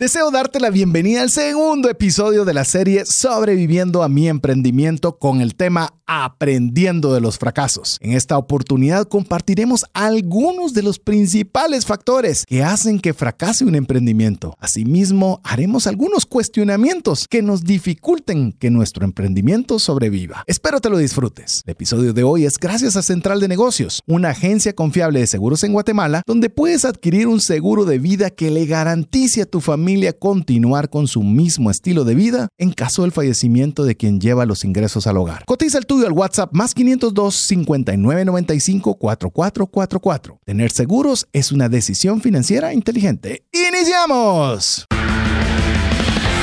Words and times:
Deseo 0.00 0.30
darte 0.30 0.60
la 0.60 0.70
bienvenida 0.70 1.20
al 1.20 1.28
segundo 1.28 1.90
episodio 1.90 2.46
de 2.46 2.54
la 2.54 2.64
serie 2.64 3.04
Sobreviviendo 3.04 4.02
a 4.02 4.08
mi 4.08 4.28
emprendimiento 4.28 5.18
con 5.18 5.42
el 5.42 5.56
tema 5.56 5.92
Aprendiendo 6.06 7.12
de 7.12 7.20
los 7.20 7.38
fracasos. 7.38 7.98
En 8.00 8.14
esta 8.14 8.38
oportunidad 8.38 9.06
compartiremos 9.06 9.84
algunos 9.92 10.72
de 10.72 10.82
los 10.82 10.98
principales 10.98 11.84
factores 11.84 12.46
que 12.46 12.64
hacen 12.64 12.98
que 12.98 13.12
fracase 13.12 13.66
un 13.66 13.74
emprendimiento. 13.74 14.56
Asimismo, 14.58 15.42
haremos 15.44 15.86
algunos 15.86 16.24
cuestionamientos 16.24 17.28
que 17.28 17.42
nos 17.42 17.62
dificulten 17.62 18.52
que 18.52 18.70
nuestro 18.70 19.04
emprendimiento 19.04 19.78
sobreviva. 19.78 20.44
Espero 20.46 20.80
te 20.80 20.88
lo 20.88 20.96
disfrutes. 20.96 21.62
El 21.66 21.72
episodio 21.72 22.14
de 22.14 22.24
hoy 22.24 22.46
es 22.46 22.58
gracias 22.58 22.96
a 22.96 23.02
Central 23.02 23.38
de 23.38 23.48
Negocios, 23.48 24.02
una 24.06 24.30
agencia 24.30 24.72
confiable 24.72 25.20
de 25.20 25.26
seguros 25.26 25.62
en 25.62 25.74
Guatemala, 25.74 26.22
donde 26.26 26.48
puedes 26.48 26.86
adquirir 26.86 27.28
un 27.28 27.40
seguro 27.40 27.84
de 27.84 27.98
vida 27.98 28.30
que 28.30 28.50
le 28.50 28.64
garantice 28.64 29.42
a 29.42 29.46
tu 29.46 29.60
familia 29.60 29.89
continuar 30.18 30.90
con 30.90 31.06
su 31.06 31.22
mismo 31.22 31.70
estilo 31.70 32.04
de 32.04 32.14
vida 32.14 32.48
en 32.58 32.72
caso 32.72 33.02
del 33.02 33.12
fallecimiento 33.12 33.84
de 33.84 33.96
quien 33.96 34.20
lleva 34.20 34.46
los 34.46 34.64
ingresos 34.64 35.06
al 35.06 35.16
hogar. 35.16 35.44
Cotiza 35.46 35.78
el 35.78 35.86
tuyo 35.86 36.06
al 36.06 36.12
WhatsApp 36.12 36.50
más 36.52 36.74
502 36.74 37.34
5995 37.34 38.94
4444. 38.96 40.40
Tener 40.44 40.70
seguros 40.70 41.26
es 41.32 41.52
una 41.52 41.68
decisión 41.68 42.20
financiera 42.20 42.72
inteligente. 42.72 43.44
¡Iniciamos! 43.52 44.86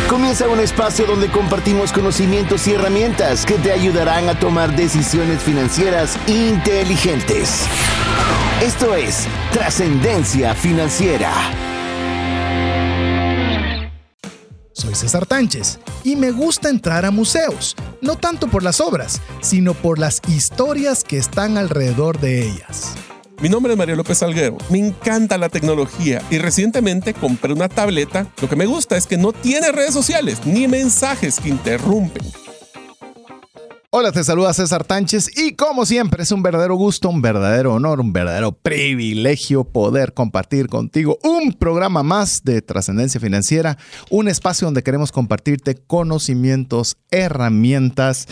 Comienza 0.09 0.47
un 0.47 0.59
espacio 0.59 1.05
donde 1.05 1.29
compartimos 1.29 1.91
conocimientos 1.91 2.67
y 2.67 2.73
herramientas 2.73 3.45
que 3.45 3.55
te 3.55 3.71
ayudarán 3.73 4.29
a 4.29 4.39
tomar 4.39 4.73
decisiones 4.75 5.41
financieras 5.41 6.17
inteligentes. 6.27 7.65
Esto 8.61 8.95
es 8.95 9.27
Trascendencia 9.51 10.55
Financiera. 10.55 11.66
Soy 14.77 14.93
César 14.93 15.25
Tánchez 15.25 15.79
y 16.03 16.15
me 16.15 16.29
gusta 16.29 16.69
entrar 16.69 17.03
a 17.03 17.09
museos, 17.09 17.75
no 17.99 18.15
tanto 18.15 18.47
por 18.47 18.61
las 18.61 18.79
obras, 18.79 19.21
sino 19.41 19.73
por 19.73 19.97
las 19.97 20.21
historias 20.27 21.03
que 21.03 21.17
están 21.17 21.57
alrededor 21.57 22.19
de 22.19 22.47
ellas. 22.47 22.93
Mi 23.41 23.49
nombre 23.49 23.73
es 23.73 23.77
María 23.77 23.95
López 23.95 24.19
Salguero. 24.19 24.57
Me 24.69 24.77
encanta 24.77 25.39
la 25.39 25.49
tecnología 25.49 26.21
y 26.29 26.37
recientemente 26.37 27.15
compré 27.15 27.53
una 27.53 27.69
tableta. 27.69 28.31
Lo 28.39 28.47
que 28.47 28.55
me 28.55 28.67
gusta 28.67 28.97
es 28.97 29.07
que 29.07 29.17
no 29.17 29.33
tiene 29.33 29.71
redes 29.71 29.95
sociales 29.95 30.45
ni 30.45 30.67
mensajes 30.67 31.39
que 31.39 31.49
interrumpen. 31.49 32.23
Hola, 33.99 34.11
te 34.11 34.23
saluda 34.23 34.53
César 34.53 34.83
Tánchez 34.83 35.35
y 35.35 35.55
como 35.55 35.83
siempre 35.83 36.21
es 36.21 36.31
un 36.31 36.43
verdadero 36.43 36.75
gusto, 36.75 37.09
un 37.09 37.19
verdadero 37.19 37.73
honor, 37.73 37.99
un 37.99 38.13
verdadero 38.13 38.51
privilegio 38.51 39.63
poder 39.63 40.13
compartir 40.13 40.67
contigo 40.67 41.17
un 41.23 41.53
programa 41.53 42.03
más 42.03 42.43
de 42.43 42.61
trascendencia 42.61 43.19
financiera, 43.19 43.79
un 44.11 44.27
espacio 44.27 44.67
donde 44.67 44.83
queremos 44.83 45.11
compartirte 45.11 45.73
conocimientos, 45.73 46.97
herramientas 47.09 48.27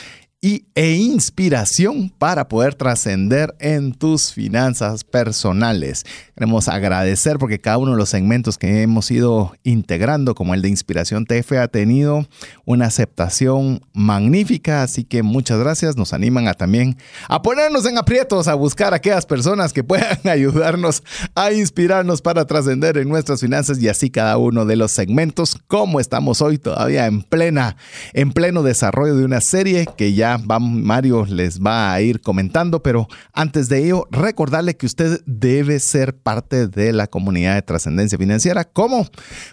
e 0.75 0.91
inspiración 0.91 2.09
para 2.09 2.47
poder 2.47 2.75
trascender 2.75 3.55
en 3.59 3.93
tus 3.93 4.31
finanzas 4.31 5.03
personales. 5.03 6.05
Queremos 6.36 6.67
agradecer 6.67 7.39
porque 7.39 7.61
cada 7.61 7.78
uno 7.78 7.91
de 7.91 7.97
los 7.97 8.09
segmentos 8.09 8.58
que 8.58 8.81
hemos 8.81 9.09
ido 9.09 9.53
integrando, 9.64 10.36
como 10.36 10.53
el 10.53 10.61
de 10.61 10.67
Inspiración 10.67 11.25
TF, 11.25 11.53
ha 11.53 11.69
tenido 11.69 12.27
una 12.66 12.88
aceptación 12.88 13.80
magnífica, 13.94 14.83
así 14.83 15.05
que 15.05 15.23
muchas 15.23 15.59
gracias. 15.59 15.95
Nos 15.95 16.11
animan 16.11 16.50
a 16.50 16.53
también 16.53 16.97
a 17.30 17.42
ponernos 17.42 17.86
en 17.86 17.97
aprietos, 17.97 18.50
a 18.50 18.53
buscar 18.53 18.92
a 18.92 18.97
aquellas 18.97 19.25
personas 19.25 19.72
que 19.72 19.86
puedan 19.86 20.19
ayudarnos 20.25 21.03
a 21.36 21.53
inspirarnos 21.53 22.22
para 22.22 22.44
trascender 22.44 22.97
en 22.97 23.08
nuestras 23.08 23.39
finanzas. 23.39 23.81
Y 23.81 23.88
así 23.88 24.09
cada 24.09 24.38
uno 24.38 24.66
de 24.66 24.75
los 24.75 24.92
segmentos, 24.92 25.58
como 25.67 26.02
estamos 26.02 26.42
hoy 26.42 26.58
todavía 26.58 27.05
en 27.05 27.22
plena, 27.22 27.77
en 28.11 28.33
pleno 28.33 28.61
desarrollo 28.61 29.16
de 29.16 29.23
una 29.23 29.39
serie 29.39 29.88
que 29.95 30.14
ya 30.14 30.38
Mario 30.38 31.25
les 31.27 31.61
va 31.61 31.94
a 31.94 32.02
ir 32.02 32.20
comentando, 32.20 32.83
pero 32.83 33.08
antes 33.32 33.70
de 33.70 33.86
ello, 33.86 34.05
recordarle 34.11 34.76
que 34.76 34.86
usted 34.86 35.21
debe 35.26 35.80
ser 35.80 36.24
parte 36.25 36.67
de 36.67 36.91
la 36.91 37.05
comunidad 37.05 37.53
de 37.53 37.61
trascendencia 37.61 38.17
financiera. 38.17 38.63
¿Cómo? 38.63 39.08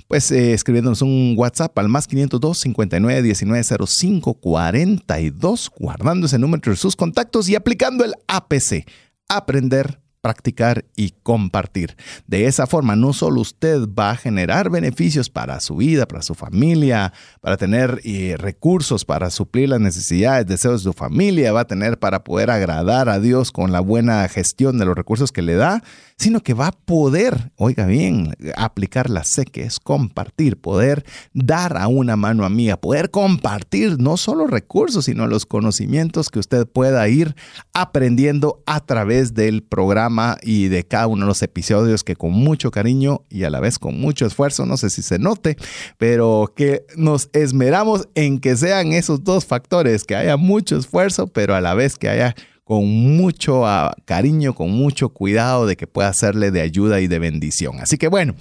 Pues 0.08 0.30
eh, 0.32 0.54
escribiéndonos 0.54 1.02
un 1.02 1.34
WhatsApp 1.36 1.78
al 1.78 1.90
más 1.90 2.06
502 2.06 2.60
59 2.60 3.20
19 3.20 3.62
05 3.86 4.34
42, 4.34 5.70
guardando 5.78 6.24
ese 6.24 6.38
número 6.38 6.56
entre 6.56 6.76
sus 6.76 6.96
contactos 6.96 7.50
y 7.50 7.56
aplicando 7.56 8.06
el 8.06 8.14
APC. 8.26 8.86
Aprender 9.28 10.01
practicar 10.22 10.84
y 10.96 11.10
compartir. 11.22 11.96
De 12.26 12.46
esa 12.46 12.66
forma, 12.66 12.96
no 12.96 13.12
solo 13.12 13.40
usted 13.40 13.80
va 13.88 14.12
a 14.12 14.16
generar 14.16 14.70
beneficios 14.70 15.28
para 15.28 15.60
su 15.60 15.76
vida, 15.76 16.06
para 16.06 16.22
su 16.22 16.34
familia, 16.34 17.12
para 17.40 17.56
tener 17.56 18.00
eh, 18.04 18.36
recursos 18.38 19.04
para 19.04 19.30
suplir 19.30 19.68
las 19.68 19.80
necesidades, 19.80 20.46
deseos 20.46 20.82
de 20.82 20.90
su 20.90 20.92
familia, 20.92 21.52
va 21.52 21.62
a 21.62 21.66
tener 21.66 21.98
para 21.98 22.22
poder 22.22 22.50
agradar 22.50 23.08
a 23.08 23.18
Dios 23.18 23.50
con 23.50 23.72
la 23.72 23.80
buena 23.80 24.26
gestión 24.28 24.78
de 24.78 24.84
los 24.84 24.96
recursos 24.96 25.32
que 25.32 25.42
le 25.42 25.56
da, 25.56 25.82
sino 26.16 26.40
que 26.40 26.54
va 26.54 26.68
a 26.68 26.72
poder, 26.72 27.50
oiga 27.56 27.86
bien, 27.86 28.32
aplicar 28.56 29.10
la 29.10 29.24
C, 29.24 29.44
que 29.44 29.64
es 29.64 29.80
compartir, 29.80 30.60
poder 30.60 31.04
dar 31.32 31.76
a 31.76 31.88
una 31.88 32.14
mano 32.14 32.44
amiga, 32.44 32.76
poder 32.76 33.10
compartir 33.10 33.98
no 33.98 34.16
solo 34.16 34.46
recursos, 34.46 35.06
sino 35.06 35.26
los 35.26 35.46
conocimientos 35.46 36.30
que 36.30 36.38
usted 36.38 36.68
pueda 36.68 37.08
ir 37.08 37.34
aprendiendo 37.72 38.62
a 38.66 38.86
través 38.86 39.34
del 39.34 39.64
programa 39.64 40.11
y 40.42 40.68
de 40.68 40.84
cada 40.84 41.06
uno 41.06 41.24
de 41.24 41.28
los 41.28 41.42
episodios 41.42 42.04
que 42.04 42.16
con 42.16 42.32
mucho 42.32 42.70
cariño 42.70 43.22
y 43.28 43.44
a 43.44 43.50
la 43.50 43.60
vez 43.60 43.78
con 43.78 44.00
mucho 44.00 44.26
esfuerzo, 44.26 44.66
no 44.66 44.76
sé 44.76 44.90
si 44.90 45.02
se 45.02 45.18
note, 45.18 45.56
pero 45.98 46.52
que 46.56 46.84
nos 46.96 47.30
esmeramos 47.32 48.08
en 48.14 48.38
que 48.38 48.56
sean 48.56 48.92
esos 48.92 49.24
dos 49.24 49.44
factores, 49.44 50.04
que 50.04 50.16
haya 50.16 50.36
mucho 50.36 50.76
esfuerzo, 50.76 51.26
pero 51.26 51.54
a 51.54 51.60
la 51.60 51.74
vez 51.74 51.96
que 51.96 52.08
haya 52.08 52.34
con 52.64 52.86
mucho 52.86 53.66
ah, 53.66 53.94
cariño, 54.04 54.54
con 54.54 54.70
mucho 54.70 55.10
cuidado 55.10 55.66
de 55.66 55.76
que 55.76 55.86
pueda 55.86 56.12
serle 56.12 56.50
de 56.50 56.60
ayuda 56.60 57.00
y 57.00 57.06
de 57.06 57.18
bendición. 57.18 57.80
Así 57.80 57.98
que 57.98 58.08
bueno, 58.08 58.34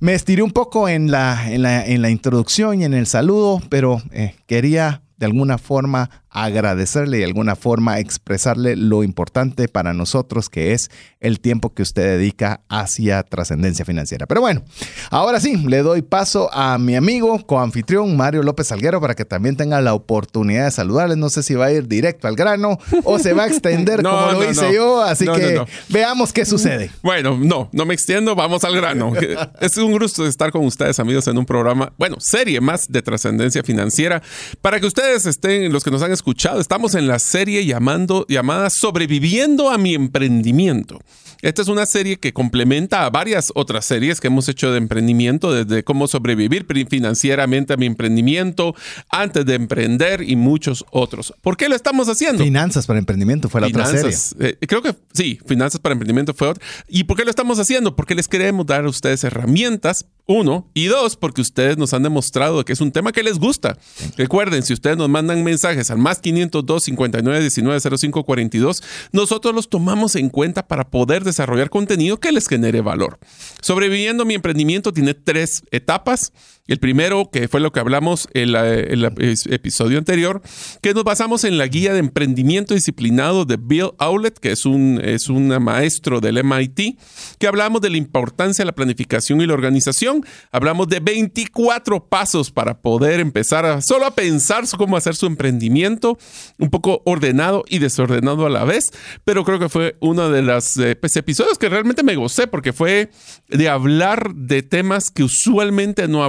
me 0.00 0.14
estiré 0.14 0.42
un 0.42 0.52
poco 0.52 0.88
en 0.88 1.10
la, 1.10 1.50
en 1.50 1.62
la, 1.62 1.84
en 1.84 2.02
la 2.02 2.10
introducción 2.10 2.80
y 2.80 2.84
en 2.84 2.94
el 2.94 3.06
saludo, 3.06 3.62
pero 3.70 4.02
eh, 4.12 4.34
quería 4.46 5.02
de 5.16 5.26
alguna 5.26 5.58
forma 5.58 6.10
agradecerle 6.34 7.16
y 7.16 7.20
de 7.20 7.26
alguna 7.26 7.54
forma 7.54 8.00
expresarle 8.00 8.74
lo 8.76 9.04
importante 9.04 9.68
para 9.68 9.94
nosotros 9.94 10.50
que 10.50 10.72
es 10.72 10.90
el 11.20 11.40
tiempo 11.40 11.72
que 11.72 11.82
usted 11.82 12.18
dedica 12.18 12.60
hacia 12.68 13.22
trascendencia 13.22 13.84
financiera. 13.84 14.26
Pero 14.26 14.40
bueno, 14.40 14.62
ahora 15.10 15.40
sí, 15.40 15.56
le 15.56 15.78
doy 15.78 16.02
paso 16.02 16.52
a 16.52 16.76
mi 16.76 16.96
amigo, 16.96 17.46
coanfitrión 17.46 18.16
Mario 18.16 18.42
López 18.42 18.66
Salguero 18.66 19.00
para 19.00 19.14
que 19.14 19.24
también 19.24 19.56
tenga 19.56 19.80
la 19.80 19.94
oportunidad 19.94 20.64
de 20.64 20.70
saludarles. 20.72 21.16
No 21.16 21.30
sé 21.30 21.44
si 21.44 21.54
va 21.54 21.66
a 21.66 21.72
ir 21.72 21.86
directo 21.86 22.26
al 22.26 22.34
grano 22.34 22.78
o 23.04 23.18
se 23.20 23.32
va 23.32 23.44
a 23.44 23.46
extender 23.46 24.02
como 24.02 24.32
lo 24.32 24.50
hice 24.50 24.74
yo, 24.74 25.02
así 25.02 25.26
que 25.26 25.64
veamos 25.88 26.32
qué 26.32 26.44
sucede. 26.44 26.90
Bueno, 27.02 27.38
no, 27.38 27.70
no 27.72 27.86
me 27.86 27.94
extiendo, 27.94 28.34
vamos 28.34 28.64
al 28.64 28.74
grano. 28.74 29.12
es 29.60 29.76
un 29.76 29.96
gusto 29.96 30.26
estar 30.26 30.50
con 30.50 30.64
ustedes 30.64 30.98
amigos 30.98 31.28
en 31.28 31.38
un 31.38 31.46
programa, 31.46 31.92
bueno, 31.96 32.16
serie 32.18 32.60
más 32.60 32.88
de 32.88 33.02
trascendencia 33.02 33.62
financiera 33.62 34.20
para 34.60 34.80
que 34.80 34.86
ustedes 34.86 35.26
estén, 35.26 35.72
los 35.72 35.84
que 35.84 35.90
nos 35.90 36.02
han 36.02 36.10
escuchado, 36.10 36.23
escuchado, 36.24 36.58
estamos 36.58 36.94
en 36.94 37.06
la 37.06 37.18
serie 37.18 37.66
llamando, 37.66 38.24
llamada 38.30 38.70
Sobreviviendo 38.70 39.68
a 39.68 39.76
mi 39.76 39.92
emprendimiento. 39.92 40.98
Esta 41.42 41.60
es 41.60 41.68
una 41.68 41.84
serie 41.84 42.16
que 42.16 42.32
complementa 42.32 43.04
a 43.04 43.10
varias 43.10 43.52
otras 43.54 43.84
series 43.84 44.22
que 44.22 44.28
hemos 44.28 44.48
hecho 44.48 44.72
de 44.72 44.78
emprendimiento, 44.78 45.52
desde 45.52 45.84
cómo 45.84 46.08
sobrevivir 46.08 46.64
financieramente 46.88 47.74
a 47.74 47.76
mi 47.76 47.84
emprendimiento, 47.84 48.74
antes 49.10 49.44
de 49.44 49.52
emprender 49.52 50.22
y 50.22 50.36
muchos 50.36 50.86
otros. 50.90 51.34
¿Por 51.42 51.58
qué 51.58 51.68
lo 51.68 51.76
estamos 51.76 52.08
haciendo? 52.08 52.42
Finanzas 52.42 52.86
para 52.86 52.98
emprendimiento 52.98 53.50
fue 53.50 53.60
la 53.60 53.66
otra 53.66 53.84
serie. 53.84 54.16
Eh, 54.40 54.56
creo 54.66 54.80
que 54.80 54.94
sí, 55.12 55.38
Finanzas 55.46 55.78
para 55.78 55.92
emprendimiento 55.92 56.32
fue 56.32 56.48
otra. 56.48 56.64
¿Y 56.88 57.04
por 57.04 57.18
qué 57.18 57.24
lo 57.24 57.30
estamos 57.30 57.58
haciendo? 57.58 57.94
Porque 57.94 58.14
les 58.14 58.28
queremos 58.28 58.64
dar 58.64 58.86
a 58.86 58.88
ustedes 58.88 59.22
herramientas 59.24 60.06
uno. 60.26 60.70
Y 60.74 60.86
dos, 60.86 61.16
porque 61.16 61.40
ustedes 61.40 61.76
nos 61.76 61.92
han 61.92 62.02
demostrado 62.02 62.64
que 62.64 62.72
es 62.72 62.80
un 62.80 62.92
tema 62.92 63.12
que 63.12 63.22
les 63.22 63.38
gusta. 63.38 63.78
Recuerden, 64.16 64.62
si 64.62 64.72
ustedes 64.72 64.96
nos 64.96 65.08
mandan 65.08 65.44
mensajes 65.44 65.90
al 65.90 65.98
más 65.98 66.20
502 66.20 66.84
59 66.84 67.40
19 67.40 67.98
05 67.98 68.24
42, 68.24 68.82
nosotros 69.12 69.54
los 69.54 69.68
tomamos 69.68 70.16
en 70.16 70.30
cuenta 70.30 70.66
para 70.66 70.90
poder 70.90 71.24
desarrollar 71.24 71.70
contenido 71.70 72.18
que 72.20 72.32
les 72.32 72.48
genere 72.48 72.80
valor. 72.80 73.18
Sobreviviendo 73.60 74.24
mi 74.24 74.34
emprendimiento 74.34 74.92
tiene 74.92 75.14
tres 75.14 75.62
etapas. 75.70 76.32
El 76.66 76.78
primero, 76.78 77.28
que 77.30 77.46
fue 77.46 77.60
lo 77.60 77.72
que 77.72 77.80
hablamos 77.80 78.26
en, 78.32 78.54
el 78.54 79.04
episodio 79.50 79.98
anterior, 79.98 80.40
que 80.80 80.94
nos 80.94 81.04
basamos 81.04 81.44
en 81.44 81.58
la 81.58 81.66
guía 81.66 81.92
de 81.92 81.98
emprendimiento 81.98 82.72
disciplinado 82.72 83.44
de 83.44 83.58
Bill 83.58 83.90
Owlet, 83.98 84.38
que 84.38 84.52
es 84.52 84.64
un, 84.64 84.98
es 85.04 85.28
un 85.28 85.48
maestro 85.62 86.20
del 86.20 86.42
MIT, 86.42 86.98
que 87.38 87.46
hablamos 87.46 87.82
de 87.82 87.90
la 87.90 87.98
importancia 87.98 88.62
de 88.62 88.66
la 88.66 88.74
planificación 88.74 89.42
y 89.42 89.46
la 89.46 89.52
organización. 89.52 90.24
Hablamos 90.52 90.88
de 90.88 91.00
24 91.00 92.06
pasos 92.06 92.50
para 92.50 92.80
poder 92.80 93.20
empezar 93.20 93.66
a 93.66 93.82
solo 93.82 94.06
a 94.06 94.14
pensar 94.14 94.64
cómo 94.76 94.96
hacer 94.96 95.14
su 95.16 95.26
emprendimiento 95.26 96.18
un 96.58 96.70
poco 96.70 97.02
ordenado 97.04 97.64
y 97.68 97.78
desordenado 97.78 98.46
a 98.46 98.50
la 98.50 98.64
vez, 98.64 98.90
pero 99.24 99.44
creo 99.44 99.58
que 99.58 99.68
fue 99.68 99.96
uno 100.00 100.30
de 100.30 100.42
los 100.42 100.76
eh, 100.76 100.96
pues, 100.96 101.16
episodios 101.16 101.58
que 101.58 101.68
realmente 101.68 102.02
me 102.02 102.16
gocé 102.16 102.46
porque 102.46 102.72
fue 102.72 103.10
de 103.48 103.68
hablar 103.68 104.34
de 104.34 104.62
temas 104.62 105.10
que 105.10 105.24
usualmente 105.24 106.08
no 106.08 106.24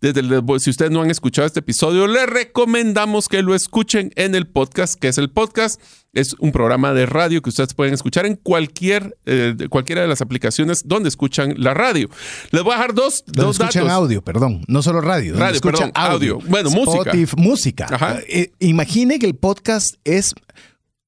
Desde 0.00 0.22
si 0.60 0.70
ustedes 0.70 0.90
no 0.90 1.02
han 1.02 1.10
escuchado 1.10 1.46
este 1.46 1.60
episodio, 1.60 2.06
les 2.06 2.26
recomendamos 2.26 3.28
que 3.28 3.42
lo 3.42 3.54
escuchen 3.54 4.12
en 4.16 4.34
el 4.34 4.46
podcast, 4.46 4.98
que 4.98 5.08
es 5.08 5.18
el 5.18 5.30
podcast 5.30 5.80
es 6.16 6.34
un 6.38 6.50
programa 6.50 6.94
de 6.94 7.04
radio 7.04 7.42
que 7.42 7.50
ustedes 7.50 7.74
pueden 7.74 7.92
escuchar 7.92 8.24
en 8.24 8.36
cualquier, 8.36 9.18
eh, 9.26 9.54
cualquiera 9.68 10.00
de 10.00 10.08
las 10.08 10.22
aplicaciones 10.22 10.82
donde 10.86 11.10
escuchan 11.10 11.54
la 11.58 11.74
radio. 11.74 12.08
Les 12.50 12.62
voy 12.62 12.72
a 12.72 12.76
dejar 12.76 12.94
dos, 12.94 13.22
dos 13.26 13.60
escuchan 13.60 13.90
audio, 13.90 14.22
perdón, 14.22 14.62
no 14.66 14.82
solo 14.82 15.02
radio. 15.02 15.36
Radio, 15.36 15.60
perdón, 15.60 15.92
audio. 15.94 16.38
Bueno, 16.48 16.70
música. 16.70 17.12
Música. 17.36 18.22
Eh, 18.28 18.50
imagine 18.60 19.18
que 19.18 19.26
el 19.26 19.34
podcast 19.34 19.96
es 20.04 20.34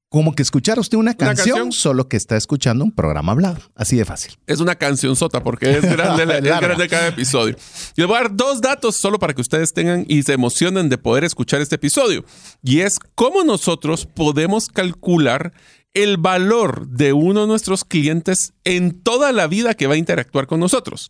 como 0.09 0.35
que 0.35 0.43
escuchar 0.43 0.79
usted 0.79 0.97
una 0.97 1.15
canción, 1.15 1.71
solo 1.71 2.09
que 2.09 2.17
está 2.17 2.37
escuchando 2.37 2.85
un 2.85 2.93
programa 2.93 3.33
hablado. 3.33 3.59
Así 3.75 3.97
de 3.97 4.05
fácil. 4.05 4.39
Es 4.47 4.61
una 4.61 4.77
canción 4.77 5.17
sota 5.17 5.43
porque 5.43 5.71
es 5.71 5.83
grande, 5.97 6.23
es 6.39 6.43
grande 6.43 6.89
cada 6.89 7.09
episodio. 7.09 7.57
Y 7.97 8.01
les 8.01 8.07
voy 8.07 8.17
a 8.17 8.23
dar 8.23 8.35
dos 8.35 8.61
datos 8.61 8.97
solo 8.97 9.19
para 9.19 9.35
que 9.35 9.43
ustedes 9.43 9.75
tengan 9.75 10.07
y 10.09 10.23
se 10.23 10.33
emocionen 10.33 10.89
de 10.89 10.97
poder 10.97 11.25
escuchar 11.25 11.61
este 11.61 11.75
episodio. 11.75 12.25
Y 12.63 12.81
es 12.81 12.99
cómo 13.15 13.45
nosotros 13.45 14.07
podemos 14.07 14.69
calcular 14.69 15.53
el 15.93 16.17
valor 16.17 16.89
de 16.89 17.13
uno 17.13 17.43
de 17.43 17.47
nuestros 17.47 17.85
clientes 17.85 18.53
en 18.65 19.03
toda 19.03 19.33
la 19.33 19.47
vida 19.47 19.75
que 19.75 19.87
va 19.87 19.95
a 19.95 19.99
interactuar 19.99 20.47
con 20.47 20.61
nosotros 20.61 21.09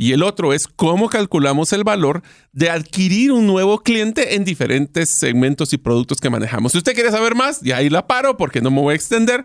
y 0.00 0.14
el 0.14 0.22
otro 0.22 0.54
es 0.54 0.66
cómo 0.66 1.10
calculamos 1.10 1.74
el 1.74 1.84
valor 1.84 2.22
de 2.52 2.70
adquirir 2.70 3.32
un 3.32 3.46
nuevo 3.46 3.82
cliente 3.82 4.34
en 4.34 4.46
diferentes 4.46 5.18
segmentos 5.18 5.74
y 5.74 5.76
productos 5.76 6.22
que 6.22 6.30
manejamos. 6.30 6.72
Si 6.72 6.78
usted 6.78 6.94
quiere 6.94 7.10
saber 7.10 7.34
más, 7.34 7.60
ya 7.60 7.76
ahí 7.76 7.90
la 7.90 8.06
paro 8.06 8.38
porque 8.38 8.62
no 8.62 8.70
me 8.70 8.80
voy 8.80 8.92
a 8.92 8.96
extender. 8.96 9.42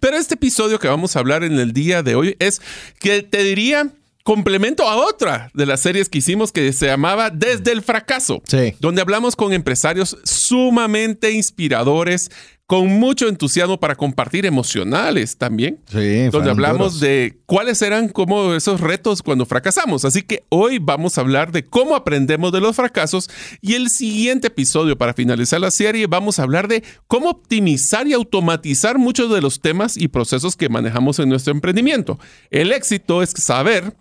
Pero 0.00 0.16
este 0.16 0.36
episodio 0.36 0.78
que 0.78 0.88
vamos 0.88 1.14
a 1.14 1.18
hablar 1.18 1.44
en 1.44 1.58
el 1.58 1.74
día 1.74 2.02
de 2.02 2.14
hoy 2.14 2.36
es 2.38 2.62
que 2.98 3.22
te 3.22 3.44
diría 3.44 3.92
complemento 4.22 4.88
a 4.88 4.96
otra 4.96 5.50
de 5.52 5.66
las 5.66 5.80
series 5.80 6.08
que 6.08 6.18
hicimos 6.18 6.52
que 6.52 6.72
se 6.72 6.86
llamaba 6.86 7.28
Desde 7.28 7.72
el 7.72 7.82
fracaso, 7.82 8.42
donde 8.80 9.02
hablamos 9.02 9.36
con 9.36 9.52
empresarios 9.52 10.16
sumamente 10.24 11.32
inspiradores, 11.32 12.30
con 12.68 12.86
mucho 13.00 13.28
entusiasmo 13.28 13.80
para 13.80 13.96
compartir 13.96 14.44
emocionales 14.44 15.38
también, 15.38 15.80
sí, 15.90 16.28
donde 16.28 16.50
hablamos 16.50 17.00
de 17.00 17.38
cuáles 17.46 17.80
eran 17.80 18.10
como 18.10 18.52
esos 18.52 18.82
retos 18.82 19.22
cuando 19.22 19.46
fracasamos. 19.46 20.04
Así 20.04 20.20
que 20.20 20.44
hoy 20.50 20.78
vamos 20.78 21.16
a 21.16 21.22
hablar 21.22 21.50
de 21.50 21.64
cómo 21.64 21.96
aprendemos 21.96 22.52
de 22.52 22.60
los 22.60 22.76
fracasos 22.76 23.30
y 23.62 23.72
el 23.72 23.88
siguiente 23.88 24.48
episodio 24.48 24.98
para 24.98 25.14
finalizar 25.14 25.58
la 25.62 25.70
serie 25.70 26.06
vamos 26.08 26.38
a 26.38 26.42
hablar 26.42 26.68
de 26.68 26.84
cómo 27.06 27.30
optimizar 27.30 28.06
y 28.06 28.12
automatizar 28.12 28.98
muchos 28.98 29.32
de 29.32 29.40
los 29.40 29.60
temas 29.60 29.96
y 29.96 30.08
procesos 30.08 30.54
que 30.54 30.68
manejamos 30.68 31.18
en 31.20 31.30
nuestro 31.30 31.54
emprendimiento. 31.54 32.18
El 32.50 32.72
éxito 32.72 33.22
es 33.22 33.30
saber 33.30 33.94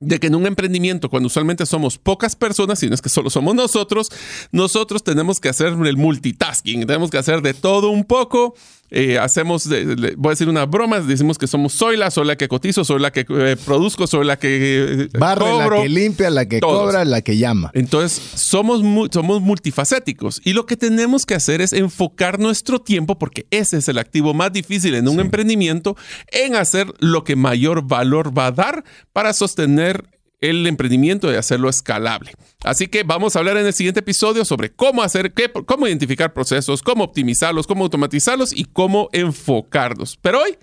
de 0.00 0.20
que 0.20 0.28
en 0.28 0.36
un 0.36 0.46
emprendimiento, 0.46 1.08
cuando 1.08 1.26
usualmente 1.26 1.66
somos 1.66 1.98
pocas 1.98 2.36
personas, 2.36 2.78
si 2.78 2.88
no 2.88 2.94
es 2.94 3.02
que 3.02 3.08
solo 3.08 3.30
somos 3.30 3.54
nosotros, 3.54 4.10
nosotros 4.52 5.02
tenemos 5.02 5.40
que 5.40 5.48
hacer 5.48 5.72
el 5.72 5.96
multitasking, 5.96 6.86
tenemos 6.86 7.10
que 7.10 7.18
hacer 7.18 7.42
de 7.42 7.54
todo 7.54 7.90
un 7.90 8.04
poco 8.04 8.54
eh, 8.90 9.18
hacemos, 9.18 9.68
voy 9.68 10.28
a 10.28 10.30
decir 10.30 10.48
una 10.48 10.66
broma, 10.66 11.00
decimos 11.00 11.38
que 11.38 11.46
somos 11.46 11.72
soy 11.72 11.96
la, 11.96 12.10
soy 12.10 12.26
la 12.26 12.36
que 12.36 12.48
cotizo, 12.48 12.84
soy 12.84 13.00
la 13.00 13.10
que 13.12 13.26
eh, 13.28 13.56
produzco, 13.64 14.06
soy 14.06 14.24
la 14.24 14.38
que 14.38 15.04
eh, 15.04 15.08
Barre, 15.18 15.56
la 15.56 15.82
que 15.82 15.88
limpia, 15.88 16.30
la 16.30 16.46
que 16.46 16.60
cobra, 16.60 17.04
la 17.04 17.22
que 17.22 17.36
llama. 17.36 17.70
Entonces, 17.74 18.20
somos, 18.34 18.82
somos 19.12 19.40
multifacéticos 19.40 20.40
y 20.44 20.52
lo 20.52 20.66
que 20.66 20.76
tenemos 20.76 21.26
que 21.26 21.34
hacer 21.34 21.60
es 21.60 21.72
enfocar 21.72 22.38
nuestro 22.38 22.80
tiempo, 22.80 23.18
porque 23.18 23.46
ese 23.50 23.78
es 23.78 23.88
el 23.88 23.98
activo 23.98 24.34
más 24.34 24.52
difícil 24.52 24.94
en 24.94 25.08
un 25.08 25.20
emprendimiento, 25.20 25.96
en 26.32 26.56
hacer 26.56 26.92
lo 26.98 27.24
que 27.24 27.36
mayor 27.36 27.86
valor 27.86 28.36
va 28.36 28.46
a 28.46 28.52
dar 28.52 28.84
para 29.12 29.32
sostener 29.32 30.17
el 30.40 30.66
emprendimiento 30.66 31.32
y 31.32 31.36
hacerlo 31.36 31.68
escalable. 31.68 32.32
Así 32.64 32.88
que 32.88 33.02
vamos 33.02 33.34
a 33.34 33.40
hablar 33.40 33.56
en 33.56 33.66
el 33.66 33.72
siguiente 33.72 34.00
episodio 34.00 34.44
sobre 34.44 34.70
cómo 34.70 35.02
hacer, 35.02 35.32
qué, 35.32 35.50
cómo 35.50 35.86
identificar 35.86 36.32
procesos, 36.32 36.82
cómo 36.82 37.04
optimizarlos, 37.04 37.66
cómo 37.66 37.84
automatizarlos 37.84 38.52
y 38.52 38.64
cómo 38.64 39.08
enfocarlos. 39.12 40.18
Pero 40.22 40.42
hoy, 40.42 40.56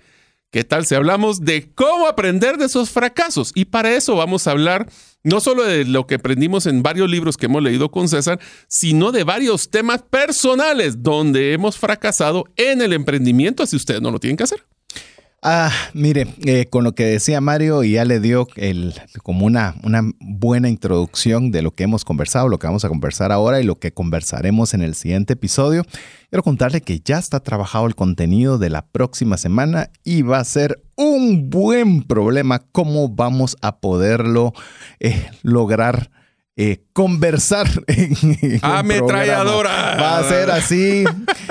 ¿qué 0.50 0.64
tal 0.64 0.86
si 0.86 0.94
hablamos 0.94 1.40
de 1.40 1.70
cómo 1.74 2.08
aprender 2.08 2.56
de 2.56 2.66
esos 2.66 2.90
fracasos? 2.90 3.52
Y 3.54 3.66
para 3.66 3.94
eso 3.94 4.16
vamos 4.16 4.46
a 4.46 4.52
hablar 4.52 4.88
no 5.22 5.40
solo 5.40 5.64
de 5.64 5.84
lo 5.84 6.06
que 6.06 6.14
aprendimos 6.14 6.66
en 6.66 6.82
varios 6.82 7.10
libros 7.10 7.36
que 7.36 7.46
hemos 7.46 7.60
leído 7.62 7.90
con 7.90 8.08
César, 8.08 8.38
sino 8.68 9.10
de 9.10 9.24
varios 9.24 9.70
temas 9.70 10.02
personales 10.02 11.02
donde 11.02 11.52
hemos 11.52 11.76
fracasado 11.76 12.44
en 12.54 12.80
el 12.80 12.92
emprendimiento, 12.92 13.66
si 13.66 13.74
ustedes 13.74 14.00
no 14.00 14.12
lo 14.12 14.20
tienen 14.20 14.36
que 14.36 14.44
hacer. 14.44 14.65
Ah, 15.42 15.70
mire, 15.92 16.26
eh, 16.44 16.66
con 16.66 16.82
lo 16.82 16.94
que 16.94 17.04
decía 17.04 17.40
Mario, 17.40 17.84
ya 17.84 18.04
le 18.04 18.20
dio 18.20 18.48
el, 18.56 18.94
como 19.22 19.46
una, 19.46 19.76
una 19.84 20.02
buena 20.18 20.68
introducción 20.68 21.52
de 21.52 21.62
lo 21.62 21.72
que 21.72 21.84
hemos 21.84 22.04
conversado, 22.04 22.48
lo 22.48 22.58
que 22.58 22.66
vamos 22.66 22.84
a 22.84 22.88
conversar 22.88 23.30
ahora 23.32 23.60
y 23.60 23.64
lo 23.64 23.78
que 23.78 23.92
conversaremos 23.92 24.74
en 24.74 24.82
el 24.82 24.94
siguiente 24.94 25.34
episodio. 25.34 25.84
Quiero 26.30 26.42
contarle 26.42 26.80
que 26.80 27.00
ya 27.00 27.18
está 27.18 27.40
trabajado 27.40 27.86
el 27.86 27.94
contenido 27.94 28.58
de 28.58 28.70
la 28.70 28.86
próxima 28.86 29.36
semana 29.36 29.90
y 30.02 30.22
va 30.22 30.38
a 30.38 30.44
ser 30.44 30.82
un 30.96 31.48
buen 31.50 32.02
problema 32.02 32.60
cómo 32.72 33.08
vamos 33.08 33.56
a 33.60 33.78
poderlo 33.78 34.52
eh, 35.00 35.28
lograr 35.42 36.10
eh, 36.58 36.80
conversar 36.94 37.68
en, 37.86 38.58
ametralladora. 38.62 39.96
Va 39.96 40.18
a 40.18 40.28
ser 40.28 40.50
así. 40.50 41.04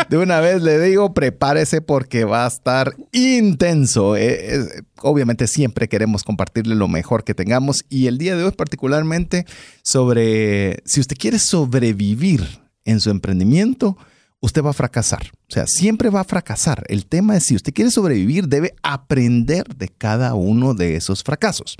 De 0.09 0.17
una 0.17 0.39
vez 0.39 0.63
le 0.63 0.79
digo, 0.79 1.13
prepárese 1.13 1.81
porque 1.81 2.25
va 2.25 2.45
a 2.45 2.47
estar 2.47 2.95
intenso. 3.11 4.17
Eh, 4.17 4.83
obviamente 5.01 5.47
siempre 5.47 5.87
queremos 5.87 6.23
compartirle 6.23 6.73
lo 6.73 6.87
mejor 6.87 7.23
que 7.23 7.35
tengamos 7.35 7.85
y 7.87 8.07
el 8.07 8.17
día 8.17 8.35
de 8.35 8.43
hoy 8.43 8.51
particularmente 8.51 9.45
sobre 9.83 10.81
si 10.85 10.99
usted 10.99 11.15
quiere 11.17 11.37
sobrevivir 11.37 12.43
en 12.83 12.99
su 12.99 13.11
emprendimiento, 13.11 13.97
usted 14.45 14.63
va 14.63 14.69
a 14.69 14.74
fracasar. 14.74 15.31
O 15.50 15.51
sea, 15.51 15.65
siempre 15.68 16.09
va 16.09 16.21
a 16.21 16.25
fracasar. 16.25 16.83
El 16.88 17.06
tema 17.06 17.36
es 17.36 17.45
si 17.45 17.56
usted 17.56 17.74
quiere 17.74 17.92
sobrevivir, 17.92 18.47
debe 18.47 18.75
aprender 18.83 19.75
de 19.75 19.89
cada 19.89 20.36
uno 20.36 20.74
de 20.74 20.95
esos 20.95 21.24
fracasos. 21.24 21.75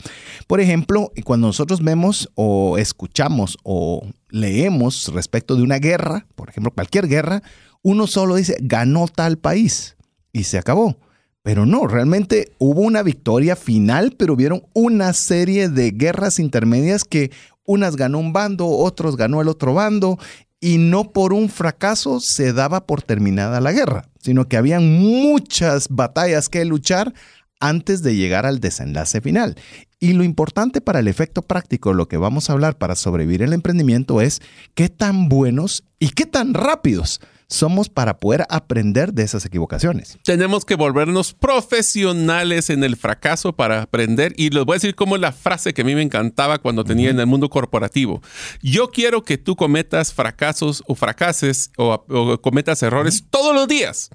Por 0.48 0.60
ejemplo, 0.60 1.12
cuando 1.24 1.48
nosotros 1.48 1.84
vemos 1.84 2.30
o 2.36 2.78
escuchamos 2.78 3.58
o 3.64 4.08
leemos 4.30 5.14
respecto 5.14 5.56
de 5.56 5.64
una 5.64 5.78
guerra, 5.78 6.26
por 6.36 6.50
ejemplo, 6.50 6.72
cualquier 6.72 7.08
guerra, 7.08 7.44
uno 7.84 8.08
solo 8.08 8.36
dice, 8.36 8.58
ganó 8.62 9.08
tal 9.08 9.38
país 9.38 9.96
y 10.34 10.44
se 10.44 10.58
acabó. 10.58 10.98
Pero 11.44 11.68
no, 11.68 11.86
realmente 11.86 12.52
hubo 12.58 12.82
una 12.82 13.04
victoria 13.04 13.56
final, 13.56 14.16
pero 14.18 14.34
hubieron 14.34 14.64
una 14.74 15.14
serie 15.14 15.70
de 15.70 15.92
guerras 15.92 16.40
intermedias 16.40 17.04
que 17.04 17.30
unas 17.66 17.96
ganó 17.96 18.20
un 18.20 18.34
bando, 18.34 18.68
otros 18.68 19.18
ganó 19.18 19.42
el 19.42 19.48
otro 19.48 19.74
bando, 19.74 20.18
y 20.66 20.80
no 20.80 21.12
por 21.12 21.32
un 21.32 21.48
fracaso 21.50 22.20
se 22.20 22.52
daba 22.52 22.88
por 22.88 23.04
terminada 23.04 23.62
la 23.62 23.72
guerra, 23.72 24.10
sino 24.20 24.48
que 24.48 24.58
habían 24.58 25.00
muchas 25.00 25.90
batallas 25.90 26.50
que 26.50 26.66
luchar 26.66 27.14
antes 27.60 28.02
de 28.02 28.16
llegar 28.16 28.48
al 28.48 28.60
desenlace 28.60 29.22
final. 29.22 29.58
Y 30.00 30.14
lo 30.14 30.24
importante 30.24 30.82
para 30.82 31.02
el 31.02 31.08
efecto 31.08 31.44
práctico, 31.44 31.94
lo 31.94 32.08
que 32.08 32.18
vamos 32.18 32.50
a 32.50 32.54
hablar 32.54 32.80
para 32.80 32.96
sobrevivir 32.96 33.44
el 33.44 33.54
emprendimiento 33.54 34.22
es 34.22 34.42
qué 34.74 34.90
tan 34.90 35.30
buenos 35.30 35.84
y 36.00 36.10
qué 36.10 36.26
tan 36.26 36.56
rápidos 36.56 37.22
somos 37.48 37.90
para 37.90 38.18
poder 38.18 38.46
aprender 38.50 39.14
de 39.14 39.24
esas 39.24 39.46
equivocaciones. 39.46 40.18
Tenemos 40.24 40.66
que 40.66 40.76
volvernos 40.76 41.34
profesionales 41.34 42.70
en 42.70 42.84
el 42.84 42.98
fracaso 42.98 43.54
para 43.54 43.82
aprender. 43.82 44.34
Y 44.38 44.50
les 44.50 44.66
voy 44.66 44.74
a 44.74 44.78
decir 44.78 44.96
como 44.96 45.18
la 45.18 45.32
frase 45.32 45.74
que 45.74 45.82
a 45.82 45.86
mí 45.86 45.96
me 45.96 46.02
encantaba 46.02 46.60
cuando 46.60 46.84
tenía 46.84 47.10
en 47.10 47.20
el 47.20 47.28
mundo 47.28 47.50
corporativo. 47.50 48.22
Yo 48.62 48.90
quiero 48.90 49.24
que 49.24 49.38
tú 49.38 49.56
cometas 49.56 50.14
fracasos 50.14 50.84
o 50.88 50.96
fracases 50.96 51.72
o, 51.78 52.40
cometas 52.42 52.82
errores 52.84 53.26
todos 53.30 53.54
los 53.54 53.68
días, 53.68 54.10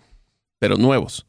pero 0.59 0.77
nuevos 0.77 1.27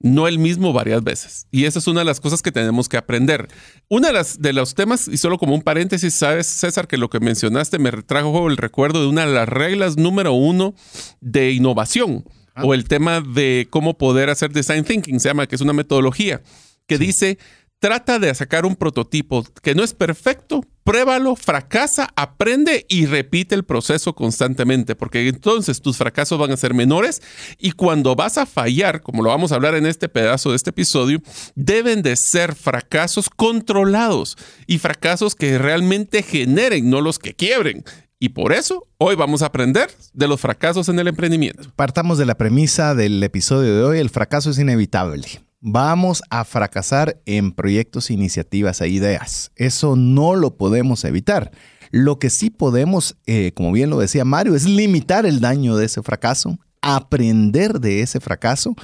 no 0.00 0.28
el 0.28 0.38
mismo 0.38 0.72
varias 0.72 1.02
veces. 1.02 1.46
Y 1.50 1.64
esa 1.64 1.78
es 1.78 1.86
una 1.86 2.00
de 2.00 2.04
las 2.04 2.20
cosas 2.20 2.42
que 2.42 2.52
tenemos 2.52 2.88
que 2.88 2.96
aprender. 2.96 3.48
Una 3.88 4.08
de, 4.08 4.14
las, 4.14 4.40
de 4.40 4.52
los 4.52 4.74
temas, 4.74 5.08
y 5.08 5.16
solo 5.16 5.38
como 5.38 5.54
un 5.54 5.62
paréntesis, 5.62 6.14
sabes, 6.14 6.46
César, 6.46 6.86
que 6.86 6.98
lo 6.98 7.08
que 7.08 7.20
mencionaste 7.20 7.78
me 7.78 7.90
trajo 7.90 8.48
el 8.48 8.56
recuerdo 8.56 9.00
de 9.00 9.08
una 9.08 9.26
de 9.26 9.32
las 9.32 9.48
reglas 9.48 9.96
número 9.96 10.32
uno 10.32 10.74
de 11.20 11.52
innovación, 11.52 12.24
ah. 12.54 12.64
o 12.64 12.74
el 12.74 12.84
tema 12.84 13.20
de 13.20 13.66
cómo 13.70 13.96
poder 13.96 14.30
hacer 14.30 14.52
design 14.52 14.84
thinking, 14.84 15.20
se 15.20 15.28
llama, 15.28 15.46
que 15.46 15.54
es 15.54 15.60
una 15.60 15.72
metodología, 15.72 16.42
que 16.86 16.98
dice 16.98 17.38
trata 17.84 18.18
de 18.18 18.34
sacar 18.34 18.64
un 18.64 18.76
prototipo 18.76 19.44
que 19.62 19.74
no 19.74 19.84
es 19.84 19.92
perfecto, 19.92 20.62
pruébalo, 20.84 21.36
fracasa, 21.36 22.08
aprende 22.16 22.86
y 22.88 23.04
repite 23.04 23.54
el 23.54 23.64
proceso 23.64 24.14
constantemente, 24.14 24.94
porque 24.94 25.28
entonces 25.28 25.82
tus 25.82 25.98
fracasos 25.98 26.38
van 26.38 26.50
a 26.50 26.56
ser 26.56 26.72
menores 26.72 27.20
y 27.58 27.72
cuando 27.72 28.16
vas 28.16 28.38
a 28.38 28.46
fallar, 28.46 29.02
como 29.02 29.22
lo 29.22 29.28
vamos 29.28 29.52
a 29.52 29.56
hablar 29.56 29.74
en 29.74 29.84
este 29.84 30.08
pedazo 30.08 30.48
de 30.48 30.56
este 30.56 30.70
episodio, 30.70 31.20
deben 31.56 32.00
de 32.00 32.16
ser 32.16 32.54
fracasos 32.54 33.28
controlados 33.28 34.38
y 34.66 34.78
fracasos 34.78 35.34
que 35.34 35.58
realmente 35.58 36.22
generen, 36.22 36.88
no 36.88 37.02
los 37.02 37.18
que 37.18 37.34
quiebren. 37.34 37.84
Y 38.18 38.30
por 38.30 38.54
eso 38.54 38.88
hoy 38.96 39.14
vamos 39.14 39.42
a 39.42 39.46
aprender 39.46 39.90
de 40.14 40.26
los 40.26 40.40
fracasos 40.40 40.88
en 40.88 40.98
el 41.00 41.08
emprendimiento. 41.08 41.70
Partamos 41.76 42.16
de 42.16 42.24
la 42.24 42.36
premisa 42.36 42.94
del 42.94 43.22
episodio 43.22 43.76
de 43.76 43.82
hoy, 43.82 43.98
el 43.98 44.08
fracaso 44.08 44.48
es 44.48 44.58
inevitable. 44.58 45.43
Vamos 45.66 46.22
a 46.28 46.44
fracasar 46.44 47.22
en 47.24 47.50
proyectos, 47.50 48.10
iniciativas 48.10 48.82
e 48.82 48.88
ideas. 48.88 49.50
Eso 49.56 49.96
no 49.96 50.34
lo 50.34 50.58
podemos 50.58 51.02
evitar. 51.04 51.52
Lo 51.90 52.18
que 52.18 52.28
sí 52.28 52.50
podemos, 52.50 53.16
eh, 53.24 53.52
como 53.54 53.72
bien 53.72 53.88
lo 53.88 53.98
decía 53.98 54.26
Mario, 54.26 54.56
es 54.56 54.66
limitar 54.66 55.24
el 55.24 55.40
daño 55.40 55.74
de 55.76 55.86
ese 55.86 56.02
fracaso, 56.02 56.58
aprender 56.82 57.80
de 57.80 58.02
ese 58.02 58.20
fracaso 58.20 58.74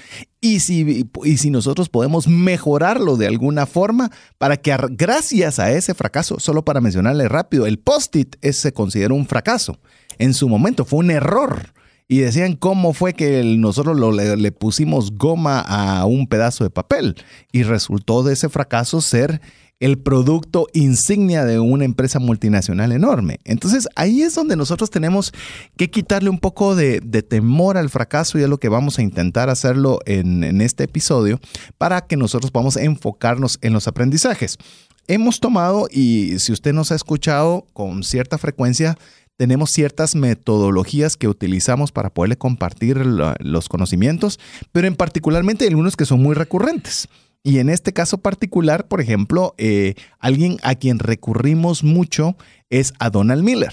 y 0.41 0.61
si, 0.61 1.07
y 1.23 1.37
si 1.37 1.51
nosotros 1.51 1.91
podemos 1.91 2.27
mejorarlo 2.27 3.19
de 3.19 3.27
alguna 3.27 3.67
forma 3.67 4.11
para 4.39 4.57
que 4.57 4.75
gracias 4.93 5.59
a 5.59 5.71
ese 5.73 5.93
fracaso, 5.93 6.41
solo 6.41 6.65
para 6.65 6.81
mencionarle 6.81 7.29
rápido, 7.29 7.67
el 7.67 7.79
post-it 7.79 8.43
se 8.55 8.73
consideró 8.73 9.17
un 9.17 9.27
fracaso. 9.27 9.79
En 10.17 10.33
su 10.33 10.49
momento 10.49 10.87
fue 10.87 11.01
un 11.01 11.11
error. 11.11 11.75
Y 12.13 12.19
decían 12.19 12.57
cómo 12.57 12.93
fue 12.93 13.15
que 13.15 13.45
nosotros 13.45 13.97
le, 13.97 14.51
pusimos 14.51 15.13
goma 15.13 15.61
a 15.61 16.05
un 16.07 16.27
pedazo 16.27 16.65
de 16.65 16.71
papel. 16.71 17.15
Y 17.53 17.63
resultó 17.63 18.25
de 18.25 18.33
ese 18.33 18.49
fracaso 18.49 19.01
ser 19.01 19.41
el 19.79 19.97
producto 19.97 20.67
insignia 20.73 21.45
de 21.45 21.61
una 21.61 21.85
empresa 21.85 22.19
multinacional 22.19 22.91
enorme. 22.91 23.39
Entonces 23.45 23.87
ahí 23.95 24.23
es 24.23 24.35
donde 24.35 24.57
nosotros 24.57 24.91
tenemos 24.91 25.33
que 25.77 25.89
quitarle 25.89 26.31
un 26.31 26.41
poco 26.41 26.75
de, 26.75 27.01
temor 27.01 27.79
al 27.79 27.91
fracaso 27.91 28.41
y 28.41 28.43
es 28.43 28.49
lo 28.49 28.59
que 28.59 28.69
vamos 28.69 28.99
a 28.99 29.03
intentar 29.03 29.49
hacerlo 29.49 30.01
en, 30.05 30.43
en 30.43 30.63
este 30.63 30.83
episodio 30.83 31.39
para 31.79 32.01
que 32.01 32.17
nosotros 32.17 32.51
podamos 32.51 32.77
enfocarnos 32.77 33.57
en 33.63 33.73
los 33.73 33.87
aprendizajes. 33.87 34.59
Hemos 35.07 35.39
tomado, 35.39 35.87
y 35.89 36.41
si 36.41 36.51
usted 36.51 36.73
nos 36.73 36.91
ha 36.91 36.97
escuchado 36.97 37.67
con 37.73 38.03
cierta 38.03 38.37
frecuencia, 38.37 38.99
tenemos 39.41 39.71
ciertas 39.71 40.17
metodologías 40.17 41.17
que 41.17 41.27
utilizamos 41.27 41.93
para 41.93 42.11
poderle 42.11 42.37
compartir 42.37 42.99
los 43.07 43.69
conocimientos, 43.71 44.39
pero 44.71 44.87
en 44.87 44.95
particularmente 44.95 45.67
algunos 45.67 45.97
que 45.97 46.05
son 46.05 46.21
muy 46.21 46.35
recurrentes. 46.35 47.09
Y 47.43 47.57
en 47.57 47.71
este 47.71 47.95
caso 47.95 48.19
particular, 48.19 48.87
por 48.87 49.01
ejemplo, 49.01 49.55
eh, 49.57 49.95
alguien 50.19 50.59
a 50.63 50.75
quien 50.75 50.99
recurrimos 50.99 51.83
mucho 51.83 52.37
es 52.69 52.93
a 52.99 53.09
Donald 53.09 53.43
Miller, 53.43 53.73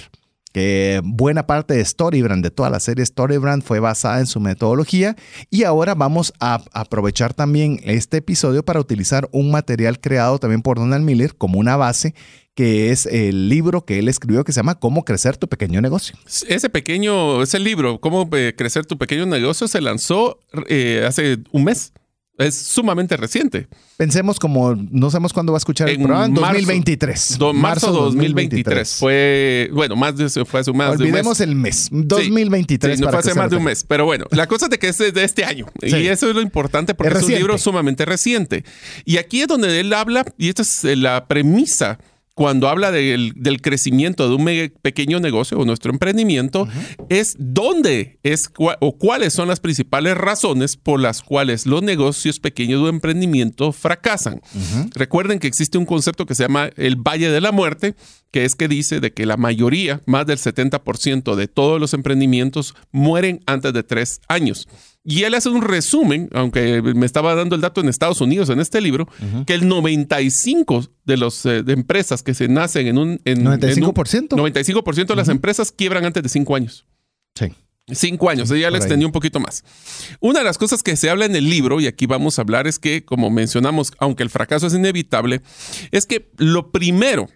que 0.57 1.01
buena 1.03 1.45
parte 1.45 1.75
de 1.75 1.85
Storybrand, 1.85 2.43
de 2.43 2.49
toda 2.49 2.71
la 2.71 2.79
serie 2.79 3.05
Storybrand, 3.05 3.61
fue 3.61 3.79
basada 3.79 4.19
en 4.19 4.25
su 4.25 4.39
metodología. 4.39 5.15
Y 5.51 5.65
ahora 5.65 5.93
vamos 5.93 6.33
a 6.39 6.63
aprovechar 6.73 7.35
también 7.35 7.79
este 7.83 8.17
episodio 8.17 8.65
para 8.65 8.79
utilizar 8.79 9.29
un 9.31 9.51
material 9.51 9.99
creado 9.99 10.39
también 10.39 10.63
por 10.63 10.79
Donald 10.79 11.05
Miller 11.05 11.35
como 11.35 11.59
una 11.59 11.77
base 11.77 12.15
que 12.55 12.89
es 12.89 13.05
el 13.05 13.49
libro 13.49 13.85
que 13.85 13.99
él 13.99 14.07
escribió 14.07 14.43
que 14.43 14.51
se 14.51 14.57
llama 14.61 14.79
Cómo 14.79 15.05
crecer 15.05 15.37
tu 15.37 15.47
pequeño 15.47 15.79
negocio. 15.79 16.17
Ese 16.47 16.71
pequeño, 16.71 17.43
ese 17.43 17.59
libro, 17.59 18.01
Cómo 18.01 18.27
eh, 18.31 18.55
crecer 18.57 18.87
tu 18.87 18.97
pequeño 18.97 19.27
negocio, 19.27 19.67
se 19.67 19.79
lanzó 19.79 20.39
eh, 20.69 21.05
hace 21.07 21.37
un 21.51 21.65
mes. 21.65 21.93
Es 22.37 22.55
sumamente 22.55 23.17
reciente. 23.17 23.67
Pensemos 23.97 24.39
como, 24.39 24.75
no 24.75 25.09
sabemos 25.09 25.33
cuándo 25.33 25.53
va 25.53 25.57
a 25.57 25.59
escuchar 25.59 25.89
el 25.89 25.97
programa, 25.97 26.27
2023. 26.27 27.39
marzo, 27.55 27.91
2023. 27.91 28.95
Fue, 28.95 29.69
bueno, 29.73 29.95
más 29.95 30.15
de, 30.15 30.29
fue 30.45 30.59
hace 30.59 30.71
más 30.71 30.99
de 30.99 31.05
un 31.05 31.11
mes. 31.11 31.39
el 31.39 31.55
mes, 31.55 31.89
2023. 31.91 32.97
Sí, 32.97 33.03
no 33.03 33.09
fue 33.09 33.19
hace 33.19 33.33
más 33.33 33.49
de 33.49 33.57
un 33.57 33.63
mes, 33.63 33.83
pero 33.87 34.05
bueno, 34.05 34.25
la 34.31 34.45
cosa 34.47 34.65
es 34.65 34.71
de 34.71 34.77
que 34.77 34.89
es 34.89 34.97
de 34.97 35.23
este 35.23 35.45
año. 35.45 35.65
Y 35.81 36.07
eso 36.07 36.29
es 36.29 36.35
lo 36.35 36.41
importante 36.41 36.93
porque 36.93 37.17
es 37.17 37.23
un 37.23 37.31
libro 37.31 37.57
sumamente 37.57 38.05
reciente. 38.05 38.63
Y 39.03 39.17
aquí 39.17 39.41
es 39.41 39.47
donde 39.47 39.79
él 39.79 39.91
habla, 39.93 40.23
y 40.37 40.49
esta 40.49 40.61
es 40.61 40.83
la 40.83 41.27
premisa 41.27 41.97
cuando 42.37 42.69
habla 42.69 42.91
del, 42.91 43.33
crecimiento 43.63 44.29
de 44.29 44.35
un 44.35 44.71
pequeño 44.83 45.19
negocio 45.19 45.57
o 45.57 45.65
nuestro 45.65 45.91
emprendimiento, 45.91 46.67
es 47.09 47.35
dónde 47.39 48.19
es 48.21 48.51
o 48.55 48.97
cuáles 48.99 49.33
son 49.33 49.47
las 49.47 49.59
principales 49.59 50.15
razones 50.15 50.77
por 50.77 50.99
las 50.99 51.23
cuales 51.23 51.65
los 51.65 51.81
negocios 51.81 52.39
pequeños 52.39 52.83
o 52.83 52.89
emprendimiento 52.89 53.71
fracasan. 53.71 54.39
Recuerden 54.93 55.39
que 55.39 55.47
existe 55.47 55.79
un 55.79 55.87
concepto 55.87 56.27
que 56.27 56.35
se 56.35 56.43
llama 56.43 56.69
el 56.77 56.95
Valle 56.95 57.31
de 57.31 57.41
la 57.41 57.51
Muerte, 57.51 57.95
que 58.29 58.45
es 58.45 58.53
que 58.53 58.67
dice 58.67 58.99
de 58.99 59.13
que 59.13 59.25
la 59.25 59.37
mayoría, 59.37 60.01
más 60.05 60.27
del 60.27 60.37
70% 60.37 61.33
de 61.33 61.47
todos 61.47 61.81
los 61.81 61.95
emprendimientos 61.95 62.75
mueren 62.91 63.41
antes 63.47 63.73
de 63.73 63.81
tres 63.81 64.21
años. 64.27 64.67
Y 65.09 65.23
él 65.23 65.35
hace 65.35 65.47
un 65.47 65.61
resumen, 65.61 66.27
aunque 66.33 66.81
me 66.81 67.05
estaba 67.05 67.33
dando 67.33 67.55
el 67.55 67.61
dato 67.61 67.79
en 67.79 67.87
Estados 67.87 68.19
Unidos 68.19 68.49
en 68.49 68.59
este 68.59 68.81
libro, 68.81 69.07
que 69.45 69.53
el 69.53 69.65
95 69.65 70.85
de 71.05 71.15
las 71.15 71.45
eh, 71.45 71.63
empresas 71.65 72.23
que 72.23 72.33
se 72.33 72.49
nacen 72.49 72.87
en 72.87 72.97
un... 72.97 73.21
En, 73.23 73.45
95%. 73.45 74.27
95% 74.31 75.05
de 75.05 75.15
las 75.15 75.29
empresas 75.29 75.71
quiebran 75.71 76.03
antes 76.03 76.23
de 76.23 76.27
cinco 76.27 76.57
años. 76.57 76.85
Sí. 77.35 77.53
Cinco 77.89 78.29
años, 78.29 78.51
ella 78.51 78.69
le 78.69 78.79
extendió 78.79 79.07
un 79.07 79.13
poquito 79.13 79.39
más. 79.39 79.63
Una 80.19 80.39
de 80.39 80.45
las 80.45 80.57
cosas 80.57 80.83
que 80.83 80.97
se 80.97 81.09
habla 81.09 81.23
en 81.23 81.37
el 81.37 81.49
libro, 81.49 81.79
y 81.79 81.87
aquí 81.87 82.05
vamos 82.05 82.37
a 82.37 82.41
hablar, 82.41 82.67
es 82.67 82.77
que, 82.77 83.05
como 83.05 83.29
mencionamos, 83.29 83.93
aunque 83.99 84.23
el 84.23 84.29
fracaso 84.29 84.67
es 84.67 84.73
inevitable, 84.73 85.41
es 85.91 86.05
que 86.05 86.29
lo 86.35 86.73
primero 86.73 87.29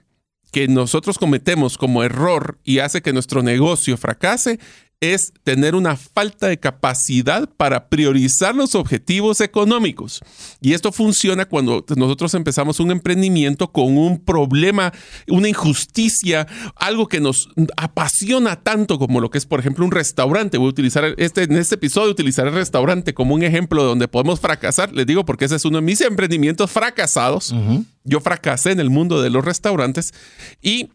que 0.51 0.67
nosotros 0.67 1.17
cometemos 1.17 1.77
como 1.77 2.03
error 2.03 2.59
y 2.65 2.79
hace 2.79 3.01
que 3.01 3.13
nuestro 3.13 3.43
negocio 3.43 3.95
fracase 3.95 4.59
es 5.01 5.34
tener 5.43 5.74
una 5.74 5.98
falta 5.98 6.48
de 6.48 6.60
capacidad 6.60 7.50
para 7.58 7.89
priorizar 7.89 8.55
los 8.55 8.75
objetivos 8.75 9.41
económicos. 9.41 10.22
Y 10.62 10.74
esto 10.74 10.91
funciona 10.91 11.46
cuando 11.46 11.84
nosotros 11.98 12.36
empezamos 12.36 12.79
un 12.79 12.91
emprendimiento 12.91 13.72
con 13.72 13.98
un 13.98 14.20
problema, 14.24 14.93
una 15.27 15.50
injusticia, 15.50 16.48
algo 16.75 17.08
que 17.08 17.20
nos 17.20 17.50
apasiona 17.77 18.58
tanto 18.58 19.00
como 19.00 19.20
lo 19.20 19.31
que 19.31 19.39
es, 19.39 19.48
por 19.48 19.60
ejemplo, 19.60 19.84
un 19.84 19.91
restaurante. 19.91 20.60
Voy 20.60 20.67
a 20.67 20.70
utilizar 20.70 21.15
este, 21.17 21.43
en 21.43 21.55
este 21.58 21.75
episodio, 21.75 22.12
utilizar 22.12 22.48
el 22.48 22.53
restaurante 22.53 23.15
como 23.15 23.34
un 23.34 23.41
ejemplo 23.41 23.84
donde 23.84 24.08
podemos 24.08 24.39
fracasar. 24.39 24.93
Les 24.93 25.08
digo 25.08 25.25
porque 25.25 25.46
ese 25.46 25.55
es 25.55 25.65
uno 25.65 25.77
de 25.77 25.81
mis 25.81 26.01
emprendimientos 26.01 26.70
fracasados. 26.70 27.55
Yo 28.03 28.20
fracasé 28.20 28.72
en 28.72 28.79
el 28.79 28.91
mundo 28.91 29.20
de 29.20 29.31
los 29.31 29.43
restaurantes 29.43 30.13
y 30.62 30.89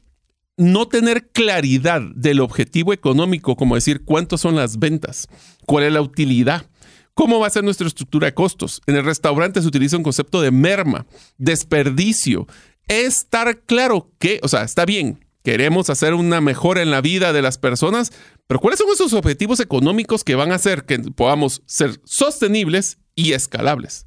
no 0.57 0.89
tener 0.89 1.29
claridad 1.29 2.01
del 2.15 2.41
objetivo 2.41 2.93
económico, 2.93 3.57
como 3.57 3.75
decir 3.75 4.05
cuántos 4.05 4.41
son 4.41 4.57
las 4.57 4.79
ventas, 4.79 5.29
cuál 5.67 5.85
es 5.85 5.93
la 5.93 6.01
utilidad, 6.01 6.67
cómo 7.15 7.39
va 7.41 7.47
a 7.47 7.51
ser 7.51 7.65
nuestra 7.65 7.87
estructura 7.87 8.27
de 8.27 8.35
costos. 8.35 8.81
En 8.87 8.97
el 8.97 9.05
restaurante 9.05 9.61
se 9.61 9.69
utiliza 9.69 9.97
un 9.97 10.03
concepto 10.03 10.41
de 10.41 10.51
merma, 10.51 11.07
desperdicio. 11.39 12.47
Estar 12.89 13.61
claro 13.63 14.11
que, 14.19 14.41
o 14.43 14.49
sea, 14.49 14.63
está 14.63 14.85
bien, 14.85 15.25
queremos 15.43 15.91
hacer 15.91 16.15
una 16.15 16.41
mejora 16.41 16.83
en 16.83 16.91
la 16.91 17.01
vida 17.01 17.33
de 17.33 17.43
las 17.43 17.59
personas, 17.59 18.13
pero 18.47 18.61
¿cuáles 18.61 18.79
son 18.79 18.91
esos 18.93 19.13
objetivos 19.13 19.61
económicos 19.61 20.25
que 20.25 20.35
van 20.35 20.53
a 20.53 20.57
hacer 20.57 20.85
que 20.85 20.99
podamos 20.99 21.63
ser 21.67 22.01
sostenibles 22.05 22.99
y 23.15 23.33
escalables? 23.33 24.07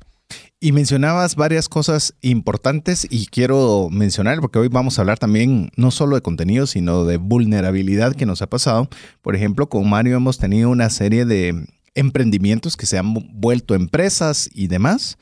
Y 0.62 0.74
mencionabas 0.74 1.38
varias 1.38 1.70
cosas 1.70 2.16
importantes 2.20 3.08
y 3.10 3.28
quiero 3.28 3.88
mencionar, 3.90 4.42
porque 4.42 4.60
hoy 4.60 4.68
vamos 4.68 4.98
a 4.98 5.04
hablar 5.04 5.18
también 5.18 5.72
no 5.78 5.90
solo 5.90 6.18
de 6.18 6.22
contenido, 6.22 6.68
sino 6.68 7.06
de 7.06 7.16
vulnerabilidad 7.16 8.14
que 8.14 8.26
nos 8.26 8.42
ha 8.42 8.50
pasado. 8.50 8.90
Por 9.22 9.38
ejemplo, 9.38 9.70
con 9.70 9.90
Mario 9.90 10.18
hemos 10.18 10.38
tenido 10.38 10.70
una 10.70 10.90
serie 10.90 11.24
de 11.24 11.66
emprendimientos 11.96 12.76
que 12.76 12.88
se 12.88 12.98
han 12.98 13.14
vuelto 13.14 13.74
empresas 13.74 14.50
y 14.54 14.68
demás, 14.68 15.18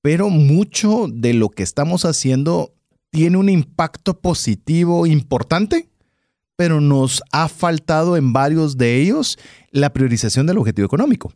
pero 0.00 0.30
mucho 0.30 1.06
de 1.12 1.34
lo 1.34 1.48
que 1.48 1.64
estamos 1.64 2.04
haciendo 2.04 2.72
tiene 3.10 3.36
un 3.36 3.48
impacto 3.48 4.20
positivo 4.20 5.06
importante, 5.08 5.88
pero 6.54 6.80
nos 6.80 7.24
ha 7.32 7.48
faltado 7.48 8.16
en 8.16 8.32
varios 8.32 8.78
de 8.78 9.00
ellos 9.00 9.40
la 9.72 9.92
priorización 9.92 10.46
del 10.46 10.58
objetivo 10.58 10.86
económico. 10.86 11.32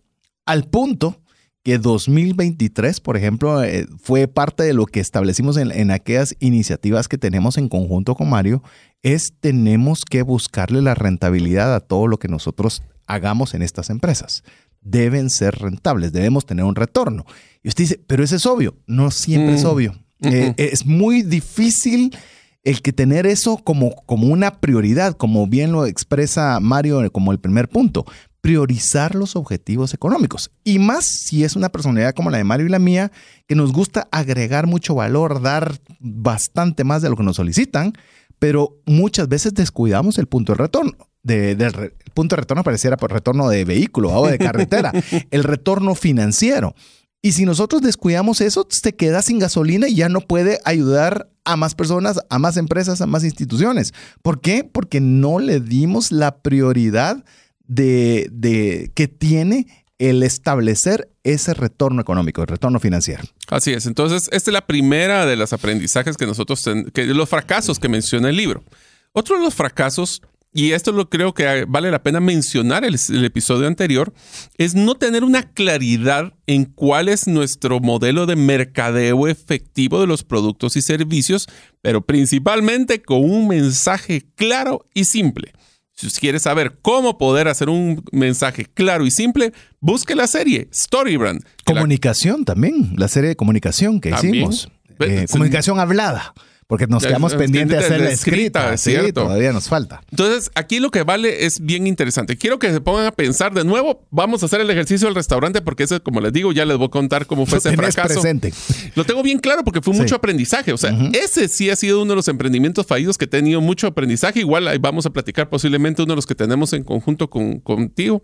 Al 0.46 0.68
punto 0.68 1.21
que 1.62 1.78
2023, 1.78 3.00
por 3.00 3.16
ejemplo, 3.16 3.62
eh, 3.62 3.86
fue 4.02 4.26
parte 4.26 4.64
de 4.64 4.74
lo 4.74 4.86
que 4.86 5.00
establecimos 5.00 5.56
en, 5.56 5.90
aquellas 5.90 6.34
iniciativas 6.40 7.08
que 7.08 7.18
tenemos 7.18 7.56
en 7.56 7.68
conjunto 7.68 8.14
con 8.14 8.28
Mario, 8.30 8.62
es 9.02 9.34
tenemos 9.40 10.04
que 10.04 10.22
buscarle 10.22 10.82
la 10.82 10.94
rentabilidad 10.94 11.74
a 11.74 11.80
todo 11.80 12.08
lo 12.08 12.18
que 12.18 12.28
nosotros 12.28 12.82
hagamos 13.06 13.54
en 13.54 13.62
estas 13.62 13.90
empresas. 13.90 14.42
Deben 14.80 15.30
ser 15.30 15.56
rentables, 15.56 16.12
debemos 16.12 16.46
tener 16.46 16.64
un 16.64 16.74
retorno. 16.74 17.24
Y 17.62 17.68
usted 17.68 17.84
dice, 17.84 18.00
pero 18.06 18.24
eso 18.24 18.34
es 18.34 18.46
obvio. 18.46 18.76
No 18.86 19.12
siempre 19.12 19.54
es 19.54 19.64
mm. 19.64 19.68
obvio. 19.68 19.98
Eh, 20.24 20.54
es 20.56 20.86
muy 20.86 21.22
difícil 21.22 22.16
el 22.62 22.80
que 22.80 22.92
tener 22.92 23.26
eso 23.26 23.56
como, 23.56 23.90
como 24.06 24.28
una 24.28 24.60
prioridad, 24.60 25.16
como 25.16 25.48
bien 25.48 25.72
lo 25.72 25.84
expresa 25.84 26.60
Mario 26.60 27.10
como 27.10 27.32
el 27.32 27.40
primer 27.40 27.68
punto 27.68 28.04
priorizar 28.42 29.14
los 29.14 29.36
objetivos 29.36 29.94
económicos. 29.94 30.50
Y 30.64 30.78
más 30.78 31.06
si 31.06 31.44
es 31.44 31.56
una 31.56 31.70
personalidad 31.70 32.12
como 32.12 32.28
la 32.28 32.38
de 32.38 32.44
Mario 32.44 32.66
y 32.66 32.70
la 32.70 32.80
mía, 32.80 33.10
que 33.46 33.54
nos 33.54 33.72
gusta 33.72 34.08
agregar 34.10 34.66
mucho 34.66 34.94
valor, 34.94 35.40
dar 35.40 35.80
bastante 36.00 36.84
más 36.84 37.00
de 37.00 37.08
lo 37.08 37.16
que 37.16 37.22
nos 37.22 37.36
solicitan, 37.36 37.94
pero 38.40 38.76
muchas 38.84 39.28
veces 39.28 39.54
descuidamos 39.54 40.18
el 40.18 40.26
punto 40.26 40.52
de 40.52 40.58
retorno. 40.58 40.92
De, 41.22 41.54
del 41.54 41.94
punto 42.14 42.34
de 42.34 42.40
retorno 42.40 42.64
pareciera 42.64 42.96
por 42.96 43.12
retorno 43.12 43.48
de 43.48 43.64
vehículo 43.64 44.10
o 44.10 44.26
de 44.26 44.38
carretera, 44.38 44.92
el 45.30 45.44
retorno 45.44 45.94
financiero. 45.94 46.74
Y 47.22 47.32
si 47.32 47.44
nosotros 47.44 47.80
descuidamos 47.80 48.40
eso, 48.40 48.64
te 48.64 48.96
quedas 48.96 49.26
sin 49.26 49.38
gasolina 49.38 49.86
y 49.86 49.94
ya 49.94 50.08
no 50.08 50.20
puede 50.20 50.58
ayudar 50.64 51.30
a 51.44 51.54
más 51.54 51.76
personas, 51.76 52.18
a 52.28 52.38
más 52.40 52.56
empresas, 52.56 53.00
a 53.00 53.06
más 53.06 53.22
instituciones. 53.22 53.94
¿Por 54.22 54.40
qué? 54.40 54.64
Porque 54.64 55.00
no 55.00 55.38
le 55.38 55.60
dimos 55.60 56.10
la 56.10 56.38
prioridad 56.38 57.24
de, 57.74 58.28
de 58.30 58.90
que 58.94 59.08
tiene 59.08 59.66
el 59.98 60.22
establecer 60.22 61.10
ese 61.22 61.54
retorno 61.54 62.00
económico, 62.00 62.42
el 62.42 62.48
retorno 62.48 62.80
financiero. 62.80 63.22
Así 63.48 63.72
es. 63.72 63.86
Entonces, 63.86 64.28
esta 64.32 64.50
es 64.50 64.52
la 64.52 64.66
primera 64.66 65.26
de 65.26 65.36
los 65.36 65.52
aprendizajes 65.52 66.16
que 66.16 66.26
nosotros, 66.26 66.64
que 66.92 67.06
los 67.06 67.28
fracasos 67.28 67.78
que 67.78 67.88
menciona 67.88 68.28
el 68.28 68.36
libro. 68.36 68.64
Otro 69.12 69.36
de 69.36 69.44
los 69.44 69.54
fracasos 69.54 70.22
y 70.54 70.72
esto 70.72 70.92
lo 70.92 71.08
creo 71.08 71.32
que 71.32 71.64
vale 71.66 71.90
la 71.90 72.02
pena 72.02 72.20
mencionar 72.20 72.84
el, 72.84 72.96
episodio 73.24 73.66
anterior, 73.66 74.12
es 74.58 74.74
no 74.74 74.96
tener 74.96 75.24
una 75.24 75.50
claridad 75.50 76.34
en 76.46 76.66
cuál 76.66 77.08
es 77.08 77.26
nuestro 77.26 77.80
modelo 77.80 78.26
de 78.26 78.36
mercadeo 78.36 79.28
efectivo 79.28 80.00
de 80.00 80.06
los 80.06 80.24
productos 80.24 80.76
y 80.76 80.82
servicios, 80.82 81.48
pero 81.80 82.02
principalmente 82.02 83.00
con 83.00 83.24
un 83.24 83.48
mensaje 83.48 84.26
claro 84.34 84.86
y 84.92 85.06
simple. 85.06 85.52
Si 85.94 86.08
quieres 86.20 86.42
saber 86.42 86.78
cómo 86.82 87.18
poder 87.18 87.48
hacer 87.48 87.68
un 87.68 88.04
mensaje 88.12 88.66
claro 88.66 89.06
y 89.06 89.10
simple, 89.10 89.52
busque 89.80 90.14
la 90.14 90.26
serie 90.26 90.68
Storybrand. 90.72 91.44
Comunicación 91.64 92.40
la... 92.40 92.44
también, 92.46 92.94
la 92.96 93.08
serie 93.08 93.28
de 93.28 93.36
comunicación 93.36 94.00
que 94.00 94.10
¿También? 94.10 94.34
hicimos. 94.34 94.68
Eh, 95.00 95.26
comunicación 95.30 95.78
hablada. 95.78 96.34
Porque 96.72 96.86
nos 96.86 97.04
quedamos 97.04 97.34
pendientes 97.34 97.80
de 97.80 97.84
hacer 97.84 98.00
la 98.00 98.10
escrita. 98.10 98.78
Sí, 98.78 98.96
todavía 99.12 99.52
nos 99.52 99.68
falta. 99.68 100.00
Entonces, 100.10 100.50
aquí 100.54 100.80
lo 100.80 100.90
que 100.90 101.02
vale 101.02 101.44
es 101.44 101.60
bien 101.60 101.86
interesante. 101.86 102.38
Quiero 102.38 102.58
que 102.58 102.72
se 102.72 102.80
pongan 102.80 103.04
a 103.04 103.12
pensar 103.12 103.52
de 103.52 103.62
nuevo. 103.62 104.06
Vamos 104.10 104.42
a 104.42 104.46
hacer 104.46 104.62
el 104.62 104.70
ejercicio 104.70 105.06
del 105.06 105.14
restaurante 105.14 105.60
porque 105.60 105.82
ese, 105.82 106.00
como 106.00 106.22
les 106.22 106.32
digo, 106.32 106.50
ya 106.50 106.64
les 106.64 106.78
voy 106.78 106.86
a 106.86 106.88
contar 106.88 107.26
cómo 107.26 107.44
fue 107.44 107.56
lo 107.56 107.58
ese 107.58 107.76
fracaso. 107.76 108.22
Presente. 108.22 108.54
Lo 108.94 109.04
tengo 109.04 109.22
bien 109.22 109.38
claro 109.38 109.64
porque 109.64 109.82
fue 109.82 109.92
sí. 109.92 110.00
mucho 110.00 110.14
aprendizaje. 110.14 110.72
O 110.72 110.78
sea, 110.78 110.94
uh 110.94 110.96
-huh. 110.96 111.14
ese 111.14 111.46
sí 111.48 111.68
ha 111.68 111.76
sido 111.76 112.00
uno 112.00 112.12
de 112.12 112.16
los 112.16 112.28
emprendimientos 112.28 112.86
fallidos 112.86 113.18
que 113.18 113.26
he 113.26 113.28
tenido 113.28 113.60
mucho 113.60 113.86
aprendizaje. 113.86 114.40
Igual 114.40 114.66
ahí 114.66 114.78
vamos 114.78 115.04
a 115.04 115.10
platicar 115.10 115.50
posiblemente 115.50 116.00
uno 116.00 116.12
de 116.12 116.16
los 116.16 116.24
que 116.24 116.34
tenemos 116.34 116.72
en 116.72 116.84
conjunto 116.84 117.28
con, 117.28 117.60
contigo. 117.60 118.22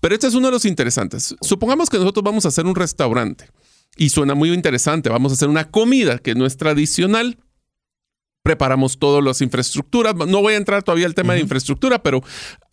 Pero 0.00 0.14
este 0.14 0.26
es 0.26 0.34
uno 0.34 0.48
de 0.48 0.52
los 0.52 0.66
interesantes. 0.66 1.34
Supongamos 1.40 1.88
que 1.88 1.96
nosotros 1.96 2.22
vamos 2.22 2.44
a 2.44 2.48
hacer 2.48 2.66
un 2.66 2.74
restaurante 2.74 3.46
y 3.96 4.10
suena 4.10 4.34
muy 4.34 4.52
interesante. 4.52 5.08
Vamos 5.08 5.32
a 5.32 5.36
hacer 5.36 5.48
una 5.48 5.70
comida 5.70 6.18
que 6.18 6.34
no 6.34 6.44
es 6.44 6.58
tradicional 6.58 7.38
preparamos 8.42 8.98
todas 8.98 9.22
las 9.22 9.40
infraestructuras. 9.40 10.14
No 10.14 10.40
voy 10.40 10.54
a 10.54 10.56
entrar 10.56 10.82
todavía 10.82 11.06
al 11.06 11.14
tema 11.14 11.32
uh 11.32 11.32
-huh. 11.32 11.36
de 11.36 11.42
infraestructura, 11.42 12.02
pero 12.02 12.22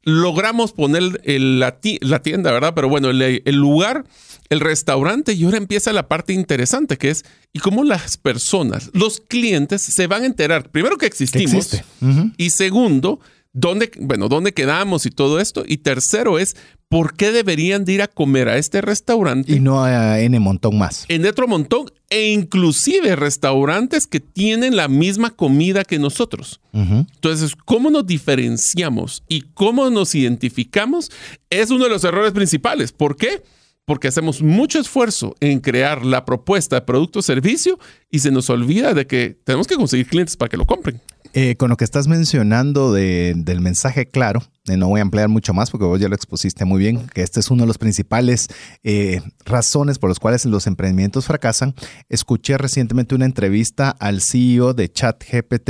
logramos 0.04 0.72
poner 0.72 1.20
el, 1.26 1.60
la, 1.60 1.78
la, 2.02 2.22
tienda, 2.22 2.52
¿verdad? 2.52 2.74
Pero 2.74 2.88
bueno, 2.88 3.10
el, 3.10 3.22
el, 3.22 3.56
lugar, 3.56 4.06
el 4.50 4.62
restaurante, 4.62 5.34
y 5.34 5.44
ahora 5.44 5.58
empieza 5.58 5.92
la 5.92 6.08
parte 6.08 6.32
interesante, 6.34 6.98
que 6.98 7.10
es, 7.10 7.26
y 7.52 7.60
cómo 7.60 7.84
las 7.84 8.16
personas, 8.18 8.90
los 8.94 9.20
clientes, 9.20 9.82
se 9.82 10.08
van 10.08 10.24
a 10.24 10.26
enterar, 10.28 10.70
primero 10.70 10.98
que 10.98 11.08
existimos, 11.08 11.74
Existe. 11.74 11.86
uh 12.02 12.06
-huh. 12.08 12.34
y 12.38 12.52
segundo, 12.52 13.20
dónde, 13.54 13.92
bueno, 14.00 14.30
dónde 14.30 14.54
quedamos 14.54 15.06
y 15.06 15.12
todo 15.12 15.40
esto, 15.40 15.64
y 15.68 15.78
tercero 15.78 16.40
es, 16.40 16.56
¿por 16.90 17.16
qué 17.16 17.32
deberían 17.32 17.86
de 17.86 17.94
ir 17.94 18.02
a 18.02 18.08
comer 18.08 18.50
a 18.50 18.58
este 18.58 18.82
restaurante? 18.82 19.54
Y 19.54 19.60
no 19.60 19.84
a 19.84 20.20
N 20.20 20.40
montón 20.40 20.78
más. 20.78 21.06
En 21.08 21.26
otro 21.26 21.48
montón, 21.48 21.92
e 22.10 22.30
inclusive 22.30 23.16
restaurantes 23.16 24.08
que 24.08 24.20
tienen 24.20 24.76
la 24.76 24.88
misma 24.88 25.32
comida 25.32 25.84
que 25.84 26.00
nosotros. 26.00 26.62
Uh 26.72 26.80
-huh. 26.80 27.08
Entonces, 27.16 27.56
¿cómo 27.56 27.90
nos 27.90 28.06
diferenciamos 28.06 29.24
y 29.28 29.42
cómo 29.54 29.90
nos 29.90 30.16
identificamos? 30.16 31.12
Es 31.50 31.70
uno 31.72 31.86
de 31.86 31.90
los 31.90 32.04
errores 32.04 32.32
principales. 32.32 32.92
¿Por 32.92 33.18
qué? 33.18 33.44
Porque 33.86 34.10
hacemos 34.10 34.42
mucho 34.42 34.80
esfuerzo 34.80 35.36
en 35.40 35.60
crear 35.60 36.06
la 36.06 36.26
propuesta 36.26 36.76
de 36.76 36.82
producto 36.82 37.20
o 37.20 37.22
servicio 37.22 37.80
y 38.12 38.20
se 38.20 38.32
nos 38.32 38.50
olvida 38.50 38.94
de 38.94 39.08
que 39.08 39.38
tenemos 39.46 39.66
que 39.66 39.76
conseguir 39.76 40.08
clientes 40.08 40.36
para 40.36 40.50
que 40.50 40.58
lo 40.58 40.66
compren. 40.66 41.02
Eh, 41.40 41.56
con 41.56 41.70
lo 41.70 41.78
que 41.78 41.84
estás 41.84 42.08
mencionando 42.08 42.92
de, 42.92 43.36
del 43.38 43.62
mensaje 43.62 44.08
claro, 44.08 44.42
eh, 44.68 44.76
no 44.76 44.88
voy 44.88 45.02
a 45.02 45.04
emplear 45.04 45.30
mucho 45.30 45.54
más 45.54 45.70
porque 45.70 45.86
vos 45.86 46.00
ya 46.00 46.10
lo 46.10 46.16
expusiste 46.16 46.66
muy 46.66 46.80
bien, 46.80 47.06
que 47.14 47.22
este 47.22 47.42
es 47.42 47.52
uno 47.52 47.62
de 47.62 47.68
los 47.68 47.78
principales 47.78 48.48
eh, 48.84 49.22
razones 49.46 50.00
por 50.00 50.10
las 50.10 50.18
cuales 50.18 50.46
los 50.46 50.66
emprendimientos 50.66 51.28
fracasan. 51.28 51.76
Escuché 52.10 52.58
recientemente 52.58 53.14
una 53.14 53.26
entrevista 53.26 53.92
al 53.92 54.22
CEO 54.22 54.74
de 54.74 54.92
ChatGPT, 54.92 55.70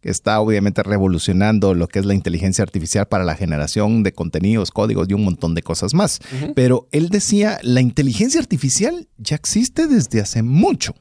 que 0.00 0.10
está 0.10 0.40
obviamente 0.40 0.82
revolucionando 0.82 1.74
lo 1.74 1.86
que 1.86 2.00
es 2.00 2.04
la 2.04 2.14
inteligencia 2.14 2.64
artificial 2.64 3.06
para 3.06 3.22
la 3.22 3.36
generación 3.36 4.02
de 4.02 4.12
contenidos, 4.12 4.72
códigos 4.72 5.08
y 5.08 5.14
un 5.14 5.22
montón 5.22 5.54
de 5.54 5.62
cosas 5.62 5.94
más. 5.94 6.18
Uh 6.18 6.46
-huh. 6.46 6.52
Pero 6.56 6.88
él 6.90 7.10
decía, 7.10 7.60
la 7.62 7.80
inteligencia 7.80 8.40
artificial 8.40 9.06
ya 9.18 9.36
existe 9.36 9.86
desde 9.86 10.20
hace 10.20 10.42
mucho. 10.42 10.96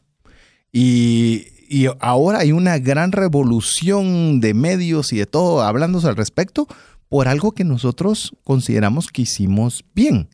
Y, 0.71 1.54
y 1.67 1.87
ahora 1.99 2.39
hay 2.39 2.51
una 2.51 2.77
gran 2.77 3.11
revolución 3.11 4.39
de 4.39 4.53
medios 4.53 5.13
y 5.13 5.17
de 5.17 5.25
todo 5.25 5.61
hablándose 5.61 6.07
al 6.07 6.15
respecto 6.15 6.67
por 7.09 7.27
algo 7.27 7.51
que 7.51 7.63
nosotros 7.63 8.33
consideramos 8.43 9.07
que 9.07 9.23
hicimos 9.23 9.85
bien 9.93 10.29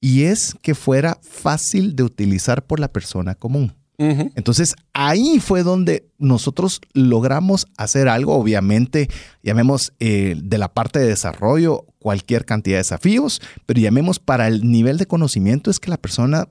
y 0.00 0.24
es 0.24 0.56
que 0.62 0.74
fuera 0.74 1.18
fácil 1.22 1.94
de 1.94 2.02
utilizar 2.02 2.66
por 2.66 2.80
la 2.80 2.88
persona 2.88 3.34
común. 3.34 3.72
Uh 3.98 4.04
-huh. 4.04 4.32
Entonces 4.34 4.74
ahí 4.92 5.38
fue 5.38 5.62
donde 5.62 6.08
nosotros 6.18 6.80
logramos 6.92 7.68
hacer 7.76 8.08
algo, 8.08 8.34
obviamente, 8.34 9.08
llamemos 9.42 9.92
eh, 10.00 10.34
de 10.42 10.58
la 10.58 10.72
parte 10.72 10.98
de 10.98 11.06
desarrollo 11.06 11.86
cualquier 12.00 12.44
cantidad 12.44 12.76
de 12.76 12.78
desafíos, 12.78 13.40
pero 13.64 13.80
llamemos 13.80 14.18
para 14.18 14.48
el 14.48 14.68
nivel 14.68 14.98
de 14.98 15.06
conocimiento 15.06 15.70
es 15.70 15.78
que 15.78 15.90
la 15.90 15.98
persona 15.98 16.48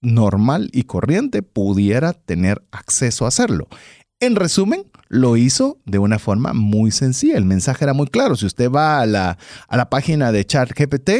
normal 0.00 0.70
y 0.72 0.84
corriente 0.84 1.42
pudiera 1.42 2.12
tener 2.12 2.62
acceso 2.70 3.24
a 3.24 3.28
hacerlo. 3.28 3.68
En 4.20 4.34
resumen, 4.36 4.84
lo 5.08 5.36
hizo 5.36 5.78
de 5.84 5.98
una 5.98 6.18
forma 6.18 6.52
muy 6.52 6.90
sencilla. 6.90 7.36
El 7.36 7.44
mensaje 7.44 7.84
era 7.84 7.92
muy 7.92 8.06
claro. 8.06 8.34
Si 8.36 8.46
usted 8.46 8.70
va 8.70 9.00
a 9.00 9.06
la, 9.06 9.38
a 9.68 9.76
la 9.76 9.90
página 9.90 10.32
de 10.32 10.44
ChatGPT, 10.44 11.10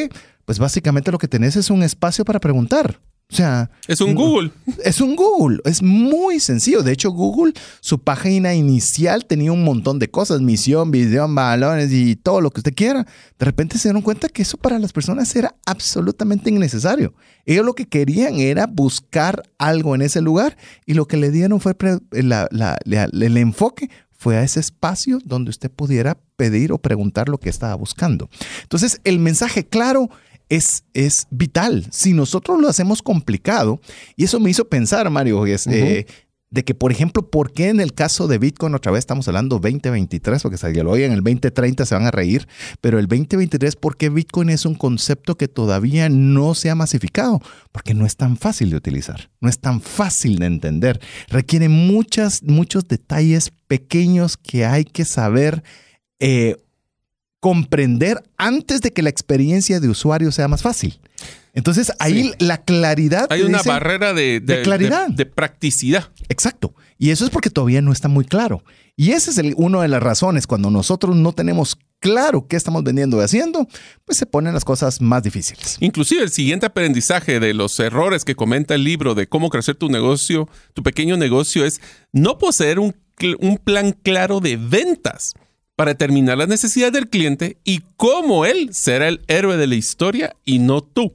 pues 0.45 0.59
básicamente 0.59 1.13
lo 1.13 1.19
que 1.19 1.29
tenés 1.29 1.57
es 1.57 1.71
un 1.71 1.83
espacio 1.83 2.25
para 2.25 2.41
preguntar. 2.41 3.01
O 3.29 3.35
sea, 3.35 3.71
es 3.89 4.01
un 4.01 4.15
Google. 4.15 4.53
Es 4.85 5.01
un 5.01 5.17
Google. 5.17 5.59
Es 5.65 5.83
muy 5.83 6.39
sencillo. 6.39 6.85
De 6.85 6.93
hecho, 6.93 7.11
Google, 7.11 7.55
su 7.81 7.99
página 7.99 8.55
inicial 8.55 9.27
tenía 9.27 9.51
un 9.51 9.65
montón 9.65 9.99
de 9.99 10.09
cosas: 10.09 10.41
misión, 10.41 10.93
visión, 10.93 11.35
balones 11.35 11.93
y 11.93 12.15
todo 12.15 12.41
lo 12.41 12.51
que 12.53 12.61
usted 12.61 12.75
quiera. 12.75 13.05
De 13.37 13.45
repente 13.45 13.79
se 13.79 13.89
dieron 13.89 14.03
cuenta 14.03 14.29
que 14.29 14.43
eso 14.43 14.59
para 14.59 14.79
las 14.79 14.93
personas 14.93 15.35
era 15.35 15.57
absolutamente 15.67 16.51
innecesario. 16.51 17.15
Ellos 17.47 17.67
lo 17.67 17.75
que 17.75 17.89
querían 17.89 18.37
era 18.37 18.69
buscar 18.69 19.43
algo 19.59 19.97
en 19.97 20.03
ese 20.03 20.21
lugar 20.21 20.57
y 20.85 20.95
lo 20.95 21.09
que 21.09 21.17
le 21.17 21.33
dieron 21.33 21.61
fue 21.61 21.75
la, 22.13 22.47
la, 22.53 22.79
la, 22.85 23.05
el 23.05 23.37
enfoque 23.37 23.91
fue 24.13 24.37
a 24.37 24.45
ese 24.45 24.61
espacio 24.61 25.19
donde 25.25 25.51
usted 25.51 25.71
pudiera 25.71 26.17
pedir 26.37 26.73
o 26.73 26.79
preguntar 26.79 27.29
lo 27.29 27.39
que 27.39 27.51
estaba 27.51 27.75
buscando. 27.75 28.29
Entonces, 28.63 29.01
el 29.05 29.19
mensaje 29.19 29.67
claro 29.67 30.11
es, 30.49 30.85
es 30.95 31.27
vital. 31.31 31.87
Si 31.91 32.13
nosotros 32.13 32.61
lo 32.61 32.69
hacemos 32.69 33.03
complicado, 33.03 33.81
y 34.17 34.25
eso 34.25 34.41
me 34.41 34.51
hizo 34.51 34.69
pensar, 34.69 35.09
Mario, 35.11 35.45
es, 35.47 35.67
uh 35.67 35.71
-huh. 35.71 35.75
eh, 35.75 36.07
de 36.51 36.65
que, 36.65 36.75
por 36.75 36.93
ejemplo, 36.93 37.29
¿por 37.29 37.53
qué 37.53 37.69
en 37.69 37.81
el 37.81 37.93
caso 37.93 38.29
de 38.29 38.39
Bitcoin, 38.39 38.75
otra 38.75 38.93
vez 38.93 39.01
estamos 39.01 39.27
hablando 39.27 39.59
2023, 39.59 40.43
porque 40.43 40.57
se 40.57 40.73
lo 40.83 40.97
en 40.97 41.13
el 41.13 41.23
2030 41.23 41.85
se 41.85 41.95
van 41.95 42.07
a 42.07 42.11
reír, 42.11 42.47
pero 42.81 42.99
el 42.99 43.09
2023, 43.09 43.77
¿por 43.77 43.97
qué 43.97 44.09
Bitcoin 44.09 44.51
es 44.51 44.65
un 44.65 44.75
concepto 44.75 45.37
que 45.37 45.49
todavía 45.49 46.09
no 46.09 46.55
se 46.55 46.71
ha 46.71 46.75
masificado? 46.75 47.41
Porque 47.73 47.95
no 47.95 48.07
es 48.07 48.17
tan 48.17 48.37
fácil 48.37 48.71
de 48.71 48.77
utilizar, 48.77 49.31
no 49.41 49.49
es 49.49 49.59
tan 49.59 49.81
fácil 49.81 50.39
de 50.39 50.47
entender, 50.47 51.01
requiere 51.29 51.69
muchas, 51.69 52.43
muchos 52.45 52.87
detalles 52.87 53.51
pequeños 53.67 54.37
que 54.37 54.65
hay 54.65 54.85
que 54.85 55.05
saber 55.05 55.65
eh, 56.21 56.57
comprender 57.41 58.23
antes 58.37 58.81
de 58.81 58.93
que 58.93 59.03
la 59.03 59.11
experiencia 59.11 59.81
de 59.81 59.89
usuario 59.89 60.33
sea 60.33 60.49
más 60.49 60.63
fácil. 60.63 60.99
Entonces 61.57 61.91
ahí 62.01 62.25
sí. 62.25 62.35
la 62.39 62.59
claridad. 62.59 63.27
Hay 63.31 63.43
una 63.43 63.59
dice, 63.59 63.71
barrera 63.71 64.13
de, 64.13 64.41
de, 64.41 64.57
de 64.57 64.63
claridad. 64.63 65.09
De, 65.09 65.25
de, 65.25 65.27
practicidad. 65.27 66.11
Exacto. 66.29 66.75
Y 66.99 67.11
eso 67.11 67.25
es 67.25 67.31
porque 67.31 67.49
todavía 67.49 67.81
no 67.81 67.93
está 67.93 68.09
muy 68.09 68.27
claro. 68.27 68.63
Y 68.95 69.13
esa 69.13 69.31
es 69.31 69.55
una 69.57 69.81
de 69.83 69.89
las 69.89 70.03
razones. 70.03 70.47
Cuando 70.47 70.71
nosotros 70.71 71.17
no 71.17 71.33
tenemos 71.33 71.79
claro 71.99 72.47
qué 72.47 72.57
estamos 72.57 72.85
vendiendo 72.85 73.19
y 73.21 73.25
haciendo, 73.25 73.67
pues 74.05 74.19
se 74.19 74.27
ponen 74.27 74.53
las 74.53 74.65
cosas 74.65 75.01
más 75.01 75.23
difíciles. 75.23 75.79
Inclusive 75.81 76.23
el 76.23 76.31
siguiente 76.31 76.67
aprendizaje 76.67 77.41
de 77.41 77.55
los 77.55 77.79
errores 77.81 78.25
que 78.25 78.35
comenta 78.35 78.75
el 78.75 78.85
libro 78.85 79.15
de 79.15 79.27
cómo 79.27 79.49
crecer 79.49 79.77
tu 79.77 79.89
negocio, 79.89 80.49
tu 80.75 80.83
pequeño 80.83 81.17
negocio, 81.17 81.65
es 81.65 81.81
no 82.13 82.37
poseer 82.39 82.79
un, 82.79 82.95
un 83.41 83.57
plan 83.59 83.93
claro 83.93 84.41
de 84.41 84.57
ventas 84.57 85.35
para 85.77 85.93
determinar 85.93 86.39
las 86.39 86.49
necesidades 86.49 86.95
del 86.95 87.09
cliente 87.09 87.59
y 87.65 87.83
cómo 87.97 88.47
él 88.47 88.71
será 88.73 89.09
el 89.09 89.21
héroe 89.29 89.57
de 89.57 89.67
la 89.67 89.75
historia 89.75 90.35
y 90.45 90.59
no 90.59 90.81
tú. 90.83 91.13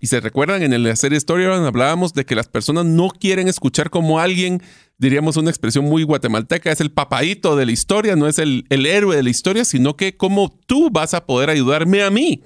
Y 0.00 0.06
se 0.06 0.20
recuerdan 0.20 0.62
en 0.62 0.82
la 0.82 0.94
serie 0.94 1.18
Storyline 1.18 1.66
hablábamos 1.66 2.14
de 2.14 2.24
que 2.24 2.36
las 2.36 2.46
personas 2.46 2.86
no 2.86 3.08
quieren 3.10 3.48
escuchar 3.48 3.90
como 3.90 4.20
alguien, 4.20 4.62
diríamos 4.96 5.36
una 5.36 5.50
expresión 5.50 5.84
muy 5.84 6.04
guatemalteca, 6.04 6.70
es 6.70 6.80
el 6.80 6.92
papadito 6.92 7.56
de 7.56 7.66
la 7.66 7.72
historia, 7.72 8.14
no 8.14 8.28
es 8.28 8.38
el, 8.38 8.64
el 8.70 8.86
héroe 8.86 9.16
de 9.16 9.24
la 9.24 9.30
historia, 9.30 9.64
sino 9.64 9.96
que 9.96 10.16
cómo 10.16 10.56
tú 10.66 10.90
vas 10.90 11.14
a 11.14 11.26
poder 11.26 11.50
ayudarme 11.50 12.04
a 12.04 12.10
mí 12.10 12.42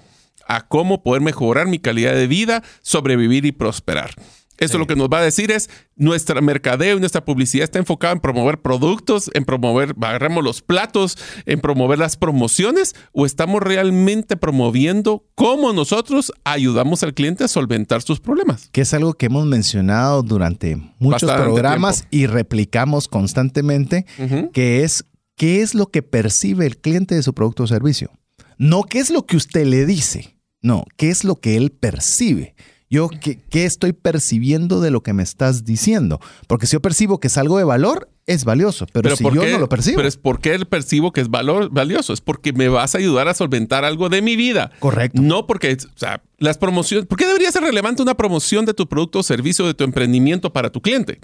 a 0.47 0.67
cómo 0.67 1.03
poder 1.03 1.23
mejorar 1.23 1.67
mi 1.67 1.79
calidad 1.79 2.15
de 2.15 2.27
vida, 2.27 2.63
sobrevivir 2.83 3.45
y 3.47 3.53
prosperar. 3.53 4.15
Eso 4.59 4.79
lo 4.79 4.87
que 4.87 4.97
nos 4.97 5.09
va 5.09 5.19
a 5.19 5.23
decir 5.23 5.51
es 5.51 5.69
nuestra 5.97 6.41
mercadeo 6.41 6.97
y 6.97 7.01
nuestra 7.01 7.25
publicidad 7.25 7.65
está 7.65 7.79
enfocada 7.79 8.13
en 8.13 8.21
promover 8.21 8.61
productos, 8.61 9.31
en 9.35 9.45
promover, 9.45 9.95
agarramos 10.01 10.45
los 10.45 10.63
platos, 10.63 11.19
en 11.47 11.61
promover 11.61 11.99
las 11.99 12.17
promociones 12.17 12.95
o 13.13 13.27
estamos 13.27 13.63
realmente 13.63 14.37
promoviendo 14.37 15.25
cómo 15.35 15.73
nosotros 15.73 16.33
ayudamos 16.45 17.03
al 17.03 17.15
cliente 17.15 17.45
a 17.45 17.49
solventar 17.49 18.03
sus 18.03 18.21
problemas. 18.21 18.69
Que 18.73 18.83
es 18.83 18.95
algo 18.95 19.15
que 19.15 19.27
hemos 19.27 19.47
mencionado 19.47 20.23
durante 20.23 20.77
muchos 20.99 21.23
Bastante 21.23 21.43
programas 21.45 22.09
tiempo. 22.09 22.17
y 22.17 22.27
replicamos 22.27 23.09
constantemente, 23.09 24.07
que 24.53 24.85
es 24.85 25.05
qué 25.37 25.63
es 25.63 25.75
lo 25.75 25.91
que 25.91 26.03
percibe 26.03 26.67
el 26.67 26.79
cliente 26.79 27.15
de 27.15 27.23
su 27.23 27.35
producto 27.35 27.65
o 27.65 27.67
servicio. 27.67 28.11
No 28.59 28.85
qué 28.85 29.01
es 29.01 29.11
lo 29.11 29.27
que 29.27 29.37
usted 29.37 29.67
le 29.67 29.87
dice, 29.87 30.37
no, 30.61 30.85
qué 30.97 31.11
es 31.11 31.25
lo 31.25 31.41
que 31.41 31.57
él 31.57 31.73
percibe. 31.73 32.55
Yo, 32.93 33.09
¿qué, 33.09 33.41
qué 33.49 33.65
estoy 33.65 33.95
percibiendo 33.95 34.83
de 34.83 34.91
lo 34.91 35.03
que 35.03 35.15
me 35.15 35.23
estás 35.23 35.65
diciendo? 35.65 36.21
Porque 36.47 36.67
si 36.67 36.75
yo 36.75 36.81
percibo 36.83 37.21
que 37.21 37.29
es 37.29 37.39
algo 37.39 37.57
de 37.57 37.65
valor, 37.65 38.11
es 38.27 38.45
valioso, 38.45 38.85
pero, 38.93 39.17
si 39.17 39.23
¿por 39.25 39.33
yo 39.33 39.41
qué? 39.41 39.53
no 39.53 39.61
lo 39.61 39.69
percibo. 39.71 39.97
Pero 39.97 40.09
es 40.09 40.19
porque 40.19 40.59
percibo 40.67 41.11
que 41.11 41.23
es 41.23 41.31
valor, 41.31 41.71
valioso. 41.71 42.13
Es 42.13 42.21
porque 42.21 42.53
me 42.53 42.69
vas 42.69 42.95
a 42.95 42.99
ayudar 42.99 43.29
a 43.29 43.35
solventar 43.35 43.87
algo 43.87 44.11
de 44.11 44.21
mi 44.21 44.37
vida. 44.37 44.73
Correcto. 44.79 45.23
No 45.23 45.47
porque, 45.47 45.73
o 45.73 45.99
sea, 45.99 46.23
las 46.37 46.59
promociones. 46.59 47.07
¿Por 47.07 47.17
qué 47.17 47.27
debería 47.27 47.51
ser 47.51 47.63
relevante 47.63 48.03
una 48.03 48.15
promoción 48.15 48.67
de 48.67 48.75
tu 48.75 48.87
producto 48.87 49.21
o 49.21 49.23
servicio 49.23 49.67
de 49.67 49.73
tu 49.73 49.85
emprendimiento 49.85 50.53
para 50.53 50.69
tu 50.71 50.83
cliente? 50.83 51.19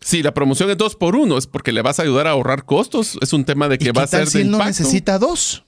Si 0.00 0.22
la 0.22 0.32
promoción 0.32 0.70
es 0.70 0.78
dos 0.78 0.96
por 0.96 1.14
uno, 1.14 1.36
es 1.36 1.46
porque 1.46 1.72
le 1.72 1.82
vas 1.82 2.00
a 2.00 2.04
ayudar 2.04 2.26
a 2.26 2.30
ahorrar 2.30 2.64
costos. 2.64 3.18
Es 3.20 3.34
un 3.34 3.44
tema 3.44 3.68
de 3.68 3.74
¿Y 3.74 3.78
que 3.78 3.92
va 3.92 4.04
a 4.04 4.06
ser 4.06 4.28
si 4.28 4.38
de 4.38 4.44
él 4.44 4.50
no 4.50 4.56
impacto. 4.56 4.82
necesita 4.82 5.18
dos? 5.18 5.65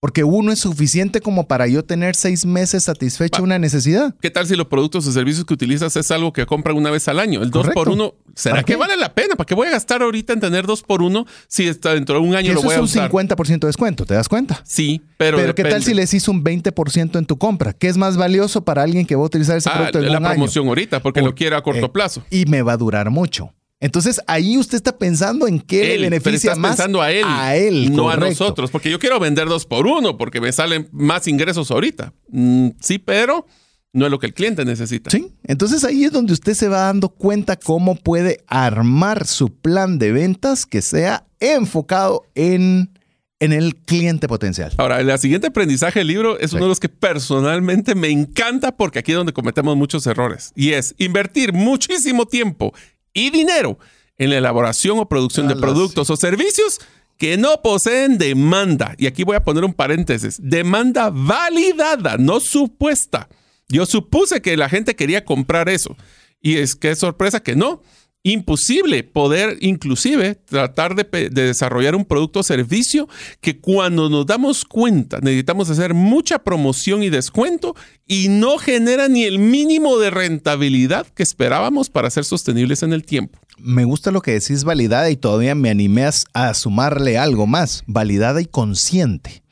Porque 0.00 0.24
uno 0.24 0.52
es 0.52 0.58
suficiente 0.58 1.20
como 1.22 1.48
para 1.48 1.66
yo 1.68 1.82
tener 1.82 2.14
seis 2.16 2.44
meses 2.44 2.84
satisfecha 2.84 3.40
una 3.40 3.58
necesidad. 3.58 4.14
¿Qué 4.20 4.30
tal 4.30 4.46
si 4.46 4.54
los 4.54 4.66
productos 4.66 5.06
o 5.06 5.12
servicios 5.12 5.46
que 5.46 5.54
utilizas 5.54 5.96
es 5.96 6.10
algo 6.10 6.34
que 6.34 6.44
compran 6.44 6.76
una 6.76 6.90
vez 6.90 7.08
al 7.08 7.18
año? 7.18 7.42
El 7.42 7.50
2 7.50 7.62
Correcto. 7.62 7.74
por 7.84 7.88
1 7.88 8.14
¿será 8.34 8.56
¿Para 8.56 8.64
que 8.64 8.76
vale 8.76 8.96
la 8.98 9.14
pena? 9.14 9.36
¿Para 9.36 9.46
qué 9.46 9.54
voy 9.54 9.68
a 9.68 9.70
gastar 9.70 10.02
ahorita 10.02 10.34
en 10.34 10.40
tener 10.40 10.66
2 10.66 10.82
por 10.82 11.00
1 11.00 11.24
si 11.48 11.66
está 11.66 11.94
dentro 11.94 12.16
de 12.16 12.20
un 12.20 12.34
Y 12.34 12.36
año 12.36 12.52
lo 12.52 12.58
eso 12.60 12.66
voy 12.66 12.72
es 12.74 12.78
a 12.78 12.80
un 12.82 12.84
usar? 12.84 13.10
50% 13.10 13.60
de 13.60 13.66
descuento, 13.68 14.04
¿te 14.04 14.12
das 14.12 14.28
cuenta? 14.28 14.60
Sí, 14.66 15.00
pero, 15.16 15.38
Pero, 15.38 15.54
¿qué 15.54 15.64
tal 15.64 15.82
si 15.82 15.94
les 15.94 16.12
hizo 16.12 16.30
un 16.30 16.44
20% 16.44 17.18
en 17.18 17.24
tu 17.24 17.38
compra? 17.38 17.72
¿Qué 17.72 17.88
es 17.88 17.96
más 17.96 18.18
valioso 18.18 18.64
para 18.64 18.82
alguien 18.82 19.06
que 19.06 19.16
va 19.16 19.22
a 19.22 19.26
utilizar 19.26 19.56
ese 19.56 19.70
Ah, 19.70 19.76
producto 19.76 19.98
en 20.00 20.12
la 20.12 20.18
un 20.18 20.26
año? 20.26 20.34
promoción 20.34 20.68
ahorita, 20.68 21.00
porque 21.00 21.20
Por- 21.20 21.30
lo 21.30 21.34
quiere 21.34 21.56
a 21.56 21.62
corto 21.62 21.86
eh, 21.86 21.88
plazo. 21.88 22.22
Y 22.30 22.44
me 22.44 22.60
va 22.60 22.74
a 22.74 22.76
durar 22.76 23.08
mucho. 23.08 23.54
Entonces 23.78 24.20
ahí 24.26 24.56
usted 24.56 24.76
está 24.76 24.96
pensando 24.96 25.46
en 25.46 25.60
qué 25.60 25.94
Él, 25.94 26.02
le 26.02 26.10
beneficia 26.10 26.52
estás 26.52 26.58
más 26.58 26.72
pensando 26.72 27.02
a 27.02 27.10
él, 27.12 27.24
a 27.26 27.56
él, 27.56 27.94
no 27.94 28.08
a 28.08 28.16
nosotros, 28.16 28.70
porque 28.70 28.90
yo 28.90 28.98
quiero 28.98 29.20
vender 29.20 29.48
dos 29.48 29.66
por 29.66 29.86
uno, 29.86 30.16
porque 30.16 30.40
me 30.40 30.50
salen 30.52 30.88
más 30.92 31.28
ingresos 31.28 31.70
ahorita. 31.70 32.14
Mm, 32.28 32.70
sí, 32.80 32.98
pero 32.98 33.46
no 33.92 34.06
es 34.06 34.10
lo 34.10 34.18
que 34.18 34.26
el 34.26 34.34
cliente 34.34 34.64
necesita. 34.64 35.10
Sí, 35.10 35.32
entonces 35.44 35.84
ahí 35.84 36.04
es 36.04 36.12
donde 36.12 36.32
usted 36.32 36.54
se 36.54 36.68
va 36.68 36.82
dando 36.82 37.10
cuenta 37.10 37.56
cómo 37.56 37.96
puede 37.96 38.44
armar 38.46 39.26
su 39.26 39.54
plan 39.54 39.98
de 39.98 40.12
ventas 40.12 40.64
que 40.64 40.80
sea 40.80 41.26
enfocado 41.40 42.24
en, 42.34 42.98
en 43.40 43.52
el 43.52 43.76
cliente 43.76 44.26
potencial. 44.26 44.72
Ahora, 44.78 45.00
el 45.00 45.18
siguiente 45.18 45.48
aprendizaje 45.48 46.00
del 46.00 46.08
libro 46.08 46.38
es 46.38 46.54
uno 46.54 46.62
de 46.64 46.68
los 46.68 46.80
que 46.80 46.88
personalmente 46.88 47.94
me 47.94 48.08
encanta 48.08 48.74
porque 48.74 48.98
aquí 48.98 49.12
es 49.12 49.18
donde 49.18 49.34
cometemos 49.34 49.76
muchos 49.76 50.06
errores. 50.06 50.52
Y 50.54 50.72
es 50.72 50.94
invertir 50.98 51.52
muchísimo 51.52 52.24
tiempo 52.24 52.72
y 53.16 53.30
dinero 53.30 53.78
en 54.18 54.30
la 54.30 54.38
elaboración 54.38 54.98
o 54.98 55.08
producción 55.08 55.48
de 55.48 55.56
productos 55.56 56.10
o 56.10 56.16
servicios 56.16 56.80
que 57.16 57.38
no 57.38 57.62
poseen 57.62 58.18
demanda. 58.18 58.94
Y 58.98 59.06
aquí 59.06 59.24
voy 59.24 59.36
a 59.36 59.42
poner 59.42 59.64
un 59.64 59.72
paréntesis. 59.72 60.38
Demanda 60.40 61.10
validada, 61.10 62.18
no 62.18 62.40
supuesta. 62.40 63.28
Yo 63.68 63.86
supuse 63.86 64.42
que 64.42 64.56
la 64.56 64.68
gente 64.68 64.94
quería 64.94 65.24
comprar 65.24 65.68
eso. 65.68 65.96
Y 66.40 66.58
es 66.58 66.76
que 66.76 66.90
es 66.90 66.98
sorpresa 66.98 67.42
que 67.42 67.56
no. 67.56 67.82
Imposible 68.28 69.04
poder 69.04 69.56
inclusive 69.60 70.34
tratar 70.34 70.96
de, 70.96 71.30
desarrollar 71.30 71.94
un 71.94 72.04
producto 72.04 72.40
o 72.40 72.42
servicio 72.42 73.08
que 73.40 73.60
cuando 73.60 74.10
nos 74.10 74.26
damos 74.26 74.64
cuenta 74.64 75.20
necesitamos 75.20 75.70
hacer 75.70 75.94
mucha 75.94 76.40
promoción 76.40 77.04
y 77.04 77.08
descuento 77.08 77.76
y 78.04 78.26
no 78.28 78.58
genera 78.58 79.06
ni 79.06 79.22
el 79.22 79.38
mínimo 79.38 79.98
de 79.98 80.10
rentabilidad 80.10 81.06
que 81.06 81.22
esperábamos 81.22 81.88
para 81.88 82.10
ser 82.10 82.24
sostenibles 82.24 82.82
en 82.82 82.92
el 82.92 83.04
tiempo. 83.04 83.38
Me 83.58 83.84
gusta 83.84 84.10
lo 84.10 84.22
que 84.22 84.32
decís 84.32 84.64
validada 84.64 85.08
y 85.08 85.16
todavía 85.16 85.54
me 85.54 85.70
animé 85.70 86.10
a 86.34 86.54
sumarle 86.54 87.18
algo 87.18 87.46
más, 87.46 87.84
validada 87.86 88.40
y 88.40 88.46
consciente. 88.46 89.44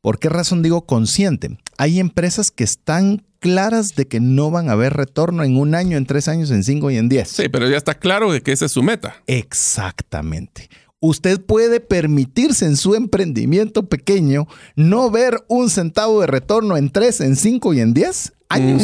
¿Por 0.00 0.20
qué 0.20 0.28
razón 0.28 0.62
digo 0.62 0.86
consciente? 0.86 1.58
Hay 1.78 1.98
empresas 1.98 2.52
que 2.52 2.62
están 2.62 3.24
claras 3.40 3.96
de 3.96 4.06
que 4.06 4.20
no 4.20 4.50
van 4.50 4.68
a 4.68 4.72
haber 4.72 4.92
retorno 4.92 5.42
en 5.42 5.56
un 5.56 5.74
año, 5.74 5.96
en 5.96 6.06
tres 6.06 6.28
años, 6.28 6.50
en 6.50 6.62
cinco 6.62 6.90
y 6.90 6.96
en 6.96 7.08
diez. 7.08 7.28
Sí, 7.28 7.48
pero 7.48 7.68
ya 7.68 7.76
está 7.76 7.94
claro 7.94 8.32
de 8.32 8.42
que 8.42 8.52
esa 8.52 8.66
es 8.66 8.72
su 8.72 8.82
meta. 8.82 9.16
Exactamente. 9.26 10.68
Usted 11.00 11.40
puede 11.40 11.80
permitirse 11.80 12.66
en 12.66 12.76
su 12.76 12.94
emprendimiento 12.94 13.88
pequeño 13.88 14.46
no 14.76 15.10
ver 15.10 15.42
un 15.48 15.70
centavo 15.70 16.20
de 16.20 16.26
retorno 16.26 16.76
en 16.76 16.90
tres, 16.90 17.20
en 17.20 17.36
cinco 17.36 17.72
y 17.72 17.80
en 17.80 17.94
diez 17.94 18.34
años. 18.50 18.82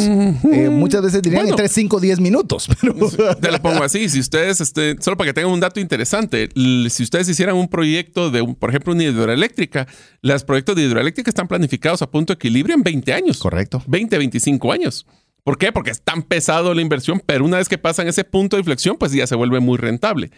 Eh, 0.51 0.69
muchas 0.71 1.03
veces 1.03 1.21
dirían 1.21 1.43
Bueno. 1.43 1.55
en 1.55 1.57
tres, 1.57 1.71
cinco, 1.73 1.99
diez 1.99 2.19
minutos. 2.19 2.67
Pero 2.81 2.95
Te 3.35 3.51
lo 3.51 3.61
pongo 3.61 3.83
así, 3.83 4.09
si 4.09 4.19
ustedes, 4.19 4.59
este, 4.61 4.95
solo 4.99 5.17
para 5.17 5.29
que 5.29 5.33
tengan 5.33 5.51
un 5.51 5.59
dato 5.59 5.79
interesante, 5.79 6.49
si 6.55 7.03
ustedes 7.03 7.29
hicieran 7.29 7.55
un 7.55 7.67
proyecto 7.67 8.31
de, 8.31 8.41
un, 8.41 8.55
por 8.55 8.69
ejemplo, 8.71 8.93
una 8.93 9.03
hidroeléctrica, 9.03 9.87
los 10.21 10.43
proyectos 10.43 10.75
de 10.75 10.83
hidroeléctrica 10.83 11.29
están 11.29 11.47
planificados 11.47 12.01
a 12.01 12.09
punto 12.09 12.33
de 12.33 12.35
equilibrio 12.35 12.75
en 12.75 12.83
20 12.83 13.13
años. 13.13 13.37
Correcto. 13.37 13.83
20, 13.87 14.17
25 14.17 14.71
años. 14.71 15.05
¿Por 15.43 15.57
qué? 15.57 15.71
Porque 15.71 15.91
es 15.91 16.01
tan 16.01 16.23
pesado 16.23 16.73
la 16.73 16.81
inversión, 16.81 17.21
pero 17.25 17.45
una 17.45 17.55
vez 17.57 17.69
que 17.69 17.77
pasan 17.77 18.07
ese 18.09 18.25
punto 18.25 18.57
de 18.57 18.61
inflexión, 18.61 18.97
pues 18.97 19.13
ya 19.13 19.25
se 19.27 19.35
vuelve 19.35 19.61
muy 19.61 19.77
rentable. 19.77 20.29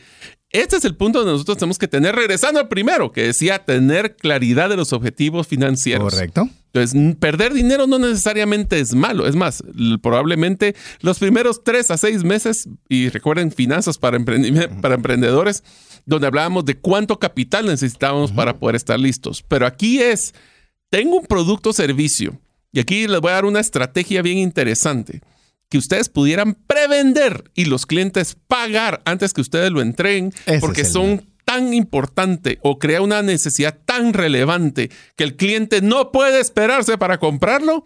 Este 0.51 0.77
es 0.77 0.85
el 0.85 0.95
punto 0.95 1.19
donde 1.19 1.33
nosotros 1.33 1.57
tenemos 1.57 1.79
que 1.79 1.87
tener, 1.87 2.15
regresando 2.15 2.59
al 2.59 2.67
primero, 2.67 3.11
que 3.11 3.23
decía 3.23 3.65
tener 3.65 4.15
claridad 4.15 4.69
de 4.69 4.77
los 4.77 4.93
objetivos 4.93 5.47
financieros. 5.47 6.13
Correcto. 6.13 6.47
Entonces, 6.71 7.15
perder 7.19 7.53
dinero 7.53 7.87
no 7.87 7.97
necesariamente 7.97 8.79
es 8.79 8.93
malo. 8.93 9.25
Es 9.25 9.35
más, 9.35 9.63
probablemente 10.01 10.75
los 11.01 11.17
primeros 11.17 11.63
tres 11.63 11.89
a 11.89 11.97
seis 11.97 12.23
meses, 12.23 12.69
y 12.87 13.09
recuerden 13.09 13.51
finanzas 13.51 13.97
para, 13.97 14.17
emprendedores, 14.17 15.63
donde 16.05 16.27
hablábamos 16.27 16.65
de 16.65 16.77
cuánto 16.77 17.17
capital 17.17 17.65
necesitábamos 17.65 18.31
para 18.31 18.57
poder 18.59 18.75
estar 18.75 18.99
listos. 18.99 19.43
Pero 19.47 19.65
aquí 19.65 19.99
es, 19.99 20.35
tengo 20.91 21.17
un 21.17 21.25
producto 21.25 21.71
o 21.71 21.73
servicio, 21.73 22.39
y 22.71 22.79
aquí 22.79 23.07
les 23.07 23.19
voy 23.19 23.31
a 23.31 23.35
dar 23.35 23.45
una 23.45 23.59
estrategia 23.59 24.21
bien 24.21 24.37
interesante, 24.37 25.21
que 25.69 25.79
ustedes 25.79 26.09
pudieran 26.09 26.53
prevender 26.53 27.51
y 27.55 27.65
los 27.65 27.87
clientes 27.87 28.37
pagar 28.47 29.01
antes 29.05 29.33
que 29.33 29.41
ustedes 29.41 29.71
lo 29.71 29.81
entreguen, 29.81 30.33
Ese 30.45 30.59
porque 30.59 30.85
son 30.85 31.28
tan 31.49 31.73
importante 31.73 32.59
o 32.61 32.77
crea 32.77 33.01
una 33.01 33.23
necesidad 33.23 33.75
tan 33.83 34.13
relevante 34.13 34.91
que 35.15 35.23
el 35.23 35.35
cliente 35.35 35.81
no 35.81 36.11
puede 36.11 36.39
esperarse 36.39 36.99
para 36.99 37.17
comprarlo, 37.17 37.85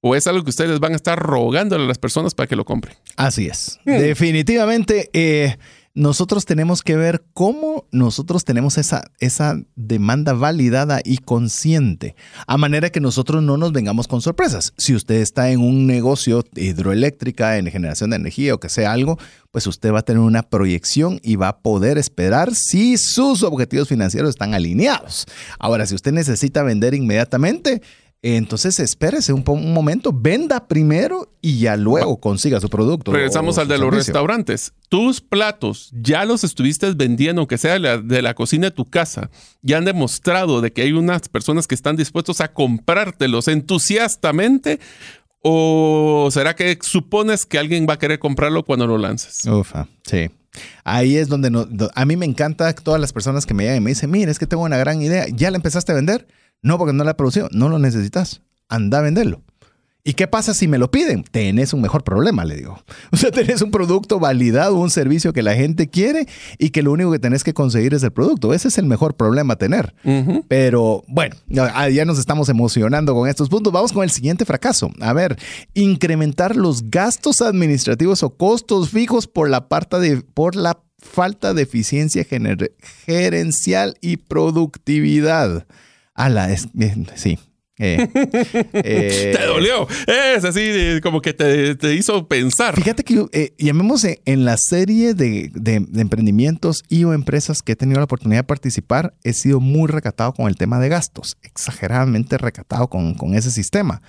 o 0.00 0.14
es 0.14 0.28
algo 0.28 0.44
que 0.44 0.50
ustedes 0.50 0.78
van 0.78 0.92
a 0.92 0.96
estar 0.96 1.18
rogándole 1.18 1.82
a 1.82 1.88
las 1.88 1.98
personas 1.98 2.32
para 2.36 2.46
que 2.46 2.54
lo 2.54 2.64
compren. 2.64 2.94
Así 3.16 3.48
es. 3.48 3.80
Hmm. 3.84 3.98
Definitivamente, 3.98 5.10
eh, 5.14 5.56
nosotros 5.94 6.46
tenemos 6.46 6.82
que 6.82 6.96
ver 6.96 7.22
cómo 7.34 7.86
nosotros 7.92 8.44
tenemos 8.44 8.78
esa, 8.78 9.10
esa 9.20 9.60
demanda 9.76 10.32
validada 10.32 11.00
y 11.04 11.18
consciente, 11.18 12.16
a 12.46 12.56
manera 12.56 12.90
que 12.90 13.00
nosotros 13.00 13.42
no 13.42 13.58
nos 13.58 13.72
vengamos 13.72 14.08
con 14.08 14.22
sorpresas. 14.22 14.72
Si 14.78 14.94
usted 14.94 15.16
está 15.16 15.50
en 15.50 15.60
un 15.60 15.86
negocio 15.86 16.44
hidroeléctrica, 16.54 17.58
en 17.58 17.70
generación 17.70 18.10
de 18.10 18.16
energía 18.16 18.54
o 18.54 18.60
que 18.60 18.70
sea 18.70 18.92
algo, 18.92 19.18
pues 19.50 19.66
usted 19.66 19.92
va 19.92 19.98
a 19.98 20.04
tener 20.04 20.22
una 20.22 20.42
proyección 20.42 21.20
y 21.22 21.36
va 21.36 21.48
a 21.48 21.58
poder 21.58 21.98
esperar 21.98 22.54
si 22.54 22.96
sus 22.96 23.42
objetivos 23.42 23.88
financieros 23.88 24.30
están 24.30 24.54
alineados. 24.54 25.26
Ahora, 25.58 25.84
si 25.84 25.94
usted 25.94 26.12
necesita 26.12 26.62
vender 26.62 26.94
inmediatamente, 26.94 27.82
entonces 28.24 28.78
espérese 28.78 29.32
un, 29.32 29.42
momento, 29.74 30.12
venda 30.14 30.68
primero 30.68 31.32
y 31.40 31.58
ya 31.58 31.76
luego 31.76 32.20
consiga 32.20 32.60
su 32.60 32.68
producto. 32.68 33.12
Regresamos 33.12 33.58
al 33.58 33.66
de 33.66 33.78
los 33.78 33.92
restaurantes. 33.92 34.74
Tus 34.88 35.20
platos 35.20 35.90
ya 35.92 36.24
los 36.24 36.44
estuviste 36.44 36.92
vendiendo, 36.92 37.40
aunque 37.40 37.58
sea 37.58 37.72
de 37.72 37.80
la, 37.80 37.98
de 37.98 38.22
la 38.22 38.34
cocina 38.34 38.66
de 38.68 38.70
tu 38.70 38.84
casa. 38.84 39.28
Ya 39.62 39.78
han 39.78 39.84
demostrado 39.84 40.60
de 40.60 40.72
que 40.72 40.82
hay 40.82 40.92
unas 40.92 41.28
personas 41.28 41.66
que 41.66 41.74
están 41.74 41.96
dispuestos 41.96 42.40
a 42.40 42.52
comprártelos 42.52 43.48
entusiastamente. 43.48 44.78
¿O 45.44 46.28
será 46.30 46.54
que 46.54 46.78
supones 46.80 47.44
que 47.44 47.58
alguien 47.58 47.86
va 47.88 47.94
a 47.94 47.98
querer 47.98 48.20
comprarlo 48.20 48.62
cuando 48.62 48.86
lo 48.86 48.98
lances? 48.98 49.44
Ufa, 49.46 49.88
sí. 50.04 50.30
Ahí 50.84 51.16
es 51.16 51.26
donde 51.26 51.50
no- 51.50 51.66
a 51.94 52.04
mí 52.04 52.16
me 52.16 52.26
encanta 52.26 52.72
todas 52.74 53.00
las 53.00 53.12
personas 53.12 53.46
que 53.46 53.54
me 53.54 53.64
llegan 53.64 53.78
y 53.78 53.80
me 53.80 53.90
dicen, 53.90 54.10
mira, 54.12 54.30
es 54.30 54.38
que 54.38 54.46
tengo 54.46 54.62
una 54.62 54.76
gran 54.76 55.02
idea. 55.02 55.26
¿Ya 55.34 55.50
la 55.50 55.56
empezaste 55.56 55.90
a 55.90 55.96
vender? 55.96 56.28
No, 56.62 56.78
porque 56.78 56.92
no 56.92 57.04
la 57.04 57.12
he 57.12 57.14
producido. 57.14 57.48
No 57.52 57.68
lo 57.68 57.78
necesitas. 57.78 58.40
Anda 58.68 58.98
a 58.98 59.02
venderlo. 59.02 59.42
¿Y 60.04 60.14
qué 60.14 60.26
pasa 60.26 60.52
si 60.52 60.66
me 60.66 60.78
lo 60.78 60.90
piden? 60.90 61.22
Tenés 61.22 61.72
un 61.72 61.80
mejor 61.80 62.02
problema, 62.02 62.44
le 62.44 62.56
digo. 62.56 62.82
O 63.12 63.16
sea, 63.16 63.30
tenés 63.30 63.62
un 63.62 63.70
producto 63.70 64.18
validado, 64.18 64.76
un 64.76 64.90
servicio 64.90 65.32
que 65.32 65.42
la 65.42 65.54
gente 65.54 65.88
quiere 65.88 66.26
y 66.58 66.70
que 66.70 66.82
lo 66.82 66.90
único 66.90 67.12
que 67.12 67.20
tenés 67.20 67.44
que 67.44 67.54
conseguir 67.54 67.94
es 67.94 68.02
el 68.02 68.10
producto. 68.10 68.52
Ese 68.52 68.68
es 68.68 68.78
el 68.78 68.86
mejor 68.86 69.14
problema 69.14 69.54
a 69.54 69.58
tener. 69.58 69.94
Pero 70.48 71.04
bueno, 71.06 71.36
ya 71.46 72.04
nos 72.04 72.18
estamos 72.18 72.48
emocionando 72.48 73.14
con 73.14 73.28
estos 73.28 73.48
puntos. 73.48 73.72
Vamos 73.72 73.92
con 73.92 74.02
el 74.02 74.10
siguiente 74.10 74.44
fracaso. 74.44 74.90
A 75.00 75.12
ver, 75.12 75.38
incrementar 75.74 76.56
los 76.56 76.90
gastos 76.90 77.42
administrativos 77.42 78.22
o 78.22 78.36
costos 78.36 78.90
fijos 78.90 79.28
por 79.28 79.48
la 79.48 79.68
parte 79.68 80.00
de 80.00 80.22
por 80.22 80.56
la 80.56 80.80
falta 80.98 81.54
de 81.54 81.62
eficiencia 81.62 82.24
gerencial 83.04 83.96
y 84.00 84.16
productividad. 84.16 85.66
A 86.14 86.28
la, 86.28 86.54
sí, 86.56 87.38
eh, 87.78 88.08
eh, 88.72 89.34
te 89.36 89.46
dolió. 89.46 89.88
Es 90.06 90.44
así 90.44 91.00
como 91.02 91.20
que 91.20 91.32
te, 91.32 91.94
hizo 91.94 92.28
pensar. 92.28 92.76
Fíjate 92.76 93.02
que 93.02 93.26
eh, 93.32 93.54
llamemos 93.58 94.04
en 94.04 94.44
la 94.44 94.56
serie 94.56 95.14
de, 95.14 95.50
emprendimientos 95.94 96.84
y 96.88 97.04
o 97.04 97.12
empresas 97.12 97.62
que 97.62 97.72
he 97.72 97.76
tenido 97.76 97.98
la 97.98 98.04
oportunidad 98.04 98.40
de 98.40 98.46
participar, 98.46 99.14
he 99.24 99.32
sido 99.32 99.60
muy 99.60 99.88
recatado 99.88 100.32
con 100.32 100.48
el 100.48 100.56
tema 100.56 100.78
de 100.78 100.88
gastos, 100.88 101.36
exageradamente 101.42 102.38
recatado 102.38 102.88
con, 102.88 103.14
con 103.14 103.34
ese 103.34 103.50
sistema. 103.50 104.02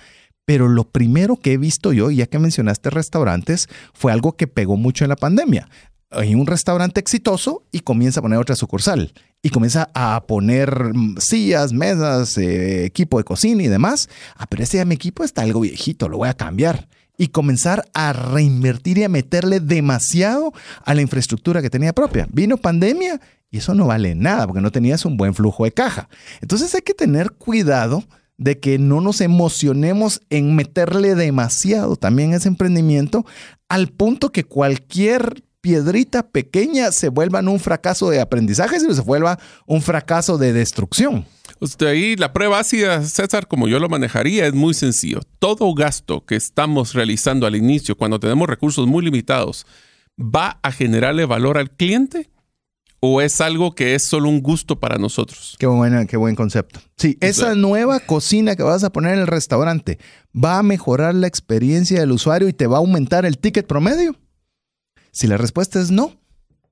Pero 0.46 0.68
lo 0.68 0.84
primero 0.84 1.36
que 1.36 1.54
he 1.54 1.56
visto 1.56 1.94
yo, 1.94 2.10
ya 2.10 2.26
que 2.26 2.38
mencionaste 2.38 2.90
restaurantes, 2.90 3.68
fue 3.94 4.12
algo 4.12 4.36
que 4.36 4.46
pegó 4.46 4.76
mucho 4.76 5.04
en 5.04 5.08
la 5.08 5.16
pandemia 5.16 5.68
hay 6.14 6.34
un 6.34 6.46
restaurante 6.46 7.00
exitoso 7.00 7.64
y 7.72 7.80
comienza 7.80 8.20
a 8.20 8.22
poner 8.22 8.38
otra 8.38 8.56
sucursal 8.56 9.12
y 9.42 9.50
comienza 9.50 9.90
a 9.94 10.24
poner 10.26 10.94
mm, 10.94 11.16
sillas, 11.18 11.72
mesas, 11.72 12.38
eh, 12.38 12.84
equipo 12.84 13.18
de 13.18 13.24
cocina 13.24 13.62
y 13.62 13.68
demás. 13.68 14.08
Ah, 14.36 14.46
pero 14.46 14.62
ese 14.62 14.84
mi 14.84 14.94
equipo 14.94 15.24
está 15.24 15.42
algo 15.42 15.60
viejito, 15.60 16.08
lo 16.08 16.18
voy 16.18 16.28
a 16.28 16.34
cambiar. 16.34 16.88
Y 17.16 17.28
comenzar 17.28 17.84
a 17.94 18.12
reinvertir 18.12 18.98
y 18.98 19.04
a 19.04 19.08
meterle 19.08 19.60
demasiado 19.60 20.52
a 20.84 20.94
la 20.94 21.02
infraestructura 21.02 21.62
que 21.62 21.70
tenía 21.70 21.92
propia. 21.92 22.26
Vino 22.32 22.56
pandemia 22.56 23.20
y 23.50 23.58
eso 23.58 23.72
no 23.72 23.86
vale 23.86 24.16
nada 24.16 24.48
porque 24.48 24.60
no 24.60 24.72
tenías 24.72 25.04
un 25.04 25.16
buen 25.16 25.32
flujo 25.32 25.64
de 25.64 25.70
caja. 25.70 26.08
Entonces 26.40 26.74
hay 26.74 26.80
que 26.80 26.94
tener 26.94 27.30
cuidado 27.30 28.02
de 28.36 28.58
que 28.58 28.78
no 28.78 29.00
nos 29.00 29.20
emocionemos 29.20 30.22
en 30.28 30.56
meterle 30.56 31.14
demasiado 31.14 31.94
también 31.94 32.32
a 32.32 32.36
ese 32.36 32.48
emprendimiento 32.48 33.24
al 33.68 33.88
punto 33.88 34.32
que 34.32 34.42
cualquier 34.42 35.44
piedrita 35.64 36.28
pequeña 36.28 36.92
se 36.92 37.08
vuelva 37.08 37.40
un 37.40 37.58
fracaso 37.58 38.10
de 38.10 38.20
aprendizaje, 38.20 38.78
sino 38.78 38.92
se 38.92 39.00
vuelva 39.00 39.38
un 39.66 39.80
fracaso 39.80 40.36
de 40.36 40.52
destrucción. 40.52 41.24
Usted 41.58 41.86
ahí 41.86 42.16
la 42.16 42.34
prueba 42.34 42.58
ácida, 42.58 43.02
César, 43.02 43.48
como 43.48 43.66
yo 43.66 43.78
lo 43.78 43.88
manejaría, 43.88 44.46
es 44.46 44.52
muy 44.52 44.74
sencillo. 44.74 45.20
Todo 45.38 45.72
gasto 45.72 46.22
que 46.26 46.36
estamos 46.36 46.92
realizando 46.92 47.46
al 47.46 47.56
inicio, 47.56 47.96
cuando 47.96 48.20
tenemos 48.20 48.46
recursos 48.46 48.86
muy 48.86 49.02
limitados, 49.02 49.64
¿va 50.20 50.60
a 50.62 50.70
generarle 50.70 51.24
valor 51.24 51.56
al 51.56 51.70
cliente? 51.70 52.28
¿O 53.00 53.22
es 53.22 53.40
algo 53.40 53.74
que 53.74 53.94
es 53.94 54.04
solo 54.04 54.28
un 54.28 54.42
gusto 54.42 54.78
para 54.78 54.98
nosotros? 54.98 55.56
Qué, 55.58 55.66
buena, 55.66 56.04
qué 56.04 56.18
buen 56.18 56.36
concepto. 56.36 56.80
Sí, 56.98 57.16
esa 57.22 57.54
nueva 57.54 58.00
cocina 58.00 58.54
que 58.54 58.62
vas 58.62 58.84
a 58.84 58.92
poner 58.92 59.14
en 59.14 59.20
el 59.20 59.26
restaurante 59.28 59.98
va 60.36 60.58
a 60.58 60.62
mejorar 60.62 61.14
la 61.14 61.26
experiencia 61.26 62.00
del 62.00 62.12
usuario 62.12 62.48
y 62.48 62.52
te 62.52 62.66
va 62.66 62.76
a 62.76 62.80
aumentar 62.80 63.24
el 63.24 63.38
ticket 63.38 63.66
promedio. 63.66 64.14
Si 65.14 65.28
la 65.28 65.36
respuesta 65.36 65.80
es 65.80 65.92
no, 65.92 66.10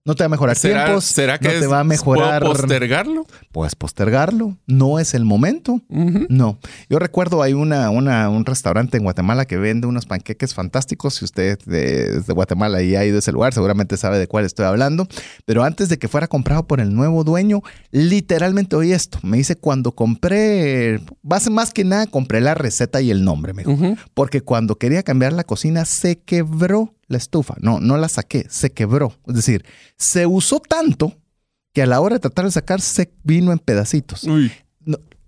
no 0.05 0.16
te 0.16 0.24
va 0.24 0.26
a 0.26 0.28
mejorar 0.31 0.59
tiempos. 0.59 1.05
¿Será 1.05 1.38
que 1.38 1.46
no 1.46 1.61
te 1.61 1.66
va 1.68 1.78
a 1.78 1.85
mejorar? 1.85 2.42
postergarlo? 2.42 3.24
Puedes 3.52 3.76
postergarlo. 3.76 4.57
No 4.66 4.98
es 4.98 5.14
el 5.14 5.24
momento. 5.24 5.81
No. 5.88 6.59
Yo 6.90 6.98
recuerdo 6.98 7.40
hay 7.40 7.52
una, 7.52 7.88
un 7.88 8.44
restaurante 8.44 8.96
en 8.96 9.05
Guatemala 9.05 9.44
que 9.44 9.59
vende 9.59 9.87
unos 9.87 10.07
panqueques 10.07 10.55
fantásticos. 10.55 11.14
Si 11.14 11.24
usted 11.24 11.57
de 11.66 12.33
Guatemala 12.33 12.83
y 12.83 12.96
ha 12.96 13.05
ido 13.05 13.14
a 13.14 13.18
ese 13.20 13.31
lugar, 13.31 13.55
seguramente 13.55 13.96
sabe 13.96 14.18
de 14.18 14.26
cuál 14.26 14.44
estoy 14.44 14.66
hablando. 14.66 15.07
Pero 15.44 15.62
antes 15.62 15.88
de 15.88 16.00
que 16.00 16.09
fuera 16.09 16.26
comprado 16.26 16.66
por 16.66 16.81
el 16.81 16.92
nuevo 16.92 17.22
dueño, 17.22 17.62
literalmente 17.92 18.74
oí 18.74 18.90
esto. 18.90 19.20
Me 19.22 19.37
dice, 19.37 19.55
cuando 19.55 19.92
compré, 19.92 21.00
más 21.22 21.72
que 21.72 21.85
nada, 21.85 22.09
compré 22.09 22.40
la 22.40 22.55
receta 22.55 23.00
y 23.00 23.12
el 23.12 23.24
nombre. 23.24 23.52
Porque 24.14 24.40
cuando 24.40 24.78
quería 24.78 25.05
cambiar 25.05 25.33
la 25.33 25.44
cocina, 25.44 25.85
se 25.85 26.18
quebró 26.18 26.92
la 27.12 27.18
estufa. 27.18 27.55
No, 27.61 27.79
no 27.81 27.96
la 27.96 28.09
saqué, 28.09 28.46
se 28.48 28.72
quebró. 28.72 29.14
Es 29.29 29.35
decir, 29.35 29.64
se 29.96 30.27
usó 30.27 30.61
tanto 30.61 31.14
que 31.72 31.83
a 31.83 31.87
la 31.87 32.01
hora 32.01 32.16
de 32.16 32.20
tratar 32.20 32.44
de 32.44 32.51
sacar 32.51 32.81
se 32.81 33.12
vino 33.22 33.53
en 33.53 33.59
pedacitos. 33.59 34.27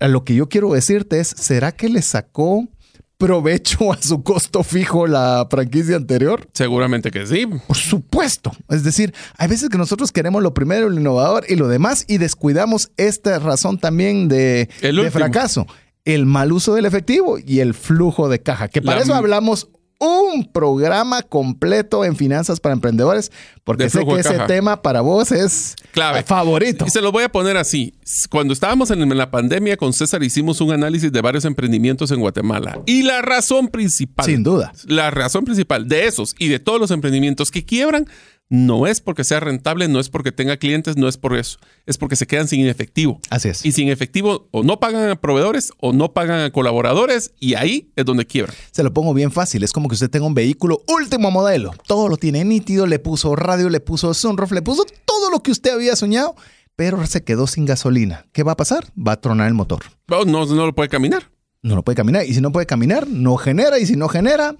lo 0.00 0.24
que 0.24 0.34
yo 0.34 0.48
quiero 0.48 0.72
decirte 0.72 1.20
es, 1.20 1.28
¿será 1.28 1.72
que 1.72 1.88
le 1.88 2.02
sacó 2.02 2.68
provecho 3.16 3.92
a 3.92 4.02
su 4.02 4.22
costo 4.22 4.62
fijo 4.62 5.06
la 5.06 5.46
franquicia 5.50 5.96
anterior? 5.96 6.46
Seguramente 6.52 7.10
que 7.10 7.26
sí. 7.26 7.46
Por 7.46 7.76
supuesto. 7.76 8.52
Es 8.68 8.84
decir, 8.84 9.14
hay 9.38 9.48
veces 9.48 9.68
que 9.68 9.78
nosotros 9.78 10.12
queremos 10.12 10.42
lo 10.42 10.52
primero, 10.52 10.90
lo 10.90 11.00
innovador 11.00 11.44
y 11.48 11.56
lo 11.56 11.68
demás 11.68 12.04
y 12.08 12.18
descuidamos 12.18 12.90
esta 12.96 13.38
razón 13.38 13.78
también 13.78 14.28
de, 14.28 14.68
de 14.82 15.10
fracaso. 15.10 15.66
El 16.04 16.26
mal 16.26 16.52
uso 16.52 16.74
del 16.74 16.84
efectivo 16.84 17.38
y 17.38 17.60
el 17.60 17.72
flujo 17.72 18.28
de 18.28 18.42
caja, 18.42 18.68
que 18.68 18.82
para 18.82 19.00
eso 19.00 19.14
hablamos 19.14 19.70
un 19.98 20.44
programa 20.50 21.22
completo 21.22 22.04
en 22.04 22.16
finanzas 22.16 22.60
para 22.60 22.74
emprendedores, 22.74 23.30
porque 23.64 23.88
sé 23.88 24.04
que 24.04 24.20
ese 24.20 24.38
tema 24.46 24.82
para 24.82 25.00
vos 25.00 25.32
es 25.32 25.76
clave 25.92 26.22
favorito. 26.22 26.84
Y 26.86 26.90
se 26.90 27.00
lo 27.00 27.12
voy 27.12 27.24
a 27.24 27.30
poner 27.30 27.56
así. 27.56 27.94
Cuando 28.30 28.52
estábamos 28.52 28.90
en 28.90 29.16
la 29.16 29.30
pandemia 29.30 29.76
con 29.76 29.92
César 29.92 30.22
hicimos 30.22 30.60
un 30.60 30.72
análisis 30.72 31.10
de 31.10 31.20
varios 31.20 31.44
emprendimientos 31.44 32.10
en 32.10 32.20
Guatemala. 32.20 32.80
Y 32.86 33.02
la 33.02 33.22
razón 33.22 33.68
principal. 33.68 34.26
Sin 34.26 34.42
duda. 34.42 34.72
La 34.86 35.10
razón 35.10 35.44
principal 35.44 35.88
de 35.88 36.06
esos 36.06 36.34
y 36.38 36.48
de 36.48 36.58
todos 36.58 36.80
los 36.80 36.90
emprendimientos 36.90 37.50
que 37.50 37.64
quiebran 37.64 38.06
no 38.50 38.86
es 38.86 39.00
porque 39.00 39.24
sea 39.24 39.40
rentable, 39.40 39.88
no 39.88 39.98
es 39.98 40.08
porque 40.08 40.32
tenga 40.32 40.56
clientes, 40.56 40.96
no 40.96 41.08
es 41.08 41.16
por 41.16 41.36
eso. 41.36 41.58
Es 41.86 41.98
porque 41.98 42.16
se 42.16 42.26
quedan 42.26 42.46
sin 42.46 42.66
efectivo. 42.66 43.20
Así 43.30 43.48
es. 43.48 43.64
Y 43.64 43.72
sin 43.72 43.88
efectivo 43.88 44.48
o 44.50 44.62
no 44.62 44.78
pagan 44.80 45.10
a 45.10 45.20
proveedores 45.20 45.72
o 45.80 45.92
no 45.92 46.12
pagan 46.12 46.40
a 46.40 46.50
colaboradores 46.50 47.32
y 47.40 47.54
ahí 47.54 47.90
es 47.96 48.04
donde 48.04 48.26
quiebran. 48.26 48.54
Se 48.70 48.82
lo 48.82 48.92
pongo 48.92 49.14
bien 49.14 49.32
fácil. 49.32 49.62
Es 49.62 49.72
como 49.72 49.88
que 49.88 49.94
usted 49.94 50.10
tenga 50.10 50.26
un 50.26 50.34
vehículo 50.34 50.82
último 50.88 51.30
modelo. 51.30 51.72
Todo 51.86 52.08
lo 52.08 52.16
tiene 52.16 52.44
nítido, 52.44 52.86
le 52.86 52.98
puso 52.98 53.34
radio, 53.34 53.70
le 53.70 53.80
puso 53.80 54.12
sunroof, 54.14 54.52
le 54.52 54.62
puso 54.62 54.84
todo 55.04 55.30
lo 55.30 55.42
que 55.42 55.50
usted 55.50 55.72
había 55.72 55.96
soñado, 55.96 56.34
pero 56.76 57.04
se 57.06 57.24
quedó 57.24 57.46
sin 57.46 57.64
gasolina. 57.64 58.26
¿Qué 58.32 58.42
va 58.42 58.52
a 58.52 58.56
pasar? 58.56 58.86
Va 58.96 59.12
a 59.12 59.20
tronar 59.20 59.48
el 59.48 59.54
motor. 59.54 59.84
No, 60.08 60.24
no, 60.24 60.46
no 60.46 60.66
lo 60.66 60.74
puede 60.74 60.88
caminar. 60.88 61.30
No 61.62 61.76
lo 61.76 61.82
puede 61.82 61.96
caminar. 61.96 62.26
Y 62.26 62.34
si 62.34 62.42
no 62.42 62.52
puede 62.52 62.66
caminar, 62.66 63.08
no 63.08 63.36
genera. 63.36 63.78
Y 63.78 63.86
si 63.86 63.96
no 63.96 64.08
genera, 64.08 64.54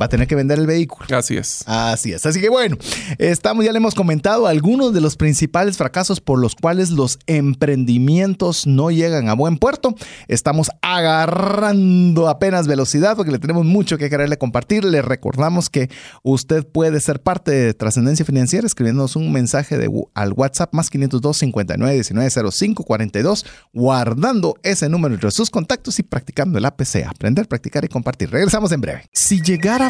va 0.00 0.06
a 0.06 0.08
tener 0.08 0.26
que 0.26 0.34
vender 0.34 0.58
el 0.58 0.66
vehículo. 0.66 1.06
Así 1.16 1.36
es. 1.36 1.62
Así 1.66 2.12
es. 2.12 2.24
Así 2.24 2.40
que 2.40 2.48
bueno, 2.48 2.76
estamos, 3.18 3.64
ya 3.64 3.72
le 3.72 3.78
hemos 3.78 3.94
comentado 3.94 4.46
algunos 4.46 4.94
de 4.94 5.00
los 5.00 5.16
principales 5.16 5.76
fracasos 5.76 6.20
por 6.20 6.38
los 6.38 6.54
cuales 6.54 6.90
los 6.90 7.18
emprendimientos 7.26 8.66
no 8.66 8.90
llegan 8.90 9.28
a 9.28 9.34
buen 9.34 9.58
puerto. 9.58 9.94
Estamos 10.28 10.70
agarrando 10.82 12.28
apenas 12.28 12.66
velocidad 12.66 13.16
porque 13.16 13.32
le 13.32 13.38
tenemos 13.38 13.64
mucho 13.64 13.98
que 13.98 14.08
quererle 14.08 14.38
compartir. 14.38 14.84
Le 14.84 15.02
recordamos 15.02 15.68
que 15.68 15.90
usted 16.22 16.66
puede 16.66 17.00
ser 17.00 17.20
parte 17.20 17.50
de 17.50 17.74
Trascendencia 17.74 18.24
Financiera 18.24 18.66
escribiéndonos 18.66 19.16
un 19.16 19.32
mensaje 19.32 19.76
de, 19.76 19.90
al 20.14 20.32
WhatsApp 20.32 20.72
más 20.72 20.88
502 20.90 21.36
59 21.36 21.94
19 21.94 22.30
05 22.50 22.84
42, 22.84 23.46
guardando 23.72 24.56
ese 24.62 24.88
número 24.88 25.14
entre 25.14 25.30
sus 25.30 25.50
contactos 25.50 25.98
y 25.98 26.02
practicando 26.02 26.58
el 26.58 26.64
APC. 26.64 27.06
Aprender, 27.06 27.48
practicar 27.48 27.84
y 27.84 27.88
compartir. 27.88 28.30
Regresamos 28.30 28.72
en 28.72 28.80
breve. 28.80 29.04
Si 29.12 29.42
llegara 29.42 29.89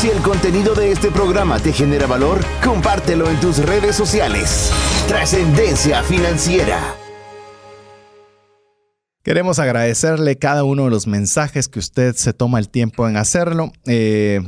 Si 0.00 0.08
el 0.08 0.22
contenido 0.22 0.76
de 0.76 0.92
este 0.92 1.10
programa 1.10 1.58
te 1.58 1.72
genera 1.72 2.06
valor, 2.06 2.38
compártelo 2.62 3.28
en 3.28 3.40
tus 3.40 3.58
redes 3.58 3.96
sociales. 3.96 4.70
Trascendencia 5.08 6.04
financiera. 6.04 6.94
Queremos 9.24 9.58
agradecerle 9.58 10.38
cada 10.38 10.62
uno 10.62 10.84
de 10.84 10.90
los 10.90 11.08
mensajes 11.08 11.66
que 11.66 11.80
usted 11.80 12.14
se 12.14 12.32
toma 12.32 12.60
el 12.60 12.68
tiempo 12.68 13.08
en 13.08 13.16
hacerlo. 13.16 13.72
Eh, 13.86 14.40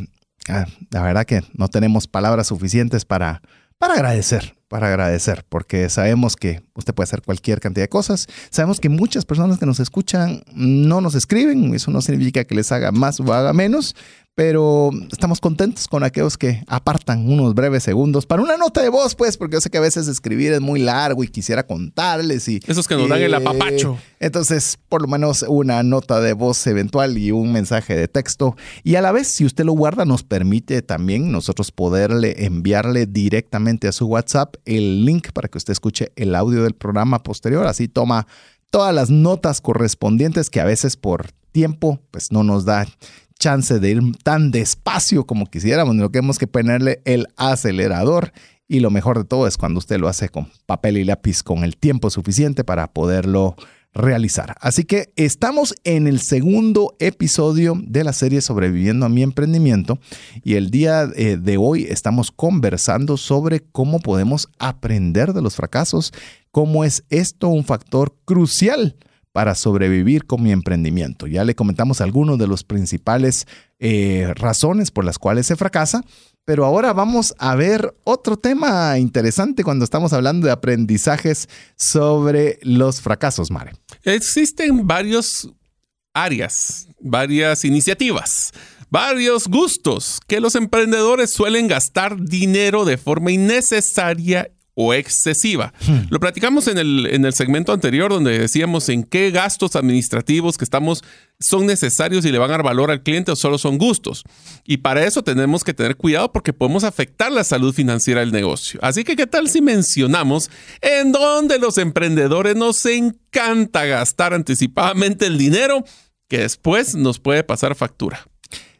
ah, 0.49 0.67
la 0.93 1.03
verdad 1.03 1.25
que 1.25 1.43
no 1.55 1.67
tenemos 1.67 2.07
palabras 2.07 2.47
suficientes 2.47 3.05
para, 3.05 3.43
para 3.77 3.95
agradecer, 3.95 4.55
para 4.69 4.87
agradecer, 4.87 5.45
porque 5.49 5.89
sabemos 5.89 6.37
que 6.37 6.63
usted 6.75 6.95
puede 6.95 7.09
hacer 7.09 7.23
cualquier 7.23 7.59
cantidad 7.59 7.83
de 7.83 7.89
cosas. 7.89 8.29
Sabemos 8.51 8.79
que 8.79 8.89
muchas 8.89 9.25
personas 9.25 9.59
que 9.59 9.67
nos 9.67 9.81
escuchan 9.81 10.45
no 10.55 11.01
nos 11.01 11.17
escriben, 11.17 11.75
eso 11.75 11.91
no 11.91 12.03
significa 12.03 12.45
que 12.45 12.55
les 12.55 12.71
haga 12.71 12.93
más 12.93 13.19
o 13.19 13.35
haga 13.35 13.53
menos, 13.53 13.97
pero 14.35 14.91
estamos 15.13 15.41
contentos 15.41 15.87
con 15.87 16.03
aquellos 16.03 16.39
que 16.39 16.63
apartan 16.67 17.31
unos 17.31 17.55
breves 17.55 17.83
segundos 17.83 18.27
para 18.27 18.43
una 18.43 18.57
nota 18.57 18.81
de 18.81 18.89
voz, 18.89 19.15
pues, 19.15 19.37
porque 19.37 19.57
yo 19.57 19.61
sé 19.61 19.71
que 19.71 19.79
a 19.79 19.83
veces 19.83 20.09
escribir 20.09 20.53
es 20.53 20.61
muy 20.61 20.81
largo 20.81 21.23
y 21.25 21.29
quisiera 21.29 21.67
contarles 21.67 22.49
y... 22.49 22.61
Esos 22.67 22.89
que 22.89 22.95
nos 22.95 23.09
dan 23.09 23.21
el 23.21 23.35
apapacho. 23.35 23.99
Entonces, 24.19 24.79
por 24.89 25.03
lo 25.03 25.09
menos 25.09 25.45
una 25.47 25.83
nota 25.83 26.21
de 26.21 26.33
voz 26.33 26.67
eventual 26.67 27.19
y 27.19 27.33
un 27.33 27.53
mensaje 27.53 27.95
de 27.95 28.09
texto. 28.09 28.57
Y 28.83 28.95
a 28.95 29.03
la 29.03 29.13
vez, 29.13 29.29
si 29.29 29.45
usted 29.45 29.65
lo 29.65 29.73
guarda, 29.73 30.05
nos 30.05 30.23
permite 30.23 30.81
también 30.83 31.31
nosotros 31.33 31.71
poderle 31.71 32.47
enviarle 32.47 33.07
directamente 33.07 33.89
a 33.89 33.93
su 33.93 34.07
WhatsApp 34.07 34.55
el 34.65 35.05
link 35.05 35.33
para 35.33 35.49
que 35.49 35.59
usted 35.59 35.73
escuche 35.73 36.13
el 36.17 36.35
audio 36.35 36.63
del 36.63 36.75
programa 36.75 37.23
posterior. 37.23 37.67
Así 37.67 37.89
toma 37.89 38.27
todas 38.71 38.95
las 38.95 39.11
notas 39.11 39.61
correspondientes 39.61 40.49
que 40.49 40.61
a 40.61 40.65
veces 40.65 40.97
por 40.97 41.33
tiempo 41.53 42.01
pues 42.11 42.31
no 42.33 42.45
nos 42.45 42.65
da 42.65 42.87
chance 43.41 43.81
de 43.81 43.91
ir 43.91 44.01
tan 44.23 44.53
despacio 44.53 45.27
como 45.27 45.47
quisiéramos, 45.47 45.97
lo 45.97 46.13
que 46.13 46.19
hemos 46.19 46.39
que 46.39 46.47
ponerle 46.47 47.03
el 47.05 47.27
acelerador. 47.37 48.33
Y 48.69 48.79
lo 48.79 48.91
mejor 48.91 49.19
de 49.19 49.25
todo 49.25 49.49
es 49.49 49.57
cuando 49.57 49.79
usted 49.79 49.99
lo 49.99 50.07
hace 50.07 50.29
con 50.29 50.49
papel 50.67 50.99
y 50.99 51.05
lápiz 51.05 51.43
con 51.43 51.65
el 51.65 51.77
tiempo 51.77 52.09
suficiente 52.09 52.63
para 52.63 52.93
poderlo 52.93 53.57
realizar. 53.93 54.55
Así 54.61 54.85
que 54.85 55.13
estamos 55.17 55.75
en 55.83 56.07
el 56.07 56.21
segundo 56.21 56.95
episodio 57.01 57.75
de 57.83 58.05
la 58.05 58.13
serie 58.13 58.41
Sobreviviendo 58.41 59.07
a 59.07 59.09
mi 59.09 59.25
emprendimiento 59.25 59.99
y 60.45 60.55
el 60.55 60.71
día 60.71 61.09
eh, 61.17 61.37
de 61.37 61.57
hoy 61.57 61.87
estamos 61.89 62.31
conversando 62.31 63.17
sobre 63.17 63.61
cómo 63.61 63.99
podemos 63.99 64.49
aprender 64.61 65.33
de 65.33 65.43
los 65.43 65.57
fracasos, 65.57 66.13
cómo 66.53 66.85
es 66.85 67.03
esto 67.11 67.49
un 67.49 67.65
factor 67.65 68.15
crucial 68.25 68.95
para 69.33 69.55
sobrevivir 69.55 70.27
con 70.27 70.43
mi 70.43 70.53
emprendimiento. 70.53 71.27
Ya 71.27 71.45
le 71.45 71.55
comentamos 71.55 72.01
algunos 72.01 72.39
de 72.39 72.47
los 72.47 72.65
principales 72.65 73.47
eh, 73.79 74.33
razones 74.35 74.91
por 74.91 75.05
las 75.05 75.19
cuales 75.19 75.47
se 75.47 75.57
fracasa, 75.57 76.03
pero 76.45 76.65
ahora 76.65 76.93
vamos 76.93 77.35
a 77.39 77.55
ver 77.55 77.95
otro 78.05 78.37
tema 78.37 78.99
interesante 78.99 79.63
cuando 79.63 79.85
estamos 79.85 80.13
hablando 80.13 80.47
de 80.47 80.53
aprendizajes 80.53 81.49
sobre 81.77 82.59
los 82.63 83.01
fracasos, 83.01 83.51
Mare. 83.51 83.73
Existen 84.03 84.87
varias 84.87 85.49
áreas, 86.13 86.89
varias 87.01 87.65
iniciativas 87.65 88.53
varios 88.91 89.47
gustos 89.47 90.19
que 90.27 90.41
los 90.41 90.57
emprendedores 90.57 91.33
suelen 91.33 91.69
gastar 91.69 92.21
dinero 92.21 92.85
de 92.85 92.99
forma 92.99 93.31
innecesaria 93.31 94.51
o 94.83 94.95
excesiva. 94.95 95.75
Hmm. 95.87 96.07
Lo 96.09 96.19
platicamos 96.21 96.67
en 96.69 96.79
el, 96.79 97.07
en 97.11 97.25
el 97.27 97.35
segmento 97.35 97.73
anterior 97.73 98.11
donde 98.11 98.39
decíamos 98.39 98.89
en 98.89 99.05
qué 99.05 99.31
gastos 99.31 99.77
administrativos 99.77 100.57
que 100.57 100.65
estamos 100.65 101.05
son 101.39 101.67
necesarios 101.67 102.25
y 102.25 102.33
le 102.33 102.39
van 102.39 102.51
a 102.51 102.55
dar 102.55 102.63
valor 102.63 102.91
al 102.91 103.03
cliente 103.03 103.31
o 103.31 103.37
solo 103.37 103.59
son 103.59 103.77
gustos. 103.77 104.25
Y 104.65 104.79
para 104.79 105.05
eso 105.05 105.23
tenemos 105.23 105.65
que 105.65 105.75
tener 105.75 105.97
cuidado 105.97 106.33
porque 106.33 106.53
podemos 106.53 106.85
afectar 106.85 107.31
la 107.31 107.45
salud 107.45 107.75
financiera 107.75 108.21
del 108.21 108.33
negocio. 108.33 108.81
Así 108.83 109.05
que, 109.05 109.17
¿qué 109.17 109.27
tal 109.27 109.49
si 109.49 109.61
mencionamos 109.61 110.51
en 110.81 111.13
dónde 111.13 111.59
los 111.59 111.77
emprendedores 111.77 112.57
nos 112.57 112.85
encanta 112.87 113.85
gastar 113.85 114.33
anticipadamente 114.33 115.27
el 115.27 115.37
dinero 115.37 115.85
que 116.29 116.39
después 116.39 116.95
nos 116.95 117.19
puede 117.19 117.45
pasar 117.45 117.75
factura? 117.75 118.27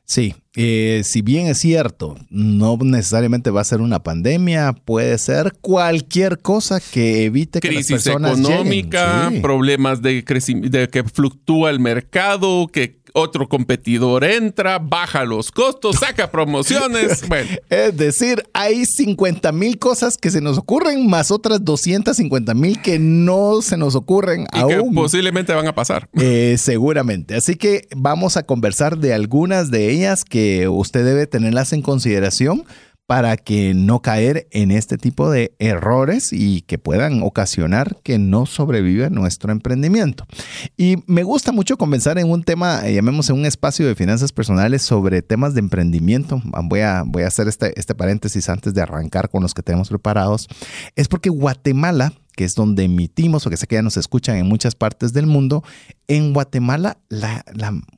Sí, 0.05 0.35
eh, 0.57 1.03
si 1.05 1.23
bien 1.23 1.47
es 1.47 1.59
cierto, 1.59 2.17
no 2.29 2.77
necesariamente 2.77 3.51
va 3.51 3.61
a 3.61 3.65
ser 3.65 3.81
una 3.81 4.03
pandemia, 4.03 4.73
puede 4.73 5.17
ser 5.19 5.53
cualquier 5.61 6.41
cosa 6.41 6.81
que 6.81 7.25
evite 7.25 7.61
que 7.61 7.71
las 7.71 7.87
personas 7.87 8.41
económica, 8.41 9.31
problemas 9.43 10.03
de, 10.03 10.23
de 10.23 10.89
que 10.89 11.05
fluctúa 11.05 11.71
el 11.71 11.79
mercado, 11.79 12.67
que 12.67 13.00
otro 13.13 13.49
competidor 13.49 14.25
entra, 14.25 14.79
baja 14.79 15.25
los 15.25 15.51
costos, 15.51 15.97
saca 15.97 16.31
promociones. 16.31 17.25
Bueno. 17.31 17.51
Es 17.69 17.97
decir, 17.97 18.43
hay 18.53 18.85
50 18.85 19.53
mil 19.53 19.79
cosas 19.79 20.17
que 20.17 20.31
se 20.31 20.41
nos 20.41 20.59
ocurren, 20.59 21.09
más 21.09 21.31
otras 21.31 21.65
250 21.65 22.55
mil 22.55 22.81
que 22.83 22.99
no 22.99 23.63
se 23.63 23.77
nos 23.77 23.95
ocurren 23.95 24.47
y 24.53 24.67
Que 24.67 24.83
posiblemente 24.95 25.53
van 25.55 25.67
a 25.67 25.75
pasar. 25.75 26.09
Eh, 26.21 26.57
seguramente. 26.59 27.35
Así 27.35 27.57
que 27.57 27.89
vamos 27.97 28.37
a 28.37 28.43
conversar 28.43 28.99
de 28.99 29.15
algunas 29.15 29.71
de 29.71 29.91
ellas 29.91 30.25
que 30.25 30.69
usted 30.69 31.05
debe 31.05 31.27
tenerlas 31.27 31.73
en 31.73 31.83
consideración 31.83 32.65
para 33.11 33.37
que 33.37 33.75
no 33.75 34.03
caer 34.03 34.47
en 34.53 34.71
este 34.71 34.97
tipo 34.97 35.33
de 35.33 35.53
errores 35.59 36.33
y 36.33 36.61
que 36.61 36.79
puedan 36.79 37.25
ocasionar 37.25 37.97
que 38.05 38.21
no 38.21 38.47
sobreviva 38.47 39.11
nuestro 39.11 39.51
emprendimiento. 39.51 40.29
Y 40.77 40.95
me 41.09 41.25
gusta 41.25 41.51
mucho 41.51 41.77
comenzar 41.77 42.21
en 42.21 42.31
un 42.31 42.45
tema, 42.45 42.87
eh, 42.87 42.95
llamemos 42.95 43.29
un 43.31 43.47
espacio 43.47 43.85
de 43.85 43.97
finanzas 43.97 44.31
personales 44.31 44.83
sobre 44.83 45.23
temas 45.23 45.55
de 45.55 45.59
emprendimiento. 45.59 46.41
Voy 46.63 46.83
a, 46.83 47.03
voy 47.05 47.25
a 47.25 47.27
hacer 47.27 47.49
este, 47.49 47.73
este 47.75 47.97
paréntesis 47.97 48.49
antes 48.49 48.75
de 48.75 48.83
arrancar 48.83 49.29
con 49.29 49.43
los 49.43 49.55
que 49.55 49.65
tenemos 49.65 49.89
preparados. 49.89 50.47
Es 50.95 51.09
porque 51.09 51.31
Guatemala 51.31 52.13
que 52.37 52.45
es 52.45 52.55
donde 52.55 52.85
emitimos 52.85 53.45
o 53.45 53.51
que 53.51 53.57
sé 53.57 53.67
que 53.67 53.75
ya 53.75 53.83
nos 53.83 53.97
escuchan 53.97 54.37
en 54.37 54.47
muchas 54.47 54.75
partes 54.75 55.13
del 55.13 55.27
mundo, 55.27 55.63
en 56.07 56.33
Guatemala 56.33 56.97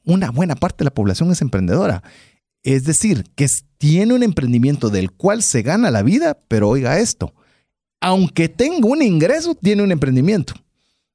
una 0.05 0.31
buena 0.31 0.57
parte 0.57 0.79
de 0.79 0.87
la 0.87 0.95
población 0.95 1.31
es 1.31 1.43
emprendedora. 1.43 2.03
Es 2.63 2.85
decir, 2.85 3.25
que 3.35 3.47
tiene 3.79 4.15
un 4.15 4.23
emprendimiento 4.23 4.91
del 4.91 5.11
cual 5.11 5.43
se 5.43 5.63
gana 5.63 5.91
la 5.91 6.03
vida, 6.03 6.39
pero 6.49 6.69
oiga 6.69 7.01
esto, 7.01 7.35
aunque 8.01 8.49
tenga 8.49 8.87
un 8.87 9.03
ingreso, 9.03 9.55
tiene 9.55 9.83
un 9.83 9.93
emprendimiento. 9.93 10.55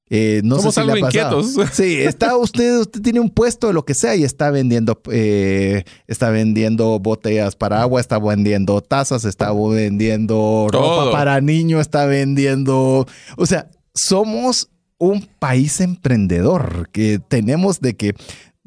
Eh, 0.10 0.42
no 0.44 0.60
sé 0.60 0.72
si 0.72 0.82
le 0.84 0.94
ha 0.94 1.00
inquietos. 1.00 1.56
Sí, 1.74 1.98
está 2.02 2.38
usted, 2.38 2.80
usted 2.80 3.02
tiene 3.02 3.20
un 3.20 3.30
puesto 3.30 3.68
de 3.68 3.74
lo 3.74 3.84
que 3.84 3.94
sea 3.94 4.16
y 4.16 4.24
está 4.24 4.52
vendiendo, 4.52 5.02
eh, 5.12 5.84
está 6.08 6.30
vendiendo 6.30 6.98
botellas 7.00 7.56
para 7.56 7.82
agua, 7.82 8.00
está 8.00 8.18
vendiendo 8.18 8.80
tazas, 8.82 9.26
está 9.26 9.52
vendiendo 9.52 10.68
ropa 10.72 11.12
para 11.12 11.42
niños, 11.42 11.82
está 11.82 12.06
vendiendo, 12.06 13.06
o 13.36 13.46
sea, 13.46 13.70
somos 13.94 14.70
un 14.98 15.28
país 15.40 15.82
emprendedor 15.82 16.90
que 16.92 17.20
tenemos 17.20 17.82
de 17.82 17.96
que 17.96 18.16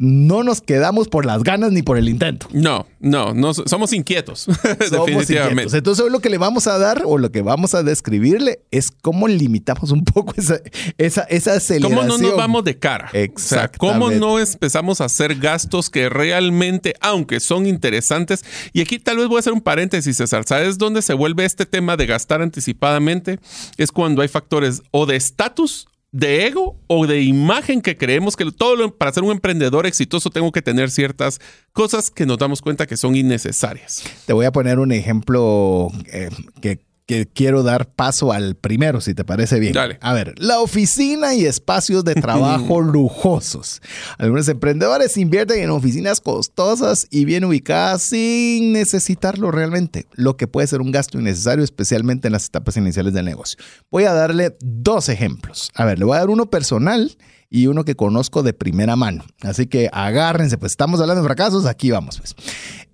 no 0.01 0.43
nos 0.43 0.63
quedamos 0.63 1.09
por 1.09 1.27
las 1.27 1.43
ganas 1.43 1.73
ni 1.73 1.83
por 1.83 1.99
el 1.99 2.09
intento. 2.09 2.49
No, 2.53 2.87
no, 3.01 3.35
no 3.35 3.53
somos 3.53 3.93
inquietos, 3.93 4.47
definitivamente. 4.91 5.77
Entonces, 5.77 6.11
lo 6.11 6.21
que 6.21 6.31
le 6.31 6.39
vamos 6.39 6.67
a 6.67 6.79
dar 6.79 7.03
o 7.05 7.19
lo 7.19 7.31
que 7.31 7.43
vamos 7.43 7.75
a 7.75 7.83
describirle 7.83 8.63
es 8.71 8.91
cómo 8.91 9.29
limitamos 9.29 9.91
un 9.91 10.03
poco 10.07 10.33
esa, 10.39 10.59
esa, 10.97 11.25
esa 11.25 11.53
aceleración. 11.53 11.99
¿Cómo 11.99 12.09
no 12.09 12.17
nos 12.17 12.35
vamos 12.35 12.65
de 12.65 12.79
cara? 12.79 13.11
Exacto. 13.13 13.77
¿Cómo 13.79 14.11
no 14.11 14.39
empezamos 14.39 15.03
a 15.03 15.05
hacer 15.05 15.35
gastos 15.35 15.91
que 15.91 16.09
realmente, 16.09 16.95
aunque 17.03 17.39
son 17.39 17.67
interesantes, 17.67 18.43
y 18.73 18.81
aquí 18.81 18.99
tal 18.99 19.19
vez 19.19 19.29
voy 19.29 19.37
a 19.37 19.41
hacer 19.41 19.53
un 19.53 19.61
paréntesis, 19.61 20.17
César, 20.17 20.45
¿sabes 20.47 20.79
dónde 20.79 21.03
se 21.03 21.13
vuelve 21.13 21.45
este 21.45 21.67
tema 21.67 21.99
de 21.99 22.07
gastar 22.07 22.41
anticipadamente? 22.41 23.39
Es 23.77 23.93
cuando 23.93 24.23
hay 24.23 24.29
factores 24.29 24.81
o 24.93 25.05
de 25.05 25.17
estatus 25.17 25.89
de 26.13 26.47
ego 26.47 26.77
o 26.87 27.07
de 27.07 27.23
imagen 27.23 27.81
que 27.81 27.97
creemos 27.97 28.37
que 28.37 28.51
todo 28.51 28.97
para 28.97 29.13
ser 29.13 29.23
un 29.23 29.31
emprendedor 29.31 29.87
exitoso 29.87 30.31
tengo 30.31 30.51
que 30.51 30.63
tener 30.63 30.91
ciertas 30.91 31.41
cosas 31.73 32.11
que 32.11 32.27
nos 32.27 32.39
damos 32.39 32.63
cuenta 32.63 32.87
que 32.87 32.97
son 32.97 33.15
innecesarias. 33.15 34.03
Te 34.27 34.33
voy 34.33 34.47
a 34.47 34.53
poner 34.53 34.79
un 34.79 34.93
ejemplo 34.93 35.89
eh, 36.13 36.31
que 36.61 36.81
que 37.11 37.27
quiero 37.27 37.65
dar 37.65 37.89
paso 37.89 38.33
al 38.33 38.55
primero, 38.55 39.01
si 39.01 39.15
te 39.15 39.25
parece 39.25 39.59
bien. 39.59 39.73
Dale. 39.73 39.99
A 40.01 40.13
ver, 40.13 40.33
la 40.39 40.61
oficina 40.61 41.35
y 41.35 41.45
espacios 41.45 42.05
de 42.05 42.15
trabajo 42.15 42.81
lujosos. 42.81 43.83
Algunos 44.17 44.47
emprendedores 44.47 45.17
invierten 45.17 45.61
en 45.61 45.71
oficinas 45.71 46.21
costosas 46.21 47.09
y 47.11 47.25
bien 47.25 47.45
ubicadas 47.45 48.03
sin 48.03 48.73
necesitarlo 48.73 49.51
realmente, 49.51 50.07
lo 50.13 50.37
que 50.37 50.47
puede 50.47 50.69
ser 50.69 50.83
un 50.83 50.93
gasto 50.93 51.19
innecesario, 51.19 51.65
especialmente 51.65 52.29
en 52.29 52.33
las 52.33 52.47
etapas 52.47 52.77
iniciales 52.77 53.13
del 53.13 53.25
negocio. 53.25 53.59
Voy 53.91 54.05
a 54.05 54.13
darle 54.13 54.57
dos 54.61 55.09
ejemplos. 55.09 55.73
A 55.75 55.85
ver, 55.85 55.99
le 55.99 56.05
voy 56.05 56.15
a 56.15 56.21
dar 56.21 56.31
uno 56.31 56.49
personal 56.49 57.17
y 57.51 57.67
uno 57.67 57.85
que 57.85 57.97
conozco 57.97 58.45
de 58.45 58.53
primera 58.53 58.95
mano. 58.95 59.25
Así 59.43 59.67
que 59.67 59.91
agárrense, 59.93 60.57
pues 60.57 60.71
estamos 60.71 61.01
hablando 61.01 61.23
de 61.23 61.27
fracasos, 61.27 61.67
aquí 61.67 61.91
vamos. 61.91 62.19
Pues. 62.19 62.37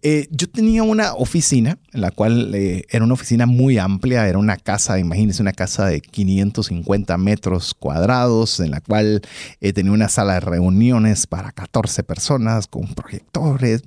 Eh, 0.03 0.29
yo 0.31 0.49
tenía 0.49 0.83
una 0.83 1.15
oficina, 1.15 1.79
en 1.93 2.01
la 2.01 2.11
cual 2.11 2.55
eh, 2.55 2.85
era 2.91 3.05
una 3.05 3.15
oficina 3.15 3.47
muy 3.47 3.79
amplia, 3.79 4.29
era 4.29 4.39
una 4.39 4.57
casa, 4.57 4.99
imagínense, 4.99 5.43
una 5.43 5.53
casa 5.53 5.87
de 5.87 6.01
550 6.01 7.17
metros 7.19 7.75
cuadrados, 7.75 8.61
en 8.61 8.71
la 8.71 8.81
cual 8.81 9.23
eh, 9.61 9.73
tenía 9.73 9.93
una 9.93 10.09
sala 10.09 10.35
de 10.35 10.41
reuniones 10.41 11.27
para 11.27 11.53
14 11.53 12.03
personas 12.05 12.67
con 12.67 12.95
proyectores, 12.95 13.83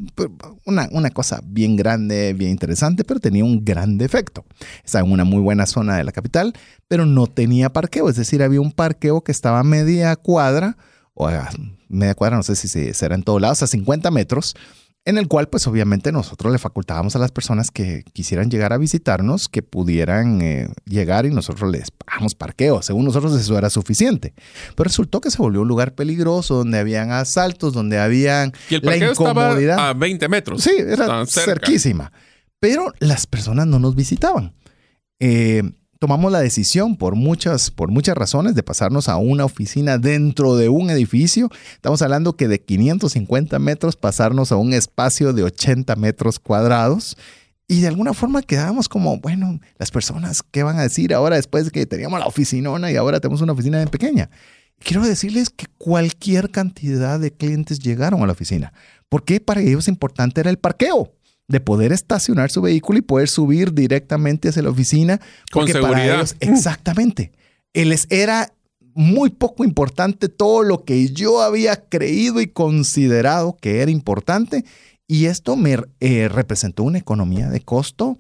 una, 0.66 0.90
una 0.92 1.12
cosa 1.12 1.42
bien 1.44 1.76
grande, 1.76 2.34
bien 2.34 2.52
interesante, 2.52 3.04
pero 3.04 3.20
tenía 3.20 3.44
un 3.44 3.64
gran 3.64 3.98
defecto. 3.98 4.46
Estaba 4.84 5.06
en 5.06 5.14
una 5.14 5.24
muy 5.24 5.42
buena 5.42 5.66
zona 5.66 5.98
de 5.98 6.04
la 6.04 6.12
capital, 6.12 6.54
pero 6.88 7.06
no 7.06 7.28
tenía 7.28 7.72
parqueo, 7.72 8.10
es 8.10 8.16
decir, 8.16 8.44
había 8.44 8.62
un 8.62 8.72
parqueo 8.72 9.22
que 9.22 9.32
estaba 9.32 9.60
a 9.60 9.64
media 9.64 10.16
cuadra 10.16 10.76
o 11.14 11.28
a 11.28 11.50
media 11.88 12.16
cuadra, 12.16 12.38
no 12.38 12.44
sé 12.44 12.56
si 12.56 12.94
será 12.94 13.16
en 13.16 13.24
todos 13.24 13.42
lados, 13.42 13.62
a 13.64 13.68
50 13.68 14.10
metros, 14.12 14.56
en 15.06 15.18
el 15.18 15.28
cual 15.28 15.48
pues 15.50 15.66
obviamente 15.66 16.12
nosotros 16.12 16.52
le 16.52 16.60
facultábamos 16.60 17.16
a 17.16 17.20
las 17.20 17.32
personas 17.32 17.72
que 17.72 18.04
quisieran 18.14 18.52
llegar 18.52 18.74
a 18.74 18.78
visitarnos 18.78 19.48
que 19.48 19.64
pudieran 19.64 20.42
eh, 20.42 20.70
llegar 20.86 21.26
y 21.26 21.32
nosotros 21.32 21.72
les 21.72 21.90
pagamos 21.92 22.36
parqueo. 22.36 22.82
Según 22.82 23.06
nosotros 23.06 23.40
eso 23.40 23.58
era 23.58 23.70
suficiente. 23.70 24.34
Pero 24.76 24.88
resultó 24.88 25.22
que 25.22 25.32
se 25.32 25.38
volvió 25.38 25.62
un 25.62 25.68
lugar 25.68 25.96
peligroso 25.96 26.56
donde 26.56 26.80
habían 26.80 27.12
asaltos, 27.12 27.74
donde 27.74 27.98
habían 27.98 28.54
y 28.70 28.76
el 28.76 28.82
parqueo 28.82 29.12
Estaba 29.12 29.90
a 29.90 29.94
20 29.94 30.28
metros. 30.28 30.64
Sí, 30.64 30.76
era 30.78 31.26
cerquísima. 31.26 32.12
Pero 32.60 32.94
las 33.00 33.26
personas 33.26 33.68
no 33.68 33.80
nos 33.80 33.96
visitaban. 33.96 34.54
Eh, 35.20 35.64
tomamos 36.00 36.32
la 36.32 36.40
decisión 36.40 36.96
por 36.96 37.16
muchas, 37.16 37.72
por 37.72 37.92
muchas 37.92 38.18
razones 38.18 38.56
de 38.56 38.64
pasarnos 38.64 39.10
a 39.10 39.18
una 39.18 39.44
oficina 39.46 39.98
dentro 39.98 40.56
de 40.56 40.70
un 40.70 40.90
edificio. 40.90 41.50
Estamos 41.74 42.02
hablando 42.02 42.38
que 42.38 42.48
de 42.48 42.62
550 42.62 43.60
metros 43.60 43.98
pasarnos 43.98 44.54
a 44.54 44.56
un 44.56 44.74
espacio 44.74 45.34
de 45.34 45.44
80 45.44 45.96
metros 45.98 46.40
cuadrados. 46.40 47.18
Y 47.68 47.82
de 47.82 47.88
alguna 47.88 48.14
forma 48.14 48.42
quedábamos 48.42 48.90
como, 48.90 49.20
bueno, 49.20 49.60
las 49.78 49.92
personas, 49.92 50.42
¿qué 50.42 50.64
van 50.64 50.80
a 50.80 50.84
decir 50.84 51.14
ahora 51.14 51.36
después 51.36 51.66
de 51.66 51.72
que 51.72 51.86
teníamos 51.86 52.20
la 52.20 52.26
oficinona 52.26 52.92
y 52.92 52.96
ahora 52.96 53.20
tenemos 53.20 53.42
una 53.42 53.54
oficina 53.54 53.78
bien 53.78 53.90
pequeña? 53.90 54.30
Quiero 54.80 55.04
decirles 55.04 55.50
que 55.50 55.68
cualquier 55.78 56.50
cantidad 56.50 57.20
de 57.20 57.32
clientes 57.32 57.80
llegaron 57.80 58.24
a 58.24 58.26
la 58.26 58.32
oficina, 58.32 58.72
porque 59.10 59.42
para 59.42 59.60
ellos 59.62 59.90
importante 59.90 60.40
era 60.40 60.50
el 60.50 60.58
parqueo 60.58 61.12
de 61.50 61.60
poder 61.60 61.92
estacionar 61.92 62.52
su 62.52 62.62
vehículo 62.62 63.00
y 63.00 63.02
poder 63.02 63.28
subir 63.28 63.74
directamente 63.74 64.50
hacia 64.50 64.62
la 64.62 64.70
oficina. 64.70 65.20
Con 65.52 65.68
seguridad. 65.68 66.22
Uh. 66.22 66.36
exactamente. 66.40 67.34
Les 67.74 68.08
era 68.10 68.54
muy 68.94 69.32
poco 69.32 69.64
importante 69.64 70.30
todo 70.30 70.64
lo 70.64 70.86
que 70.86 71.10
yo 71.10 71.42
había 71.42 71.88
creído 71.88 72.40
y 72.40 72.48
considerado 72.48 73.58
que 73.60 73.82
era 73.82 73.92
importante. 73.92 74.64
Y 75.08 75.26
esto 75.26 75.56
me 75.56 75.78
eh, 76.00 76.30
representó 76.30 76.84
una 76.84 77.00
economía 77.00 77.50
de 77.50 77.62
costo 77.62 78.20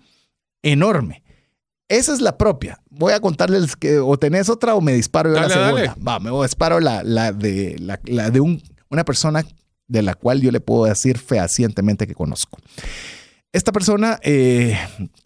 enorme. 0.63 1.23
Esa 1.87 2.13
es 2.13 2.21
la 2.21 2.37
propia. 2.37 2.81
Voy 2.89 3.13
a 3.13 3.19
contarles 3.19 3.75
que 3.75 3.99
o 3.99 4.17
tenés 4.17 4.49
otra 4.49 4.73
o 4.73 4.81
me 4.81 4.93
disparo 4.93 5.33
yo 5.33 5.39
la 5.39 5.49
segunda. 5.49 5.95
Va, 6.05 6.19
me 6.19 6.31
disparo 6.41 6.79
la, 6.79 7.03
la 7.03 7.31
de, 7.31 7.75
la, 7.79 8.29
de 8.31 8.39
un, 8.39 8.61
una 8.89 9.05
persona 9.05 9.45
de 9.87 10.01
la 10.01 10.15
cual 10.15 10.41
yo 10.41 10.51
le 10.51 10.61
puedo 10.61 10.85
decir 10.85 11.19
fehacientemente 11.19 12.07
que 12.07 12.15
conozco. 12.15 12.59
Esta 13.51 13.71
persona, 13.71 14.19
eh, 14.21 14.77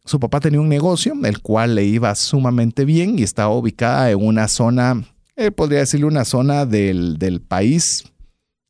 su 0.05 0.17
papá 0.17 0.39
tenía 0.39 0.61
un 0.61 0.69
negocio, 0.69 1.13
el 1.25 1.41
cual 1.41 1.75
le 1.75 1.83
iba 1.83 2.15
sumamente 2.15 2.85
bien 2.85 3.19
y 3.19 3.23
estaba 3.23 3.53
ubicada 3.53 4.11
en 4.11 4.25
una 4.25 4.47
zona, 4.47 5.03
eh, 5.35 5.51
podría 5.51 5.79
decirle 5.79 6.05
una 6.05 6.23
zona 6.23 6.65
del, 6.65 7.41
país 7.45 8.05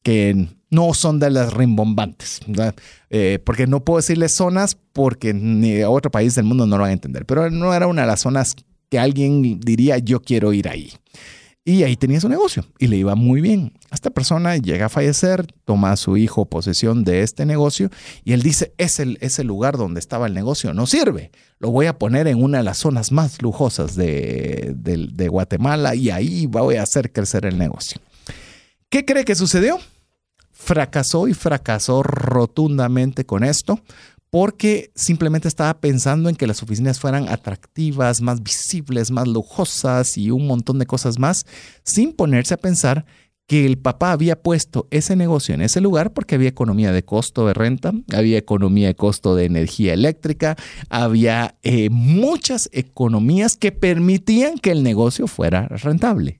que 0.02 0.48
no 0.72 0.96
son 0.96 1.20
de 1.20 1.30
las 1.30 1.54
rimbombantes, 1.54 2.40
eh, 3.12 3.40
porque 3.46 3.68
no 3.68 3.84
puedo 3.84 3.98
decirle 3.98 4.28
zonas 4.28 4.76
porque 4.92 5.36
ni 5.36 5.84
otro 5.84 6.10
país 6.10 6.34
del 6.34 6.46
mundo 6.46 6.66
no 6.66 6.78
lo 6.78 6.82
van 6.82 6.90
a 6.90 6.94
entender, 6.94 7.28
pero 7.28 7.52
no 7.52 7.76
era 7.76 7.86
una 7.86 8.02
de 8.02 8.08
las 8.08 8.22
zonas 8.22 8.56
que 8.90 8.98
alguien 8.98 9.60
diría 9.60 10.00
yo 10.00 10.24
quiero 10.24 10.52
ir 10.54 10.68
ahí. 10.68 10.94
Y 11.66 11.84
ahí 11.84 11.96
tenía 11.96 12.20
su 12.20 12.28
negocio 12.28 12.66
y 12.78 12.88
le 12.88 12.98
iba 12.98 13.16
muy 13.16 13.40
bien. 13.40 13.72
Esta 13.90 14.10
persona 14.10 14.58
llega 14.58 14.88
a 14.88 14.90
fallecer, 14.90 15.48
toma 15.64 15.94
a 15.94 15.98
su 15.98 16.18
hijo 16.18 16.46
posesión 16.46 17.06
de 17.06 17.22
este 17.22 17.46
negocio 17.46 17.90
y 18.26 18.34
él 18.34 18.42
dice, 18.42 18.74
es 18.78 19.00
el, 19.00 19.18
lugar 19.48 19.78
donde 19.78 20.02
estaba 20.02 20.28
el 20.28 20.34
negocio, 20.34 20.74
no 20.74 20.86
sirve. 20.88 21.32
Lo 21.60 21.72
voy 21.72 21.86
a 21.86 21.98
poner 21.98 22.28
en 22.28 22.44
una 22.44 22.58
de 22.58 22.66
las 22.66 22.80
zonas 22.80 23.14
más 23.14 23.42
lujosas 23.42 23.96
de, 23.96 24.74
de 24.76 25.28
Guatemala 25.30 25.96
y 25.96 26.10
ahí 26.10 26.48
voy 26.48 26.76
a 26.76 26.84
hacer 26.84 27.14
crecer 27.14 27.46
el 27.46 27.58
negocio. 27.58 28.02
¿Qué 28.90 29.06
cree 29.06 29.24
que 29.24 29.36
sucedió? 29.36 29.80
Fracasó 30.52 31.30
y 31.30 31.34
fracasó 31.34 32.04
rotundamente 32.04 33.26
con 33.26 33.46
esto 33.46 33.80
porque 34.34 34.92
simplemente 34.96 35.48
estaba 35.48 35.80
pensando 35.80 36.28
en 36.28 36.36
que 36.36 36.48
las 36.48 36.64
oficinas 36.64 37.00
fueran 37.00 37.30
atractivas, 37.30 38.20
más 38.20 38.42
visibles, 38.42 39.12
más 39.12 39.28
lujosas 39.28 40.18
y 40.18 40.32
un 40.32 40.48
montón 40.48 40.80
de 40.80 40.88
cosas 40.88 41.20
más, 41.20 41.46
sin 41.84 42.14
ponerse 42.14 42.56
a 42.56 42.58
pensar 42.58 43.06
que 43.46 43.68
el 43.68 43.78
papá 43.78 44.12
había 44.12 44.42
puesto 44.42 44.88
ese 44.90 45.16
negocio 45.16 45.54
en 45.54 45.62
ese 45.62 45.82
lugar 45.82 46.14
porque 46.14 46.34
había 46.34 46.50
economía 46.50 46.92
de 46.92 47.06
costo 47.06 47.46
de 47.46 47.54
renta, 47.54 47.94
había 48.12 48.40
economía 48.40 48.88
de 48.88 48.96
costo 48.96 49.36
de 49.36 49.46
energía 49.46 49.94
eléctrica, 49.94 50.56
había 50.90 51.54
eh, 51.62 51.92
muchas 51.92 52.70
economías 52.74 53.56
que 53.56 53.72
permitían 53.72 54.58
que 54.58 54.72
el 54.72 54.82
negocio 54.82 55.28
fuera 55.28 55.68
rentable. 55.68 56.40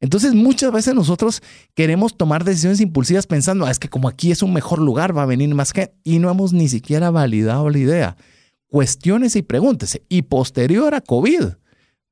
Entonces 0.00 0.34
muchas 0.34 0.72
veces 0.72 0.94
nosotros 0.94 1.42
queremos 1.74 2.16
tomar 2.16 2.44
decisiones 2.44 2.80
impulsivas 2.80 3.26
pensando, 3.26 3.66
ah, 3.66 3.70
es 3.70 3.78
que 3.78 3.88
como 3.88 4.08
aquí 4.08 4.30
es 4.30 4.42
un 4.42 4.52
mejor 4.52 4.80
lugar, 4.80 5.16
va 5.16 5.24
a 5.24 5.26
venir 5.26 5.54
más 5.54 5.72
gente, 5.72 5.94
y 6.04 6.18
no 6.18 6.30
hemos 6.30 6.52
ni 6.52 6.68
siquiera 6.68 7.10
validado 7.10 7.68
la 7.68 7.78
idea. 7.78 8.16
Cuestiones 8.66 9.36
y 9.36 9.42
pregúntese. 9.42 10.02
Y 10.08 10.22
posterior 10.22 10.94
a 10.94 11.00
COVID, 11.00 11.42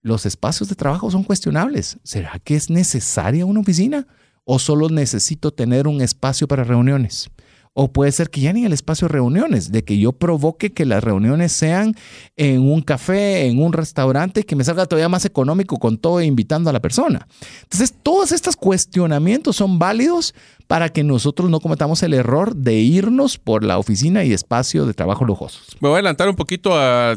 los 0.03 0.27
espacios 0.27 0.69
de 0.69 0.75
trabajo 0.75 1.11
son 1.11 1.25
cuestionables. 1.25 1.99
¿Será 2.03 2.39
que 2.39 2.57
es 2.57 2.69
necesaria 2.69 3.47
una 3.47 3.61
oficina 3.61 4.07
o 4.45 4.59
solo 4.59 4.89
necesito 4.91 5.51
tener 5.51 5.87
un 5.87 6.03
espacio 6.03 6.47
para 6.47 6.65
reuniones? 6.65 7.31
O 7.75 7.93
puede 7.93 8.13
ser 8.13 8.31
que 8.31 8.41
ya 8.41 8.53
ni 8.53 8.65
el 8.65 8.73
espacio 8.73 9.09
de 9.09 9.13
reuniones, 9.13 9.71
de 9.71 9.85
que 9.85 9.99
yo 9.99 10.13
provoque 10.13 10.73
que 10.73 10.85
las 10.85 11.03
reuniones 11.05 11.53
sean 11.53 11.95
en 12.37 12.61
un 12.61 12.83
café, 12.83 13.47
en 13.47 13.63
un 13.63 13.73
restaurante, 13.73 14.45
que 14.45 14.57
me 14.57 14.65
salga 14.65 14.87
todavía 14.87 15.09
más 15.09 15.25
económico 15.25 15.79
con 15.79 15.99
todo 15.99 16.21
invitando 16.23 16.71
a 16.71 16.73
la 16.73 16.81
persona. 16.81 17.29
Entonces, 17.63 17.95
todos 18.03 18.33
estos 18.33 18.57
cuestionamientos 18.57 19.57
son 19.57 19.79
válidos 19.79 20.35
para 20.67 20.91
que 20.91 21.05
nosotros 21.05 21.51
no 21.51 21.61
cometamos 21.61 22.03
el 22.03 22.15
error 22.15 22.55
de 22.55 22.75
irnos 22.75 23.39
por 23.39 23.65
la 23.65 23.79
oficina 23.79 24.25
y 24.25 24.33
espacio 24.33 24.87
de 24.87 24.95
trabajo 24.95 25.25
lujosos. 25.25 25.77
Me 25.81 25.89
voy 25.89 25.97
a 25.97 25.99
adelantar 25.99 26.29
un 26.29 26.37
poquito 26.37 26.79
a 26.79 27.17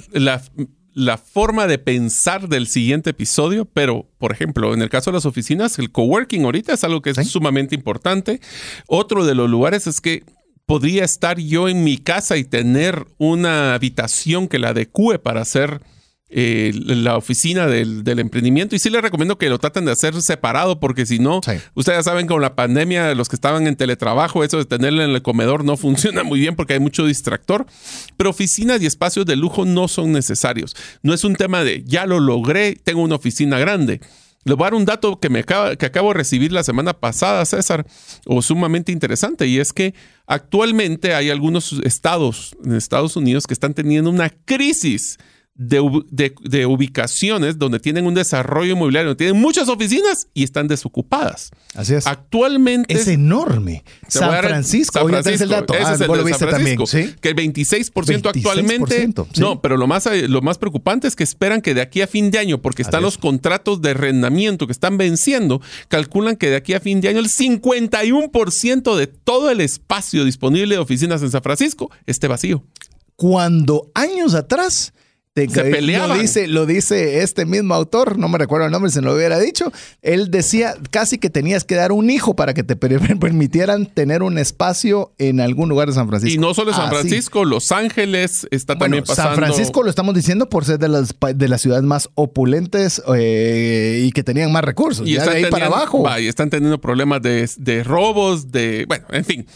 la 0.94 1.18
forma 1.18 1.68
de 1.68 1.78
pensar 1.78 2.50
del 2.50 2.68
siguiente 2.68 3.12
episodio, 3.12 3.66
pero 3.66 4.08
por 4.18 4.32
ejemplo, 4.32 4.74
en 4.74 4.82
el 4.82 4.90
caso 4.90 5.10
de 5.10 5.16
las 5.16 5.26
oficinas, 5.26 5.80
el 5.80 5.92
coworking 5.92 6.44
ahorita 6.46 6.74
es 6.74 6.84
algo 6.84 7.02
que 7.02 7.12
es 7.12 7.28
sumamente 7.30 7.76
importante. 7.76 8.42
Otro 8.88 9.26
de 9.26 9.36
los 9.36 9.50
lugares 9.50 9.88
es 9.88 10.02
que 10.02 10.24
podría 10.72 11.04
estar 11.04 11.38
yo 11.38 11.68
en 11.68 11.84
mi 11.84 11.98
casa 11.98 12.38
y 12.38 12.46
tener 12.46 13.06
una 13.18 13.74
habitación 13.74 14.48
que 14.48 14.58
la 14.58 14.70
adecue 14.70 15.20
para 15.20 15.42
hacer 15.42 15.82
eh, 16.30 16.72
la 16.74 17.18
oficina 17.18 17.68
del, 17.68 18.08
emprendimiento. 18.08 18.74
Y 18.74 18.80
sí 18.80 18.90
les 18.90 19.02
recomiendo 19.02 19.38
que 19.38 19.50
lo 19.50 19.60
traten 19.60 19.84
de 19.84 19.92
hacer 19.92 20.22
separado, 20.22 20.80
porque 20.80 21.06
si 21.06 21.20
no, 21.20 21.42
ustedes 21.74 22.00
ya 22.00 22.04
saben, 22.04 22.26
con 22.26 22.42
la 22.42 22.56
pandemia, 22.56 23.14
los 23.16 23.28
que 23.28 23.36
estaban 23.36 23.68
en 23.68 23.76
teletrabajo, 23.76 24.46
eso 24.46 24.60
de 24.60 24.64
tenerlo 24.64 25.04
en 25.04 25.10
el 25.10 25.22
comedor 25.22 25.66
no 25.66 25.76
funciona 25.86 26.24
muy 26.24 26.40
bien 26.40 26.56
porque 26.56 26.76
hay 26.76 26.80
mucho 26.80 27.06
distractor. 27.06 27.66
Pero 28.16 28.30
oficinas 28.30 28.82
y 28.82 28.86
espacios 28.86 29.26
de 29.26 29.36
lujo 29.36 29.66
no 29.66 29.90
son 29.90 30.14
necesarios. 30.14 30.78
No 31.04 31.14
es 31.14 31.26
un 31.26 31.36
tema 31.36 31.66
de 31.66 31.84
ya 31.86 32.06
lo 32.06 32.22
logré, 32.22 32.78
tengo 32.82 33.02
una 33.02 33.16
oficina 33.16 33.60
grande. 33.60 34.00
Le 34.44 34.56
voy 34.56 34.64
a 34.64 34.68
dar 34.68 34.74
un 34.74 34.86
dato 34.86 35.20
que, 35.20 35.30
me 35.30 35.40
acaba, 35.40 35.76
que 35.76 35.86
acabo 35.86 36.10
de 36.10 36.16
recibir 36.16 36.52
la 36.52 36.64
semana 36.64 36.94
pasada, 36.94 37.46
César, 37.46 37.86
o 38.26 38.42
sumamente 38.42 38.92
interesante, 38.92 39.48
y 39.48 39.60
es 39.60 39.72
que 39.72 39.94
actualmente 40.26 41.14
hay 41.14 41.30
algunos 41.30 41.74
estados 41.84 42.56
en 42.64 42.74
Estados 42.74 43.16
Unidos 43.16 43.46
que 43.46 43.54
están 43.54 43.74
teniendo 43.74 44.10
una 44.10 44.30
crisis 44.30 45.20
de, 45.56 46.66
ubicaciones 46.66 47.60
donde 47.60 47.80
tienen 47.80 48.06
un 48.06 48.14
desarrollo 48.14 48.74
inmobiliario, 48.74 49.16
tienen 49.16 49.40
muchas 49.40 49.68
oficinas 49.70 50.28
y 50.34 50.44
están 50.44 50.68
desocupadas. 50.68 51.52
Así 51.76 51.94
es. 51.94 52.08
Actualmente. 52.08 52.94
Es 52.94 53.08
enorme. 53.08 53.84
San 54.08 54.32
Francisco, 54.42 55.00
San 55.00 55.08
Francisco, 55.10 55.44
el 55.44 55.50
dato. 55.50 55.74
Ese 55.74 55.84
ah, 55.84 55.94
es 55.94 56.02
el 56.02 56.08
de 56.08 56.34
San 56.34 56.50
Francisco, 56.50 56.86
Que 57.22 57.30
el 57.30 57.36
26%, 57.36 58.28
actualmente. 58.28 59.10
No, 59.38 59.62
pero 59.62 59.78
lo 59.78 59.88
más, 59.88 60.10
lo 60.28 60.42
más 60.42 60.58
preocupante 60.58 61.08
es 61.08 61.16
que 61.16 61.24
esperan 61.24 61.62
que 61.62 61.74
de 61.74 61.82
aquí 61.82 62.02
a 62.02 62.08
fin 62.08 62.32
de 62.32 62.40
año, 62.40 62.62
porque 62.62 62.82
están 62.82 63.04
los 63.04 63.18
contratos 63.18 63.82
de 63.82 63.92
arrendamiento 63.92 64.68
que 64.68 64.74
están 64.74 64.98
venciendo, 64.98 65.62
calculan 65.90 66.38
que 66.38 66.50
de 66.50 66.56
aquí 66.56 66.74
a 66.74 66.80
fin 66.80 67.02
de 67.02 67.10
año 67.10 67.20
el 67.20 67.30
51% 67.30 68.96
de 68.96 69.08
todo 69.08 69.52
el 69.52 69.62
espacio 69.62 70.26
disponible 70.26 70.76
de 70.76 70.82
oficinas 70.82 71.22
en 71.22 71.32
San 71.32 71.44
Francisco 71.44 71.92
esté 72.06 72.28
vacío. 72.28 72.64
Cuando 73.16 73.92
años 73.94 74.34
atrás 74.34 74.94
se 75.34 75.48
peleaban. 75.48 76.10
Lo 76.10 76.22
dice, 76.22 76.48
lo 76.48 76.66
dice 76.66 77.24
este 77.24 77.46
mismo 77.46 77.74
autor, 77.74 78.18
no 78.18 78.28
me 78.28 78.38
recuerdo 78.38 78.66
el 78.66 78.72
nombre, 78.72 78.92
se 78.92 79.02
lo 79.02 79.16
hubiera 79.16 79.40
dicho. 79.40 79.72
Él 80.02 80.30
decía 80.30 80.76
casi 80.90 81.18
que 81.18 81.30
tenías 81.30 81.64
que 81.64 81.76
dar 81.76 81.94
un 81.94 82.10
hijo 82.10 82.36
para 82.36 82.54
que 82.54 82.64
te 82.64 82.76
permitieran 82.76 83.86
tener 83.86 84.24
un 84.24 84.38
espacio 84.38 85.14
en 85.18 85.40
algún 85.40 85.70
lugar 85.70 85.88
de 85.88 85.94
San 85.94 86.10
Francisco. 86.10 86.36
Y 86.36 86.38
no 86.38 86.54
solo 86.54 86.74
San 86.74 86.90
Francisco, 86.90 87.46
Los 87.46 87.72
Ángeles 87.72 88.46
está 88.52 88.78
también 88.78 89.04
pasando. 89.06 89.36
San 89.36 89.38
Francisco 89.38 89.84
lo 89.84 89.90
estamos 89.90 90.14
diciendo 90.16 90.50
por 90.50 90.66
ser 90.66 90.80
de 90.80 90.90
las, 90.90 91.16
de 91.36 91.48
las 91.48 91.62
ciudades 91.62 91.86
más 91.86 92.10
opulentes 92.16 93.02
eh, 93.16 94.04
y 94.06 94.12
que 94.12 94.24
tenían 94.24 94.52
más 94.52 94.66
recursos. 94.66 95.08
Y 95.08 95.16
están 95.16 95.36
ahí 95.36 95.46
para 95.46 95.68
abajo. 95.68 96.06
y 96.20 96.28
están 96.28 96.50
teniendo 96.50 96.82
problemas 96.82 97.22
de, 97.22 97.50
de 97.58 97.84
robos, 97.84 98.52
de. 98.52 98.86
Bueno, 98.88 99.06
en 99.12 99.24
fin. 99.24 99.48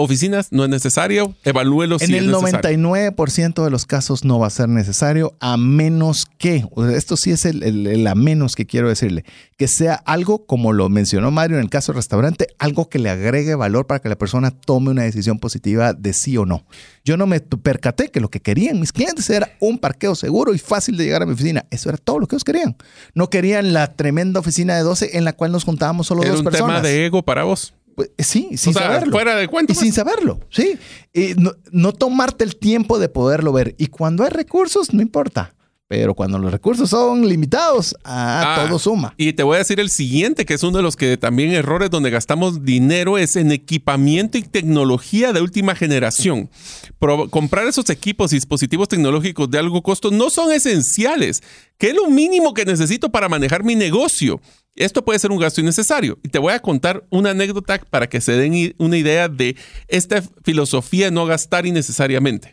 Oficinas 0.00 0.52
no 0.52 0.62
es 0.64 0.70
necesario, 0.70 1.34
evalúelo 1.44 1.98
si 1.98 2.04
En 2.06 2.14
el 2.14 2.30
necesario. 2.30 2.78
99% 2.78 3.64
de 3.64 3.70
los 3.70 3.84
casos 3.84 4.24
no 4.24 4.38
va 4.38 4.46
a 4.46 4.50
ser 4.50 4.68
necesario, 4.68 5.34
a 5.40 5.56
menos 5.56 6.26
que, 6.38 6.64
esto 6.94 7.16
sí 7.16 7.32
es 7.32 7.44
el, 7.44 7.62
el- 7.64 7.86
el 7.88 8.06
a 8.06 8.14
menos 8.14 8.54
que 8.54 8.64
quiero 8.64 8.88
decirle, 8.88 9.24
que 9.56 9.66
sea 9.66 9.94
algo, 9.94 10.46
como 10.46 10.72
lo 10.72 10.88
mencionó 10.88 11.30
Mario 11.32 11.56
en 11.56 11.64
el 11.64 11.68
caso 11.70 11.90
del 11.92 11.96
restaurante, 11.96 12.46
algo 12.58 12.88
que 12.88 13.00
le 13.00 13.10
agregue 13.10 13.56
valor 13.56 13.86
para 13.88 14.00
que 14.00 14.08
la 14.08 14.16
persona 14.16 14.52
tome 14.52 14.90
una 14.90 15.02
decisión 15.02 15.40
positiva 15.40 15.92
de 15.92 16.12
sí 16.12 16.36
o 16.36 16.46
no. 16.46 16.64
Yo 17.04 17.16
no 17.16 17.26
me 17.26 17.40
percaté 17.40 18.08
que 18.10 18.20
lo 18.20 18.28
que 18.30 18.40
querían 18.40 18.78
mis 18.78 18.92
clientes 18.92 19.28
era 19.30 19.50
un 19.60 19.78
parqueo 19.78 20.14
seguro 20.14 20.54
y 20.54 20.58
fácil 20.58 20.96
de 20.96 21.04
llegar 21.06 21.22
a 21.22 21.26
mi 21.26 21.32
oficina. 21.32 21.64
Eso 21.70 21.88
era 21.88 21.98
todo 21.98 22.20
lo 22.20 22.26
que 22.28 22.36
ellos 22.36 22.44
querían. 22.44 22.76
No 23.14 23.30
querían 23.30 23.72
la 23.72 23.94
tremenda 23.96 24.38
oficina 24.40 24.76
de 24.76 24.82
12 24.82 25.16
en 25.18 25.24
la 25.24 25.32
cual 25.32 25.50
nos 25.50 25.64
juntábamos 25.64 26.06
solo 26.06 26.22
Era 26.22 26.30
dos 26.30 26.40
un 26.40 26.44
personas. 26.44 26.76
tema 26.76 26.88
de 26.88 27.06
ego 27.06 27.24
para 27.24 27.44
vos. 27.44 27.74
Pues, 27.98 28.12
sí, 28.18 28.56
sin 28.56 28.70
o 28.70 28.72
sea, 28.74 28.82
saberlo. 28.82 29.10
fuera 29.10 29.34
de 29.34 29.48
cuento. 29.48 29.72
Y 29.72 29.74
pues. 29.74 29.82
sin 29.82 29.92
saberlo, 29.92 30.38
sí. 30.50 30.78
Y 31.12 31.34
no, 31.34 31.54
no 31.72 31.92
tomarte 31.92 32.44
el 32.44 32.54
tiempo 32.54 33.00
de 33.00 33.08
poderlo 33.08 33.52
ver. 33.52 33.74
Y 33.76 33.88
cuando 33.88 34.22
hay 34.22 34.30
recursos, 34.30 34.94
no 34.94 35.02
importa. 35.02 35.52
Pero 35.90 36.12
cuando 36.14 36.38
los 36.38 36.52
recursos 36.52 36.90
son 36.90 37.26
limitados, 37.26 37.96
ah, 38.04 38.56
Ah, 38.58 38.66
todo 38.68 38.78
suma. 38.78 39.14
Y 39.16 39.32
te 39.32 39.42
voy 39.42 39.56
a 39.56 39.60
decir 39.60 39.80
el 39.80 39.88
siguiente, 39.88 40.44
que 40.44 40.52
es 40.52 40.62
uno 40.62 40.76
de 40.76 40.82
los 40.82 40.96
que 40.96 41.16
también 41.16 41.50
errores 41.52 41.88
donde 41.88 42.10
gastamos 42.10 42.62
dinero, 42.62 43.16
es 43.16 43.36
en 43.36 43.52
equipamiento 43.52 44.36
y 44.36 44.42
tecnología 44.42 45.32
de 45.32 45.40
última 45.40 45.74
generación. 45.74 46.50
Pro- 46.98 47.30
comprar 47.30 47.66
esos 47.66 47.88
equipos 47.88 48.32
y 48.32 48.36
dispositivos 48.36 48.88
tecnológicos 48.88 49.50
de 49.50 49.58
algo 49.58 49.82
costo 49.82 50.10
no 50.10 50.28
son 50.28 50.52
esenciales. 50.52 51.42
¿Qué 51.78 51.88
es 51.88 51.94
lo 51.94 52.10
mínimo 52.10 52.52
que 52.52 52.66
necesito 52.66 53.10
para 53.10 53.30
manejar 53.30 53.64
mi 53.64 53.74
negocio? 53.74 54.42
Esto 54.76 55.02
puede 55.04 55.18
ser 55.18 55.30
un 55.32 55.38
gasto 55.38 55.62
innecesario. 55.62 56.18
Y 56.22 56.28
te 56.28 56.38
voy 56.38 56.52
a 56.52 56.60
contar 56.60 57.04
una 57.08 57.30
anécdota 57.30 57.80
para 57.88 58.08
que 58.10 58.20
se 58.20 58.32
den 58.32 58.74
una 58.78 58.96
idea 58.98 59.28
de 59.28 59.56
esta 59.88 60.22
filosofía 60.44 61.06
de 61.06 61.12
no 61.12 61.24
gastar 61.24 61.64
innecesariamente. 61.66 62.52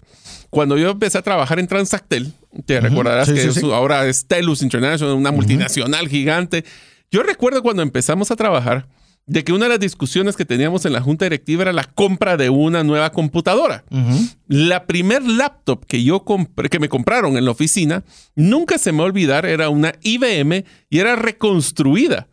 Cuando 0.50 0.78
yo 0.78 0.90
empecé 0.92 1.18
a 1.18 1.22
trabajar 1.22 1.60
en 1.60 1.68
Transactel, 1.68 2.34
te 2.66 2.80
recordarás 2.80 3.28
Sí, 3.28 3.34
que 3.36 3.42
sí, 3.42 3.48
es- 3.48 3.56
sí. 3.56 3.72
ahora 3.72 4.06
es 4.08 4.26
Telus 4.28 4.62
International, 4.62 5.14
una 5.16 5.32
multinacional 5.32 6.08
gigante. 6.08 6.64
Yo 7.12 7.24
recuerdo 7.24 7.62
cuando 7.62 7.82
empezamos 7.82 8.32
a 8.32 8.36
trabajar 8.36 8.88
de 9.28 9.44
que 9.44 9.54
una 9.54 9.66
de 9.66 9.70
las 9.70 9.80
discusiones 9.80 10.36
que 10.36 10.46
teníamos 10.46 10.86
en 10.86 10.94
la 10.94 11.02
junta 11.02 11.26
directiva 11.26 11.64
era 11.64 11.74
la 11.74 11.84
compra 11.86 12.38
de 12.38 12.50
una 12.52 12.84
nueva 12.84 13.12
computadora. 13.12 13.84
La 14.48 14.86
primer 14.86 15.24
laptop 15.24 15.84
que 15.88 16.04
yo 16.04 16.24
compré, 16.24 16.70
que 16.70 16.80
me 16.80 16.90
compraron 16.90 17.36
en 17.38 17.46
la 17.46 17.52
oficina, 17.52 18.04
nunca 18.36 18.78
se 18.78 18.92
me 18.92 19.00
va 19.00 19.04
a 19.06 19.08
olvidar, 19.08 19.46
era 19.48 19.70
una 19.70 19.94
IBM 20.04 20.64
y 20.92 21.00
era 21.00 21.16
reconstruida. 21.16 22.28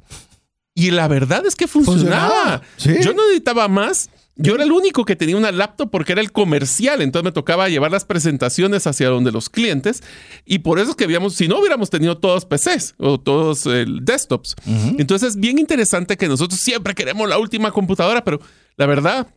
Y 0.74 0.90
la 0.90 1.08
verdad 1.08 1.44
es 1.46 1.54
que 1.56 1.66
funcionaba. 1.68 2.28
Funcionaba, 2.28 2.62
sí. 2.76 2.94
Yo 3.02 3.14
no 3.14 3.22
necesitaba 3.24 3.68
más. 3.68 4.10
Yo 4.36 4.54
era 4.54 4.64
el 4.64 4.72
único 4.72 5.04
que 5.04 5.14
tenía 5.14 5.36
una 5.36 5.52
laptop 5.52 5.90
porque 5.90 6.12
era 6.12 6.22
el 6.22 6.32
comercial, 6.32 7.02
entonces 7.02 7.24
me 7.24 7.32
tocaba 7.32 7.68
llevar 7.68 7.90
las 7.90 8.06
presentaciones 8.06 8.86
hacia 8.86 9.08
donde 9.08 9.30
los 9.30 9.50
clientes 9.50 10.02
y 10.46 10.60
por 10.60 10.78
eso 10.78 10.90
es 10.90 10.96
que 10.96 11.04
habíamos, 11.04 11.34
si 11.34 11.48
no 11.48 11.58
hubiéramos 11.58 11.90
tenido 11.90 12.16
todos 12.16 12.46
PCs 12.46 12.94
o 12.96 13.20
todos 13.20 13.66
eh, 13.66 13.84
desktops. 13.86 14.56
Entonces 14.98 15.30
es 15.30 15.36
bien 15.36 15.58
interesante 15.58 16.16
que 16.16 16.28
nosotros 16.28 16.60
siempre 16.60 16.94
queremos 16.94 17.28
la 17.28 17.38
última 17.38 17.72
computadora, 17.72 18.24
pero 18.24 18.40
la 18.76 18.86
verdad, 18.86 19.28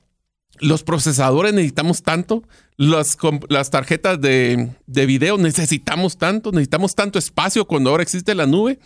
los 0.59 0.83
procesadores 0.83 1.53
necesitamos 1.53 2.01
tanto, 2.01 2.43
las, 2.77 3.17
las 3.49 3.69
tarjetas 3.71 4.21
de, 4.21 4.69
de 4.85 5.05
video 5.05 5.37
necesitamos 5.37 6.17
tanto, 6.17 6.51
necesitamos 6.51 6.95
tanto 6.95 7.19
espacio 7.19 7.65
cuando 7.65 7.89
ahora 7.89 8.03
existe 8.03 8.33
la 8.35 8.45
nube. 8.45 8.79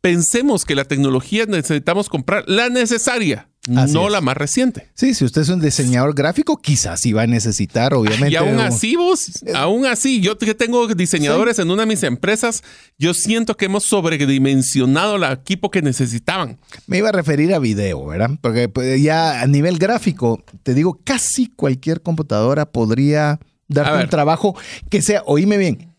Pensemos 0.00 0.64
que 0.64 0.74
la 0.74 0.84
tecnología 0.84 1.46
necesitamos 1.46 2.08
comprar 2.08 2.44
la 2.48 2.68
necesaria, 2.68 3.48
Así 3.76 3.94
no 3.94 4.06
es. 4.06 4.12
la 4.12 4.20
más 4.20 4.36
reciente. 4.36 4.88
Sí, 4.94 5.14
si 5.14 5.24
usted 5.24 5.42
es 5.42 5.48
un 5.48 5.60
diseñador 5.60 6.14
gráfico, 6.14 6.56
quizás 6.56 7.00
sí 7.00 7.12
va 7.12 7.22
a 7.22 7.26
necesitar, 7.26 7.94
obviamente. 7.94 8.32
Y 8.32 8.36
aún 8.36 8.60
así, 8.60 8.96
vos, 8.96 9.30
aún 9.54 9.86
así, 9.86 10.20
yo 10.20 10.36
que 10.36 10.54
tengo 10.54 10.86
diseñadores 10.88 11.58
en 11.58 11.70
una 11.70 11.82
de 11.82 11.86
mis 11.86 12.02
empresas, 12.02 12.62
yo 12.98 13.14
siento 13.14 13.56
que 13.56 13.66
hemos 13.66 13.84
sobredimensionado 13.84 15.16
el 15.16 15.24
equipo 15.24 15.70
que 15.70 15.80
necesitaban. 15.80 16.58
Me 16.86 16.98
iba 16.98 17.08
a 17.08 17.12
referir 17.12 17.54
a 17.54 17.58
video, 17.58 18.04
¿verdad? 18.04 18.30
Porque 18.40 18.68
pues, 18.68 19.00
ya 19.02 19.40
a 19.40 19.46
nivel 19.46 19.78
gráfico, 19.78 20.44
te 20.62 20.74
digo, 20.74 21.00
casi 21.02 21.48
cualquier 21.48 22.02
computadora 22.02 22.66
podría 22.66 23.40
darte 23.68 24.04
un 24.04 24.10
trabajo 24.10 24.56
que 24.90 25.00
sea, 25.00 25.22
oíme 25.26 25.56
bien, 25.56 25.93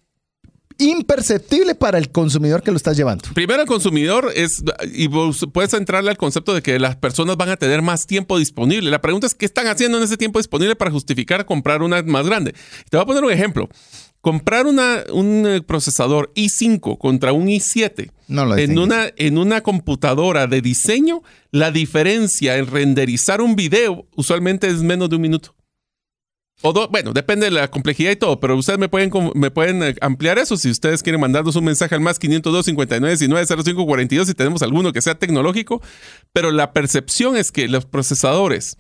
imperceptible 0.78 1.76
para 1.76 1.98
el 1.98 2.10
consumidor 2.10 2.64
que 2.64 2.72
lo 2.72 2.78
estás 2.78 2.98
llevando. 2.98 3.24
Primero, 3.34 3.62
el 3.62 3.68
consumidor 3.68 4.32
es, 4.36 4.64
y 4.94 5.08
vos 5.08 5.48
puedes 5.54 5.74
entrarle 5.74 6.12
al 6.12 6.18
concepto 6.18 6.54
de 6.54 6.62
que 6.62 6.80
las 6.80 6.96
personas 6.96 7.38
van 7.38 7.50
a 7.50 7.58
tener 7.58 7.82
más 7.82 8.06
tiempo 8.08 8.38
disponible. 8.38 8.90
La 8.90 9.02
pregunta 9.02 9.28
es, 9.28 9.36
¿qué 9.36 9.46
están 9.46 9.68
haciendo 9.68 9.98
en 9.98 10.04
ese 10.04 10.18
tiempo 10.18 10.40
disponible 10.40 10.76
para 10.76 10.92
justificar 10.92 11.46
comprar 11.46 11.82
una 11.82 12.04
más 12.04 12.26
grande? 12.26 12.54
Te 12.90 12.98
voy 12.98 13.04
a 13.04 13.06
poner 13.06 13.24
un 13.24 13.32
ejemplo. 13.32 13.70
Comprar 14.22 14.66
una, 14.66 15.04
un 15.14 15.46
eh, 15.46 15.62
procesador 15.62 16.32
i5 16.34 16.98
contra 16.98 17.32
un 17.32 17.46
i7 17.46 18.10
No 18.28 18.46
lo 18.46 18.58
en 18.58 18.80
una, 18.80 19.12
en 19.18 19.38
una 19.38 19.62
computadora 19.62 20.48
de 20.48 20.62
diseño, 20.62 21.22
la 21.52 21.70
diferencia 21.70 22.58
en 22.58 22.66
renderizar 22.66 23.40
un 23.40 23.56
video 23.56 24.08
usualmente 24.16 24.68
es 24.68 24.82
menos 24.82 25.10
de 25.12 25.18
un 25.18 25.22
minuto. 25.22 25.56
Bueno, 26.62 27.14
depende 27.14 27.46
de 27.46 27.52
la 27.52 27.70
complejidad 27.70 28.12
y 28.12 28.16
todo, 28.16 28.40
pero 28.40 28.56
ustedes 28.56 28.80
me 28.80 28.90
pueden, 28.90 29.12
me 29.36 29.52
pueden 29.52 29.84
eh, 29.84 29.96
ampliar 30.02 30.40
eso 30.40 30.58
si 30.58 30.72
ustedes 30.72 31.04
quieren 31.04 31.22
mandarnos 31.22 31.56
un 31.56 31.66
mensaje 31.66 31.94
al 31.94 32.02
más 32.02 32.18
502 32.18 32.66
59 32.66 33.18
19 33.18 33.64
05 33.64 33.86
42 33.86 34.28
si 34.28 34.34
tenemos 34.34 34.62
alguno 34.64 34.92
que 34.92 35.02
sea 35.02 35.16
tecnológico. 35.16 35.82
Pero 36.34 36.52
la 36.52 36.74
percepción 36.74 37.38
es 37.38 37.52
que 37.52 37.68
los 37.68 37.86
procesadores 37.86 38.78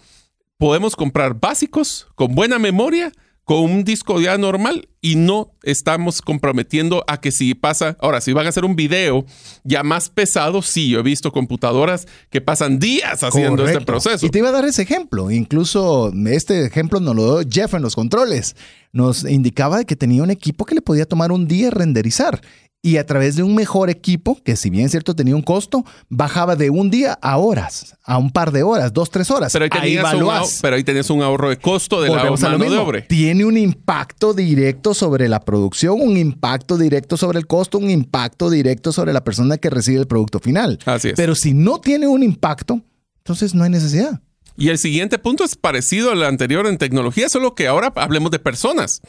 podemos 0.58 0.96
comprar 0.96 1.40
básicos 1.40 2.08
con 2.16 2.34
buena 2.34 2.60
memoria, 2.60 3.12
con 3.46 3.62
un 3.62 3.84
disco 3.84 4.20
ya 4.20 4.38
normal 4.40 4.90
y 5.02 5.16
no 5.16 5.52
estamos 5.62 6.24
comprometiendo 6.24 7.06
a 7.08 7.22
que 7.22 7.32
si 7.32 7.54
pasa, 7.54 7.96
ahora 8.02 8.20
si 8.20 8.34
van 8.34 8.48
a 8.48 8.50
hacer 8.50 8.66
un 8.66 8.76
video 8.76 9.24
ya 9.64 9.84
más 9.84 10.10
pesado, 10.10 10.64
sí, 10.64 10.90
yo 10.90 11.00
he 11.00 11.04
visto 11.04 11.32
computadoras 11.32 12.08
que 12.32 12.42
pasan 12.42 12.80
días 12.80 13.24
haciendo 13.24 13.68
este 13.68 13.82
proceso. 13.82 14.26
Y 14.26 14.30
te 14.30 14.40
iba 14.40 14.50
a 14.50 14.52
dar 14.52 14.66
ese 14.66 14.82
ejemplo. 14.82 15.30
Incluso 15.30 16.12
este 16.26 16.66
ejemplo 16.66 17.00
nos 17.00 17.16
lo 17.16 17.40
dio 17.40 17.50
Jeff 17.50 17.76
en 17.76 17.84
los 17.84 17.96
controles. 17.96 18.56
Nos 18.92 19.24
indicaba 19.30 19.84
que 19.84 19.96
tenía 19.96 20.24
un 20.24 20.32
equipo 20.32 20.66
que 20.66 20.74
le 20.74 20.82
podía 20.82 21.06
tomar 21.06 21.32
un 21.32 21.48
día 21.48 21.70
renderizar. 21.70 22.42
Y 22.86 22.98
a 22.98 23.06
través 23.08 23.36
de 23.36 23.42
un 23.42 23.56
mejor 23.56 23.90
equipo, 23.90 24.40
que 24.44 24.56
si 24.56 24.70
bien 24.70 24.86
es 24.86 24.92
cierto 24.92 25.16
tenía 25.16 25.36
un 25.36 25.42
costo, 25.42 25.84
bajaba 26.08 26.56
de 26.56 26.70
un 26.70 26.92
día 26.92 27.18
a 27.20 27.38
horas, 27.38 27.98
a 28.04 28.20
un 28.20 28.30
par 28.30 28.52
de 28.52 28.62
horas, 28.62 28.94
dos, 28.94 29.10
tres 29.10 29.32
horas. 29.32 29.52
Pero 29.52 29.66
ahí, 29.66 29.72
tenías 29.72 30.04
un, 30.04 30.10
evaluás. 30.12 30.40
ahorro, 30.40 30.52
pero 30.62 30.76
ahí 30.76 30.84
tenías 30.84 31.10
un 31.10 31.24
ahorro 31.24 31.50
de 31.50 31.58
costo 31.58 32.00
de 32.00 32.10
la 32.10 32.18
Volvemos 32.18 32.44
a 32.44 32.50
lo 32.50 32.60
mano 32.60 32.72
de 32.72 32.78
obra. 32.78 33.08
Tiene 33.08 33.44
un 33.44 33.58
impacto 33.58 34.36
directo 34.36 34.94
sobre 34.94 35.28
la 35.28 35.40
producción, 35.40 36.00
un 36.00 36.16
impacto 36.16 36.78
directo 36.78 37.18
sobre 37.18 37.40
el 37.40 37.48
costo, 37.48 37.80
un 37.80 37.90
impacto 37.90 38.52
directo 38.52 38.92
sobre 38.92 39.14
la 39.14 39.24
persona 39.24 39.58
que 39.58 39.72
recibe 39.72 40.02
el 40.02 40.06
producto 40.06 40.38
final. 40.38 40.78
Así 40.86 41.08
es. 41.08 41.16
Pero 41.16 41.34
si 41.34 41.56
no 41.56 41.82
tiene 41.82 42.06
un 42.06 42.22
impacto, 42.22 42.84
entonces 43.18 43.56
no 43.56 43.64
hay 43.64 43.72
necesidad. 43.72 44.22
Y 44.58 44.70
el 44.70 44.78
siguiente 44.78 45.18
punto 45.18 45.44
es 45.44 45.56
parecido 45.56 46.12
al 46.12 46.22
anterior 46.22 46.68
en 46.68 46.78
tecnología, 46.78 47.30
solo 47.30 47.56
que 47.56 47.68
ahora 47.68 47.92
hablemos 47.96 48.30
de 48.30 48.38
personas. 48.38 49.02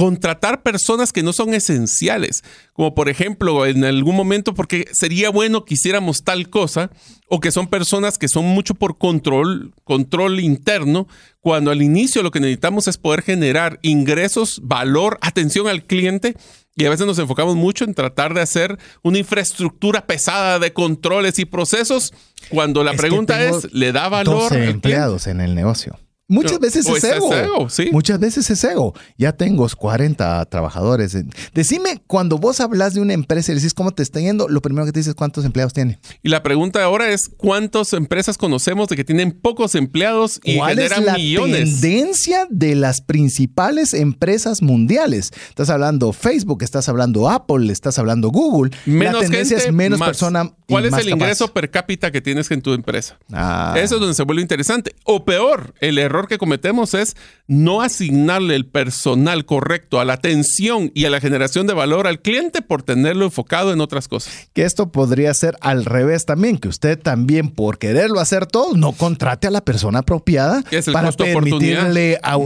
Contratar 0.00 0.62
personas 0.62 1.12
que 1.12 1.22
no 1.22 1.34
son 1.34 1.52
esenciales, 1.52 2.42
como 2.72 2.94
por 2.94 3.10
ejemplo 3.10 3.66
en 3.66 3.84
algún 3.84 4.16
momento 4.16 4.54
porque 4.54 4.86
sería 4.92 5.28
bueno 5.28 5.66
que 5.66 5.74
hiciéramos 5.74 6.24
tal 6.24 6.48
cosa, 6.48 6.90
o 7.28 7.38
que 7.38 7.52
son 7.52 7.66
personas 7.66 8.16
que 8.16 8.28
son 8.28 8.46
mucho 8.46 8.74
por 8.74 8.96
control, 8.96 9.74
control 9.84 10.40
interno, 10.40 11.06
cuando 11.40 11.70
al 11.70 11.82
inicio 11.82 12.22
lo 12.22 12.30
que 12.30 12.40
necesitamos 12.40 12.88
es 12.88 12.96
poder 12.96 13.20
generar 13.20 13.78
ingresos, 13.82 14.62
valor, 14.64 15.18
atención 15.20 15.68
al 15.68 15.84
cliente, 15.84 16.34
y 16.76 16.86
a 16.86 16.88
veces 16.88 17.06
nos 17.06 17.18
enfocamos 17.18 17.56
mucho 17.56 17.84
en 17.84 17.92
tratar 17.92 18.32
de 18.32 18.40
hacer 18.40 18.78
una 19.02 19.18
infraestructura 19.18 20.06
pesada 20.06 20.58
de 20.58 20.72
controles 20.72 21.38
y 21.38 21.44
procesos, 21.44 22.14
cuando 22.48 22.84
la 22.84 22.92
Es 22.92 22.96
pregunta 22.96 23.44
es, 23.44 23.70
¿le 23.74 23.92
da 23.92 24.08
valor? 24.08 24.34
12 24.34 24.44
al 24.44 24.50
cliente? 24.60 24.70
empleados 24.70 25.26
en 25.26 25.42
el 25.42 25.54
negocio. 25.54 25.98
Muchas 26.30 26.58
veces 26.60 26.86
pues 26.86 27.04
es 27.04 27.10
es 27.10 27.16
ego. 27.22 27.68
sí. 27.68 27.88
Muchas 27.92 28.18
veces 28.20 28.48
es 28.50 28.62
ego. 28.64 28.94
Ya 29.18 29.32
tengo 29.32 29.66
40 29.68 30.44
trabajadores. 30.46 31.16
Decime, 31.54 32.02
cuando 32.06 32.38
vos 32.38 32.60
hablas 32.60 32.94
de 32.94 33.00
una 33.00 33.12
empresa 33.14 33.52
y 33.52 33.56
decís 33.56 33.74
cómo 33.74 33.90
te 33.92 34.02
está 34.02 34.20
yendo, 34.20 34.48
lo 34.48 34.62
primero 34.62 34.86
que 34.86 34.92
te 34.92 35.00
dices 35.00 35.10
es 35.10 35.14
cuántos 35.14 35.44
empleados 35.44 35.72
tiene. 35.72 35.98
Y 36.22 36.28
la 36.28 36.42
pregunta 36.42 36.82
ahora 36.82 37.10
es 37.10 37.28
cuántas 37.36 37.92
empresas 37.92 38.38
conocemos 38.38 38.88
de 38.88 38.96
que 38.96 39.04
tienen 39.04 39.32
pocos 39.32 39.74
empleados 39.74 40.40
y 40.44 40.56
¿Cuál 40.56 40.78
es 40.78 40.84
generan 40.90 41.04
la 41.06 41.14
millones. 41.14 41.80
tendencia 41.80 42.46
de 42.50 42.74
las 42.74 43.00
principales 43.00 43.94
empresas 43.94 44.62
mundiales? 44.62 45.32
Estás 45.48 45.70
hablando 45.70 46.12
Facebook, 46.12 46.62
estás 46.62 46.88
hablando 46.88 47.28
Apple, 47.28 47.72
estás 47.72 47.98
hablando 47.98 48.30
Google. 48.30 48.70
Menos 48.86 49.14
la 49.14 49.20
tendencia 49.20 49.56
gente, 49.56 49.70
es 49.70 49.74
menos 49.74 49.98
más. 49.98 50.08
persona 50.10 50.52
¿Cuál 50.68 50.84
es 50.86 50.92
el 50.94 51.04
capaz. 51.04 51.10
ingreso 51.16 51.52
per 51.52 51.70
cápita 51.70 52.10
que 52.12 52.20
tienes 52.20 52.50
en 52.50 52.62
tu 52.62 52.72
empresa? 52.72 53.18
Ah. 53.32 53.74
Eso 53.76 53.96
es 53.96 54.00
donde 54.00 54.14
se 54.14 54.22
vuelve 54.22 54.42
interesante. 54.42 54.94
O 55.04 55.24
peor, 55.24 55.74
el 55.80 55.98
error 55.98 56.19
que 56.28 56.38
cometemos 56.38 56.94
es 56.94 57.16
no 57.46 57.82
asignarle 57.82 58.54
el 58.54 58.66
personal 58.66 59.44
correcto 59.44 60.00
a 60.00 60.04
la 60.04 60.14
atención 60.14 60.90
y 60.94 61.04
a 61.04 61.10
la 61.10 61.20
generación 61.20 61.66
de 61.66 61.74
valor 61.74 62.06
al 62.06 62.20
cliente 62.20 62.62
por 62.62 62.82
tenerlo 62.82 63.24
enfocado 63.24 63.72
en 63.72 63.80
otras 63.80 64.08
cosas. 64.08 64.48
Que 64.52 64.62
esto 64.64 64.90
podría 64.92 65.32
ser 65.34 65.56
al 65.60 65.84
revés 65.84 66.26
también, 66.26 66.58
que 66.58 66.68
usted 66.68 66.98
también 66.98 67.48
por 67.48 67.78
quererlo 67.78 68.20
hacer 68.20 68.46
todo, 68.46 68.74
no 68.76 68.92
contrate 68.92 69.46
a 69.46 69.50
la 69.50 69.60
persona 69.64 70.00
apropiada 70.00 70.62
Es 70.70 70.86
el 70.88 70.92
para 70.94 71.10
permitirle, 71.12 72.18
a- 72.22 72.38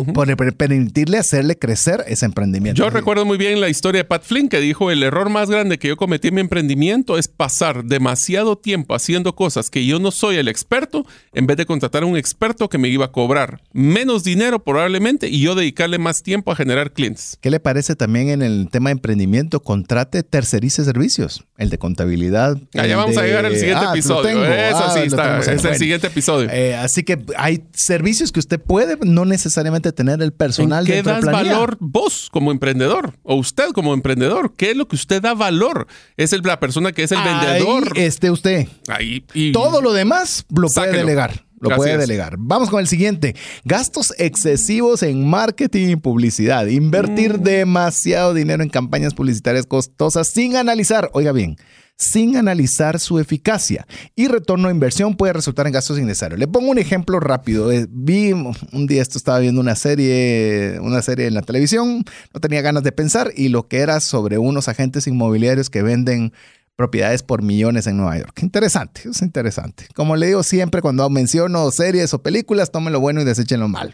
permitirle 0.56 1.18
hacerle 1.18 1.58
crecer 1.58 2.04
ese 2.06 2.24
emprendimiento. 2.26 2.82
Yo 2.82 2.90
recuerdo 2.90 3.24
muy 3.24 3.36
bien 3.38 3.60
la 3.60 3.68
historia 3.68 4.00
de 4.00 4.04
Pat 4.04 4.22
Flynn 4.24 4.48
que 4.48 4.60
dijo, 4.60 4.90
el 4.90 5.02
error 5.02 5.28
más 5.30 5.50
grande 5.50 5.78
que 5.78 5.88
yo 5.88 5.96
cometí 5.96 6.28
en 6.28 6.34
mi 6.34 6.40
emprendimiento 6.40 7.18
es 7.18 7.28
pasar 7.28 7.84
demasiado 7.84 8.56
tiempo 8.56 8.94
haciendo 8.94 9.34
cosas 9.34 9.70
que 9.70 9.84
yo 9.86 9.98
no 9.98 10.10
soy 10.10 10.36
el 10.36 10.48
experto 10.48 11.06
en 11.32 11.46
vez 11.46 11.56
de 11.56 11.66
contratar 11.66 12.02
a 12.02 12.06
un 12.06 12.16
experto 12.16 12.68
que 12.68 12.78
me 12.78 12.88
iba 12.88 13.06
a 13.06 13.12
cobrar 13.12 13.60
menos 13.72 14.22
dinero 14.24 14.62
probablemente 14.62 15.28
y 15.28 15.40
yo 15.40 15.54
dedicarle 15.54 15.98
más 15.98 16.22
tiempo 16.22 16.52
a 16.52 16.56
generar 16.56 16.92
clientes. 16.92 17.38
¿Qué 17.40 17.50
le 17.50 17.60
parece 17.60 17.96
también 17.96 18.28
en 18.28 18.42
el 18.42 18.68
tema 18.70 18.90
de 18.90 18.92
emprendimiento? 18.92 19.60
Contrate, 19.60 20.22
tercerice 20.22 20.84
servicios, 20.84 21.44
el 21.58 21.70
de 21.70 21.78
contabilidad. 21.78 22.56
Allá 22.74 22.96
vamos 22.96 23.16
a 23.16 23.22
llegar 23.22 23.44
al 23.46 23.56
siguiente 23.56 23.84
Ah, 23.86 23.90
episodio. 23.92 24.22
tengo. 24.22 24.44
Eso 24.44 24.76
Ah, 24.84 24.90
sí 24.94 25.00
está. 25.06 25.38
Es 25.40 25.64
el 25.64 25.76
siguiente 25.76 26.06
episodio. 26.06 26.48
Eh, 26.50 26.74
así 26.76 27.02
que 27.02 27.24
hay 27.36 27.64
servicios 27.72 28.30
que 28.32 28.40
usted 28.40 28.60
puede 28.60 28.96
no 29.04 29.24
necesariamente 29.24 29.92
tener 29.92 30.22
el 30.22 30.32
personal 30.32 30.84
¿En 30.84 30.86
qué 30.86 30.96
de 30.96 31.02
das 31.02 31.24
valor 31.24 31.76
vos 31.80 32.28
como 32.30 32.52
emprendedor? 32.52 33.14
O 33.22 33.34
usted 33.36 33.70
como 33.74 33.94
emprendedor. 33.94 34.54
¿Qué 34.56 34.70
es 34.70 34.76
lo 34.76 34.86
que 34.88 34.96
usted 34.96 35.20
da 35.22 35.34
valor? 35.34 35.86
Es 36.16 36.32
el- 36.32 36.42
la 36.44 36.60
persona 36.60 36.92
que 36.92 37.02
es 37.04 37.12
el 37.12 37.18
vendedor. 37.22 37.92
Esté 37.96 38.30
usted. 38.30 38.68
Ahí, 38.88 39.24
y- 39.34 39.52
Todo 39.52 39.80
lo 39.80 39.92
demás 39.92 40.44
lo 40.50 40.68
puede 40.68 40.88
Sáquelo. 40.88 40.98
delegar. 40.98 41.43
Lo 41.70 41.76
puede 41.76 41.98
delegar. 41.98 42.36
Vamos 42.38 42.70
con 42.70 42.80
el 42.80 42.86
siguiente. 42.88 43.34
Gastos 43.64 44.14
excesivos 44.18 45.02
en 45.02 45.28
marketing 45.28 45.88
y 45.90 45.96
publicidad. 45.96 46.66
Invertir 46.66 47.38
Mm. 47.38 47.42
demasiado 47.42 48.34
dinero 48.34 48.62
en 48.62 48.68
campañas 48.68 49.14
publicitarias 49.14 49.66
costosas 49.66 50.28
sin 50.28 50.56
analizar, 50.56 51.10
oiga 51.12 51.32
bien, 51.32 51.56
sin 51.96 52.36
analizar 52.36 52.98
su 52.98 53.20
eficacia 53.20 53.86
y 54.16 54.26
retorno 54.26 54.66
a 54.66 54.72
inversión 54.72 55.16
puede 55.16 55.32
resultar 55.32 55.66
en 55.68 55.72
gastos 55.72 55.96
innecesarios. 55.98 56.40
Le 56.40 56.48
pongo 56.48 56.70
un 56.70 56.78
ejemplo 56.78 57.20
rápido. 57.20 57.70
Eh, 57.70 57.86
Vi 57.88 58.32
un 58.32 58.86
día 58.88 59.00
esto 59.00 59.16
estaba 59.16 59.38
viendo 59.38 59.60
una 59.60 59.76
serie, 59.76 60.78
una 60.80 61.02
serie 61.02 61.26
en 61.26 61.34
la 61.34 61.42
televisión, 61.42 62.04
no 62.32 62.40
tenía 62.40 62.62
ganas 62.62 62.82
de 62.82 62.90
pensar 62.92 63.30
y 63.36 63.48
lo 63.48 63.68
que 63.68 63.78
era 63.78 64.00
sobre 64.00 64.38
unos 64.38 64.68
agentes 64.68 65.06
inmobiliarios 65.06 65.70
que 65.70 65.82
venden 65.82 66.32
propiedades 66.76 67.22
por 67.22 67.42
millones 67.42 67.86
en 67.86 67.96
Nueva 67.96 68.18
York. 68.18 68.42
Interesante, 68.42 69.02
es 69.08 69.22
interesante. 69.22 69.86
Como 69.94 70.16
le 70.16 70.26
digo 70.26 70.42
siempre 70.42 70.82
cuando 70.82 71.08
menciono 71.08 71.70
series 71.70 72.12
o 72.14 72.22
películas, 72.22 72.72
tomen 72.72 72.92
lo 72.92 73.00
bueno 73.00 73.20
y 73.20 73.24
desechen 73.24 73.60
lo 73.60 73.68
malo. 73.68 73.92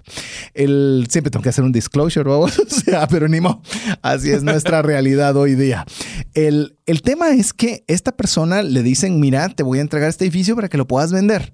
El, 0.55 1.07
siempre 1.11 1.31
tengo 1.31 1.43
que 1.43 1.51
hacer 1.51 1.65
un 1.65 1.73
disclosure, 1.73 2.29
o 2.31 2.49
sea, 2.49 3.07
pero 3.07 3.29
ni 3.29 3.41
modo. 3.41 3.61
Así 4.03 4.31
es 4.31 4.43
nuestra 4.43 4.83
realidad 4.83 5.37
hoy 5.37 5.55
día. 5.55 5.85
El, 6.35 6.79
el 6.87 7.03
tema 7.03 7.31
es 7.31 7.53
que 7.53 7.85
esta 7.87 8.13
persona 8.13 8.63
le 8.63 8.83
dicen, 8.83 9.21
mira, 9.21 9.49
te 9.51 9.63
voy 9.63 9.79
a 9.79 9.83
entregar 9.83 10.09
este 10.09 10.25
edificio 10.25 10.57
para 10.57 10.69
que 10.69 10.79
lo 10.79 10.87
puedas 10.87 11.13
vender, 11.13 11.53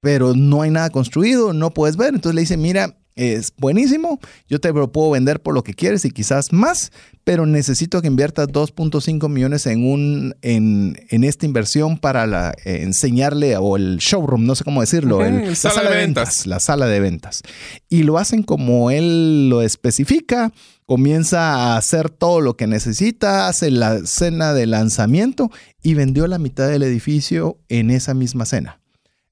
pero 0.00 0.34
no 0.34 0.62
hay 0.62 0.70
nada 0.70 0.90
construido, 0.90 1.52
no 1.52 1.72
puedes 1.72 1.96
ver. 1.96 2.14
Entonces 2.14 2.34
le 2.34 2.40
dicen, 2.40 2.60
mira, 2.60 2.96
es 3.16 3.52
buenísimo, 3.56 4.18
yo 4.48 4.58
te 4.60 4.72
lo 4.72 4.90
puedo 4.90 5.10
vender 5.10 5.40
por 5.40 5.54
lo 5.54 5.62
que 5.62 5.74
quieres 5.74 6.04
y 6.04 6.10
quizás 6.10 6.52
más, 6.52 6.90
pero 7.22 7.46
necesito 7.46 8.02
que 8.02 8.08
inviertas 8.08 8.48
2.5 8.48 9.28
millones 9.28 9.66
en, 9.66 9.86
un, 9.86 10.34
en, 10.42 10.98
en 11.10 11.24
esta 11.24 11.46
inversión 11.46 11.96
para 11.98 12.26
la, 12.26 12.54
eh, 12.64 12.80
enseñarle, 12.82 13.56
o 13.56 13.76
el 13.76 13.98
showroom, 13.98 14.44
no 14.46 14.54
sé 14.56 14.64
cómo 14.64 14.80
decirlo, 14.80 15.24
el- 15.24 15.48
la 15.50 15.54
sala 15.54 15.90
de 15.90 15.96
ventas. 15.96 16.24
ventas, 16.28 16.46
la 16.46 16.60
sala 16.60 16.86
de 16.86 17.00
ventas. 17.00 17.42
Y 17.88 18.02
lo 18.02 18.18
hacen 18.18 18.42
como 18.42 18.90
él 18.90 19.48
lo 19.48 19.62
especifica, 19.62 20.52
comienza 20.86 21.54
a 21.54 21.76
hacer 21.76 22.10
todo 22.10 22.40
lo 22.40 22.56
que 22.56 22.66
necesita, 22.66 23.48
hace 23.48 23.70
la 23.70 24.00
cena 24.04 24.52
de 24.52 24.66
lanzamiento 24.66 25.50
y 25.82 25.94
vendió 25.94 26.26
la 26.26 26.38
mitad 26.38 26.68
del 26.68 26.82
edificio 26.82 27.58
en 27.68 27.90
esa 27.90 28.12
misma 28.14 28.44
cena 28.44 28.80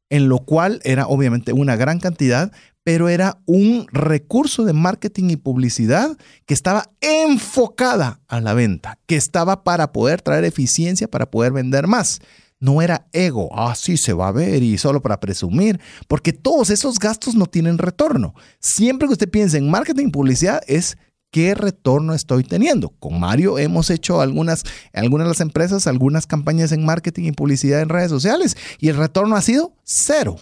en 0.08 0.28
lo 0.28 0.40
cual 0.40 0.78
era 0.84 1.06
obviamente 1.06 1.54
una 1.54 1.74
gran 1.74 1.98
cantidad, 1.98 2.52
pero 2.84 3.08
era 3.08 3.38
un 3.46 3.86
recurso 3.92 4.64
de 4.64 4.72
marketing 4.72 5.30
y 5.30 5.36
publicidad 5.36 6.16
que 6.46 6.54
estaba 6.54 6.90
enfocada 7.00 8.20
a 8.28 8.40
la 8.40 8.54
venta, 8.54 8.98
que 9.06 9.16
estaba 9.16 9.64
para 9.64 9.92
poder 9.92 10.22
traer 10.22 10.44
eficiencia, 10.44 11.08
para 11.08 11.30
poder 11.30 11.52
vender 11.52 11.86
más. 11.86 12.20
No 12.58 12.80
era 12.80 13.08
ego, 13.12 13.56
así 13.58 13.96
se 13.96 14.12
va 14.12 14.28
a 14.28 14.32
ver 14.32 14.62
y 14.62 14.78
solo 14.78 15.02
para 15.02 15.18
presumir, 15.18 15.80
porque 16.06 16.32
todos 16.32 16.70
esos 16.70 16.98
gastos 16.98 17.34
no 17.34 17.46
tienen 17.46 17.78
retorno. 17.78 18.34
Siempre 18.60 19.08
que 19.08 19.14
usted 19.14 19.28
piense 19.28 19.58
en 19.58 19.68
marketing 19.68 20.08
y 20.08 20.12
publicidad 20.12 20.60
es 20.68 20.96
qué 21.32 21.56
retorno 21.56 22.14
estoy 22.14 22.44
teniendo. 22.44 22.90
Con 22.90 23.18
Mario 23.18 23.58
hemos 23.58 23.90
hecho 23.90 24.20
algunas, 24.20 24.62
algunas 24.92 25.26
de 25.26 25.30
las 25.30 25.40
empresas, 25.40 25.88
algunas 25.88 26.28
campañas 26.28 26.70
en 26.70 26.84
marketing 26.84 27.24
y 27.24 27.32
publicidad 27.32 27.80
en 27.80 27.88
redes 27.88 28.10
sociales 28.10 28.56
y 28.78 28.88
el 28.88 28.96
retorno 28.96 29.34
ha 29.34 29.42
sido 29.42 29.74
cero. 29.82 30.36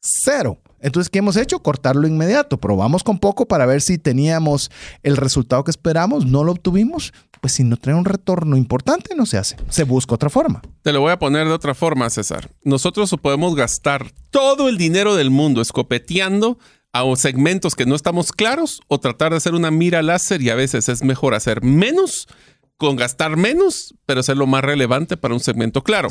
Cero. 0.00 0.61
Entonces, 0.82 1.08
¿qué 1.08 1.20
hemos 1.20 1.36
hecho? 1.36 1.60
Cortarlo 1.60 2.06
inmediato. 2.06 2.58
Probamos 2.58 3.02
con 3.04 3.18
poco 3.18 3.46
para 3.46 3.66
ver 3.66 3.80
si 3.80 3.98
teníamos 3.98 4.70
el 5.02 5.16
resultado 5.16 5.64
que 5.64 5.70
esperamos. 5.70 6.26
No 6.26 6.44
lo 6.44 6.52
obtuvimos. 6.52 7.12
Pues 7.40 7.54
si 7.54 7.64
no 7.64 7.76
trae 7.76 7.94
un 7.94 8.04
retorno 8.04 8.56
importante, 8.56 9.14
no 9.16 9.26
se 9.26 9.38
hace. 9.38 9.56
Se 9.68 9.84
busca 9.84 10.14
otra 10.14 10.30
forma. 10.30 10.62
Te 10.82 10.92
lo 10.92 11.00
voy 11.00 11.12
a 11.12 11.18
poner 11.18 11.46
de 11.46 11.52
otra 11.52 11.74
forma, 11.74 12.08
César. 12.10 12.50
Nosotros 12.62 13.14
podemos 13.20 13.54
gastar 13.56 14.12
todo 14.30 14.68
el 14.68 14.76
dinero 14.76 15.16
del 15.16 15.30
mundo 15.30 15.60
escopeteando 15.60 16.58
a 16.92 17.04
segmentos 17.16 17.74
que 17.74 17.86
no 17.86 17.94
estamos 17.94 18.32
claros 18.32 18.82
o 18.86 19.00
tratar 19.00 19.30
de 19.30 19.38
hacer 19.38 19.54
una 19.54 19.70
mira 19.70 20.02
láser 20.02 20.42
y 20.42 20.50
a 20.50 20.54
veces 20.54 20.88
es 20.88 21.02
mejor 21.02 21.34
hacer 21.34 21.62
menos 21.62 22.28
con 22.76 22.96
gastar 22.96 23.36
menos, 23.36 23.94
pero 24.06 24.20
hacerlo 24.20 24.46
más 24.46 24.62
relevante 24.62 25.16
para 25.16 25.34
un 25.34 25.40
segmento 25.40 25.82
claro. 25.82 26.08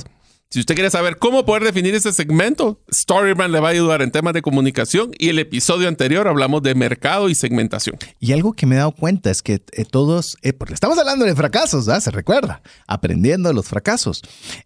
Si 0.54 0.60
usted 0.60 0.76
quiere 0.76 0.90
saber 0.90 1.18
cómo 1.18 1.46
poder 1.46 1.64
definir 1.64 1.96
ese 1.96 2.12
segmento, 2.12 2.82
Storybrand 2.94 3.54
le 3.54 3.62
va 3.62 3.70
a 3.70 3.72
ayudar 3.72 4.02
en 4.02 4.12
temas 4.12 4.34
de 4.34 4.42
comunicación 4.42 5.12
y 5.18 5.30
el 5.30 5.40
episodio 5.40 5.88
anterior 5.88 6.28
hablamos 6.28 6.62
de 6.62 6.76
mercado 6.76 7.30
y 7.30 7.36
segmentación. 7.36 7.96
Y 8.20 8.34
algo 8.34 8.52
que 8.52 8.66
me 8.66 8.76
he 8.76 8.80
dado 8.80 8.92
cuenta 8.92 9.32
es 9.32 9.42
que 9.42 9.62
eh, 9.72 9.86
todos, 9.90 10.36
eh, 10.42 10.52
porque 10.52 10.74
estamos 10.74 10.98
hablando 10.98 11.24
de 11.24 11.36
fracasos, 11.36 11.86
¿verdad? 11.86 12.02
Se 12.02 12.12
recuerda, 12.12 12.62
aprendiendo 12.86 13.48
de 13.48 13.56
los 13.56 13.66
fracasos. 13.66 14.24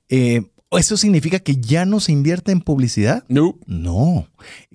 Eh, 0.09 0.49
¿Eso 0.71 0.97
significa 0.97 1.37
que 1.37 1.57
ya 1.57 1.85
no 1.85 1.99
se 1.99 2.11
invierte 2.11 2.51
en 2.51 2.61
publicidad? 2.61 3.23
No. 3.27 3.59
No. 3.67 4.27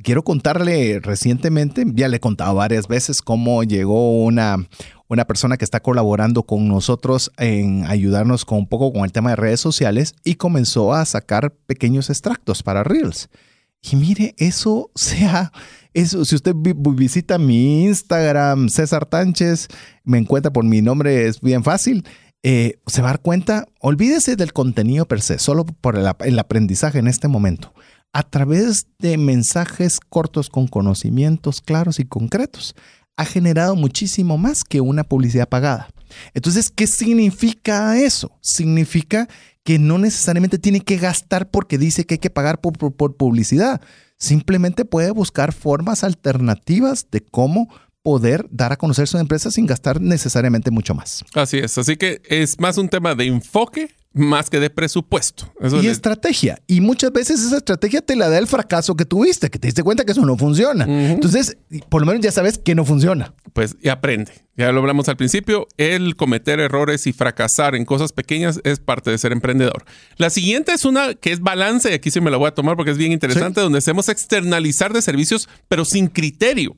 Quiero 0.04 0.22
contarle 0.22 1.00
recientemente, 1.00 1.84
ya 1.92 2.06
le 2.06 2.18
he 2.18 2.20
contado 2.20 2.54
varias 2.54 2.86
veces 2.86 3.20
cómo 3.20 3.64
llegó 3.64 4.22
una, 4.22 4.68
una 5.11 5.26
persona 5.26 5.56
que 5.58 5.64
está 5.64 5.80
colaborando 5.80 6.44
con 6.44 6.68
nosotros 6.68 7.30
en 7.36 7.84
ayudarnos 7.86 8.44
con 8.46 8.58
un 8.58 8.66
poco 8.68 8.92
con 8.92 9.04
el 9.04 9.12
tema 9.12 9.30
de 9.30 9.36
redes 9.36 9.61
sociales 9.61 10.14
y 10.24 10.36
comenzó 10.36 10.94
a 10.94 11.04
sacar 11.04 11.52
pequeños 11.66 12.08
extractos 12.08 12.62
para 12.62 12.84
Reels. 12.84 13.28
Y 13.82 13.96
mire, 13.96 14.34
eso 14.38 14.90
sea, 14.94 15.52
eso, 15.92 16.24
si 16.24 16.36
usted 16.36 16.54
vi- 16.56 16.74
visita 16.76 17.38
mi 17.38 17.84
Instagram, 17.84 18.68
César 18.68 19.04
Tánchez, 19.04 19.68
me 20.04 20.18
encuentra 20.18 20.52
por 20.52 20.64
mi 20.64 20.80
nombre, 20.80 21.26
es 21.26 21.40
bien 21.40 21.64
fácil. 21.64 22.04
eh, 22.42 22.78
se 22.86 23.02
va 23.02 23.08
a 23.08 23.12
dar 23.12 23.20
cuenta, 23.20 23.66
olvídese 23.80 24.34
del 24.36 24.52
contenido 24.54 25.06
per 25.06 25.20
se, 25.20 25.38
solo 25.38 25.66
por 25.66 25.96
el, 25.96 26.06
el 26.20 26.38
aprendizaje 26.38 26.98
en 26.98 27.06
este 27.08 27.28
momento. 27.28 27.74
A 28.12 28.22
través 28.22 28.86
de 28.98 29.18
mensajes 29.18 30.00
cortos 30.00 30.48
con 30.50 30.66
conocimientos 30.66 31.61
claros 31.61 32.00
y 32.00 32.04
concretos, 32.06 32.74
ha 33.20 33.24
generado 33.26 33.76
muchísimo 33.76 34.38
más 34.38 34.64
que 34.64 34.80
una 34.80 35.04
publicidad 35.04 35.46
pagada. 35.46 35.90
Entonces, 36.32 36.70
¿qué 36.74 36.86
significa 36.86 37.98
eso? 37.98 38.32
Significa 38.40 39.28
que 39.62 39.78
no 39.78 39.98
necesariamente 39.98 40.58
tiene 40.58 40.80
que 40.80 40.96
gastar 40.96 41.50
porque 41.50 41.76
dice 41.76 42.06
que 42.06 42.14
hay 42.14 42.18
que 42.18 42.30
pagar 42.30 42.62
por, 42.62 42.78
publicidad. 43.16 43.82
Simplemente 44.16 44.86
puede 44.86 45.10
buscar 45.10 45.52
formas 45.52 46.02
alternativas 46.02 47.08
de 47.10 47.20
cómo 47.20 47.68
poder 48.02 48.46
dar 48.50 48.72
a 48.72 48.76
conocer 48.76 49.06
su 49.06 49.18
empresa 49.18 49.50
sin 49.50 49.66
gastar 49.66 50.00
necesariamente 50.00 50.70
mucho 50.70 50.94
más. 50.94 51.22
Así 51.34 51.58
es. 51.58 51.76
Así 51.76 51.96
que 51.96 52.22
es 52.24 52.58
más 52.58 52.78
un 52.78 52.88
tema 52.88 53.14
de 53.14 53.26
enfoque 53.26 53.90
más 54.12 54.50
que 54.50 54.58
de 54.58 54.70
presupuesto. 54.70 55.52
Eso 55.61 55.76
Y 55.82 55.86
es- 55.86 55.92
estrategia. 55.92 56.61
Y 56.66 56.80
muchas 56.80 57.12
veces 57.12 57.40
esa 57.42 57.58
estrategia 57.58 58.00
te 58.02 58.16
la 58.16 58.28
da 58.28 58.38
el 58.38 58.48
fracaso 58.48 58.96
que 58.96 59.04
tuviste, 59.04 59.50
que 59.50 59.58
te 59.61 59.68
diste 59.68 59.84
cuenta 59.84 60.04
que 60.04 60.11
eso 60.12 60.26
no 60.26 60.36
funciona. 60.36 60.84
Entonces, 61.12 61.56
por 61.88 62.00
lo 62.02 62.06
menos 62.08 62.20
ya 62.24 62.32
sabes 62.32 62.58
que 62.58 62.74
no 62.74 62.84
funciona. 62.84 63.34
pues 63.52 63.76
y 63.82 63.88
aprende. 63.88 64.32
Ya 64.56 64.70
lo 64.72 64.80
hablamos 64.80 65.08
al 65.08 65.16
principio, 65.16 65.66
el 65.76 66.14
cometer 66.16 66.61
errores 66.61 67.06
y 67.08 67.12
fracasar 67.12 67.74
en 67.74 67.84
cosas 67.84 68.12
pequeñas 68.12 68.61
es 68.64 68.78
parte 68.78 69.11
de 69.11 69.18
ser 69.18 69.32
emprendedor. 69.32 69.84
La 70.18 70.30
siguiente 70.30 70.72
es 70.72 70.84
una 70.84 71.14
que 71.14 71.32
es 71.32 71.40
balance, 71.40 71.90
y 71.90 71.94
aquí 71.94 72.11
sí 72.11 72.20
me 72.20 72.30
la 72.30 72.36
voy 72.36 72.48
a 72.48 72.54
tomar 72.54 72.76
porque 72.76 72.90
es 72.92 72.98
bien 72.98 73.11
interesante, 73.12 73.61
donde 73.61 73.78
hacemos 73.78 74.08
externalizar 74.08 74.92
de 74.92 75.02
servicios, 75.02 75.48
pero 75.68 75.84
sin 75.84 76.06
criterio. 76.08 76.76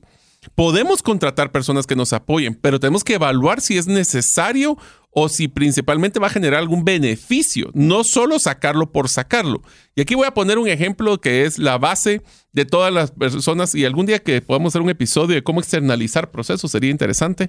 Podemos 0.55 1.01
contratar 1.03 1.51
personas 1.51 1.85
que 1.87 1.95
nos 1.95 2.11
apoyen, 2.11 2.55
pero 2.55 2.79
tenemos 2.79 3.03
que 3.03 3.13
evaluar 3.15 3.61
si 3.61 3.77
es 3.77 3.87
necesario 3.87 4.77
o 5.13 5.29
si 5.29 5.47
principalmente 5.47 6.19
va 6.19 6.27
a 6.27 6.31
generar 6.31 6.59
algún 6.59 6.83
beneficio, 6.83 7.69
no 7.73 8.03
solo 8.03 8.39
sacarlo 8.39 8.91
por 8.91 9.09
sacarlo. 9.09 9.61
Y 9.95 10.01
aquí 10.01 10.15
voy 10.15 10.25
a 10.25 10.31
poner 10.33 10.57
un 10.57 10.67
ejemplo 10.67 11.21
que 11.21 11.45
es 11.45 11.59
la 11.59 11.77
base 11.77 12.21
de 12.51 12.65
todas 12.65 12.91
las 12.91 13.11
personas 13.11 13.75
y 13.75 13.85
algún 13.85 14.07
día 14.07 14.19
que 14.19 14.41
podamos 14.41 14.71
hacer 14.71 14.81
un 14.81 14.89
episodio 14.89 15.35
de 15.35 15.43
cómo 15.43 15.59
externalizar 15.59 16.31
procesos 16.31 16.71
sería 16.71 16.89
interesante. 16.89 17.47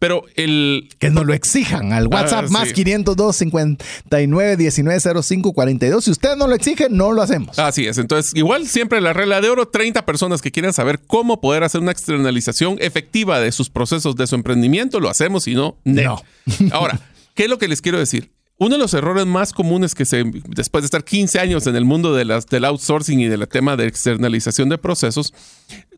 Pero 0.00 0.24
el... 0.34 0.88
Que 0.98 1.10
nos 1.10 1.24
lo 1.24 1.32
exijan 1.34 1.92
al 1.92 2.06
Ah, 2.06 2.08
WhatsApp 2.10 2.48
más 2.50 2.68
sí. 2.68 2.74
502 2.74 3.36
59 3.36 4.56
19 4.56 5.22
05 5.22 5.52
42. 5.52 6.04
Si 6.04 6.10
usted 6.10 6.34
no 6.36 6.48
lo 6.48 6.54
exige, 6.56 6.88
no 6.90 7.12
lo 7.12 7.22
hacemos. 7.22 7.58
Así 7.60 7.86
es. 7.86 7.96
Entonces, 7.98 8.32
igual 8.34 8.66
siempre 8.66 9.00
la 9.00 9.12
regla 9.12 9.40
de 9.40 9.50
oro, 9.50 9.68
30 9.68 10.04
personas 10.04 10.42
que 10.42 10.50
quieran 10.50 10.72
saber 10.72 11.00
cómo 11.06 11.40
poder 11.40 11.62
hacer 11.62 11.80
una 11.80 11.92
externalización 11.92 12.76
efectiva 12.80 13.38
de 13.38 13.52
sus 13.52 13.70
procesos 13.70 14.16
de 14.16 14.26
su 14.26 14.34
emprendimiento, 14.34 14.98
lo 14.98 15.08
hacemos 15.10 15.46
y 15.46 15.54
no, 15.54 15.78
No. 15.84 16.20
Ahora, 16.72 17.00
¿qué 17.34 17.44
es 17.44 17.50
lo 17.50 17.58
que 17.58 17.68
les 17.68 17.80
quiero 17.80 18.00
decir? 18.00 18.32
Uno 18.56 18.76
de 18.76 18.78
los 18.78 18.94
errores 18.94 19.26
más 19.26 19.52
comunes 19.52 19.94
que 19.94 20.04
se, 20.04 20.22
después 20.48 20.82
de 20.82 20.86
estar 20.86 21.04
15 21.04 21.40
años 21.40 21.66
en 21.66 21.74
el 21.74 21.84
mundo 21.84 22.14
de 22.14 22.24
las, 22.24 22.46
del 22.46 22.64
outsourcing 22.64 23.20
y 23.20 23.26
del 23.26 23.48
tema 23.48 23.76
de 23.76 23.86
externalización 23.86 24.68
de 24.68 24.78
procesos, 24.78 25.34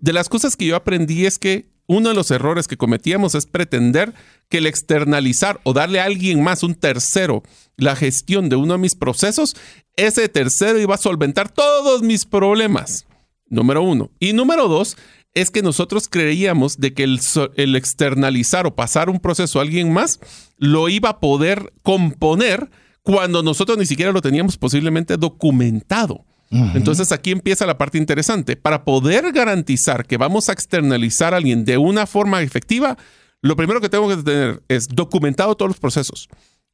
de 0.00 0.12
las 0.14 0.30
cosas 0.30 0.56
que 0.56 0.66
yo 0.66 0.76
aprendí 0.76 1.26
es 1.26 1.38
que 1.38 1.66
uno 1.86 2.08
de 2.08 2.14
los 2.14 2.30
errores 2.30 2.66
que 2.66 2.76
cometíamos 2.76 3.34
es 3.34 3.46
pretender 3.46 4.14
que 4.48 4.58
el 4.58 4.66
externalizar 4.66 5.60
o 5.64 5.72
darle 5.72 6.00
a 6.00 6.04
alguien 6.04 6.42
más, 6.42 6.62
un 6.62 6.74
tercero, 6.74 7.42
la 7.76 7.94
gestión 7.94 8.48
de 8.48 8.56
uno 8.56 8.74
de 8.74 8.78
mis 8.78 8.94
procesos, 8.94 9.54
ese 9.94 10.28
tercero 10.28 10.78
iba 10.78 10.94
a 10.94 10.98
solventar 10.98 11.50
todos 11.50 12.02
mis 12.02 12.24
problemas. 12.24 13.06
Número 13.48 13.82
uno. 13.82 14.10
Y 14.18 14.32
número 14.32 14.66
dos, 14.66 14.96
es 15.36 15.50
que 15.50 15.62
nosotros 15.62 16.08
creíamos 16.08 16.78
de 16.78 16.94
que 16.94 17.04
el, 17.04 17.20
el 17.56 17.76
externalizar 17.76 18.66
o 18.66 18.74
pasar 18.74 19.10
un 19.10 19.20
proceso 19.20 19.58
a 19.58 19.62
alguien 19.62 19.92
más 19.92 20.18
lo 20.56 20.88
iba 20.88 21.10
a 21.10 21.20
poder 21.20 21.74
componer 21.82 22.70
cuando 23.02 23.42
nosotros 23.42 23.76
ni 23.76 23.84
siquiera 23.84 24.12
lo 24.12 24.22
teníamos 24.22 24.56
posiblemente 24.56 25.16
documentado. 25.18 26.24
Entonces 26.50 27.12
aquí 27.12 27.32
empieza 27.32 27.66
la 27.66 27.76
parte 27.76 27.98
interesante. 27.98 28.56
Para 28.56 28.84
poder 28.84 29.30
garantizar 29.32 30.06
que 30.06 30.16
vamos 30.16 30.48
a 30.48 30.52
externalizar 30.52 31.34
a 31.34 31.36
alguien 31.36 31.64
de 31.64 31.76
una 31.76 32.06
forma 32.06 32.40
efectiva, 32.40 32.96
lo 33.42 33.56
primero 33.56 33.80
que 33.80 33.88
tengo 33.88 34.08
que 34.08 34.22
tener 34.22 34.62
es 34.68 34.88
documentado 34.88 35.54
todos 35.54 35.68
los 35.68 35.80
procesos. 35.80 36.28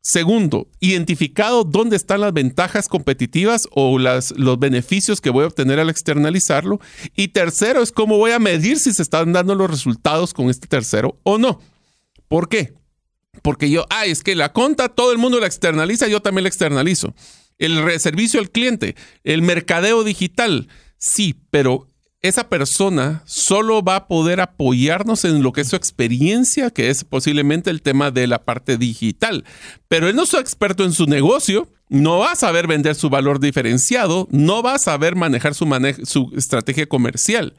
Segundo, 0.05 0.69
identificado 0.81 1.63
dónde 1.63 1.95
están 1.95 2.23
las 2.23 2.33
ventajas 2.33 2.89
competitivas 2.89 3.69
o 3.71 4.01
los 4.01 4.59
beneficios 4.59 5.21
que 5.21 5.31
voy 5.31 5.45
a 5.45 5.47
obtener 5.47 5.79
al 5.79 5.91
externalizarlo. 5.91 6.81
Y 7.15 7.29
tercero 7.29 7.83
es 7.83 7.93
cómo 7.93 8.19
voy 8.19 8.33
a 8.33 8.41
medir 8.41 8.81
si 8.81 8.93
se 8.93 9.03
están 9.03 9.33
dando 9.33 9.55
los 9.55 9.71
resultados 9.71 10.35
con 10.35 10.51
este 10.51 10.67
tercero 10.67 11.21
o 11.23 11.39
no. 11.39 11.61
¿Por 12.27 12.49
qué? 12.49 12.75
Porque 13.43 13.71
yo, 13.71 13.87
ah, 13.91 14.07
es 14.07 14.25
que 14.25 14.35
la 14.35 14.53
conta 14.53 14.89
todo 14.89 15.13
el 15.13 15.19
mundo 15.19 15.39
la 15.39 15.47
externaliza, 15.47 16.09
yo 16.09 16.21
también 16.21 16.43
la 16.43 16.49
externalizo. 16.49 17.15
El 17.59 18.01
servicio 18.01 18.41
al 18.41 18.51
cliente, 18.51 18.97
el 19.23 19.43
mercadeo 19.43 20.03
digital, 20.03 20.67
sí, 20.99 21.37
pero 21.51 21.87
esa 22.23 22.49
persona 22.49 23.23
solo 23.27 23.83
va 23.83 23.97
a 23.97 24.09
poder 24.09 24.41
apoyarnos 24.41 25.25
en 25.25 25.43
lo 25.43 25.53
que 25.53 25.63
es 25.63 25.69
su 25.69 25.77
experiencia, 25.77 26.71
que 26.71 26.89
es 26.89 27.03
posiblemente 27.03 27.69
el 27.69 27.83
tema 27.83 28.13
de 28.13 28.29
la 28.29 28.45
parte 28.45 28.79
digital. 28.79 29.45
Pero 29.89 30.09
él 30.09 30.15
no 30.15 30.23
es 30.23 30.35
experto 30.35 30.85
en 30.85 30.93
su 30.93 31.07
negocio, 31.07 31.69
no 31.89 32.19
va 32.19 32.33
a 32.33 32.37
saber 32.37 32.69
vender 32.69 32.95
su 32.95 33.11
valor 33.11 33.41
diferenciado, 33.41 34.29
no 34.31 34.63
va 34.63 34.77
a 34.77 34.79
saber 34.79 35.17
manejar 35.17 35.55
su, 35.55 35.67
su 36.05 36.33
estrategia 36.37 36.87
comercial. 36.87 37.55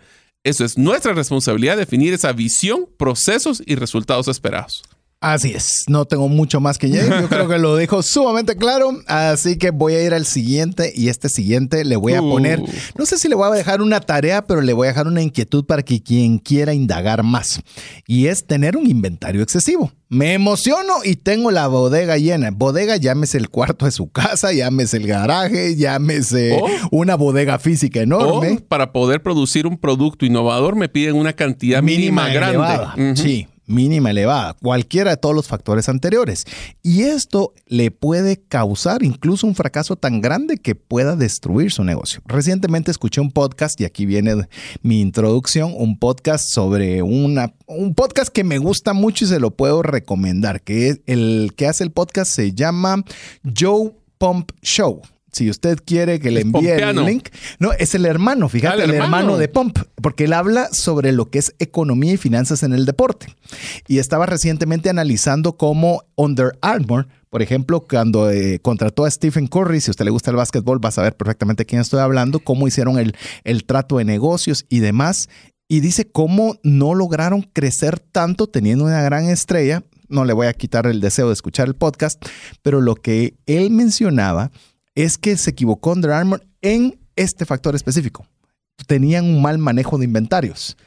Eso 0.45 0.63
es 0.63 0.77
nuestra 0.77 1.13
responsabilidad 1.13 1.77
definir 1.77 2.13
esa 2.13 2.31
visión, 2.31 2.87
procesos 2.97 3.61
y 3.65 3.75
resultados 3.75 4.29
esperados. 4.29 4.83
Así 5.23 5.53
es, 5.53 5.85
no 5.87 6.03
tengo 6.03 6.27
mucho 6.27 6.59
más 6.59 6.77
que 6.77 6.87
añadir. 6.87 7.09
Yo 7.21 7.29
creo 7.29 7.47
que 7.47 7.57
lo 7.57 7.77
dijo 7.77 8.03
sumamente 8.03 8.57
claro. 8.57 8.91
Así 9.07 9.57
que 9.57 9.71
voy 9.71 9.93
a 9.93 10.03
ir 10.03 10.13
al 10.13 10.25
siguiente 10.25 10.91
y 10.93 11.07
este 11.07 11.29
siguiente 11.29 11.85
le 11.85 11.95
voy 11.95 12.13
a 12.13 12.21
Uh. 12.21 12.29
poner, 12.29 12.61
no 12.97 13.05
sé 13.05 13.17
si 13.17 13.29
le 13.29 13.35
voy 13.35 13.47
a 13.47 13.51
dejar 13.51 13.81
una 13.81 14.01
tarea, 14.01 14.45
pero 14.45 14.59
le 14.61 14.73
voy 14.73 14.87
a 14.87 14.89
dejar 14.89 15.07
una 15.07 15.21
inquietud 15.21 15.63
para 15.65 15.81
que 15.81 16.03
quien 16.03 16.39
quiera 16.39 16.73
indagar 16.73 17.23
más. 17.23 17.61
Y 18.05 18.27
es 18.27 18.45
tener 18.45 18.75
un 18.75 18.85
inventario 18.85 19.41
excesivo. 19.41 19.93
Me 20.09 20.33
emociono 20.33 20.95
y 21.03 21.15
tengo 21.15 21.49
la 21.51 21.67
bodega 21.67 22.17
llena. 22.17 22.51
Bodega, 22.51 22.97
llámese 22.97 23.37
el 23.37 23.49
cuarto 23.49 23.85
de 23.85 23.91
su 23.91 24.11
casa, 24.11 24.51
llámese 24.51 24.97
el 24.97 25.07
garaje, 25.07 25.75
llámese 25.77 26.59
Oh. 26.61 26.67
una 26.91 27.15
bodega 27.15 27.59
física 27.59 28.01
enorme. 28.01 28.57
O 28.61 28.65
para 28.67 28.91
poder 28.91 29.23
producir 29.23 29.65
un 29.67 29.77
producto 29.77 30.25
innovador 30.25 30.75
me 30.75 30.89
piden 30.89 31.15
una 31.15 31.33
cantidad 31.33 31.81
mínima, 31.81 32.27
grande. 32.29 33.15
Sí, 33.15 33.47
mínima 33.65 34.11
elevada. 34.11 34.55
Cualquiera 34.61 35.11
de 35.11 35.17
todos 35.17 35.35
los 35.35 35.47
factores 35.47 35.89
anteriores. 35.89 36.45
Y 36.81 37.03
esto 37.03 37.53
le 37.67 37.91
puede 37.91 38.37
causar 38.37 39.03
incluso 39.03 39.47
un 39.47 39.55
fracaso 39.55 39.95
tan 39.95 40.21
grande 40.21 40.57
que 40.57 40.75
pueda 40.75 41.15
destruir 41.15 41.71
su 41.71 41.83
negocio. 41.83 42.21
Recientemente 42.25 42.91
escuché 42.91 43.21
un 43.21 43.31
podcast, 43.31 43.79
y 43.81 43.85
aquí 43.85 44.05
viene 44.05 44.47
mi 44.81 45.01
introducción, 45.01 45.73
un 45.75 45.97
podcast 45.97 46.49
sobre 46.49 47.01
una, 47.01 47.53
un 47.67 47.95
podcast 47.95 48.31
que 48.31 48.43
me 48.43 48.57
gusta 48.57 48.93
mucho 48.93 49.25
y 49.25 49.27
se 49.27 49.39
lo 49.39 49.51
puedo 49.51 49.81
recomendar, 49.81 50.61
que 50.61 50.89
es 50.89 51.01
el 51.05 51.53
que 51.55 51.67
hace 51.67 51.83
el 51.83 51.91
podcast 51.91 52.31
se 52.31 52.53
llama 52.53 53.03
Joe 53.57 53.93
Pump 54.17 54.51
Show. 54.61 55.01
Si 55.33 55.49
usted 55.49 55.79
quiere 55.83 56.19
que 56.19 56.31
le 56.31 56.41
envíe 56.41 56.51
pompeano. 56.69 57.01
el 57.01 57.07
link, 57.07 57.29
no, 57.59 57.73
es 57.73 57.95
el 57.95 58.05
hermano, 58.05 58.47
fíjate, 58.47 58.81
Ah, 58.81 58.85
el 58.85 58.91
hermano 58.93 59.17
hermano. 59.17 59.37
de 59.37 59.47
Pump, 59.49 59.79
porque 60.01 60.25
él 60.25 60.33
habla 60.33 60.69
sobre 60.71 61.11
lo 61.11 61.29
que 61.29 61.39
es 61.39 61.55
economía 61.59 62.13
y 62.13 62.17
finanzas 62.17 62.63
en 62.63 62.71
el 62.73 62.85
deporte. 62.85 63.27
Y 63.87 63.97
estaba 63.97 64.25
recientemente 64.27 64.89
analizando 64.89 65.57
cómo 65.57 66.03
Under 66.15 66.57
Armour, 66.61 67.07
por 67.29 67.41
ejemplo, 67.41 67.81
cuando 67.81 68.29
eh, 68.29 68.59
contrató 68.61 69.05
a 69.05 69.11
Stephen 69.11 69.47
Curry, 69.47 69.81
si 69.81 69.89
a 69.89 69.93
usted 69.93 70.05
le 70.05 70.11
gusta 70.11 70.29
el 70.29 70.37
básquetbol, 70.37 70.83
va 70.83 70.89
a 70.89 70.91
saber 70.91 71.15
perfectamente 71.17 71.65
quién 71.65 71.81
estoy 71.81 71.99
hablando, 71.99 72.39
cómo 72.39 72.67
hicieron 72.67 72.99
el, 72.99 73.15
el 73.43 73.63
trato 73.65 73.97
de 73.97 74.05
negocios 74.05 74.65
y 74.69 74.79
demás. 74.79 75.29
Y 75.67 75.79
dice 75.79 76.05
cómo 76.05 76.57
no 76.61 76.93
lograron 76.93 77.41
crecer 77.41 77.97
tanto 77.99 78.45
teniendo 78.45 78.85
una 78.85 79.01
gran 79.01 79.25
estrella. 79.29 79.81
No 80.09 80.25
le 80.25 80.33
voy 80.33 80.45
a 80.45 80.53
quitar 80.53 80.85
el 80.85 81.01
deseo 81.01 81.27
de 81.27 81.33
escuchar 81.33 81.67
el 81.67 81.73
podcast, 81.73 82.23
pero 82.61 82.81
lo 82.81 82.93
que 82.93 83.33
él 83.47 83.71
mencionaba 83.71 84.51
es 84.95 85.17
que 85.17 85.37
se 85.37 85.51
equivocó 85.51 85.91
Under 85.91 86.11
Armour 86.11 86.45
en 86.61 86.99
este 87.15 87.45
factor 87.45 87.75
específico 87.75 88.25
tenían 88.87 89.25
un 89.25 89.41
mal 89.41 89.57
manejo 89.57 89.97
de 89.97 90.05
inventarios. 90.05 90.77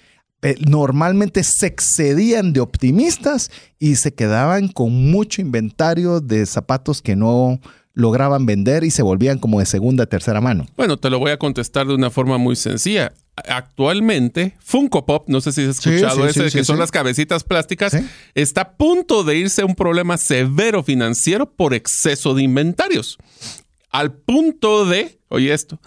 Eh, 0.42 0.56
Normalmente 0.66 1.42
se 1.42 1.66
excedían 1.66 2.52
de 2.52 2.60
optimistas 2.60 3.50
y 3.78 3.96
se 3.96 4.14
quedaban 4.14 4.68
con 4.68 5.10
mucho 5.10 5.40
inventario 5.40 6.20
de 6.20 6.44
zapatos 6.46 7.02
que 7.02 7.16
no 7.16 7.58
lograban 7.94 8.44
vender 8.44 8.84
y 8.84 8.90
se 8.90 9.02
volvían 9.02 9.38
como 9.38 9.58
de 9.58 9.66
segunda, 9.66 10.04
tercera 10.04 10.42
mano. 10.42 10.66
Bueno, 10.76 10.98
te 10.98 11.08
lo 11.08 11.18
voy 11.18 11.30
a 11.30 11.38
contestar 11.38 11.86
de 11.86 11.94
una 11.94 12.10
forma 12.10 12.36
muy 12.36 12.54
sencilla. 12.54 13.14
Actualmente, 13.48 14.54
Funko 14.60 15.06
Pop, 15.06 15.28
no 15.28 15.40
sé 15.40 15.52
si 15.52 15.62
has 15.62 15.78
escuchado 15.78 16.22
sí, 16.22 16.28
ese, 16.28 16.50
sí, 16.50 16.58
que 16.58 16.64
son 16.64 16.78
las 16.78 16.90
cabecitas 16.90 17.42
plásticas, 17.42 17.96
está 18.34 18.60
a 18.62 18.70
punto 18.76 19.24
de 19.24 19.36
irse 19.36 19.62
a 19.62 19.66
un 19.66 19.74
problema 19.74 20.18
severo 20.18 20.82
financiero 20.82 21.50
por 21.50 21.72
exceso 21.72 22.34
de 22.34 22.42
inventarios. 22.42 23.18
Al 23.96 24.12
punto 24.12 24.84
de, 24.84 25.18
oye 25.28 25.54
esto, 25.54 25.80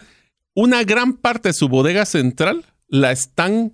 una 0.55 0.83
gran 0.83 1.13
parte 1.13 1.49
de 1.49 1.53
su 1.53 1.69
bodega 1.69 2.07
central 2.07 2.65
la 2.87 3.11
están 3.11 3.73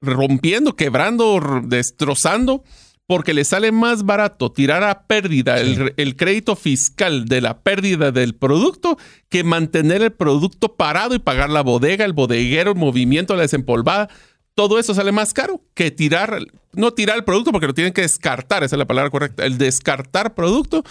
rompiendo, 0.00 0.76
quebrando, 0.76 1.62
destrozando, 1.64 2.62
porque 3.08 3.34
le 3.34 3.44
sale 3.44 3.72
más 3.72 4.04
barato 4.04 4.52
tirar 4.52 4.84
a 4.84 5.08
pérdida 5.08 5.58
el, 5.58 5.94
el 5.96 6.14
crédito 6.14 6.54
fiscal 6.54 7.24
de 7.24 7.40
la 7.40 7.58
pérdida 7.58 8.12
del 8.12 8.36
producto 8.36 8.98
que 9.28 9.42
mantener 9.42 10.00
el 10.00 10.12
producto 10.12 10.76
parado 10.76 11.16
y 11.16 11.18
pagar 11.18 11.50
la 11.50 11.62
bodega, 11.62 12.04
el 12.04 12.12
bodeguero, 12.12 12.70
el 12.70 12.78
movimiento, 12.78 13.34
la 13.34 13.42
desempolvada. 13.42 14.08
Todo 14.54 14.78
eso 14.78 14.94
sale 14.94 15.10
más 15.10 15.34
caro 15.34 15.60
que 15.74 15.90
tirar, 15.90 16.38
no 16.72 16.92
tirar 16.92 17.16
el 17.16 17.24
producto 17.24 17.50
porque 17.50 17.66
lo 17.66 17.74
tienen 17.74 17.92
que 17.92 18.02
descartar, 18.02 18.62
esa 18.62 18.76
es 18.76 18.78
la 18.78 18.86
palabra 18.86 19.10
correcta, 19.10 19.44
el 19.44 19.58
descartar 19.58 20.36
producto. 20.36 20.84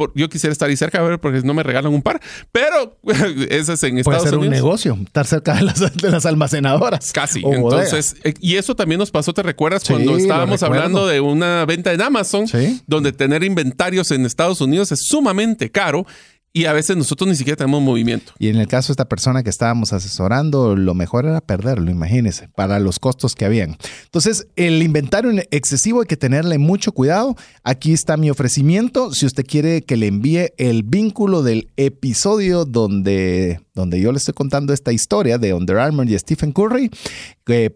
Por- 0.00 0.12
yo 0.14 0.30
quisiera 0.30 0.50
estar 0.52 0.70
ahí 0.70 0.76
cerca 0.78 0.98
a 0.98 1.02
ver 1.02 1.20
porque 1.20 1.42
no 1.42 1.52
me 1.52 1.62
regalan 1.62 1.92
un 1.92 2.00
par, 2.00 2.22
pero 2.50 2.96
eso 3.50 3.74
es 3.74 3.82
en 3.82 3.90
Puede 4.02 4.16
Estados 4.16 4.30
ser 4.30 4.38
un 4.38 4.48
negocio, 4.48 4.96
estar 5.04 5.26
cerca 5.26 5.52
de 5.56 5.60
las, 5.62 5.78
de 5.94 6.10
las 6.10 6.24
almacenadoras. 6.24 7.12
Casi. 7.12 7.42
bodegas. 7.42 7.92
Entonces, 7.92 8.16
eh, 8.24 8.32
y 8.40 8.56
eso 8.56 8.74
también 8.74 8.98
nos 8.98 9.10
pasó, 9.10 9.34
¿te 9.34 9.42
recuerdas? 9.42 9.82
Sí, 9.82 9.92
cuando 9.92 10.16
estábamos 10.16 10.62
hablando 10.62 11.06
de 11.06 11.20
una 11.20 11.66
venta 11.66 11.92
en 11.92 12.00
Amazon, 12.00 12.48
Sí. 12.48 12.80
donde 12.86 13.12
tener 13.12 13.44
inventarios 13.44 14.10
en 14.10 14.24
Estados 14.24 14.62
Unidos 14.62 14.90
es 14.90 15.00
sumamente 15.06 15.70
caro 15.70 16.06
y 16.52 16.64
a 16.64 16.72
veces 16.72 16.96
nosotros 16.96 17.28
ni 17.28 17.36
siquiera 17.36 17.56
tenemos 17.56 17.80
movimiento. 17.80 18.32
Y 18.38 18.48
en 18.48 18.56
el 18.56 18.66
caso 18.66 18.88
de 18.88 18.94
esta 18.94 19.08
persona 19.08 19.42
que 19.42 19.50
estábamos 19.50 19.92
asesorando, 19.92 20.74
lo 20.74 20.94
mejor 20.94 21.26
era 21.26 21.40
perderlo, 21.40 21.90
imagínese, 21.90 22.48
para 22.48 22.80
los 22.80 22.98
costos 22.98 23.34
que 23.34 23.44
habían. 23.44 23.76
Entonces, 24.04 24.48
el 24.56 24.82
inventario 24.82 25.30
excesivo 25.50 26.00
hay 26.00 26.06
que 26.06 26.16
tenerle 26.16 26.58
mucho 26.58 26.92
cuidado. 26.92 27.36
Aquí 27.62 27.92
está 27.92 28.16
mi 28.16 28.30
ofrecimiento. 28.30 29.12
Si 29.12 29.26
usted 29.26 29.46
quiere 29.46 29.82
que 29.82 29.96
le 29.96 30.08
envíe 30.08 30.48
el 30.56 30.82
vínculo 30.82 31.42
del 31.42 31.68
episodio 31.76 32.64
donde 32.64 33.60
donde 33.74 34.00
yo 34.00 34.12
le 34.12 34.18
estoy 34.18 34.34
contando 34.34 34.72
esta 34.72 34.92
historia 34.92 35.38
de 35.38 35.54
Under 35.54 35.78
Armour 35.78 36.08
y 36.08 36.18
Stephen 36.18 36.52
Curry, 36.52 36.90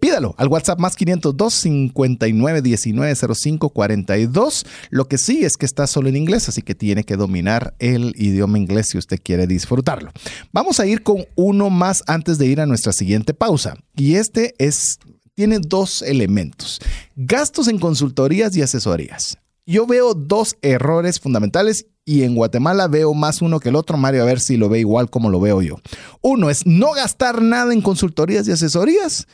pídalo 0.01 0.35
al 0.39 0.49
WhatsApp 0.49 0.79
más 0.79 0.97
502 0.97 1.53
59 1.53 2.63
19 2.63 3.15
05 3.35 3.69
42. 3.71 4.67
Lo 4.91 5.09
que 5.09 5.19
sí 5.19 5.45
es 5.45 5.57
que 5.57 5.67
está 5.67 5.87
solo 5.87 6.09
en 6.09 6.17
inglés, 6.17 6.49
así 6.49 6.63
que 6.63 6.75
tiene 6.75 7.05
que 7.05 7.17
dominar 7.17 7.75
el 7.79 8.15
idioma 8.17 8.59
inglés 8.59 8.89
si 8.89 8.99
usted 8.99 9.21
quiere 9.23 9.47
disfrutarlo. 9.47 10.13
Vamos 10.53 10.81
a 10.81 10.87
ir 10.87 11.03
con 11.03 11.27
uno 11.35 11.71
más 11.71 12.03
antes 12.07 12.39
de 12.39 12.47
ir 12.47 12.61
a 12.61 12.67
nuestra 12.67 12.93
siguiente 12.93 13.35
pausa. 13.35 13.77
Y 13.97 14.15
este 14.15 14.55
es 14.59 14.99
tiene 15.35 15.59
dos 15.59 16.03
elementos. 16.03 16.81
Gastos 17.17 17.69
en 17.69 17.79
consultorías 17.79 18.57
y 18.57 18.63
asesorías. 18.63 19.37
Yo 19.67 19.87
veo 19.87 20.15
dos 20.15 20.57
errores 20.63 21.19
fundamentales 21.19 21.87
y 22.05 22.23
en 22.23 22.35
Guatemala 22.35 22.89
veo 22.89 23.15
más 23.15 23.43
uno 23.43 23.61
que 23.61 23.71
el 23.71 23.77
otro. 23.77 23.97
Mario, 23.97 24.23
a 24.23 24.27
ver 24.27 24.41
si 24.41 24.57
lo 24.57 24.69
ve 24.69 24.81
igual 24.81 25.11
como 25.11 25.31
lo 25.31 25.41
veo 25.41 25.63
yo. 25.63 25.77
Uno 26.21 26.51
es 26.51 26.67
no 26.67 26.93
gastar 26.93 27.43
nada 27.43 27.73
en 27.73 27.83
consultorías 27.83 28.47
y 28.49 28.53
asesorías 28.53 29.27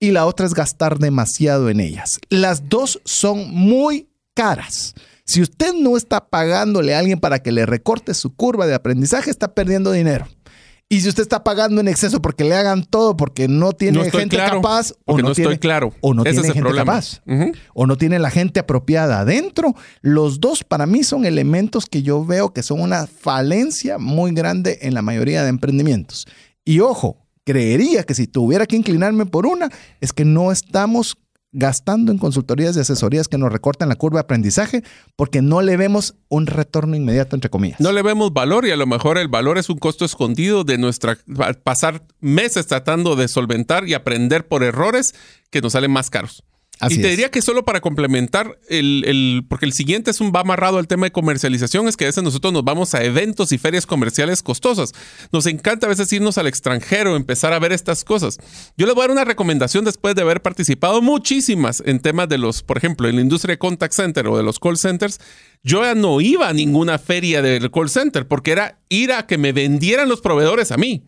y 0.00 0.10
la 0.10 0.26
otra 0.26 0.46
es 0.46 0.54
gastar 0.54 0.98
demasiado 0.98 1.70
en 1.70 1.80
ellas. 1.80 2.18
Las 2.28 2.68
dos 2.68 3.00
son 3.04 3.50
muy 3.50 4.08
caras. 4.34 4.94
Si 5.24 5.42
usted 5.42 5.72
no 5.74 5.96
está 5.96 6.28
pagándole 6.28 6.94
a 6.94 7.00
alguien 7.00 7.18
para 7.18 7.40
que 7.40 7.52
le 7.52 7.66
recorte 7.66 8.14
su 8.14 8.34
curva 8.34 8.66
de 8.66 8.74
aprendizaje, 8.74 9.30
está 9.30 9.54
perdiendo 9.54 9.90
dinero. 9.90 10.28
Y 10.88 11.00
si 11.00 11.08
usted 11.08 11.22
está 11.22 11.42
pagando 11.42 11.80
en 11.80 11.88
exceso 11.88 12.22
porque 12.22 12.44
le 12.44 12.54
hagan 12.54 12.84
todo, 12.84 13.16
porque 13.16 13.48
no 13.48 13.72
tiene 13.72 14.08
gente 14.08 14.36
capaz, 14.36 14.92
o 15.04 15.18
no, 15.18 15.32
tiene, 15.32 15.58
claro. 15.58 15.92
o 16.00 16.14
no 16.14 16.22
tiene 16.22 16.52
gente 16.52 16.74
capaz, 16.74 17.22
o 17.74 17.86
no 17.86 17.96
tiene 17.96 18.20
la 18.20 18.30
gente 18.30 18.60
apropiada 18.60 19.20
adentro, 19.20 19.74
los 20.00 20.38
dos 20.38 20.62
para 20.62 20.86
mí 20.86 21.02
son 21.02 21.26
elementos 21.26 21.86
que 21.86 22.02
yo 22.02 22.24
veo 22.24 22.52
que 22.52 22.62
son 22.62 22.80
una 22.80 23.08
falencia 23.08 23.98
muy 23.98 24.32
grande 24.32 24.78
en 24.82 24.94
la 24.94 25.02
mayoría 25.02 25.42
de 25.42 25.48
emprendimientos. 25.48 26.28
Y 26.64 26.78
ojo, 26.78 27.26
creería 27.44 28.04
que 28.04 28.14
si 28.14 28.28
tuviera 28.28 28.64
que 28.64 28.76
inclinarme 28.76 29.26
por 29.26 29.46
una, 29.46 29.68
es 30.00 30.12
que 30.12 30.24
no 30.24 30.52
estamos 30.52 31.18
gastando 31.56 32.12
en 32.12 32.18
consultorías 32.18 32.76
y 32.76 32.80
asesorías 32.80 33.28
que 33.28 33.38
nos 33.38 33.50
recortan 33.50 33.88
la 33.88 33.96
curva 33.96 34.18
de 34.18 34.24
aprendizaje 34.24 34.82
porque 35.16 35.40
no 35.40 35.62
le 35.62 35.78
vemos 35.78 36.14
un 36.28 36.46
retorno 36.46 36.96
inmediato, 36.96 37.34
entre 37.34 37.48
comillas. 37.48 37.80
No 37.80 37.92
le 37.92 38.02
vemos 38.02 38.32
valor 38.34 38.66
y 38.66 38.72
a 38.72 38.76
lo 38.76 38.86
mejor 38.86 39.16
el 39.16 39.28
valor 39.28 39.56
es 39.56 39.70
un 39.70 39.78
costo 39.78 40.04
escondido 40.04 40.64
de 40.64 40.76
nuestra 40.76 41.18
pasar 41.64 42.02
meses 42.20 42.66
tratando 42.66 43.16
de 43.16 43.28
solventar 43.28 43.88
y 43.88 43.94
aprender 43.94 44.46
por 44.46 44.62
errores 44.62 45.14
que 45.50 45.62
nos 45.62 45.72
salen 45.72 45.90
más 45.90 46.10
caros 46.10 46.44
y 46.88 46.98
te 46.98 47.08
diría 47.08 47.30
que 47.30 47.40
solo 47.40 47.64
para 47.64 47.80
complementar, 47.80 48.58
el, 48.68 49.44
porque 49.48 49.64
el 49.64 49.72
siguiente 49.72 50.10
es 50.10 50.20
un 50.20 50.32
va 50.34 50.40
amarrado 50.40 50.78
al 50.78 50.86
tema 50.86 51.06
de 51.06 51.12
comercialización, 51.12 51.88
es 51.88 51.96
que 51.96 52.04
a 52.04 52.08
veces 52.08 52.22
nosotros 52.22 52.52
nos 52.52 52.64
vamos 52.64 52.94
a 52.94 53.02
eventos 53.02 53.52
y 53.52 53.58
ferias 53.58 53.86
comerciales 53.86 54.42
costosas. 54.42 54.92
Nos 55.32 55.46
encanta 55.46 55.86
a 55.86 55.88
veces 55.88 56.12
irnos 56.12 56.36
al 56.36 56.46
extranjero, 56.46 57.16
empezar 57.16 57.52
a 57.52 57.58
ver 57.58 57.72
estas 57.72 58.04
cosas. 58.04 58.38
Yo 58.76 58.86
les 58.86 58.94
voy 58.94 59.04
a 59.04 59.06
dar 59.06 59.12
una 59.12 59.24
recomendación 59.24 59.84
después 59.84 60.14
de 60.14 60.22
haber 60.22 60.42
participado 60.42 61.00
muchísimas 61.00 61.82
en 61.86 62.00
temas 62.00 62.28
de 62.28 62.38
los, 62.38 62.62
por 62.62 62.76
ejemplo, 62.76 63.08
en 63.08 63.16
la 63.16 63.22
industria 63.22 63.54
de 63.54 63.58
contact 63.58 63.94
center 63.94 64.26
o 64.26 64.36
de 64.36 64.42
los 64.42 64.58
call 64.58 64.76
centers. 64.76 65.18
Yo 65.62 65.82
ya 65.82 65.94
no 65.94 66.20
iba 66.20 66.48
a 66.48 66.52
ninguna 66.52 66.98
feria 66.98 67.40
del 67.40 67.70
call 67.70 67.88
center 67.88 68.28
porque 68.28 68.52
era 68.52 68.78
ir 68.90 69.12
a 69.12 69.26
que 69.26 69.38
me 69.38 69.52
vendieran 69.52 70.08
los 70.08 70.20
proveedores 70.20 70.72
a 70.72 70.76
mí. 70.76 71.04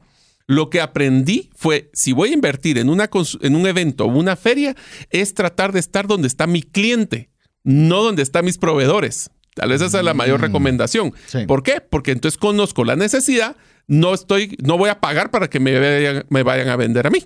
Lo 0.48 0.70
que 0.70 0.80
aprendí 0.80 1.50
fue, 1.54 1.90
si 1.92 2.12
voy 2.12 2.30
a 2.30 2.34
invertir 2.34 2.78
en, 2.78 2.88
una, 2.88 3.08
en 3.42 3.54
un 3.54 3.66
evento 3.66 4.06
o 4.06 4.08
una 4.08 4.34
feria, 4.34 4.74
es 5.10 5.34
tratar 5.34 5.72
de 5.72 5.78
estar 5.78 6.08
donde 6.08 6.26
está 6.26 6.48
mi 6.48 6.62
cliente, 6.62 7.30
no 7.62 8.02
donde 8.02 8.22
están 8.22 8.44
mis 8.44 8.58
proveedores. 8.58 9.30
Tal 9.54 9.68
vez 9.68 9.82
esa 9.82 9.98
es 9.98 10.04
la 10.04 10.14
mayor 10.14 10.40
mm. 10.40 10.42
recomendación. 10.42 11.12
¿Por 11.46 11.62
qué? 11.62 11.80
Porque 11.80 12.12
entonces 12.12 12.38
conozco 12.38 12.84
la 12.84 12.96
necesidad, 12.96 13.56
no 13.86 14.14
estoy, 14.14 14.56
no 14.60 14.76
voy 14.78 14.90
a 14.90 15.00
pagar 15.00 15.30
para 15.30 15.48
que 15.48 15.60
me 15.60 16.24
me 16.28 16.42
vayan 16.42 16.68
a 16.68 16.76
vender 16.76 17.06
a 17.06 17.10
mí 17.10 17.24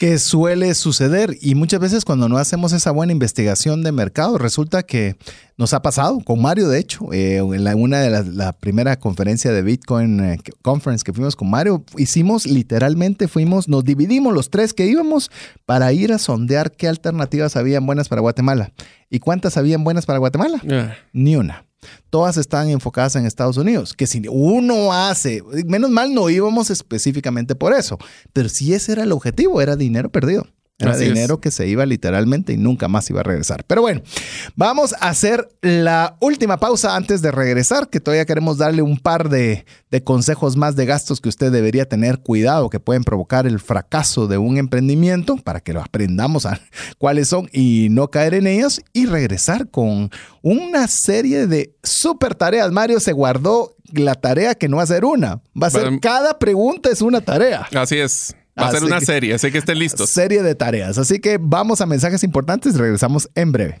que 0.00 0.18
suele 0.18 0.74
suceder 0.74 1.36
y 1.42 1.54
muchas 1.54 1.78
veces 1.78 2.06
cuando 2.06 2.26
no 2.30 2.38
hacemos 2.38 2.72
esa 2.72 2.90
buena 2.90 3.12
investigación 3.12 3.82
de 3.82 3.92
mercado 3.92 4.38
resulta 4.38 4.82
que 4.82 5.16
nos 5.58 5.74
ha 5.74 5.82
pasado 5.82 6.20
con 6.20 6.40
Mario 6.40 6.70
de 6.70 6.78
hecho 6.78 7.12
eh, 7.12 7.36
en 7.36 7.64
la, 7.64 7.76
una 7.76 8.00
de 8.00 8.08
las 8.08 8.26
la 8.26 8.54
primera 8.54 8.96
conferencia 8.98 9.52
de 9.52 9.60
Bitcoin 9.60 10.20
eh, 10.20 10.38
conference 10.62 11.04
que 11.04 11.12
fuimos 11.12 11.36
con 11.36 11.50
Mario 11.50 11.84
hicimos 11.98 12.46
literalmente 12.46 13.28
fuimos 13.28 13.68
nos 13.68 13.84
dividimos 13.84 14.32
los 14.32 14.48
tres 14.48 14.72
que 14.72 14.86
íbamos 14.86 15.30
para 15.66 15.92
ir 15.92 16.14
a 16.14 16.18
sondear 16.18 16.72
qué 16.72 16.88
alternativas 16.88 17.56
habían 17.56 17.84
buenas 17.84 18.08
para 18.08 18.22
Guatemala. 18.22 18.72
Y 19.10 19.18
cuántas 19.18 19.58
habían 19.58 19.84
buenas 19.84 20.06
para 20.06 20.18
Guatemala 20.18 20.62
ah. 20.70 20.94
ni 21.12 21.36
una 21.36 21.66
todas 22.10 22.36
están 22.36 22.68
enfocadas 22.70 23.16
en 23.16 23.26
Estados 23.26 23.56
Unidos, 23.56 23.94
que 23.94 24.06
si 24.06 24.22
uno 24.28 24.92
hace, 24.92 25.42
menos 25.66 25.90
mal 25.90 26.14
no 26.14 26.28
íbamos 26.28 26.70
específicamente 26.70 27.54
por 27.54 27.72
eso, 27.72 27.98
pero 28.32 28.48
si 28.48 28.74
ese 28.74 28.92
era 28.92 29.04
el 29.04 29.12
objetivo, 29.12 29.60
era 29.60 29.76
dinero 29.76 30.10
perdido. 30.10 30.46
Era 30.80 30.96
dinero 30.96 31.40
que 31.40 31.50
se 31.50 31.66
iba 31.66 31.84
literalmente 31.86 32.52
y 32.52 32.56
nunca 32.56 32.88
más 32.88 33.08
iba 33.10 33.20
a 33.20 33.22
regresar. 33.22 33.64
Pero 33.66 33.82
bueno, 33.82 34.02
vamos 34.56 34.94
a 35.00 35.08
hacer 35.08 35.48
la 35.60 36.16
última 36.20 36.58
pausa 36.58 36.96
antes 36.96 37.22
de 37.22 37.30
regresar, 37.30 37.88
que 37.88 38.00
todavía 38.00 38.24
queremos 38.24 38.58
darle 38.58 38.82
un 38.82 38.98
par 38.98 39.28
de, 39.28 39.64
consejos 40.04 40.56
más 40.56 40.76
de 40.76 40.86
gastos 40.86 41.20
que 41.20 41.28
usted 41.28 41.52
debería 41.52 41.88
tener 41.88 42.20
cuidado, 42.20 42.70
que 42.70 42.80
pueden 42.80 43.04
provocar 43.04 43.46
el 43.46 43.60
fracaso 43.60 44.26
de 44.26 44.38
un 44.38 44.56
emprendimiento, 44.56 45.36
para 45.36 45.60
que 45.60 45.72
lo 45.72 45.80
aprendamos 45.80 46.46
a 46.46 46.60
cuáles 46.98 47.28
son 47.28 47.48
y 47.52 47.88
no 47.90 48.08
caer 48.08 48.34
en 48.34 48.46
ellos, 48.46 48.80
y 48.92 49.06
regresar 49.06 49.68
con 49.70 50.10
una 50.42 50.88
serie 50.88 51.46
de 51.46 51.74
super 51.82 52.34
tareas. 52.34 52.70
Mario 52.72 53.00
se 53.00 53.12
guardó 53.12 53.74
la 53.92 54.14
tarea 54.14 54.54
que 54.54 54.68
no 54.68 54.78
va 54.78 54.84
a 54.84 54.86
ser 54.86 55.04
una, 55.04 55.42
va 55.60 55.66
a 55.66 55.70
ser 55.70 56.00
cada 56.00 56.38
pregunta 56.38 56.90
es 56.90 57.02
una 57.02 57.20
tarea. 57.20 57.66
Así 57.74 57.98
es. 57.98 58.34
Va 58.58 58.68
a 58.68 58.70
ser 58.72 58.84
una 58.84 59.00
serie, 59.00 59.34
así 59.34 59.50
que 59.50 59.58
estén 59.58 59.78
listos. 59.78 60.10
Serie 60.10 60.42
de 60.42 60.54
tareas. 60.54 60.98
Así 60.98 61.20
que 61.20 61.38
vamos 61.40 61.80
a 61.80 61.86
mensajes 61.86 62.22
importantes 62.24 62.74
y 62.74 62.78
regresamos 62.78 63.28
en 63.34 63.52
breve. 63.52 63.80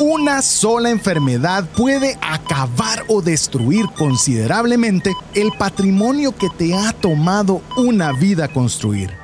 Una 0.00 0.42
sola 0.42 0.90
enfermedad 0.90 1.64
puede 1.76 2.18
acabar 2.20 3.04
o 3.06 3.22
destruir 3.22 3.86
considerablemente 3.96 5.12
el 5.34 5.52
patrimonio 5.52 6.34
que 6.36 6.48
te 6.58 6.74
ha 6.74 6.92
tomado 6.92 7.62
una 7.76 8.12
vida 8.12 8.48
construir. 8.48 9.23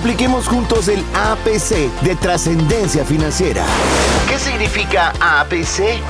Apliquemos 0.00 0.48
juntos 0.48 0.88
el 0.88 1.04
APC 1.14 1.92
de 2.02 2.16
trascendencia 2.16 3.04
financiera. 3.04 3.66
¿Qué 4.30 4.38
significa 4.38 5.12
APC? 5.20 6.00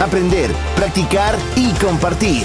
Aprender, 0.00 0.50
practicar 0.74 1.36
y 1.54 1.70
compartir. 1.72 2.44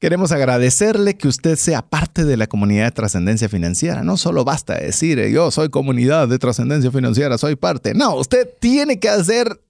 Queremos 0.00 0.32
agradecerle 0.32 1.16
que 1.16 1.28
usted 1.28 1.54
sea 1.54 1.82
parte 1.82 2.24
de 2.24 2.36
la 2.36 2.48
comunidad 2.48 2.86
de 2.86 2.90
trascendencia 2.90 3.48
financiera. 3.48 4.02
No 4.02 4.16
solo 4.16 4.44
basta 4.44 4.74
decir 4.74 5.24
yo 5.28 5.52
soy 5.52 5.68
comunidad 5.68 6.26
de 6.26 6.40
trascendencia 6.40 6.90
financiera, 6.90 7.38
soy 7.38 7.54
parte. 7.54 7.94
No, 7.94 8.16
usted 8.16 8.48
tiene 8.58 8.98
que 8.98 9.08
hacer 9.08 9.60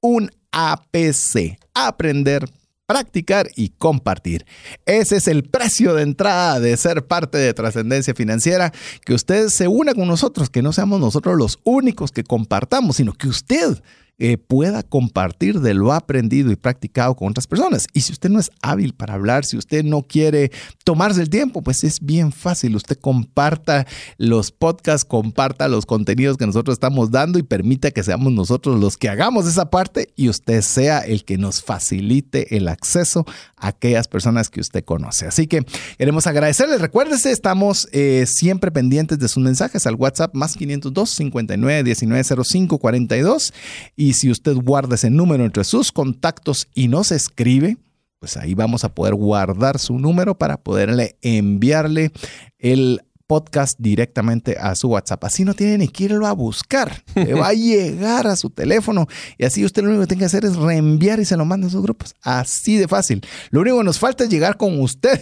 un 0.00 0.32
APC. 0.50 1.60
Aprender, 1.74 2.50
practicar 2.92 3.48
y 3.56 3.70
compartir. 3.70 4.44
Ese 4.84 5.16
es 5.16 5.26
el 5.26 5.44
precio 5.44 5.94
de 5.94 6.02
entrada 6.02 6.60
de 6.60 6.76
ser 6.76 7.06
parte 7.06 7.38
de 7.38 7.54
Trascendencia 7.54 8.14
Financiera, 8.14 8.70
que 9.06 9.14
usted 9.14 9.48
se 9.48 9.66
una 9.66 9.94
con 9.94 10.06
nosotros, 10.06 10.50
que 10.50 10.60
no 10.60 10.74
seamos 10.74 11.00
nosotros 11.00 11.38
los 11.38 11.58
únicos 11.64 12.12
que 12.12 12.22
compartamos, 12.22 12.96
sino 12.96 13.14
que 13.14 13.28
usted 13.28 13.82
eh, 14.18 14.36
pueda 14.36 14.82
compartir 14.82 15.60
de 15.60 15.74
lo 15.74 15.92
aprendido 15.92 16.52
y 16.52 16.56
practicado 16.56 17.16
con 17.16 17.28
otras 17.28 17.46
personas. 17.46 17.86
Y 17.92 18.02
si 18.02 18.12
usted 18.12 18.30
no 18.30 18.38
es 18.38 18.50
hábil 18.60 18.94
para 18.94 19.14
hablar, 19.14 19.44
si 19.44 19.56
usted 19.56 19.82
no 19.82 20.02
quiere 20.02 20.52
tomarse 20.84 21.22
el 21.22 21.30
tiempo, 21.30 21.62
pues 21.62 21.82
es 21.82 21.98
bien 21.98 22.30
fácil. 22.30 22.76
Usted 22.76 22.98
comparta 22.98 23.86
los 24.18 24.52
podcasts, 24.52 25.04
comparta 25.04 25.66
los 25.66 25.86
contenidos 25.86 26.36
que 26.36 26.46
nosotros 26.46 26.74
estamos 26.74 27.10
dando 27.10 27.38
y 27.38 27.42
permita 27.42 27.90
que 27.90 28.02
seamos 28.02 28.32
nosotros 28.32 28.78
los 28.78 28.96
que 28.96 29.08
hagamos 29.08 29.46
esa 29.46 29.70
parte 29.70 30.12
y 30.14 30.28
usted 30.28 30.60
sea 30.62 31.00
el 31.00 31.24
que 31.24 31.38
nos 31.38 31.62
facilite 31.62 32.56
el 32.56 32.68
acceso 32.68 33.24
a 33.56 33.68
aquellas 33.68 34.08
personas 34.08 34.50
que 34.50 34.60
usted 34.60 34.84
conoce. 34.84 35.26
Así 35.26 35.46
que 35.46 35.64
queremos 35.98 36.26
agradecerles. 36.26 36.80
Recuérdese, 36.80 37.32
estamos 37.32 37.88
eh, 37.92 38.26
siempre 38.28 38.70
pendientes 38.70 39.18
de 39.18 39.28
sus 39.28 39.42
mensajes 39.42 39.86
al 39.86 39.94
WhatsApp 39.94 40.34
más 40.34 40.54
502 40.56 41.10
59 41.10 41.82
19 41.82 42.44
05 42.44 42.78
42 42.78 43.52
y 43.96 44.01
y 44.02 44.14
si 44.14 44.32
usted 44.32 44.56
guarda 44.56 44.96
ese 44.96 45.10
número 45.10 45.44
entre 45.44 45.62
sus 45.62 45.92
contactos 45.92 46.66
y 46.74 46.88
nos 46.88 47.12
escribe, 47.12 47.76
pues 48.18 48.36
ahí 48.36 48.52
vamos 48.52 48.82
a 48.82 48.92
poder 48.96 49.14
guardar 49.14 49.78
su 49.78 49.96
número 49.96 50.36
para 50.36 50.56
poderle 50.56 51.18
enviarle 51.22 52.10
el 52.58 53.02
podcast 53.32 53.78
directamente 53.80 54.58
a 54.60 54.74
su 54.74 54.88
WhatsApp. 54.88 55.24
Así 55.24 55.42
no 55.42 55.54
tiene 55.54 55.78
ni 55.78 55.88
que 55.88 56.04
irlo 56.04 56.26
a 56.26 56.32
buscar. 56.32 57.02
Le 57.14 57.32
va 57.32 57.48
a 57.48 57.54
llegar 57.54 58.26
a 58.26 58.36
su 58.36 58.50
teléfono 58.50 59.06
y 59.38 59.46
así 59.46 59.64
usted 59.64 59.82
lo 59.82 59.88
único 59.88 60.02
que 60.02 60.08
tiene 60.08 60.18
que 60.18 60.26
hacer 60.26 60.44
es 60.44 60.54
reenviar 60.54 61.18
y 61.18 61.24
se 61.24 61.34
lo 61.38 61.46
manda 61.46 61.66
a 61.66 61.70
sus 61.70 61.80
grupos. 61.82 62.14
Así 62.20 62.76
de 62.76 62.88
fácil. 62.88 63.22
Lo 63.48 63.62
único 63.62 63.78
que 63.78 63.84
nos 63.84 63.98
falta 63.98 64.24
es 64.24 64.28
llegar 64.28 64.58
con 64.58 64.78
usted 64.80 65.18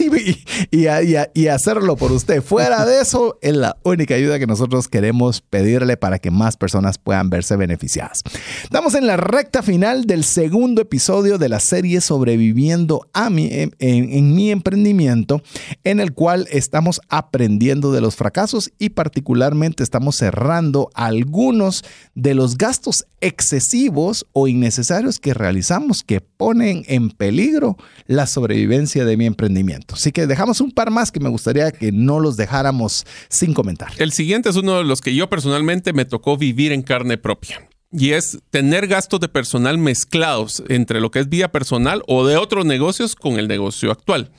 y, 0.72 1.46
hacerlo 1.46 1.94
por 1.94 2.10
usted. 2.10 2.42
Fuera 2.42 2.84
de 2.84 3.00
eso, 3.00 3.38
es 3.42 3.54
la 3.54 3.76
única 3.84 4.16
ayuda 4.16 4.40
que 4.40 4.48
nosotros 4.48 4.88
queremos 4.88 5.40
pedirle 5.40 5.96
para 5.96 6.18
que 6.18 6.32
más 6.32 6.56
personas 6.56 6.98
puedan 6.98 7.30
verse 7.30 7.54
beneficiadas. 7.54 8.24
Estamos 8.64 8.96
en 8.96 9.06
la 9.06 9.18
recta 9.18 9.62
final 9.62 10.04
del 10.04 10.24
segundo 10.24 10.82
episodio 10.82 11.38
de 11.38 11.48
la 11.48 11.60
serie 11.60 12.00
Sobreviviendo 12.00 13.06
a 13.12 13.30
mi, 13.30 13.50
en 13.52 14.34
mi 14.34 14.50
emprendimiento, 14.50 15.42
en 15.84 16.00
el 16.00 16.12
cual 16.12 16.48
estamos 16.50 17.00
aprendiendo 17.08 17.92
de 17.92 17.99
los 18.00 18.16
fracasos 18.16 18.70
y 18.78 18.90
particularmente 18.90 19.82
estamos 19.82 20.16
cerrando 20.16 20.90
algunos 20.94 21.84
de 22.14 22.34
los 22.34 22.56
gastos 22.56 23.06
excesivos 23.20 24.26
o 24.32 24.48
innecesarios 24.48 25.18
que 25.18 25.34
realizamos 25.34 26.02
que 26.02 26.20
ponen 26.20 26.84
en 26.88 27.10
peligro 27.10 27.76
la 28.06 28.26
sobrevivencia 28.26 29.04
de 29.04 29.16
mi 29.16 29.26
emprendimiento. 29.26 29.94
Así 29.94 30.12
que 30.12 30.26
dejamos 30.26 30.60
un 30.60 30.72
par 30.72 30.90
más 30.90 31.12
que 31.12 31.20
me 31.20 31.28
gustaría 31.28 31.70
que 31.72 31.92
no 31.92 32.20
los 32.20 32.36
dejáramos 32.36 33.06
sin 33.28 33.54
comentar. 33.54 33.90
El 33.98 34.12
siguiente 34.12 34.48
es 34.48 34.56
uno 34.56 34.78
de 34.78 34.84
los 34.84 35.00
que 35.00 35.14
yo 35.14 35.28
personalmente 35.28 35.92
me 35.92 36.04
tocó 36.04 36.36
vivir 36.36 36.72
en 36.72 36.82
carne 36.82 37.18
propia 37.18 37.68
y 37.92 38.12
es 38.12 38.38
tener 38.50 38.86
gastos 38.86 39.20
de 39.20 39.28
personal 39.28 39.78
mezclados 39.78 40.62
entre 40.68 41.00
lo 41.00 41.10
que 41.10 41.20
es 41.20 41.28
vía 41.28 41.50
personal 41.50 42.02
o 42.06 42.24
de 42.24 42.36
otros 42.36 42.64
negocios 42.64 43.16
con 43.16 43.38
el 43.38 43.48
negocio 43.48 43.90
actual. 43.90 44.30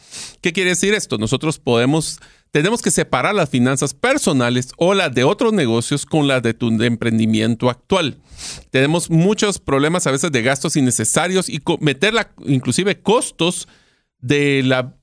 ¿Qué 0.41 0.53
quiere 0.53 0.72
decir 0.72 0.93
esto? 0.93 1.18
Nosotros 1.18 1.59
podemos 1.59 2.20
tenemos 2.51 2.81
que 2.81 2.91
separar 2.91 3.33
las 3.33 3.49
finanzas 3.49 3.93
personales 3.93 4.69
o 4.77 4.93
las 4.93 5.13
de 5.13 5.23
otros 5.23 5.53
negocios 5.53 6.05
con 6.05 6.27
las 6.27 6.43
de 6.43 6.53
tu 6.53 6.67
emprendimiento 6.83 7.69
actual. 7.69 8.17
Tenemos 8.69 9.09
muchos 9.09 9.57
problemas 9.57 10.05
a 10.05 10.11
veces 10.11 10.31
de 10.31 10.41
gastos 10.41 10.75
innecesarios 10.75 11.47
y 11.47 11.61
meterla, 11.79 12.31
inclusive 12.45 13.01
costos 13.01 13.69
de 14.19 14.63
la, 14.63 14.93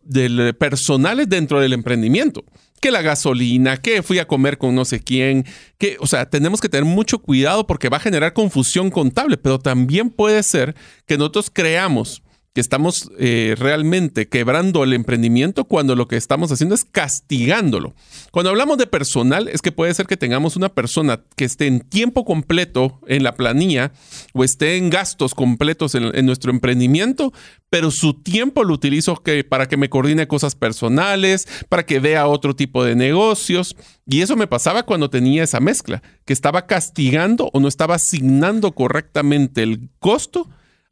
personales 0.58 1.28
dentro 1.28 1.60
del 1.60 1.72
emprendimiento. 1.72 2.44
Que 2.80 2.90
la 2.92 3.02
gasolina, 3.02 3.78
que 3.78 4.02
fui 4.02 4.20
a 4.20 4.28
comer 4.28 4.58
con 4.58 4.74
no 4.74 4.84
sé 4.84 5.00
quién, 5.00 5.44
que, 5.78 5.96
o 5.98 6.06
sea, 6.06 6.28
tenemos 6.30 6.60
que 6.60 6.68
tener 6.68 6.84
mucho 6.84 7.18
cuidado 7.18 7.66
porque 7.66 7.88
va 7.88 7.96
a 7.96 8.00
generar 8.00 8.34
confusión 8.34 8.90
contable, 8.90 9.36
pero 9.36 9.58
también 9.58 10.10
puede 10.10 10.42
ser 10.42 10.76
que 11.06 11.18
nosotros 11.18 11.50
creamos 11.52 12.22
que 12.54 12.60
estamos 12.60 13.10
eh, 13.18 13.54
realmente 13.58 14.28
quebrando 14.28 14.82
el 14.82 14.92
emprendimiento 14.92 15.64
cuando 15.64 15.94
lo 15.94 16.08
que 16.08 16.16
estamos 16.16 16.50
haciendo 16.50 16.74
es 16.74 16.84
castigándolo. 16.84 17.94
Cuando 18.30 18.50
hablamos 18.50 18.78
de 18.78 18.86
personal, 18.86 19.48
es 19.48 19.62
que 19.62 19.72
puede 19.72 19.94
ser 19.94 20.06
que 20.06 20.16
tengamos 20.16 20.56
una 20.56 20.68
persona 20.70 21.20
que 21.36 21.44
esté 21.44 21.66
en 21.66 21.80
tiempo 21.80 22.24
completo 22.24 23.00
en 23.06 23.22
la 23.22 23.34
planilla 23.34 23.92
o 24.32 24.44
esté 24.44 24.76
en 24.76 24.90
gastos 24.90 25.34
completos 25.34 25.94
en, 25.94 26.26
nuestro 26.26 26.50
emprendimiento, 26.50 27.32
pero 27.70 27.90
su 27.90 28.14
tiempo 28.14 28.64
lo 28.64 28.74
utilizo 28.74 29.22
para 29.48 29.66
que 29.66 29.76
me 29.76 29.90
coordine 29.90 30.26
cosas 30.26 30.54
personales, 30.54 31.46
para 31.68 31.86
que 31.86 32.00
vea 32.00 32.26
otro 32.26 32.56
tipo 32.56 32.82
de 32.82 32.96
negocios. 32.96 33.76
Y 34.06 34.22
eso 34.22 34.36
me 34.36 34.46
pasaba 34.46 34.84
cuando 34.84 35.10
tenía 35.10 35.44
esa 35.44 35.60
mezcla, 35.60 36.02
que 36.24 36.32
estaba 36.32 36.66
castigando 36.66 37.50
o 37.52 37.60
no 37.60 37.68
estaba 37.68 37.96
asignando 37.96 38.72
correctamente 38.72 39.62
el 39.62 39.90
costo 39.98 40.48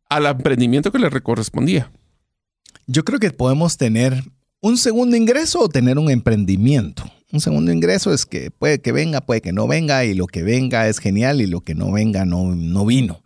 al 0.09 0.26
emprendimiento 0.26 0.92
que 0.92 0.98
le 0.98 1.11
correspondía. 1.20 1.90
Yo 2.86 3.04
creo 3.04 3.18
que 3.18 3.30
podemos 3.30 3.76
tener 3.76 4.22
un 4.61 4.76
segundo 4.76 5.16
ingreso 5.16 5.61
o 5.61 5.68
tener 5.68 5.98
un 5.98 6.11
emprendimiento. 6.11 7.04
Un 7.32 7.40
segundo 7.40 7.72
ingreso 7.72 8.12
es 8.12 8.24
que 8.24 8.50
puede 8.50 8.80
que 8.80 8.92
venga, 8.92 9.20
puede 9.20 9.40
que 9.40 9.52
no 9.52 9.66
venga, 9.66 10.04
y 10.04 10.14
lo 10.14 10.26
que 10.26 10.42
venga 10.42 10.88
es 10.88 10.98
genial 10.98 11.40
y 11.40 11.46
lo 11.46 11.61
que 11.61 11.74
no 11.74 11.90
venga 11.90 12.24
no, 12.24 12.54
no 12.54 12.86
vino. 12.86 13.22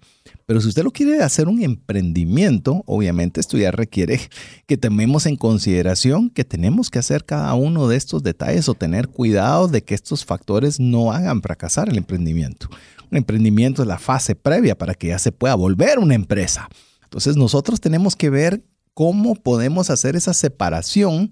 Pero 0.50 0.60
si 0.60 0.66
usted 0.66 0.82
lo 0.82 0.90
quiere 0.90 1.22
hacer 1.22 1.46
un 1.46 1.62
emprendimiento, 1.62 2.82
obviamente 2.86 3.38
esto 3.38 3.56
ya 3.56 3.70
requiere 3.70 4.18
que 4.66 4.76
tomemos 4.76 5.26
en 5.26 5.36
consideración 5.36 6.28
que 6.28 6.44
tenemos 6.44 6.90
que 6.90 6.98
hacer 6.98 7.24
cada 7.24 7.54
uno 7.54 7.86
de 7.86 7.96
estos 7.96 8.24
detalles 8.24 8.68
o 8.68 8.74
tener 8.74 9.06
cuidado 9.06 9.68
de 9.68 9.84
que 9.84 9.94
estos 9.94 10.24
factores 10.24 10.80
no 10.80 11.12
hagan 11.12 11.40
fracasar 11.40 11.88
el 11.88 11.98
emprendimiento. 11.98 12.68
Un 13.12 13.18
emprendimiento 13.18 13.82
es 13.82 13.86
la 13.86 14.00
fase 14.00 14.34
previa 14.34 14.76
para 14.76 14.94
que 14.94 15.06
ya 15.06 15.20
se 15.20 15.30
pueda 15.30 15.54
volver 15.54 16.00
una 16.00 16.16
empresa. 16.16 16.68
Entonces 17.04 17.36
nosotros 17.36 17.80
tenemos 17.80 18.16
que 18.16 18.28
ver 18.28 18.64
cómo 18.92 19.36
podemos 19.36 19.88
hacer 19.88 20.16
esa 20.16 20.34
separación 20.34 21.30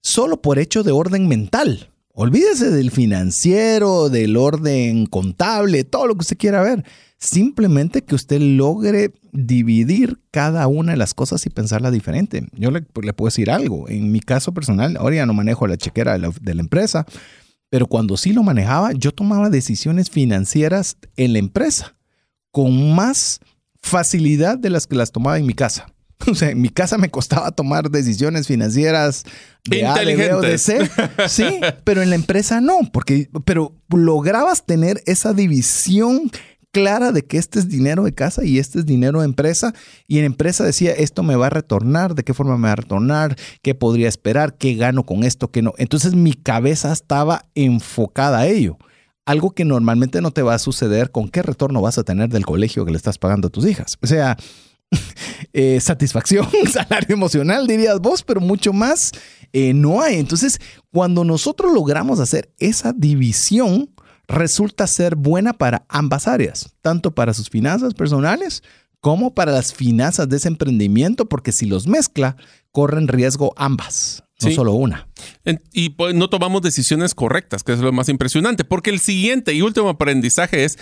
solo 0.00 0.40
por 0.42 0.60
hecho 0.60 0.84
de 0.84 0.92
orden 0.92 1.26
mental. 1.26 1.90
Olvídese 2.12 2.70
del 2.70 2.92
financiero, 2.92 4.10
del 4.10 4.36
orden 4.36 5.06
contable, 5.06 5.82
todo 5.82 6.06
lo 6.06 6.14
que 6.14 6.20
usted 6.20 6.38
quiera 6.38 6.62
ver. 6.62 6.84
Simplemente 7.20 8.02
que 8.02 8.14
usted 8.14 8.40
logre 8.40 9.12
dividir 9.32 10.18
cada 10.30 10.66
una 10.66 10.92
de 10.92 10.98
las 10.98 11.12
cosas 11.12 11.44
y 11.44 11.50
pensarla 11.50 11.90
diferente. 11.90 12.46
Yo 12.56 12.70
le, 12.70 12.80
puedo 12.80 13.26
decir 13.26 13.50
algo. 13.50 13.88
En 13.88 14.10
mi 14.10 14.20
caso 14.20 14.52
personal, 14.52 14.96
ahora 14.96 15.16
ya 15.16 15.26
no 15.26 15.34
manejo 15.34 15.66
la 15.66 15.76
chequera 15.76 16.18
de 16.18 16.54
la 16.54 16.60
empresa, 16.60 17.04
pero 17.68 17.86
cuando 17.86 18.16
sí 18.16 18.32
lo 18.32 18.42
manejaba, 18.42 18.92
yo 18.92 19.12
tomaba 19.12 19.50
decisiones 19.50 20.10
financieras 20.10 20.96
en 21.16 21.34
la 21.34 21.38
empresa 21.38 21.94
con 22.50 22.94
más 22.94 23.40
facilidad 23.80 24.58
de 24.58 24.70
las 24.70 24.86
que 24.86 24.96
las 24.96 25.12
tomaba 25.12 25.38
en 25.38 25.46
mi 25.46 25.54
casa. 25.54 25.86
O 26.30 26.34
sea, 26.34 26.50
en 26.50 26.60
mi 26.60 26.68
casa 26.68 26.98
me 26.98 27.10
costaba 27.10 27.50
tomar 27.50 27.90
decisiones 27.90 28.46
financieras 28.46 29.24
de 29.64 29.86
A, 29.86 29.94
de 30.04 30.16
B 30.16 30.34
o 30.34 30.40
de 30.42 30.58
C. 30.58 30.90
Sí, 31.28 31.60
pero 31.82 32.02
en 32.02 32.10
la 32.10 32.16
empresa 32.16 32.60
no, 32.60 32.80
porque 32.92 33.30
pero 33.46 33.74
lograbas 33.88 34.66
tener 34.66 35.02
esa 35.06 35.32
división 35.32 36.30
clara 36.72 37.12
de 37.12 37.22
que 37.22 37.38
este 37.38 37.58
es 37.58 37.68
dinero 37.68 38.04
de 38.04 38.12
casa 38.12 38.44
y 38.44 38.58
este 38.58 38.80
es 38.80 38.86
dinero 38.86 39.20
de 39.20 39.26
empresa. 39.26 39.74
Y 40.06 40.18
en 40.18 40.24
empresa 40.24 40.64
decía, 40.64 40.92
esto 40.92 41.22
me 41.22 41.36
va 41.36 41.46
a 41.46 41.50
retornar, 41.50 42.14
de 42.14 42.24
qué 42.24 42.34
forma 42.34 42.56
me 42.56 42.68
va 42.68 42.72
a 42.72 42.76
retornar, 42.76 43.36
qué 43.62 43.74
podría 43.74 44.08
esperar, 44.08 44.56
qué 44.56 44.74
gano 44.74 45.04
con 45.04 45.24
esto, 45.24 45.50
qué 45.50 45.62
no. 45.62 45.74
Entonces 45.78 46.14
mi 46.14 46.34
cabeza 46.34 46.92
estaba 46.92 47.46
enfocada 47.54 48.40
a 48.40 48.46
ello. 48.46 48.78
Algo 49.26 49.50
que 49.50 49.64
normalmente 49.64 50.20
no 50.20 50.30
te 50.30 50.42
va 50.42 50.54
a 50.54 50.58
suceder 50.58 51.10
con 51.10 51.28
qué 51.28 51.42
retorno 51.42 51.82
vas 51.82 51.98
a 51.98 52.04
tener 52.04 52.30
del 52.30 52.46
colegio 52.46 52.84
que 52.84 52.90
le 52.90 52.96
estás 52.96 53.18
pagando 53.18 53.48
a 53.48 53.50
tus 53.50 53.66
hijas. 53.66 53.96
O 54.02 54.06
sea, 54.06 54.36
eh, 55.52 55.80
satisfacción, 55.80 56.48
salario 56.70 57.14
emocional, 57.14 57.66
dirías 57.66 58.00
vos, 58.00 58.22
pero 58.22 58.40
mucho 58.40 58.72
más 58.72 59.12
eh, 59.52 59.74
no 59.74 60.00
hay. 60.00 60.16
Entonces, 60.16 60.58
cuando 60.92 61.24
nosotros 61.24 61.72
logramos 61.72 62.20
hacer 62.20 62.52
esa 62.58 62.92
división, 62.92 63.90
resulta 64.30 64.86
ser 64.86 65.16
buena 65.16 65.52
para 65.52 65.84
ambas 65.88 66.28
áreas, 66.28 66.74
tanto 66.80 67.14
para 67.14 67.34
sus 67.34 67.50
finanzas 67.50 67.94
personales 67.94 68.62
como 69.00 69.34
para 69.34 69.52
las 69.52 69.74
finanzas 69.74 70.28
de 70.28 70.36
ese 70.36 70.48
emprendimiento, 70.48 71.26
porque 71.28 71.52
si 71.52 71.66
los 71.66 71.86
mezcla, 71.86 72.36
corren 72.70 73.08
riesgo 73.08 73.54
ambas, 73.56 74.22
no 74.42 74.50
solo 74.50 74.74
una. 74.74 75.08
Y 75.72 75.90
pues, 75.90 76.14
no 76.14 76.28
tomamos 76.28 76.62
decisiones 76.62 77.14
correctas, 77.14 77.64
que 77.64 77.72
es 77.72 77.78
lo 77.78 77.92
más 77.92 78.08
impresionante, 78.08 78.64
porque 78.64 78.90
el 78.90 79.00
siguiente 79.00 79.54
y 79.54 79.62
último 79.62 79.88
aprendizaje 79.88 80.64
es, 80.64 80.78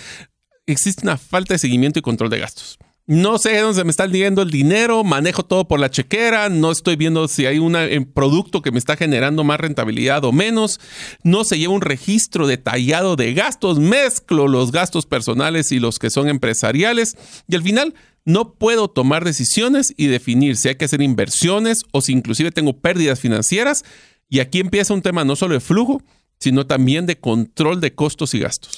existe 0.66 1.05
una 1.05 1.16
falta 1.16 1.55
de 1.55 1.59
seguimiento 1.59 2.01
y 2.01 2.03
control 2.03 2.30
de 2.30 2.40
gastos. 2.40 2.78
No 3.09 3.38
sé 3.38 3.59
dónde 3.59 3.84
me 3.84 3.90
está 3.90 4.06
yendo 4.06 4.42
el 4.42 4.50
dinero, 4.50 5.02
manejo 5.02 5.42
todo 5.42 5.66
por 5.66 5.80
la 5.80 5.90
chequera, 5.90 6.50
no 6.50 6.70
estoy 6.70 6.96
viendo 6.96 7.26
si 7.26 7.46
hay 7.46 7.59
un 7.59 7.74
eh, 7.74 8.04
producto 8.04 8.61
que 8.61 8.70
me 8.70 8.78
está 8.78 8.98
generando 8.98 9.44
más 9.44 9.59
rentabilidad 9.59 10.26
o 10.26 10.32
menos, 10.32 10.78
no 11.22 11.44
se 11.44 11.59
lleva 11.59 11.72
un 11.72 11.80
registro 11.80 12.46
detallado 12.46 13.16
de 13.16 13.32
gastos, 13.32 13.78
mezclo 13.78 14.46
los 14.46 14.72
gastos 14.72 15.06
personales 15.06 15.72
y 15.72 15.80
los 15.80 15.98
que 15.98 16.11
son 16.11 16.28
empresariales. 16.28 17.16
Y 17.48 17.54
al 17.54 17.62
final 17.62 17.94
no 18.26 18.52
puedo 18.52 18.88
tomar 18.88 19.24
decisiones 19.24 19.94
y 19.96 20.09
definir 20.09 20.59
si 20.59 20.68
hay 20.68 20.74
que 20.74 20.84
hacer 20.84 21.00
inversiones 21.00 21.84
o 21.92 22.02
si 22.02 22.12
inclusive 22.12 22.52
tengo 22.52 22.78
pérdidas 22.78 23.20
financieras. 23.20 23.86
Y 24.28 24.40
aquí 24.40 24.61
empieza 24.61 24.92
un 24.92 25.00
tema 25.00 25.24
no 25.24 25.34
solo 25.34 25.54
de 25.54 25.61
flujo, 25.61 26.02
sino 26.38 26.66
también 26.66 27.06
de 27.06 27.18
control 27.18 27.80
de 27.80 27.94
costos 27.94 28.34
y 28.34 28.40
gastos. 28.40 28.76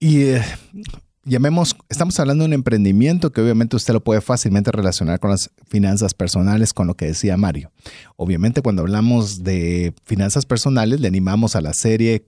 Y 0.00 0.22
eh, 0.22 0.42
llamemos, 1.28 1.76
estamos 1.88 2.18
hablando 2.18 2.42
de 2.42 2.48
un 2.48 2.52
emprendimiento 2.54 3.30
que 3.32 3.40
obviamente 3.40 3.76
usted 3.76 3.92
lo 3.92 4.02
puede 4.02 4.20
fácilmente 4.20 4.72
relacionar 4.72 5.20
con 5.20 5.30
las 5.30 5.50
finanzas 5.68 6.14
personales, 6.14 6.72
con 6.72 6.86
lo 6.86 6.94
que 6.94 7.06
decía 7.06 7.36
Mario. 7.36 7.70
Obviamente 8.16 8.62
cuando 8.62 8.82
hablamos 8.82 9.44
de 9.44 9.94
finanzas 10.04 10.46
personales, 10.46 11.00
le 11.00 11.08
animamos 11.08 11.54
a 11.54 11.60
la 11.60 11.74
serie 11.74 12.26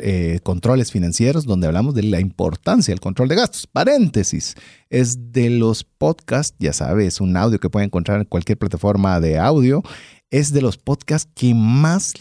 eh, 0.00 0.40
Controles 0.42 0.92
Financieros, 0.92 1.46
donde 1.46 1.66
hablamos 1.66 1.94
de 1.94 2.02
la 2.04 2.20
importancia 2.20 2.92
del 2.92 3.00
control 3.00 3.28
de 3.28 3.36
gastos. 3.36 3.66
Paréntesis, 3.66 4.54
es 4.90 5.32
de 5.32 5.50
los 5.50 5.84
podcasts, 5.84 6.56
ya 6.58 6.72
sabes, 6.72 7.20
un 7.20 7.36
audio 7.36 7.58
que 7.58 7.70
puede 7.70 7.86
encontrar 7.86 8.20
en 8.20 8.26
cualquier 8.26 8.58
plataforma 8.58 9.18
de 9.20 9.38
audio, 9.38 9.82
es 10.30 10.52
de 10.52 10.62
los 10.62 10.76
podcasts 10.76 11.30
que 11.34 11.54
más 11.54 12.12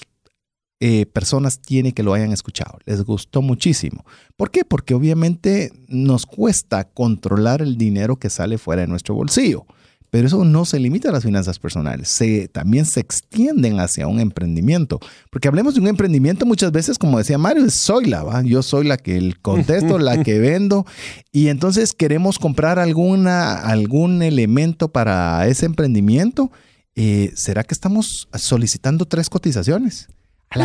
eh, 0.86 1.06
personas 1.06 1.62
tiene 1.62 1.94
que 1.94 2.04
lo 2.04 2.14
hayan 2.14 2.34
escuchado. 2.34 2.78
Les 2.84 3.06
gustó 3.06 3.42
muchísimo. 3.42 4.04
¿Por 4.36 4.52
qué? 4.52 4.66
Porque 4.66 4.94
obviamente 4.94 5.72
nos 5.88 6.26
cuesta 6.26 6.84
controlar 6.84 7.62
el 7.62 7.78
dinero 7.78 8.18
que 8.18 8.30
sale 8.30 8.58
fuera 8.58 8.82
de 8.82 8.90
nuestro 8.90 9.16
bolsillo. 9.16 9.66
Pero 10.10 10.28
eso 10.28 10.44
no 10.44 10.66
se 10.66 10.82
limita 10.82 11.08
a 11.08 11.14
las 11.14 11.24
finanzas 11.24 11.58
personales, 11.58 12.10
se, 12.10 12.50
también 12.50 12.86
se 12.86 13.00
extienden 13.00 13.80
hacia 13.80 14.08
un 14.08 14.20
emprendimiento. 14.20 15.00
Porque 15.30 15.48
hablemos 15.48 15.74
de 15.74 15.80
un 15.80 15.88
emprendimiento 15.88 16.46
muchas 16.46 16.74
veces, 16.74 16.98
como 16.98 17.18
decía 17.18 17.38
Mario, 17.38 17.70
soy 17.70 18.08
la, 18.08 18.24
¿va? 18.24 18.42
yo 18.42 18.62
soy 18.62 18.86
la 18.86 18.98
que 18.98 19.34
contesto, 19.42 20.00
la 20.00 20.22
que 20.22 20.38
vendo, 20.38 20.86
y 21.32 21.48
entonces 21.48 21.94
queremos 21.94 22.40
comprar 22.40 22.78
alguna, 22.78 23.54
algún 23.54 24.22
elemento 24.22 24.92
para 24.92 25.48
ese 25.48 25.66
emprendimiento. 25.66 26.52
Eh, 26.96 27.32
¿Será 27.36 27.64
que 27.64 27.74
estamos 27.74 28.28
solicitando 28.34 29.06
tres 29.06 29.30
cotizaciones? 29.30 30.10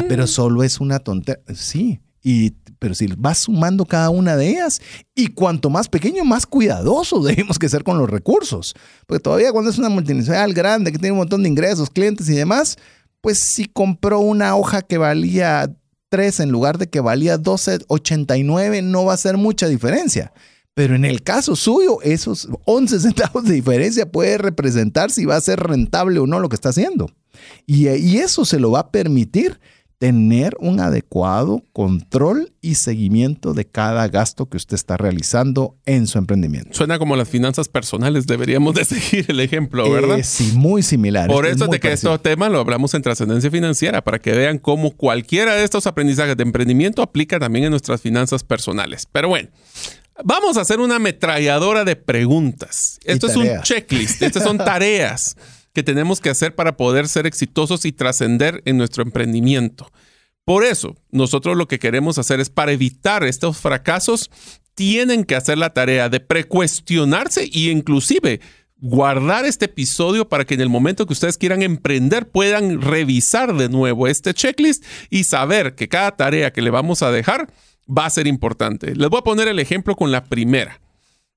Pero 0.09 0.25
mm. 0.25 0.29
solo 0.29 0.63
es 0.63 0.81
una 0.81 0.99
tontería. 0.99 1.43
Sí, 1.55 2.01
y, 2.23 2.51
pero 2.79 2.95
si 2.95 3.07
vas 3.17 3.39
sumando 3.39 3.85
cada 3.85 4.11
una 4.11 4.37
de 4.37 4.51
ellas, 4.51 4.81
y 5.15 5.29
cuanto 5.29 5.71
más 5.71 5.89
pequeño, 5.89 6.25
más 6.25 6.47
cuidadoso 6.47 7.23
debemos 7.25 7.59
que 7.59 7.69
ser 7.69 7.85
con 7.85 7.99
los 7.99 8.11
recursos. 8.11 8.75
Porque 9.07 9.23
todavía 9.23 9.53
cuando 9.53 9.71
es 9.71 9.79
una 9.79 9.89
multinacional 9.89 10.53
grande 10.53 10.93
que 10.93 10.99
tiene 10.99 11.13
un 11.13 11.19
montón 11.19 11.43
de 11.43 11.49
ingresos, 11.49 11.91
clientes 11.91 12.29
y 12.29 12.35
demás, 12.35 12.77
pues 13.21 13.41
si 13.53 13.67
compró 13.67 14.21
una 14.21 14.57
hoja 14.57 14.83
que 14.83 14.99
valía 14.99 15.75
3 16.11 16.41
en 16.41 16.51
lugar 16.51 16.79
de 16.79 16.89
que 16.89 17.01
valía 17.01 17.39
12.89, 17.39 18.83
no 18.83 19.05
va 19.05 19.15
a 19.15 19.19
ser 19.19 19.37
mucha 19.37 19.69
diferencia. 19.69 20.33
Pero 20.75 20.95
en 20.95 21.05
el 21.05 21.23
caso 21.23 21.57
suyo, 21.57 22.01
esos 22.03 22.49
11 22.65 23.01
centavos 23.01 23.45
de 23.45 23.55
diferencia 23.55 24.11
puede 24.11 24.39
representar 24.39 25.11
si 25.11 25.25
va 25.25 25.37
a 25.37 25.41
ser 25.41 25.61
rentable 25.61 26.21
o 26.21 26.27
no 26.27 26.39
lo 26.39 26.49
que 26.49 26.55
está 26.55 26.69
haciendo. 26.69 27.11
Y, 27.67 27.89
y 27.89 28.19
eso 28.19 28.45
se 28.45 28.61
lo 28.61 28.71
va 28.71 28.81
a 28.81 28.91
permitir 28.91 29.61
tener 29.99 30.57
un 30.61 30.79
adecuado 30.79 31.65
control 31.73 32.53
y 32.61 32.77
seguimiento 32.77 33.53
de 33.53 33.65
cada 33.65 34.07
gasto 34.09 34.49
que 34.49 34.57
usted 34.57 34.77
está 34.77 34.97
realizando 34.97 35.77
en 35.87 36.07
su 36.07 36.19
emprendimiento. 36.19 36.71
Suena 36.73 36.99
como 37.01 37.17
las 37.17 37.29
finanzas 37.29 37.69
personales, 37.69 38.27
deberíamos 38.27 38.75
de 38.77 38.85
seguir 38.85 39.27
el 39.29 39.41
ejemplo, 39.41 39.91
¿verdad? 39.91 40.21
Eh, 40.21 40.25
sí, 40.25 40.53
muy 40.55 40.83
similar. 40.83 41.29
Por 41.29 41.47
eso 41.47 41.67
de 41.67 41.81
que 41.81 41.93
este 41.93 42.17
tema 42.19 42.49
lo 42.49 42.61
hablamos 42.61 42.95
en 42.95 43.03
trascendencia 43.03 43.51
financiera, 43.51 44.03
para 44.03 44.21
que 44.21 44.33
vean 44.33 44.59
cómo 44.59 44.93
cualquiera 44.93 45.55
de 45.57 45.65
estos 45.65 45.87
aprendizajes 45.89 46.37
de 46.37 46.45
emprendimiento 46.45 47.03
aplica 47.03 47.41
también 47.41 47.65
en 47.65 47.71
nuestras 47.71 48.01
finanzas 48.01 48.45
personales. 48.45 49.07
Pero 49.11 49.29
bueno, 49.29 49.49
Vamos 50.25 50.57
a 50.57 50.63
hacer 50.63 50.81
una 50.81 50.97
ametralladora 50.97 51.85
de 51.85 51.95
preguntas. 51.95 52.99
Esto 53.05 53.29
es 53.29 53.37
un 53.37 53.47
checklist, 53.63 54.21
estas 54.21 54.43
son 54.43 54.59
tareas 54.59 55.37
que 55.79 55.85
tenemos 55.85 56.21
que 56.21 56.29
hacer 56.29 56.57
para 56.57 56.77
poder 56.77 57.07
ser 57.07 57.25
exitosos 57.25 57.85
y 57.85 57.93
trascender 57.93 58.63
en 58.65 58.79
nuestro 58.79 59.05
emprendimiento. 59.05 59.93
Por 60.45 60.65
eso, 60.65 60.97
nosotros 61.13 61.57
lo 61.57 61.69
que 61.69 61.79
queremos 61.79 62.19
hacer 62.19 62.41
es 62.41 62.51
para 62.51 62.73
evitar 62.73 63.23
estos 63.23 63.59
fracasos, 63.59 64.29
tienen 64.75 65.23
que 65.23 65.37
hacer 65.37 65.57
la 65.57 65.73
tarea 65.73 66.09
de 66.09 66.19
precuestionarse 66.19 67.49
y 67.49 67.71
inclusive 67.71 68.41
guardar 68.79 69.45
este 69.45 69.67
episodio 69.67 70.29
para 70.29 70.45
que 70.45 70.55
en 70.55 70.63
el 70.63 70.69
momento 70.69 71.07
que 71.07 71.13
ustedes 71.13 71.39
quieran 71.39 71.63
emprender 71.63 72.29
puedan 72.29 72.83
revisar 72.83 73.55
de 73.55 73.69
nuevo 73.69 74.09
este 74.09 74.35
checklist 74.35 74.85
y 75.11 75.23
saber 75.23 75.77
que 75.77 75.87
cada 75.87 76.17
tarea 76.17 76.53
que 76.53 76.61
le 76.61 76.71
vamos 76.71 77.03
a 77.03 77.13
dejar 77.13 77.53
va 77.89 78.05
a 78.05 78.11
ser 78.11 78.27
importante. 78.27 78.97
Les 78.97 79.09
voy 79.09 79.21
a 79.21 79.23
poner 79.23 79.47
el 79.47 79.61
ejemplo 79.61 79.95
con 79.95 80.11
la 80.11 80.25
primera. 80.25 80.81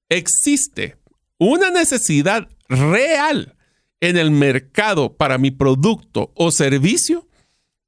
Existe 0.10 0.98
una 1.38 1.70
necesidad 1.70 2.48
real 2.70 3.56
en 4.02 4.18
el 4.18 4.32
mercado 4.32 5.16
para 5.16 5.38
mi 5.38 5.52
producto 5.52 6.32
o 6.36 6.52
servicio, 6.52 7.28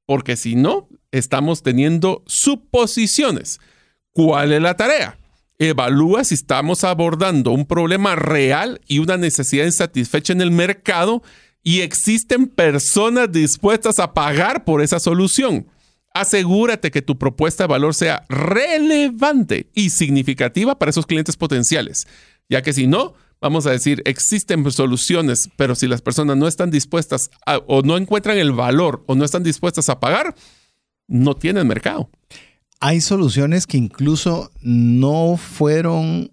porque 0.06 0.36
si 0.36 0.54
no, 0.54 0.88
estamos 1.10 1.62
teniendo 1.62 2.22
suposiciones. 2.26 3.60
¿Cuál 4.12 4.52
es 4.52 4.62
la 4.62 4.76
tarea? 4.76 5.18
Evalúa 5.58 6.24
si 6.24 6.34
estamos 6.34 6.84
abordando 6.84 7.50
un 7.50 7.66
problema 7.66 8.16
real 8.16 8.80
y 8.86 9.00
una 9.00 9.16
necesidad 9.16 9.66
insatisfecha 9.66 10.32
en 10.32 10.40
el 10.40 10.50
mercado 10.50 11.22
y 11.62 11.80
existen 11.80 12.46
personas 12.46 13.32
dispuestas 13.32 13.98
a 13.98 14.14
pagar 14.14 14.64
por 14.64 14.82
esa 14.82 15.00
solución. 15.00 15.66
Asegúrate 16.12 16.92
que 16.92 17.02
tu 17.02 17.18
propuesta 17.18 17.64
de 17.64 17.68
valor 17.68 17.94
sea 17.94 18.24
relevante 18.28 19.68
y 19.74 19.90
significativa 19.90 20.78
para 20.78 20.90
esos 20.90 21.06
clientes 21.06 21.36
potenciales, 21.36 22.06
ya 22.48 22.62
que 22.62 22.72
si 22.72 22.86
no, 22.86 23.14
vamos 23.44 23.66
a 23.66 23.70
decir, 23.70 24.02
existen 24.06 24.68
soluciones, 24.72 25.50
pero 25.56 25.74
si 25.74 25.86
las 25.86 26.00
personas 26.00 26.38
no 26.38 26.48
están 26.48 26.70
dispuestas 26.70 27.30
o 27.66 27.82
no 27.82 27.98
encuentran 27.98 28.38
el 28.38 28.52
valor 28.52 29.04
o 29.06 29.14
no 29.14 29.22
están 29.22 29.42
dispuestas 29.42 29.90
a 29.90 30.00
pagar, 30.00 30.34
no 31.08 31.36
tienen 31.36 31.68
mercado. 31.68 32.08
Hay 32.80 33.02
soluciones 33.02 33.66
que 33.66 33.76
incluso 33.76 34.50
no 34.62 35.36
fueron 35.36 36.32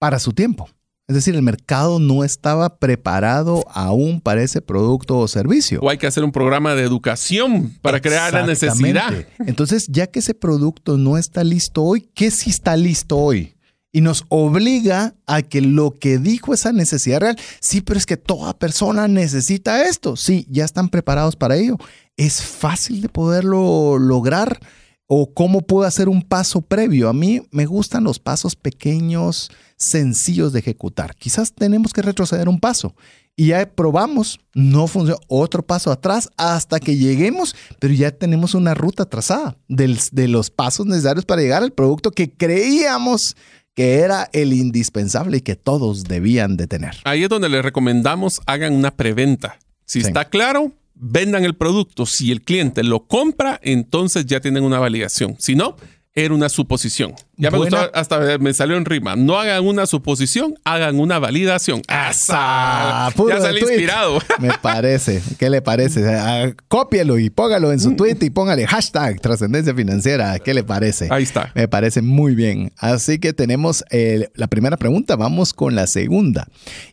para 0.00 0.18
su 0.18 0.32
tiempo. 0.32 0.68
Es 1.06 1.14
decir, 1.14 1.36
el 1.36 1.42
mercado 1.42 2.00
no 2.00 2.24
estaba 2.24 2.78
preparado 2.78 3.64
aún 3.72 4.20
para 4.20 4.42
ese 4.42 4.60
producto 4.60 5.18
o 5.18 5.28
servicio. 5.28 5.78
O 5.80 5.90
hay 5.90 5.98
que 5.98 6.08
hacer 6.08 6.24
un 6.24 6.32
programa 6.32 6.74
de 6.74 6.82
educación 6.82 7.72
para 7.82 8.00
crear 8.00 8.32
la 8.32 8.46
necesidad. 8.46 9.12
Entonces, 9.46 9.86
ya 9.88 10.08
que 10.08 10.18
ese 10.18 10.34
producto 10.34 10.96
no 10.96 11.18
está 11.18 11.44
listo 11.44 11.84
hoy, 11.84 12.08
¿qué 12.14 12.32
sí 12.32 12.50
está 12.50 12.76
listo 12.76 13.16
hoy? 13.16 13.54
Y 13.92 14.00
nos 14.00 14.24
obliga 14.28 15.14
a 15.26 15.42
que 15.42 15.60
lo 15.60 15.92
que 15.92 16.18
dijo 16.18 16.54
esa 16.54 16.72
necesidad 16.72 17.20
real, 17.20 17.38
sí, 17.60 17.82
pero 17.82 17.98
es 17.98 18.06
que 18.06 18.16
toda 18.16 18.58
persona 18.58 19.06
necesita 19.06 19.86
esto, 19.86 20.16
sí, 20.16 20.46
ya 20.50 20.64
están 20.64 20.88
preparados 20.88 21.36
para 21.36 21.56
ello. 21.56 21.76
Es 22.16 22.42
fácil 22.42 23.02
de 23.02 23.10
poderlo 23.10 23.98
lograr 23.98 24.58
o 25.06 25.34
cómo 25.34 25.60
puedo 25.60 25.86
hacer 25.86 26.08
un 26.08 26.22
paso 26.22 26.62
previo. 26.62 27.10
A 27.10 27.12
mí 27.12 27.42
me 27.50 27.66
gustan 27.66 28.04
los 28.04 28.18
pasos 28.18 28.56
pequeños, 28.56 29.50
sencillos 29.76 30.54
de 30.54 30.60
ejecutar. 30.60 31.14
Quizás 31.14 31.52
tenemos 31.52 31.92
que 31.92 32.00
retroceder 32.00 32.48
un 32.48 32.60
paso 32.60 32.94
y 33.36 33.48
ya 33.48 33.66
probamos, 33.66 34.40
no 34.54 34.86
funciona, 34.86 35.20
otro 35.26 35.62
paso 35.62 35.90
atrás 35.90 36.30
hasta 36.36 36.80
que 36.80 36.96
lleguemos, 36.96 37.56
pero 37.78 37.92
ya 37.92 38.10
tenemos 38.10 38.54
una 38.54 38.74
ruta 38.74 39.06
trazada 39.06 39.56
de 39.68 40.28
los 40.28 40.50
pasos 40.50 40.86
necesarios 40.86 41.24
para 41.24 41.42
llegar 41.42 41.62
al 41.62 41.72
producto 41.72 42.10
que 42.10 42.30
creíamos 42.32 43.36
que 43.74 44.00
era 44.00 44.28
el 44.32 44.52
indispensable 44.52 45.38
y 45.38 45.40
que 45.40 45.56
todos 45.56 46.04
debían 46.04 46.56
de 46.56 46.66
tener. 46.66 46.96
Ahí 47.04 47.22
es 47.22 47.28
donde 47.28 47.48
les 47.48 47.62
recomendamos 47.62 48.40
hagan 48.46 48.74
una 48.74 48.90
preventa. 48.90 49.58
Si 49.86 50.00
está 50.00 50.26
claro, 50.26 50.72
vendan 50.94 51.44
el 51.44 51.54
producto. 51.54 52.06
Si 52.06 52.30
el 52.30 52.42
cliente 52.42 52.82
lo 52.82 53.06
compra, 53.06 53.58
entonces 53.62 54.26
ya 54.26 54.40
tienen 54.40 54.64
una 54.64 54.78
validación. 54.78 55.36
Si 55.38 55.54
no, 55.54 55.76
era 56.14 56.34
una 56.34 56.48
suposición. 56.48 57.14
Ya 57.36 57.50
me 57.50 57.58
gustó, 57.58 57.90
hasta 57.94 58.38
me 58.38 58.52
salió 58.52 58.76
en 58.76 58.84
rima. 58.84 59.16
No 59.16 59.38
hagan 59.38 59.66
una 59.66 59.86
suposición, 59.86 60.54
hagan 60.62 61.00
una 61.00 61.18
validación. 61.18 61.82
¡Asa! 61.88 63.10
ya 63.28 63.40
salí 63.40 63.60
inspirado. 63.60 64.18
Me 64.38 64.50
parece. 64.60 65.22
¿Qué 65.38 65.50
le 65.50 65.62
parece? 65.62 66.06
Ah, 66.14 66.52
cópielo 66.68 67.18
y 67.18 67.30
póngalo 67.30 67.72
en 67.72 67.80
su 67.80 67.96
tweet 67.96 68.18
y 68.20 68.30
póngale 68.30 68.66
hashtag 68.66 69.20
trascendencia 69.20 69.74
financiera. 69.74 70.38
¿Qué 70.38 70.54
le 70.54 70.62
parece? 70.62 71.08
Ahí 71.10 71.24
está. 71.24 71.50
Me 71.54 71.66
parece 71.66 72.02
muy 72.02 72.34
bien. 72.34 72.72
Así 72.76 73.18
que 73.18 73.32
tenemos 73.32 73.84
eh, 73.90 74.28
la 74.34 74.46
primera 74.46 74.76
pregunta. 74.76 75.16
Vamos 75.16 75.52
con 75.52 75.74
la 75.74 75.86
segunda. 75.86 76.46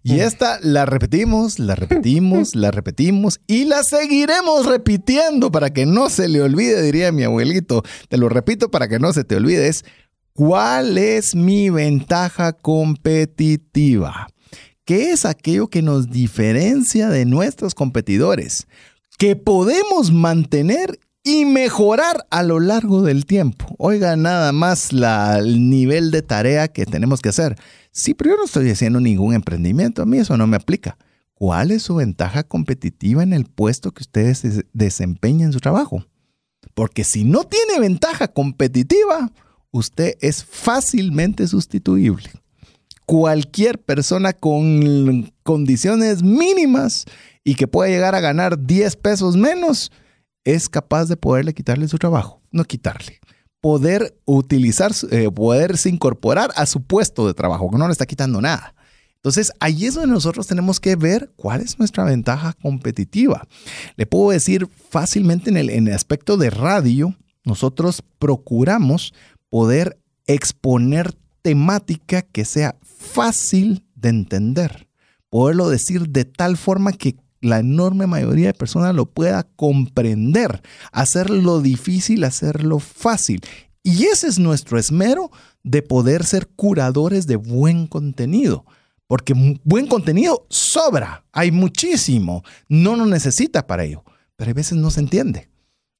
Y 0.03 0.13
mm. 0.13 0.20
esta 0.22 0.59
la 0.61 0.86
repetimos, 0.86 1.59
la 1.59 1.76
repetimos, 1.76 2.55
la 2.55 2.72
repetimos 2.72 3.39
y 3.45 3.65
la 3.65 3.84
seguiremos 3.84 4.65
repitiendo 4.65 5.51
para 5.51 5.72
que 5.72 5.86
no 5.86 6.09
se 6.09 6.28
le 6.28 6.41
olvide, 6.41 6.82
diría 6.82 7.11
mi 7.11 7.24
abuelito. 7.24 7.84
Te 8.07 8.17
lo 8.17 8.30
repito 8.30 8.72
para 8.72 8.88
que 8.88 8.99
no 8.99 9.09
se 9.14 9.24
te 9.24 9.36
olvides. 9.36 9.84
¿Cuál 10.34 10.97
es 10.97 11.36
mi 11.36 11.70
ventaja 11.70 12.53
competitiva? 12.53 14.28
¿Qué 14.86 15.12
es 15.12 15.26
aquello 15.26 15.68
que 15.68 15.82
nos 15.82 16.10
diferencia 16.10 17.10
de 17.10 17.26
nuestros 17.26 17.76
competidores? 17.76 18.68
Que 19.18 19.36
podemos 19.36 20.12
mantener 20.12 20.99
y 21.24 21.45
mejorar 21.45 22.26
a 22.32 22.43
lo 22.43 22.60
largo 22.60 23.01
del 23.01 23.26
tiempo. 23.26 23.66
Oiga, 23.78 24.16
nada 24.16 24.51
más 24.51 24.89
el 24.91 25.70
nivel 25.70 26.12
de 26.12 26.22
tarea 26.22 26.70
que 26.70 26.86
tenemos 26.86 27.22
que 27.22 27.30
hacer. 27.30 27.55
Sí, 27.91 28.14
pero 28.14 28.32
yo 28.32 28.38
no 28.38 28.45
estoy 28.45 28.70
haciendo 28.70 28.99
ningún 28.99 29.34
emprendimiento, 29.34 30.01
a 30.01 30.05
mí 30.05 30.18
eso 30.18 30.38
no 30.38 30.47
me 30.47 30.57
aplica. 30.57 30.97
¿Cuál 31.34 31.72
es 31.72 31.84
su 31.84 31.95
ventaja 31.95 32.43
competitiva 32.43 33.24
en 33.24 33.34
el 33.34 33.45
puesto 33.45 33.91
que 33.91 34.03
ustedes 34.03 34.43
desempeñan 34.74 35.47
en 35.47 35.53
su 35.53 35.60
trabajo? 35.60 36.05
Porque 36.74 37.03
si 37.03 37.24
no 37.24 37.43
tiene 37.43 37.80
ventaja 37.80 38.28
competitiva, 38.28 39.32
usted 39.72 40.16
es 40.22 40.43
fácilmente 40.43 41.47
sustituible. 41.47 42.30
Cualquier 43.05 43.80
persona 43.80 44.34
con 44.34 45.34
condiciones 45.43 46.22
mínimas 46.22 47.05
y 47.43 47.55
que 47.55 47.68
pueda 47.68 47.89
llegar 47.89 48.14
a 48.16 48.20
ganar 48.20 48.66
10 48.66 48.95
pesos 48.97 49.36
menos, 49.36 49.92
es 50.43 50.70
capaz 50.70 51.05
de 51.05 51.17
poderle 51.17 51.54
quitarle 51.54 51.88
su 51.88 51.97
trabajo, 51.97 52.42
no 52.51 52.63
quitarle. 52.63 53.20
Poder 53.62 54.17
utilizar, 54.25 54.92
eh, 55.12 55.29
poderse 55.29 55.89
incorporar 55.89 56.51
a 56.55 56.66
su 56.66 56.82
puesto 56.82 57.28
de 57.28 57.33
trabajo, 57.33 57.70
que 57.70 57.78
no 57.78 57.88
le 57.88 57.92
está 57.92 58.05
quitando 58.05 58.42
nada. 58.42 58.74
Entonces, 59.20 59.51
ahí 59.59 59.86
es 59.86 59.96
donde 59.96 60.13
nosotros 60.13 60.47
tenemos 60.47 60.79
que 60.79 60.96
ver 60.96 61.33
cuál 61.36 61.59
es 61.59 61.78
nuestra 61.78 62.05
ventaja 62.05 62.54
competitiva. 62.54 63.46
Le 63.97 64.05
puedo 64.05 64.32
decir 64.32 64.67
fácilmente 64.89 65.50
en 65.50 65.58
el, 65.58 65.93
aspecto 65.93 66.37
de 66.37 66.50
radio, 66.50 67.16
nosotros 67.43 68.01
procuramos 68.17 69.13
poder 69.50 70.00
exponer 70.25 71.16
temática 71.41 72.21
que 72.21 72.46
sea 72.46 72.78
fácil 72.82 73.86
de 73.96 74.09
entender, 74.09 74.87
poderlo 75.29 75.70
decir 75.70 76.09
de 76.09 76.24
tal 76.24 76.55
forma 76.55 76.93
que 76.93 77.17
la 77.41 77.59
enorme 77.59 78.08
mayoría 78.08 78.47
de 78.47 78.54
personas 78.54 78.96
lo 78.96 79.05
pueda 79.05 79.43
comprender, 79.43 80.62
hacerlo 80.93 81.62
difícil, 81.62 82.24
hacerlo 82.24 82.79
fácil. 82.79 83.41
Y 83.83 84.05
ese 84.05 84.28
es 84.28 84.39
nuestro 84.39 84.79
esmero 84.79 85.29
de 85.63 85.82
poder 85.82 86.24
ser 86.25 86.47
curadores 86.47 87.28
de 87.28 87.36
buen 87.36 87.87
contenido. 87.87 88.66
Porque 89.09 89.33
buen 89.63 89.87
contenido 89.87 90.45
sobra, 90.51 91.25
hay 91.31 91.51
muchísimo, 91.51 92.43
no 92.67 92.95
lo 92.95 93.07
necesita 93.07 93.65
para 93.65 93.83
ello, 93.83 94.03
pero 94.36 94.51
a 94.51 94.53
veces 94.53 94.77
no 94.77 94.91
se 94.91 94.99
entiende. 94.99 95.49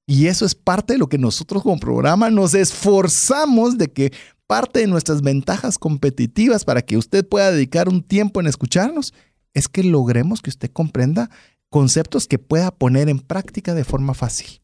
Y 0.06 0.28
eso 0.28 0.46
es 0.46 0.54
parte 0.54 0.94
de 0.94 1.00
lo 1.00 1.10
que 1.10 1.18
nosotros 1.18 1.64
como 1.64 1.80
programa 1.80 2.30
nos 2.30 2.54
esforzamos 2.54 3.80
de 3.80 3.92
que 3.92 4.14
parte 4.46 4.82
de 4.82 4.88
nuestras 4.88 5.24
ventajas 5.24 5.80
competitivas 5.80 6.66
para 6.66 6.84
que 6.84 6.98
usted 6.98 7.28
pueda 7.28 7.52
dedicar 7.52 7.90
un 7.90 8.04
tiempo 8.04 8.42
en 8.42 8.46
escucharnos 8.46 9.16
es 9.56 9.68
que 9.68 9.84
logremos 9.84 10.44
que 10.44 10.52
usted 10.52 10.70
comprenda 10.70 11.32
conceptos 11.72 12.28
que 12.28 12.38
pueda 12.38 12.70
poner 12.70 13.10
en 13.10 13.18
práctica 13.18 13.74
de 13.74 13.86
forma 13.86 14.14
fácil. 14.14 14.62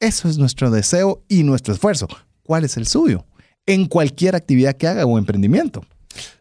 Eso 0.00 0.28
es 0.28 0.36
nuestro 0.36 0.72
deseo 0.72 1.22
y 1.28 1.44
nuestro 1.44 1.74
esfuerzo. 1.74 2.08
¿Cuál 2.42 2.64
es 2.64 2.76
el 2.76 2.88
suyo? 2.88 3.24
En 3.66 3.86
cualquier 3.86 4.34
actividad 4.34 4.76
que 4.76 4.88
haga 4.88 5.06
o 5.06 5.16
emprendimiento. 5.16 5.84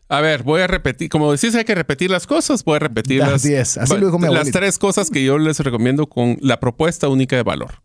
A 0.10 0.22
ver, 0.22 0.44
voy 0.44 0.62
a 0.62 0.68
repetir, 0.68 1.10
como 1.10 1.32
decís, 1.32 1.54
hay 1.56 1.66
que 1.66 1.76
repetir 1.76 2.10
las 2.10 2.28
cosas, 2.28 2.64
voy 2.64 2.78
a 2.78 2.80
repetir 2.80 3.20
las, 3.20 3.44
las 3.44 4.52
tres 4.52 4.78
cosas 4.78 5.10
que 5.10 5.24
yo 5.24 5.38
les 5.38 5.60
recomiendo 5.60 6.08
con 6.08 6.38
la 6.42 6.60
propuesta 6.60 7.10
única 7.10 7.36
de 7.36 7.44
valor. 7.44 7.82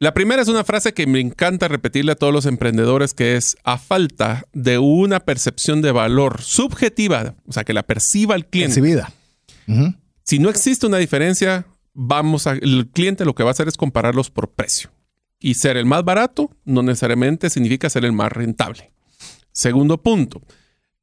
La 0.00 0.14
primera 0.14 0.40
es 0.40 0.48
una 0.48 0.62
frase 0.62 0.94
que 0.94 1.08
me 1.08 1.18
encanta 1.18 1.66
repetirle 1.66 2.12
a 2.12 2.14
todos 2.14 2.32
los 2.32 2.46
emprendedores, 2.46 3.14
que 3.14 3.36
es 3.36 3.56
a 3.64 3.78
falta 3.78 4.46
de 4.52 4.78
una 4.78 5.20
percepción 5.20 5.82
de 5.82 5.90
valor 5.90 6.40
subjetiva, 6.40 7.34
o 7.46 7.52
sea, 7.52 7.64
que 7.64 7.72
la 7.72 7.82
perciba 7.82 8.36
el 8.36 8.46
cliente. 8.46 8.76
Percibida. 8.76 9.12
Si 10.22 10.38
no 10.38 10.50
existe 10.50 10.86
una 10.86 10.98
diferencia, 10.98 11.66
vamos 11.94 12.46
a, 12.46 12.52
el 12.52 12.88
cliente 12.92 13.24
lo 13.24 13.34
que 13.34 13.42
va 13.42 13.50
a 13.50 13.52
hacer 13.52 13.66
es 13.66 13.76
compararlos 13.76 14.30
por 14.30 14.52
precio. 14.52 14.90
Y 15.40 15.54
ser 15.54 15.76
el 15.76 15.84
más 15.84 16.04
barato 16.04 16.50
no 16.64 16.82
necesariamente 16.82 17.50
significa 17.50 17.90
ser 17.90 18.04
el 18.04 18.12
más 18.12 18.30
rentable. 18.30 18.92
Segundo 19.50 20.00
punto, 20.00 20.42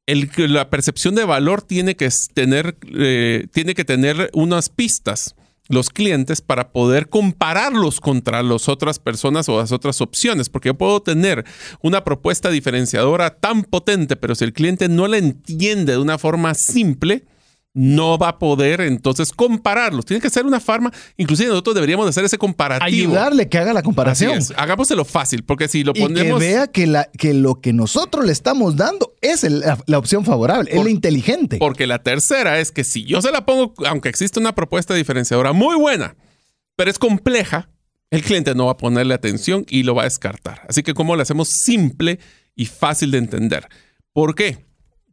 el, 0.06 0.30
la 0.36 0.70
percepción 0.70 1.14
de 1.14 1.24
valor 1.24 1.62
tiene 1.62 1.96
que 1.96 2.08
tener, 2.32 2.76
eh, 2.94 3.48
tiene 3.52 3.74
que 3.74 3.84
tener 3.84 4.30
unas 4.32 4.68
pistas 4.68 5.34
los 5.68 5.90
clientes 5.90 6.40
para 6.40 6.70
poder 6.70 7.08
compararlos 7.08 8.00
contra 8.00 8.42
las 8.42 8.68
otras 8.68 9.00
personas 9.00 9.48
o 9.48 9.58
las 9.58 9.72
otras 9.72 10.00
opciones, 10.00 10.48
porque 10.48 10.68
yo 10.68 10.74
puedo 10.74 11.02
tener 11.02 11.44
una 11.82 12.04
propuesta 12.04 12.50
diferenciadora 12.50 13.30
tan 13.30 13.64
potente, 13.64 14.14
pero 14.14 14.36
si 14.36 14.44
el 14.44 14.52
cliente 14.52 14.88
no 14.88 15.08
la 15.08 15.18
entiende 15.18 15.92
de 15.92 15.98
una 15.98 16.18
forma 16.18 16.54
simple, 16.54 17.24
no 17.76 18.16
va 18.16 18.30
a 18.30 18.38
poder 18.38 18.80
entonces 18.80 19.32
compararlos. 19.32 20.06
Tiene 20.06 20.22
que 20.22 20.30
ser 20.30 20.46
una 20.46 20.60
forma, 20.60 20.90
inclusive 21.18 21.50
nosotros 21.50 21.74
deberíamos 21.74 22.08
hacer 22.08 22.24
ese 22.24 22.38
comparativo. 22.38 22.86
Ayudarle 22.86 23.50
que 23.50 23.58
haga 23.58 23.74
la 23.74 23.82
comparación. 23.82 24.40
Hagámoselo 24.56 25.04
fácil, 25.04 25.44
porque 25.44 25.68
si 25.68 25.84
lo 25.84 25.92
ponemos... 25.92 26.40
Y 26.40 26.46
que 26.46 26.52
vea 26.52 26.66
que, 26.68 26.86
la, 26.86 27.04
que 27.18 27.34
lo 27.34 27.60
que 27.60 27.74
nosotros 27.74 28.24
le 28.24 28.32
estamos 28.32 28.76
dando 28.76 29.12
es 29.20 29.42
la, 29.42 29.98
opción 29.98 30.24
favorable, 30.24 30.70
es 30.72 30.82
la 30.82 30.88
inteligente. 30.88 31.58
Porque 31.58 31.86
la 31.86 32.02
tercera 32.02 32.60
es 32.60 32.72
que 32.72 32.82
si 32.82 33.04
yo 33.04 33.20
se 33.20 33.30
la 33.30 33.44
pongo, 33.44 33.74
aunque 33.86 34.08
existe 34.08 34.40
una 34.40 34.54
propuesta 34.54 34.94
diferenciadora 34.94 35.52
muy 35.52 35.76
buena, 35.76 36.16
pero 36.76 36.90
es 36.90 36.98
compleja, 36.98 37.68
el 38.10 38.22
cliente 38.22 38.54
no 38.54 38.66
va 38.66 38.72
a 38.72 38.76
ponerle 38.78 39.12
atención 39.12 39.66
y 39.68 39.82
lo 39.82 39.94
va 39.94 40.02
a 40.02 40.06
descartar. 40.06 40.62
Así 40.66 40.82
que 40.82 40.94
cómo 40.94 41.14
lo 41.14 41.20
hacemos 41.20 41.50
simple 41.50 42.20
y 42.54 42.64
fácil 42.64 43.10
de 43.10 43.18
entender. 43.18 43.68
¿Por 44.14 44.34
qué? 44.34 44.64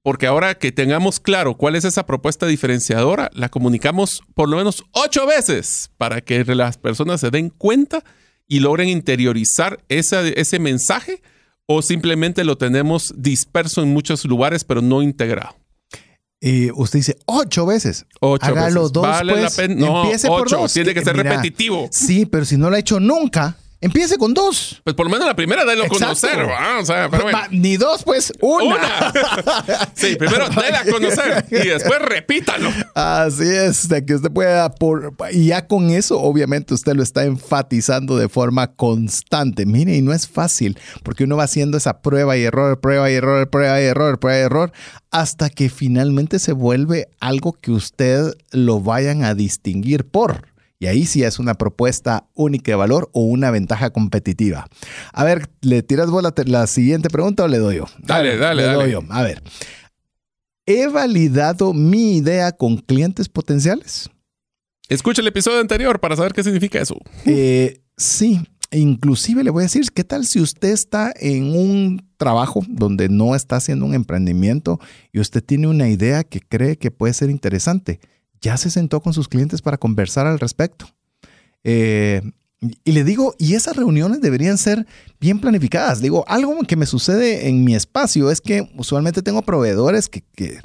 Porque 0.04 0.28
ahora 0.28 0.56
que 0.56 0.72
tengamos 0.72 1.20
claro 1.20 1.56
cuál 1.56 1.76
es 1.76 1.86
esa 1.86 2.06
propuesta 2.06 2.46
diferenciadora, 2.46 3.32
la 3.34 3.50
comunicamos 3.50 4.22
por 4.36 4.50
lo 4.50 4.58
menos 4.58 4.84
ocho 4.92 5.26
veces 5.26 5.90
para 5.98 6.22
que 6.22 6.44
las 6.44 6.78
personas 6.78 7.22
se 7.22 7.32
den 7.32 7.50
cuenta 7.50 8.04
y 8.48 8.60
logren 8.60 8.90
interiorizar 8.90 9.80
ese 9.88 10.60
mensaje 10.60 11.22
o 11.66 11.82
simplemente 11.82 12.44
lo 12.44 12.58
tenemos 12.58 13.14
disperso 13.16 13.82
en 13.82 13.94
muchos 13.94 14.26
lugares 14.26 14.66
pero 14.66 14.82
no 14.82 15.02
integrado. 15.02 15.56
Y 16.42 16.72
usted 16.72 17.00
dice 17.00 17.18
ocho 17.26 17.66
veces. 17.66 18.06
Ocho 18.20 18.48
Hágalo 18.48 18.82
veces. 18.82 18.92
dos, 18.92 19.04
vale 19.04 19.32
pues, 19.32 19.44
la 19.44 19.50
pena. 19.50 19.76
No, 19.76 20.04
empiece 20.04 20.28
por 20.28 20.42
ocho. 20.42 20.58
dos. 20.58 20.74
Tiene 20.74 20.94
que 20.94 21.02
ser 21.02 21.16
Mira, 21.16 21.30
repetitivo. 21.32 21.88
Sí, 21.90 22.26
pero 22.26 22.44
si 22.44 22.58
no 22.58 22.70
lo 22.70 22.76
ha 22.76 22.80
hecho 22.80 23.00
nunca, 23.00 23.56
Empiece 23.84 24.18
con 24.18 24.34
dos. 24.34 24.82
Pues 24.84 24.96
por 24.96 25.06
lo 25.06 25.12
menos 25.12 25.28
la 25.28 25.36
primera 25.36 25.66
délo 25.66 25.84
a 25.84 25.88
conocer. 25.90 26.48
¿va? 26.50 26.80
O 26.80 26.86
sea, 26.86 27.10
pero 27.10 27.24
bueno. 27.24 27.38
Ma- 27.38 27.48
Ni 27.52 27.76
dos, 27.78 28.04
pues 28.04 28.32
una. 28.42 28.76
Una. 28.76 29.14
sí, 29.94 30.16
primero 30.16 30.48
déla 30.50 30.80
a 30.80 30.86
conocer 30.86 31.46
y 31.52 31.68
después 31.68 32.00
repítalo. 32.02 32.70
Así 32.96 33.44
es, 33.44 33.90
de 33.90 34.06
que 34.06 34.16
usted 34.16 34.32
pueda, 34.32 34.70
por, 34.74 35.14
y 35.32 35.48
ya 35.48 35.68
con 35.68 35.90
eso, 35.90 36.20
obviamente 36.20 36.74
usted 36.74 36.94
lo 36.94 37.04
está 37.04 37.24
enfatizando 37.26 38.18
de 38.18 38.30
forma 38.30 38.68
constante. 38.74 39.66
Mire, 39.66 39.96
y 39.98 40.02
no 40.02 40.14
es 40.14 40.28
fácil, 40.30 40.80
porque 41.04 41.26
uno 41.26 41.36
va 41.38 41.44
haciendo 41.44 41.78
esa 41.78 42.02
prueba 42.02 42.38
y 42.38 42.44
error, 42.44 42.80
prueba 42.80 43.12
y 43.12 43.16
error, 43.16 43.50
prueba 43.50 43.82
y 43.82 43.86
error, 43.86 44.18
prueba 44.20 44.40
y 44.40 44.44
error, 44.44 44.72
hasta 45.12 45.50
que 45.50 45.70
finalmente 45.70 46.40
se 46.40 46.54
vuelve 46.54 47.10
algo 47.20 47.52
que 47.54 47.72
usted 47.72 48.34
lo 48.52 48.80
vayan 48.80 49.24
a 49.26 49.36
distinguir 49.36 50.06
por. 50.06 50.53
Y 50.84 50.88
ahí 50.88 51.06
sí 51.06 51.24
es 51.24 51.40
una 51.40 51.54
propuesta 51.54 52.28
única 52.34 52.74
de 52.74 52.76
valor 52.76 53.10
o 53.14 53.22
una 53.22 53.52
ventaja 53.52 53.92
competitiva. 53.92 54.68
A 55.14 55.24
ver, 55.24 55.50
¿le 55.62 55.82
tiras 55.82 56.10
vos 56.10 56.22
la, 56.22 56.34
la 56.46 56.68
siguiente 56.68 57.08
pregunta 57.08 57.46
o 57.46 57.48
le 57.48 57.58
doy 57.58 57.78
yo? 57.78 57.86
Dale, 58.00 58.36
dale, 58.36 58.64
le 58.64 58.68
dale. 58.68 58.84
doy 58.84 58.92
yo. 58.92 59.04
A 59.08 59.24
ver. 59.24 59.42
¿He 60.66 60.90
validado 60.90 61.74
mi 61.74 62.18
idea 62.18 62.52
con 62.52 62.76
clientes 62.76 63.30
potenciales? 63.30 64.10
Escucha 64.90 65.22
el 65.22 65.28
episodio 65.28 65.62
anterior 65.62 66.02
para 66.02 66.18
saber 66.18 66.34
qué 66.34 66.44
significa 66.44 66.82
eso. 66.82 66.98
Eh, 67.26 67.80
sí, 67.96 68.42
inclusive 68.70 69.42
le 69.46 69.52
voy 69.52 69.62
a 69.62 69.68
decir, 69.68 69.86
¿qué 69.94 70.04
tal 70.04 70.26
si 70.26 70.42
usted 70.42 70.72
está 70.72 71.14
en 71.18 71.56
un 71.56 72.06
trabajo 72.18 72.60
donde 72.68 73.08
no 73.08 73.36
está 73.36 73.56
haciendo 73.56 73.86
un 73.86 73.94
emprendimiento 73.94 74.82
y 75.14 75.22
usted 75.22 75.42
tiene 75.42 75.68
una 75.68 75.88
idea 75.88 76.26
que 76.26 76.42
cree 76.42 76.76
que 76.76 76.92
puede 76.92 77.14
ser 77.14 77.30
interesante? 77.30 78.02
Ya 78.44 78.58
se 78.58 78.70
sentó 78.70 79.02
con 79.02 79.14
sus 79.14 79.28
clientes 79.28 79.62
para 79.62 79.78
conversar 79.78 80.28
al 80.28 80.38
respecto. 80.38 80.86
Eh, 81.64 82.22
y 82.84 82.92
le 82.92 83.04
digo, 83.04 83.36
y 83.40 83.56
esas 83.56 83.76
reuniones 83.76 84.22
deberían 84.22 84.58
ser 84.58 84.86
bien 85.20 85.40
planificadas. 85.40 86.02
Digo, 86.02 86.26
algo 86.28 86.60
que 86.68 86.76
me 86.76 86.86
sucede 86.86 87.48
en 87.48 87.64
mi 87.64 87.74
espacio 87.74 88.30
es 88.30 88.42
que 88.42 88.70
usualmente 88.78 89.22
tengo 89.22 89.42
proveedores 89.42 90.10
que, 90.10 90.24
que 90.36 90.60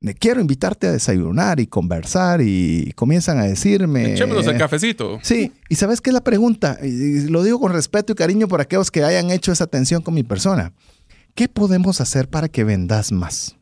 me 0.00 0.14
quiero 0.14 0.40
invitarte 0.40 0.86
a 0.86 0.92
desayunar 0.92 1.60
y 1.60 1.66
conversar 1.66 2.42
y 2.42 2.92
comienzan 2.94 3.38
a 3.38 3.44
decirme... 3.44 4.12
Echémonos 4.12 4.46
el 4.46 4.58
cafecito. 4.58 5.18
Sí, 5.22 5.52
y 5.70 5.76
¿sabes 5.76 6.02
qué 6.02 6.10
es 6.10 6.14
la 6.14 6.24
pregunta? 6.24 6.78
Y 6.82 7.28
lo 7.28 7.42
digo 7.42 7.58
con 7.58 7.72
respeto 7.72 8.12
y 8.12 8.16
cariño 8.16 8.48
por 8.48 8.60
aquellos 8.60 8.90
que 8.90 9.02
hayan 9.02 9.30
hecho 9.30 9.50
esa 9.50 9.64
atención 9.64 10.02
con 10.02 10.12
mi 10.12 10.24
persona. 10.24 10.74
¿Qué 11.34 11.48
podemos 11.48 12.02
hacer 12.02 12.28
para 12.28 12.48
que 12.48 12.64
vendas 12.64 13.12
más? 13.12 13.56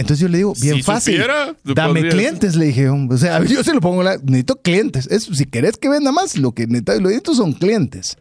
Entonces 0.00 0.18
yo 0.20 0.28
le 0.28 0.38
digo, 0.38 0.54
bien 0.60 0.76
Si 0.76 0.82
fácil. 0.82 1.14
supiera, 1.14 1.54
Dame 1.64 2.00
podrías- 2.00 2.14
clientes, 2.14 2.56
le 2.56 2.66
dije. 2.66 2.88
O 2.88 3.16
sea, 3.16 3.42
yo 3.44 3.62
se 3.62 3.74
lo 3.74 3.80
pongo, 3.80 4.02
la, 4.02 4.16
necesito 4.18 4.60
clientes. 4.62 5.06
Eso, 5.10 5.34
si 5.34 5.44
querés 5.46 5.76
que 5.76 5.88
venda 5.88 6.10
más, 6.12 6.36
lo 6.36 6.52
que 6.52 6.66
necesito, 6.66 6.92
lo 6.94 7.00
necesito 7.08 7.34
son 7.34 7.52
clientes. 7.52 8.16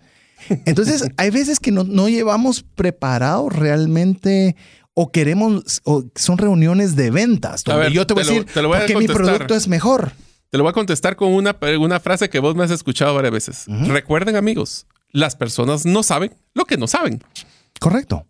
Entonces, 0.65 1.05
hay 1.17 1.29
veces 1.31 1.59
que 1.59 1.71
no, 1.71 1.83
no 1.83 2.09
llevamos 2.09 2.63
preparados 2.75 3.53
realmente 3.55 4.55
o 4.93 5.11
queremos, 5.11 5.81
o 5.85 6.03
son 6.15 6.37
reuniones 6.37 6.95
de 6.95 7.11
ventas. 7.11 7.61
A 7.65 7.71
Donde 7.71 7.85
ver, 7.85 7.93
yo 7.93 8.05
te 8.05 8.13
voy 8.13 8.23
a 8.23 8.25
lo- 8.25 8.31
decir, 8.33 8.47
te 8.53 8.61
lo 8.61 8.67
voy 8.67 8.77
a 8.77 8.79
¿por 8.81 8.87
qué 8.87 8.95
mi 8.97 9.07
producto 9.07 9.55
es 9.55 9.67
mejor? 9.67 10.11
Te 10.49 10.57
lo 10.57 10.63
voy 10.63 10.71
a 10.71 10.73
contestar 10.73 11.15
con 11.15 11.31
una, 11.33 11.55
una 11.79 11.99
frase 11.99 12.29
que 12.29 12.39
vos 12.39 12.55
me 12.55 12.63
has 12.63 12.71
escuchado 12.71 13.13
varias 13.13 13.31
veces. 13.31 13.65
Recuerden, 13.67 14.35
amigos, 14.35 14.87
las 15.11 15.35
personas 15.35 15.85
no 15.85 16.01
saben 16.03 16.35
lo 16.55 16.65
que 16.65 16.75
no 16.75 16.87
saben. 16.87 17.23
Correcto. 17.79 18.25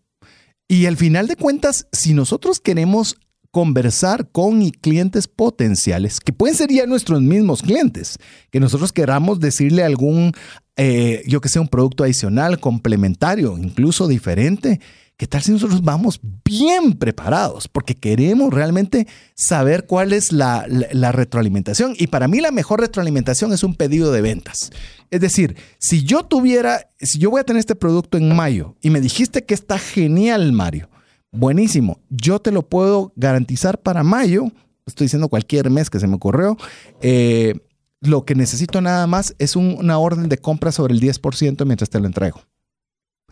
Y 0.67 0.85
al 0.85 0.97
final 0.97 1.27
de 1.27 1.35
cuentas, 1.37 1.87
si 1.91 2.13
nosotros 2.13 2.59
queremos 2.59 3.15
conversar 3.51 4.29
con 4.31 4.69
clientes 4.69 5.27
potenciales, 5.27 6.19
que 6.19 6.33
pueden 6.33 6.55
ser 6.55 6.69
ya 6.69 6.85
nuestros 6.85 7.21
mismos 7.21 7.61
clientes, 7.61 8.17
que 8.51 8.59
nosotros 8.59 8.93
queramos 8.93 9.39
decirle 9.39 9.83
algún, 9.83 10.33
eh, 10.75 11.23
yo 11.27 11.41
que 11.41 11.49
sé, 11.49 11.59
un 11.59 11.67
producto 11.67 12.03
adicional, 12.03 12.59
complementario, 12.59 13.57
incluso 13.57 14.07
diferente. 14.07 14.79
¿Qué 15.17 15.27
tal 15.27 15.41
si 15.41 15.51
nosotros 15.51 15.81
vamos 15.81 16.21
bien 16.45 16.93
preparados? 16.93 17.67
Porque 17.67 17.93
queremos 17.93 18.53
realmente 18.53 19.05
saber 19.35 19.85
cuál 19.85 20.13
es 20.13 20.31
la, 20.31 20.65
la, 20.69 21.11
retroalimentación. 21.11 21.93
Y 21.97 22.07
para 22.07 22.29
mí 22.29 22.39
la 22.39 22.51
mejor 22.51 22.79
retroalimentación 22.79 23.51
es 23.51 23.63
un 23.63 23.75
pedido 23.75 24.13
de 24.13 24.21
ventas. 24.21 24.71
Es 25.11 25.19
decir, 25.19 25.57
si 25.77 26.03
yo 26.03 26.23
tuviera, 26.23 26.89
si 27.01 27.19
yo 27.19 27.31
voy 27.31 27.41
a 27.41 27.43
tener 27.43 27.59
este 27.59 27.75
producto 27.75 28.17
en 28.17 28.33
mayo 28.33 28.77
y 28.81 28.91
me 28.91 29.01
dijiste 29.01 29.43
que 29.43 29.55
está 29.55 29.77
genial, 29.77 30.53
Mario, 30.53 30.89
buenísimo, 31.31 31.99
yo 32.09 32.39
te 32.39 32.51
lo 32.51 32.63
puedo 32.63 33.13
garantizar 33.15 33.79
para 33.79 34.03
mayo, 34.03 34.51
estoy 34.85 35.05
diciendo 35.05 35.29
cualquier 35.29 35.69
mes 35.69 35.89
que 35.89 35.99
se 35.99 36.07
me 36.07 36.15
ocurrió, 36.15 36.57
eh, 37.01 37.55
lo 38.01 38.25
que 38.25 38.35
necesito 38.35 38.81
nada 38.81 39.07
más 39.07 39.35
es 39.39 39.55
una 39.55 39.99
orden 39.99 40.29
de 40.29 40.37
compra 40.37 40.71
sobre 40.71 40.93
el 40.93 41.01
10% 41.01 41.65
mientras 41.65 41.89
te 41.89 41.99
lo 41.99 42.07
entrego. 42.07 42.41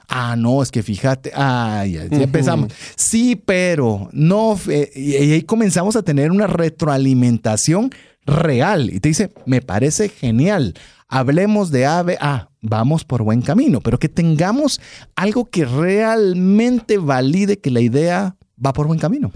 Ah, 0.09 0.35
no, 0.37 0.63
es 0.63 0.71
que 0.71 0.83
fíjate, 0.83 1.31
ay, 1.35 1.93
ya, 1.93 2.03
empezamos. 2.03 2.71
Sí, 2.95 3.35
pero 3.35 4.09
no, 4.13 4.57
eh, 4.69 4.89
y 4.95 5.15
ahí 5.15 5.41
comenzamos 5.41 5.97
a 5.97 6.01
tener 6.01 6.31
una 6.31 6.47
retroalimentación 6.47 7.91
real. 8.25 8.89
Y 8.89 8.99
te 8.99 9.09
dice, 9.09 9.31
me 9.45 9.61
parece 9.61 10.09
genial. 10.09 10.75
Hablemos 11.07 11.71
de 11.71 11.85
AVE. 11.85 12.17
Ah, 12.19 12.49
vamos 12.61 13.03
por 13.03 13.23
buen 13.23 13.41
camino, 13.41 13.81
pero 13.81 13.99
que 13.99 14.09
tengamos 14.09 14.81
algo 15.15 15.49
que 15.49 15.65
realmente 15.65 16.97
valide 16.97 17.59
que 17.59 17.71
la 17.71 17.81
idea 17.81 18.35
va 18.63 18.73
por 18.73 18.87
buen 18.87 18.99
camino. 18.99 19.31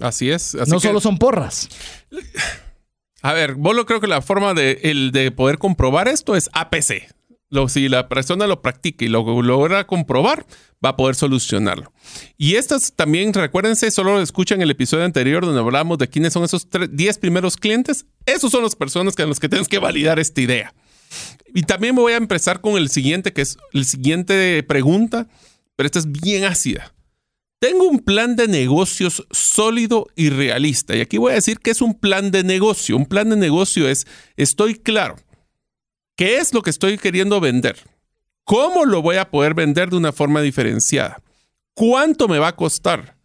Así 0.00 0.30
es. 0.30 0.56
no 0.66 0.80
solo 0.80 1.00
son 1.00 1.18
porras. 1.18 1.68
A 3.22 3.32
ver, 3.32 3.54
vos 3.54 3.76
lo 3.76 3.86
creo 3.86 4.00
que 4.00 4.08
la 4.08 4.20
forma 4.20 4.52
de, 4.52 4.80
el, 4.82 5.12
de 5.12 5.30
poder 5.30 5.58
comprobar 5.58 6.08
esto 6.08 6.34
es 6.34 6.50
APC 6.52 7.12
si 7.68 7.88
la 7.88 8.08
persona 8.08 8.46
lo 8.46 8.62
practica 8.62 9.04
y 9.04 9.08
lo 9.08 9.42
logra 9.42 9.86
comprobar, 9.86 10.46
va 10.84 10.90
a 10.90 10.96
poder 10.96 11.14
solucionarlo. 11.14 11.92
Y 12.38 12.54
estas 12.54 12.94
también, 12.94 13.32
recuérdense, 13.32 13.90
solo 13.90 14.20
escuchan 14.20 14.62
el 14.62 14.70
episodio 14.70 15.04
anterior 15.04 15.44
donde 15.44 15.60
hablamos 15.60 15.98
de 15.98 16.08
quiénes 16.08 16.32
son 16.32 16.44
esos 16.44 16.66
10 16.90 17.18
primeros 17.18 17.56
clientes. 17.56 18.06
Esos 18.24 18.50
son 18.50 18.62
las 18.62 18.74
personas 18.74 19.14
con 19.14 19.28
los 19.28 19.38
que 19.38 19.48
tienes 19.48 19.68
que 19.68 19.78
validar 19.78 20.18
esta 20.18 20.40
idea. 20.40 20.74
Y 21.54 21.62
también 21.62 21.94
voy 21.94 22.12
a 22.12 22.16
empezar 22.16 22.60
con 22.60 22.76
el 22.76 22.88
siguiente, 22.88 23.32
que 23.32 23.42
es 23.42 23.58
la 23.72 23.84
siguiente 23.84 24.62
pregunta, 24.62 25.28
pero 25.76 25.86
esta 25.86 25.98
es 25.98 26.10
bien 26.10 26.44
ácida. 26.44 26.94
Tengo 27.58 27.88
un 27.88 28.00
plan 28.00 28.36
de 28.36 28.48
negocios 28.48 29.26
sólido 29.30 30.08
y 30.16 30.30
realista. 30.30 30.96
Y 30.96 31.00
aquí 31.00 31.18
voy 31.18 31.32
a 31.32 31.36
decir 31.36 31.58
que 31.60 31.70
es 31.70 31.80
un 31.80 31.94
plan 31.94 32.30
de 32.30 32.42
negocio. 32.42 32.96
Un 32.96 33.06
plan 33.06 33.30
de 33.30 33.36
negocio 33.36 33.88
es, 33.88 34.06
estoy 34.36 34.74
claro 34.74 35.16
¿Qué 36.16 36.36
es 36.36 36.52
lo 36.52 36.62
que 36.62 36.70
estoy 36.70 36.98
queriendo 36.98 37.40
vender? 37.40 37.76
¿Cómo 38.44 38.84
lo 38.84 39.00
voy 39.00 39.16
a 39.16 39.30
poder 39.30 39.54
vender 39.54 39.88
de 39.90 39.96
una 39.96 40.12
forma 40.12 40.42
diferenciada? 40.42 41.22
¿Cuánto 41.74 42.28
me 42.28 42.38
va 42.38 42.48
a 42.48 42.56
costar? 42.56 43.16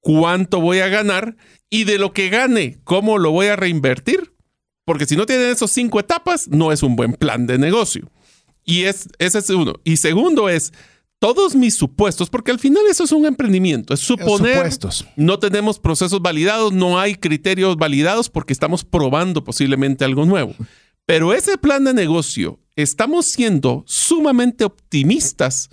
¿Cuánto 0.00 0.60
voy 0.60 0.80
a 0.80 0.88
ganar? 0.88 1.36
Y 1.70 1.84
de 1.84 1.98
lo 1.98 2.12
que 2.12 2.28
gane, 2.28 2.78
¿cómo 2.84 3.16
lo 3.18 3.30
voy 3.30 3.46
a 3.46 3.56
reinvertir? 3.56 4.33
Porque 4.84 5.06
si 5.06 5.16
no 5.16 5.26
tienen 5.26 5.50
esas 5.50 5.70
cinco 5.70 5.98
etapas, 6.00 6.48
no 6.48 6.72
es 6.72 6.82
un 6.82 6.96
buen 6.96 7.14
plan 7.14 7.46
de 7.46 7.58
negocio. 7.58 8.10
Y 8.64 8.82
es, 8.82 9.08
ese 9.18 9.38
es 9.38 9.50
uno. 9.50 9.74
Y 9.84 9.96
segundo 9.96 10.48
es, 10.48 10.72
todos 11.18 11.54
mis 11.54 11.76
supuestos, 11.76 12.28
porque 12.28 12.50
al 12.50 12.58
final 12.58 12.82
eso 12.90 13.04
es 13.04 13.12
un 13.12 13.24
emprendimiento, 13.24 13.94
es 13.94 14.00
suponer, 14.00 14.56
supuestos. 14.56 15.06
no 15.16 15.38
tenemos 15.38 15.78
procesos 15.78 16.20
validados, 16.20 16.72
no 16.72 16.98
hay 16.98 17.14
criterios 17.14 17.76
validados 17.76 18.28
porque 18.28 18.52
estamos 18.52 18.84
probando 18.84 19.42
posiblemente 19.42 20.04
algo 20.04 20.26
nuevo. 20.26 20.54
Pero 21.06 21.32
ese 21.32 21.56
plan 21.58 21.84
de 21.84 21.94
negocio, 21.94 22.60
estamos 22.76 23.26
siendo 23.26 23.84
sumamente 23.86 24.64
optimistas, 24.64 25.70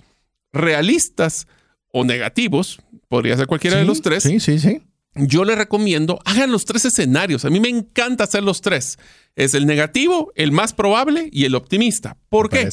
realistas 0.52 1.46
o 1.92 2.04
negativos, 2.04 2.80
podría 3.08 3.36
ser 3.36 3.46
cualquiera 3.46 3.76
de 3.76 3.84
los 3.84 4.00
tres. 4.00 4.22
Sí, 4.22 4.40
sí, 4.40 4.58
sí. 4.58 4.80
Yo 5.14 5.44
les 5.44 5.58
recomiendo, 5.58 6.20
hagan 6.24 6.50
los 6.50 6.64
tres 6.64 6.84
escenarios. 6.86 7.44
A 7.44 7.50
mí 7.50 7.60
me 7.60 7.68
encanta 7.68 8.24
hacer 8.24 8.42
los 8.42 8.62
tres. 8.62 8.98
Es 9.36 9.54
el 9.54 9.66
negativo, 9.66 10.32
el 10.36 10.52
más 10.52 10.72
probable 10.72 11.28
y 11.32 11.44
el 11.44 11.54
optimista. 11.54 12.16
¿Por 12.28 12.48
qué? 12.48 12.68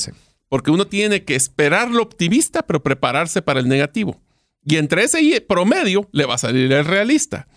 Porque 0.48 0.72
uno 0.72 0.88
tiene 0.88 1.26
que 1.26 1.36
esperar 1.36 1.92
lo 1.92 2.02
optimista, 2.02 2.66
pero 2.66 2.82
prepararse 2.82 3.42
para 3.42 3.60
el 3.60 3.68
negativo. 3.68 4.22
Y 4.64 4.78
entre 4.78 5.04
ese 5.04 5.42
promedio 5.42 6.10
le 6.12 6.26
va 6.26 6.36
a 6.36 6.40
salir 6.40 6.72
el 6.72 6.86
realista. 6.86 7.48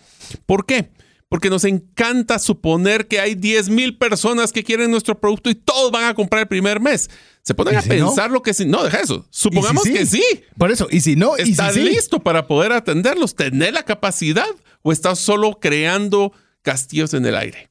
¿Por 0.45 0.65
qué? 0.65 0.91
porque 1.33 1.49
nos 1.49 1.63
encanta 1.63 2.37
suponer 2.37 3.07
que 3.07 3.19
hay 3.19 3.33
10 3.33 3.69
mil 3.69 3.97
personas 3.97 4.51
que 4.51 4.63
quieren 4.63 4.91
nuestro 4.91 5.19
producto 5.19 5.49
y 5.49 5.55
todos 5.55 5.91
van 5.91 6.03
a 6.03 6.13
comprar 6.13 6.41
el 6.41 6.47
primer 6.47 6.79
mes. 6.79 7.09
Se 7.41 7.55
ponen 7.55 7.75
a 7.75 7.81
pensar 7.81 8.29
lo 8.29 8.43
que 8.43 8.53
sí. 8.53 8.65
No, 8.67 8.83
deja 8.83 8.99
eso. 8.99 9.25
Supongamos 9.31 9.83
que 9.83 10.05
sí. 10.05 10.23
Por 10.59 10.71
eso, 10.71 10.87
y 10.91 11.01
si 11.01 11.15
no, 11.15 11.35
¿estás 11.35 11.75
listo 11.75 12.19
para 12.19 12.45
poder 12.45 12.71
atenderlos? 12.71 13.33
¿Tener 13.33 13.73
la 13.73 13.81
capacidad 13.81 14.45
o 14.83 14.91
estás 14.91 15.19
solo 15.19 15.59
creando 15.59 16.31
castillos 16.61 17.13
en 17.15 17.25
el 17.25 17.35
aire? 17.35 17.69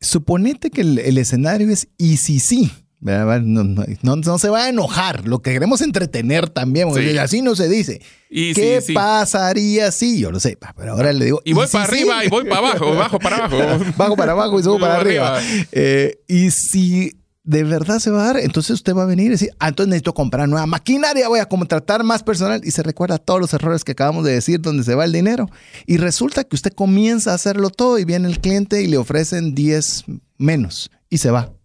Suponete 0.00 0.70
que 0.70 0.80
el, 0.80 0.98
el 0.98 1.18
escenario 1.18 1.70
es 1.70 1.88
y 1.96 2.16
si 2.16 2.40
sí. 2.40 2.72
No, 3.00 4.16
no, 4.16 4.38
se 4.38 4.48
va 4.48 4.64
a 4.64 4.68
enojar. 4.68 5.28
Lo 5.28 5.40
que 5.40 5.52
queremos 5.52 5.80
entretener 5.80 6.48
también. 6.48 6.88
Así 7.18 7.42
no 7.42 7.54
se 7.54 7.68
dice. 7.68 8.00
¿Qué 8.28 8.82
pasaría 8.94 9.92
si? 9.92 10.18
Yo 10.18 10.30
lo 10.30 10.40
sé, 10.40 10.58
pero 10.76 10.92
ahora 10.92 11.12
le 11.12 11.26
digo. 11.26 11.42
Y 11.44 11.52
voy 11.52 11.66
para 11.68 11.84
arriba 11.84 12.24
y 12.24 12.28
voy 12.28 12.44
para 12.44 12.58
abajo, 12.58 12.94
bajo 12.94 13.18
para 13.18 13.36
abajo. 13.36 13.84
bajo 13.96 14.16
para 14.16 14.32
abajo 14.32 14.58
y 14.58 14.62
subo 14.62 14.78
para 14.78 14.96
arriba. 14.96 15.40
Eh, 15.72 16.18
y 16.26 16.50
si 16.50 17.12
de 17.46 17.64
verdad 17.64 17.98
se 17.98 18.10
va 18.10 18.22
a 18.22 18.26
dar, 18.26 18.36
entonces 18.40 18.72
usted 18.72 18.94
va 18.94 19.04
a 19.04 19.06
venir 19.06 19.28
y 19.28 19.30
decir, 19.30 19.50
ah, 19.58 19.68
entonces 19.68 19.88
necesito 19.88 20.12
comprar 20.12 20.48
nueva 20.48 20.66
maquinaria, 20.66 21.28
voy 21.28 21.40
a 21.40 21.46
contratar 21.46 22.04
más 22.04 22.22
personal. 22.22 22.60
Y 22.62 22.72
se 22.72 22.82
recuerda 22.82 23.16
todos 23.16 23.40
los 23.40 23.54
errores 23.54 23.84
que 23.84 23.92
acabamos 23.92 24.24
de 24.24 24.32
decir, 24.32 24.60
donde 24.60 24.84
se 24.84 24.94
va 24.94 25.04
el 25.04 25.12
dinero. 25.12 25.48
Y 25.86 25.96
resulta 25.96 26.44
que 26.44 26.56
usted 26.56 26.72
comienza 26.72 27.32
a 27.32 27.34
hacerlo 27.34 27.70
todo 27.70 27.98
y 27.98 28.04
viene 28.04 28.28
el 28.28 28.40
cliente 28.40 28.82
y 28.82 28.86
le 28.86 28.98
ofrecen 28.98 29.54
10 29.54 30.04
menos 30.36 30.90
y 31.08 31.18
se 31.18 31.30
va 31.30 31.56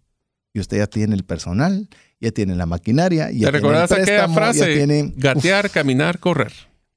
y 0.54 0.60
usted 0.60 0.78
ya 0.78 0.86
tiene 0.86 1.14
el 1.14 1.24
personal, 1.24 1.88
ya 2.20 2.30
tiene 2.30 2.54
la 2.54 2.66
maquinaria. 2.66 3.30
Ya 3.30 3.46
¿Te 3.46 3.52
recuerdas 3.52 3.90
aquella 3.92 4.28
frase? 4.28 5.12
Gatear, 5.16 5.70
caminar, 5.70 6.18
correr. 6.18 6.52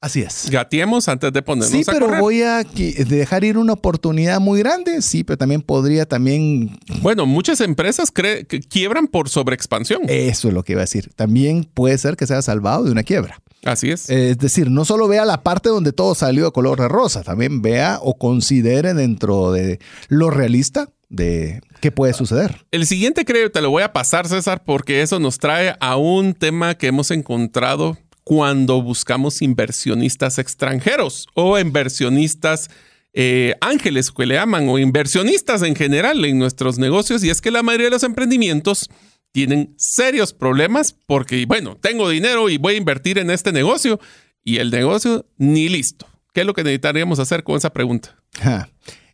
Así 0.06 0.22
es. 0.22 0.52
Gateemos 0.52 1.10
antes 1.10 1.34
de 1.34 1.42
ponernos 1.42 1.72
sí, 1.72 1.82
pero 1.84 2.20
voy 2.20 2.44
a 2.44 2.62
dejar 2.64 3.44
ir 3.44 3.58
una 3.58 3.74
oportunidad 3.74 4.40
muy 4.40 4.60
grande. 4.60 5.02
Sí, 5.02 5.24
pero 5.24 5.36
también 5.36 5.64
podría 5.64 6.06
también... 6.06 6.78
Bueno, 7.02 7.26
muchas 7.26 7.60
empresas 7.60 8.12
que 8.12 8.46
quiebran 8.70 9.08
por 9.08 9.30
sobreexpansión. 9.30 10.04
Eso 10.08 10.50
es 10.50 10.54
lo 10.54 10.62
que 10.62 10.74
iba 10.74 10.82
a 10.82 10.84
decir. 10.84 11.10
También 11.16 11.64
puede 11.64 11.98
ser 11.98 12.18
que 12.18 12.28
sea 12.28 12.44
salvado 12.44 12.84
de 12.84 12.92
una 12.92 13.02
quiebra. 13.02 13.42
Así 13.64 13.90
es. 13.90 14.08
Es 14.12 14.38
decir, 14.38 14.70
no 14.70 14.86
solo 14.86 15.08
vea 15.08 15.26
la 15.26 15.42
parte 15.42 15.70
donde 15.70 15.92
todo 15.92 16.14
salió 16.14 16.46
de 16.46 16.52
color 16.52 16.80
de 16.80 16.88
rosa, 16.88 17.24
también 17.24 17.64
vea 17.64 17.98
o 18.00 18.20
considere 18.20 18.94
dentro 18.94 19.54
de 19.54 19.80
lo 20.08 20.30
realista 20.30 20.92
de 21.10 21.62
qué 21.82 21.92
puede 21.92 22.14
suceder. 22.14 22.64
El 22.70 22.86
siguiente 22.86 23.26
creo 23.26 23.52
te 23.52 23.62
lo 23.62 23.72
voy 23.72 23.82
a 23.82 23.92
pasar, 23.92 24.28
César, 24.28 24.64
porque 24.64 25.02
eso 25.02 25.20
nos 25.20 25.40
trae 25.40 25.76
a 25.80 25.98
un 25.98 26.36
tema 26.36 26.76
que 26.76 26.86
hemos 26.88 27.10
encontrado 27.10 27.98
cuando 28.26 28.82
buscamos 28.82 29.42
inversionistas 29.42 30.40
extranjeros 30.40 31.28
o 31.36 31.58
inversionistas 31.60 32.70
eh, 33.14 33.54
ángeles 33.62 34.12
que 34.12 34.26
le 34.26 34.34
llaman 34.34 34.68
o 34.68 34.78
inversionistas 34.80 35.62
en 35.62 35.76
general 35.76 36.26
en 36.26 36.38
nuestros 36.38 36.78
negocios 36.80 37.24
y 37.24 37.30
es 37.30 37.40
que 37.40 37.52
la 37.52 37.64
mayoría 37.64 37.86
de 37.86 37.92
los 37.92 38.04
emprendimientos 38.04 38.90
tienen 39.32 39.76
serios 39.78 40.34
problemas 40.34 40.96
porque, 41.06 41.46
bueno, 41.46 41.78
tengo 41.78 42.10
dinero 42.10 42.50
y 42.50 42.58
voy 42.58 42.74
a 42.74 42.78
invertir 42.78 43.20
en 43.20 43.30
este 43.30 43.52
negocio 43.52 44.00
y 44.44 44.58
el 44.58 44.72
negocio 44.72 45.26
ni 45.38 45.70
listo. 45.70 46.08
¿Qué 46.34 46.42
es 46.42 46.48
lo 46.48 46.54
que 46.54 46.64
necesitaríamos 46.64 47.20
hacer 47.20 47.44
con 47.44 47.56
esa 47.56 47.72
pregunta? 47.72 48.18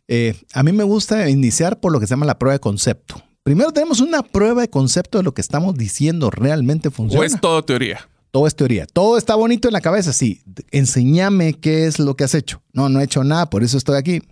Eh, 0.08 0.34
a 0.52 0.62
mí 0.64 0.72
me 0.72 0.82
gusta 0.82 1.30
iniciar 1.30 1.80
por 1.80 1.92
lo 1.92 2.00
que 2.00 2.06
se 2.06 2.10
llama 2.10 2.26
la 2.26 2.38
prueba 2.38 2.54
de 2.54 2.60
concepto. 2.60 3.22
Primero 3.44 3.72
tenemos 3.72 4.00
una 4.00 4.22
prueba 4.22 4.62
de 4.62 4.68
concepto 4.68 5.18
de 5.18 5.24
lo 5.24 5.32
que 5.32 5.40
estamos 5.40 5.74
diciendo 5.76 6.30
realmente 6.30 6.90
funciona. 6.90 7.22
¿O 7.22 7.24
es 7.24 7.40
todo 7.40 7.64
teoría? 7.64 8.08
Todo 8.32 8.46
es 8.46 8.56
teoría. 8.56 8.86
Todo 8.86 9.18
está 9.18 9.34
bonito 9.34 9.68
en 9.68 9.74
la 9.74 9.82
cabeza, 9.82 10.12
sí. 10.12 10.42
Enséñame 10.70 11.52
qué 11.52 11.86
es 11.86 11.98
lo 11.98 12.16
que 12.16 12.24
has 12.24 12.34
hecho. 12.34 12.62
No, 12.72 12.88
no 12.88 13.00
he 13.00 13.04
hecho 13.04 13.22
nada, 13.22 13.48
por 13.50 13.62
eso 13.62 13.76
estoy 13.76 13.96
aquí. 13.96 14.22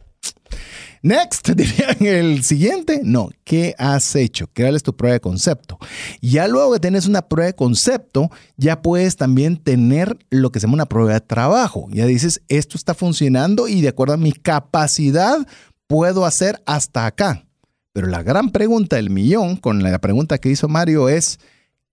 Next, 1.03 1.49
dirían 1.57 1.97
el 2.01 2.43
siguiente. 2.43 3.01
No, 3.05 3.29
¿qué 3.45 3.75
has 3.79 4.17
hecho? 4.17 4.49
¿Qué 4.53 4.69
es 4.69 4.83
tu 4.83 4.97
prueba 4.97 5.15
de 5.15 5.21
concepto? 5.21 5.79
Ya 6.23 6.49
luego 6.49 6.73
que 6.73 6.81
tienes 6.81 7.07
una 7.07 7.29
prueba 7.29 7.47
de 7.47 7.55
concepto, 7.55 8.31
ya 8.57 8.81
puedes 8.83 9.17
también 9.17 9.57
tener 9.59 10.19
lo 10.31 10.51
que 10.51 10.61
se 10.61 10.67
llama 10.67 10.75
una 10.75 10.87
prueba 10.87 11.13
de 11.13 11.21
trabajo. 11.21 11.87
Ya 11.91 12.07
dices, 12.07 12.43
esto 12.49 12.77
está 12.77 12.95
funcionando 12.95 13.69
y 13.69 13.83
de 13.83 13.89
acuerdo 13.89 14.15
a 14.15 14.19
mi 14.19 14.33
capacidad 14.33 15.47
puedo 15.87 16.25
hacer 16.25 16.63
hasta 16.67 17.07
acá. 17.07 17.47
Pero 17.93 18.07
la 18.07 18.23
gran 18.23 18.51
pregunta 18.51 18.97
del 18.97 19.11
millón, 19.11 19.57
con 19.57 19.83
la 19.83 19.99
pregunta 19.99 20.39
que 20.39 20.51
hizo 20.51 20.69
Mario, 20.69 21.09
es, 21.09 21.39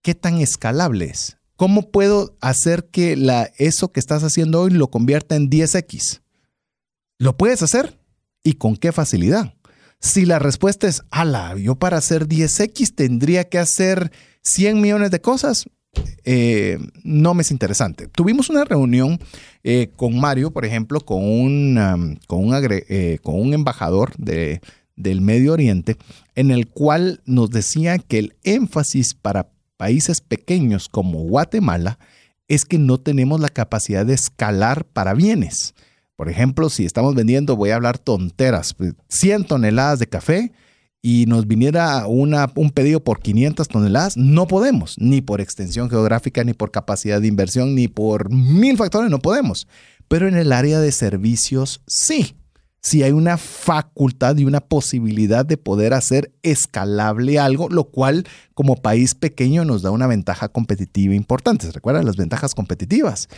¿qué 0.02 0.14
tan 0.14 0.38
escalable 0.38 1.06
es? 1.06 1.37
¿Cómo 1.58 1.90
puedo 1.90 2.36
hacer 2.40 2.84
que 2.84 3.16
la, 3.16 3.50
eso 3.58 3.90
que 3.90 3.98
estás 3.98 4.22
haciendo 4.22 4.60
hoy 4.60 4.70
lo 4.70 4.92
convierta 4.92 5.34
en 5.34 5.50
10x? 5.50 6.20
¿Lo 7.18 7.36
puedes 7.36 7.64
hacer? 7.64 7.98
¿Y 8.44 8.52
con 8.52 8.76
qué 8.76 8.92
facilidad? 8.92 9.54
Si 9.98 10.24
la 10.24 10.38
respuesta 10.38 10.86
es, 10.86 11.02
ala, 11.10 11.56
yo 11.56 11.74
para 11.74 11.96
hacer 11.96 12.28
10X 12.28 12.94
tendría 12.94 13.48
que 13.48 13.58
hacer 13.58 14.12
100 14.42 14.80
millones 14.80 15.10
de 15.10 15.20
cosas, 15.20 15.68
eh, 16.24 16.78
no 17.02 17.34
me 17.34 17.42
es 17.42 17.50
interesante. 17.50 18.06
Tuvimos 18.06 18.50
una 18.50 18.64
reunión 18.64 19.18
eh, 19.64 19.90
con 19.96 20.16
Mario, 20.16 20.52
por 20.52 20.64
ejemplo, 20.64 21.00
con 21.00 21.24
un, 21.24 21.76
un, 22.28 22.54
eh, 22.70 23.18
con 23.20 23.34
un 23.34 23.52
embajador 23.52 24.14
de, 24.16 24.60
del 24.94 25.22
Medio 25.22 25.54
Oriente, 25.54 25.96
en 26.36 26.52
el 26.52 26.68
cual 26.68 27.20
nos 27.26 27.50
decía 27.50 27.98
que 27.98 28.20
el 28.20 28.36
énfasis 28.44 29.14
para 29.14 29.48
países 29.78 30.20
pequeños 30.20 30.90
como 30.90 31.20
Guatemala 31.20 31.98
es 32.48 32.66
que 32.66 32.78
no 32.78 32.98
tenemos 32.98 33.40
la 33.40 33.48
capacidad 33.48 34.04
de 34.04 34.14
escalar 34.14 34.84
para 34.84 35.14
bienes. 35.14 35.74
Por 36.16 36.28
ejemplo, 36.28 36.68
si 36.68 36.84
estamos 36.84 37.14
vendiendo, 37.14 37.56
voy 37.56 37.70
a 37.70 37.76
hablar 37.76 37.98
tonteras, 37.98 38.74
100 39.08 39.38
pues, 39.38 39.48
toneladas 39.48 40.00
de 40.00 40.08
café 40.08 40.52
y 41.00 41.26
nos 41.26 41.46
viniera 41.46 42.06
una, 42.06 42.50
un 42.56 42.70
pedido 42.70 43.04
por 43.04 43.20
500 43.20 43.68
toneladas, 43.68 44.16
no 44.16 44.48
podemos, 44.48 44.96
ni 44.98 45.20
por 45.20 45.40
extensión 45.40 45.88
geográfica, 45.88 46.42
ni 46.42 46.54
por 46.54 46.72
capacidad 46.72 47.20
de 47.20 47.28
inversión, 47.28 47.74
ni 47.74 47.86
por 47.86 48.30
mil 48.30 48.76
factores, 48.76 49.10
no 49.10 49.20
podemos. 49.20 49.68
Pero 50.08 50.26
en 50.26 50.36
el 50.36 50.52
área 50.52 50.80
de 50.80 50.90
servicios, 50.90 51.82
sí 51.86 52.37
si 52.80 53.02
hay 53.02 53.12
una 53.12 53.36
facultad 53.36 54.36
y 54.36 54.44
una 54.44 54.60
posibilidad 54.60 55.44
de 55.44 55.56
poder 55.56 55.94
hacer 55.94 56.32
escalable 56.42 57.38
algo, 57.38 57.68
lo 57.68 57.84
cual 57.84 58.26
como 58.54 58.76
país 58.76 59.14
pequeño 59.14 59.64
nos 59.64 59.82
da 59.82 59.90
una 59.90 60.06
ventaja 60.06 60.48
competitiva 60.48 61.14
importante. 61.14 61.70
recuerdan 61.72 62.06
las 62.06 62.16
ventajas 62.16 62.54
competitivas? 62.54 63.28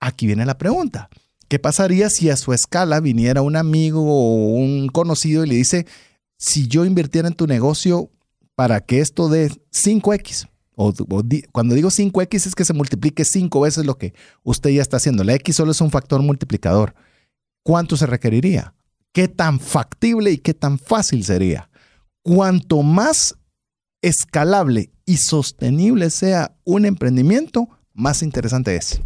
Aquí 0.00 0.26
viene 0.26 0.46
la 0.46 0.58
pregunta. 0.58 1.08
¿Qué 1.48 1.58
pasaría 1.58 2.10
si 2.10 2.30
a 2.30 2.36
su 2.36 2.52
escala 2.52 3.00
viniera 3.00 3.42
un 3.42 3.56
amigo 3.56 4.02
o 4.02 4.54
un 4.54 4.88
conocido 4.88 5.44
y 5.44 5.48
le 5.48 5.56
dice, 5.56 5.86
si 6.38 6.68
yo 6.68 6.84
invirtiera 6.84 7.26
en 7.26 7.34
tu 7.34 7.46
negocio 7.46 8.10
para 8.54 8.80
que 8.80 9.00
esto 9.00 9.28
dé 9.28 9.50
5X? 9.72 10.48
O, 10.76 10.94
cuando 11.52 11.74
digo 11.74 11.90
5X 11.90 12.46
es 12.46 12.54
que 12.54 12.64
se 12.64 12.72
multiplique 12.72 13.24
5 13.24 13.60
veces 13.60 13.84
lo 13.84 13.98
que 13.98 14.14
usted 14.44 14.70
ya 14.70 14.80
está 14.80 14.98
haciendo. 14.98 15.24
La 15.24 15.34
X 15.34 15.56
solo 15.56 15.72
es 15.72 15.80
un 15.80 15.90
factor 15.90 16.22
multiplicador. 16.22 16.94
¿Cuánto 17.62 17.96
se 17.96 18.06
requeriría? 18.06 18.74
Qué 19.12 19.28
tan 19.28 19.60
factible 19.60 20.30
y 20.30 20.38
qué 20.38 20.54
tan 20.54 20.78
fácil 20.78 21.24
sería. 21.24 21.70
Cuanto 22.22 22.82
más 22.82 23.36
escalable 24.02 24.90
y 25.04 25.16
sostenible 25.18 26.10
sea 26.10 26.56
un 26.64 26.84
emprendimiento, 26.84 27.68
más 27.92 28.22
interesante 28.22 28.76
es. 28.76 29.00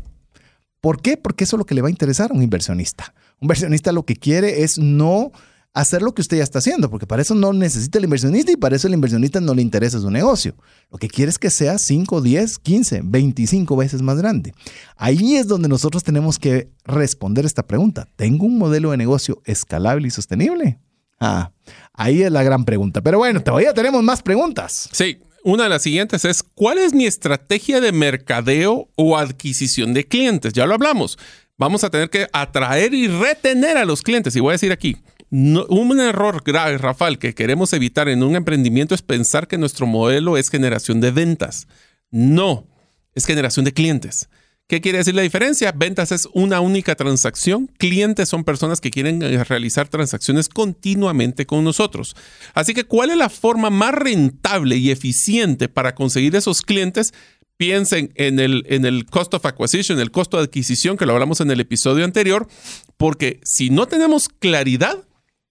¿Por 0.81 1.01
qué? 1.01 1.16
Porque 1.16 1.44
eso 1.44 1.56
es 1.56 1.59
lo 1.59 1.66
que 1.66 1.74
le 1.74 1.81
va 1.81 1.89
a 1.89 1.90
interesar 1.90 2.31
a 2.31 2.35
un 2.35 2.43
inversionista. 2.43 3.14
Un 3.40 3.47
inversionista 3.47 3.93
lo 3.93 4.05
que 4.05 4.16
quiere 4.16 4.62
es 4.62 4.78
no 4.78 5.32
hacer 5.74 6.02
lo 6.02 6.14
que 6.14 6.22
usted 6.22 6.38
ya 6.38 6.44
está 6.44 6.60
haciendo, 6.60 6.88
porque 6.88 7.06
para 7.06 7.20
eso 7.20 7.34
no 7.34 7.52
necesita 7.52 7.98
el 7.98 8.05
inversionista 8.05 8.52
y 8.52 8.56
para 8.56 8.76
eso 8.76 8.86
el 8.86 8.94
inversionista 8.94 9.40
no 9.40 9.55
le 9.55 9.60
interesa 9.60 9.98
su 9.98 10.09
negocio. 10.09 10.55
Lo 10.90 10.98
que 10.98 11.09
quiere 11.09 11.30
es 11.30 11.38
que 11.38 11.51
sea 11.51 11.78
5, 11.78 12.20
10, 12.20 12.59
15, 12.60 13.01
25 13.05 13.76
veces 13.76 14.01
más 14.01 14.16
grande. 14.16 14.55
Ahí 14.96 15.34
es 15.34 15.48
donde 15.48 15.68
nosotros 15.68 16.05
tenemos 16.05 16.38
que 16.38 16.70
responder 16.84 17.44
esta 17.44 17.66
pregunta. 17.66 18.09
¿Tengo 18.14 18.46
un 18.46 18.56
modelo 18.56 18.92
de 18.92 18.96
negocio 18.96 19.42
escalable 19.44 20.06
y 20.06 20.10
sostenible? 20.12 20.78
Ah, 21.18 21.51
ahí 21.92 22.22
es 22.22 22.30
la 22.30 22.44
gran 22.44 22.64
pregunta. 22.64 23.02
Pero 23.02 23.18
bueno, 23.18 23.42
todavía 23.42 23.74
tenemos 23.74 24.02
más 24.05 24.22
preguntas. 24.22 24.88
Sí, 24.92 25.18
una 25.42 25.64
de 25.64 25.70
las 25.70 25.82
siguientes 25.82 26.24
es, 26.24 26.44
¿cuál 26.44 26.78
es 26.78 26.94
mi 26.94 27.06
estrategia 27.06 27.80
de 27.80 27.90
mercadeo 27.90 28.88
o 28.94 29.18
adquisición 29.18 29.92
de 29.92 30.06
clientes? 30.06 30.52
Ya 30.52 30.66
lo 30.66 30.74
hablamos. 30.74 31.18
Vamos 31.56 31.82
a 31.84 31.90
tener 31.90 32.10
que 32.10 32.28
atraer 32.32 32.94
y 32.94 33.09
retener 33.09 33.76
a 33.76 33.84
los 33.84 34.02
clientes. 34.02 34.34
Y 34.36 34.40
voy 34.40 34.51
a 34.51 34.52
decir 34.52 34.72
aquí, 34.72 34.96
un 35.35 36.01
error 36.01 36.43
grave, 36.44 36.78
Rafael, 36.78 37.19
que 37.19 37.35
queremos 37.35 37.73
evitar 37.73 38.09
en 38.09 38.23
un 38.23 38.36
emprendimiento 38.36 38.94
es 38.94 39.02
pensar 39.02 39.48
que 39.48 39.59
nuestro 39.59 39.86
modelo 39.86 40.36
es 40.36 40.48
generación 40.48 41.01
de 41.01 41.11
ventas. 41.11 41.66
No, 42.11 42.69
es 43.15 43.27
generación 43.27 43.65
de 43.65 43.73
clientes. 43.73 44.28
¿Qué 44.66 44.81
quiere 44.81 44.98
decir 44.98 45.15
la 45.15 45.23
diferencia? 45.23 45.73
Ventas 45.73 46.11
es 46.11 46.27
una 46.32 46.61
única 46.61 46.94
transacción. 46.94 47.70
Clientes 47.78 48.31
son 48.31 48.44
personas 48.44 48.81
que 48.81 48.90
quieren 48.90 49.23
eh, 49.23 49.44
realizar 49.44 49.89
transacciones 49.89 50.48
continuamente 50.48 51.44
con 51.44 51.65
nosotros. 51.65 52.16
Así 52.55 52.73
que, 52.73 52.85
¿cuál 52.85 53.11
es 53.11 53.16
la 53.19 53.28
forma 53.28 53.69
más 53.69 53.93
rentable 53.93 54.77
y 54.77 54.90
eficiente 54.90 55.69
para 55.69 55.94
conseguir 55.94 56.35
esos 56.35 56.62
clientes? 56.62 57.12
Piensen 57.59 58.11
en 58.15 58.40
el, 58.40 58.65
en 58.69 58.86
el 58.86 59.05
cost 59.05 59.35
of 59.35 59.44
acquisition, 59.44 60.01
el 60.01 60.11
costo 60.11 60.39
de 60.39 60.44
adquisición, 60.44 60.97
que 60.97 61.06
lo 61.06 61.12
hablamos 61.12 61.40
en 61.40 61.51
el 61.51 61.61
episodio 61.61 62.05
anterior, 62.05 62.48
porque 62.97 63.40
si 63.44 63.69
no 63.69 63.86
tenemos 63.86 64.28
claridad, 64.28 65.03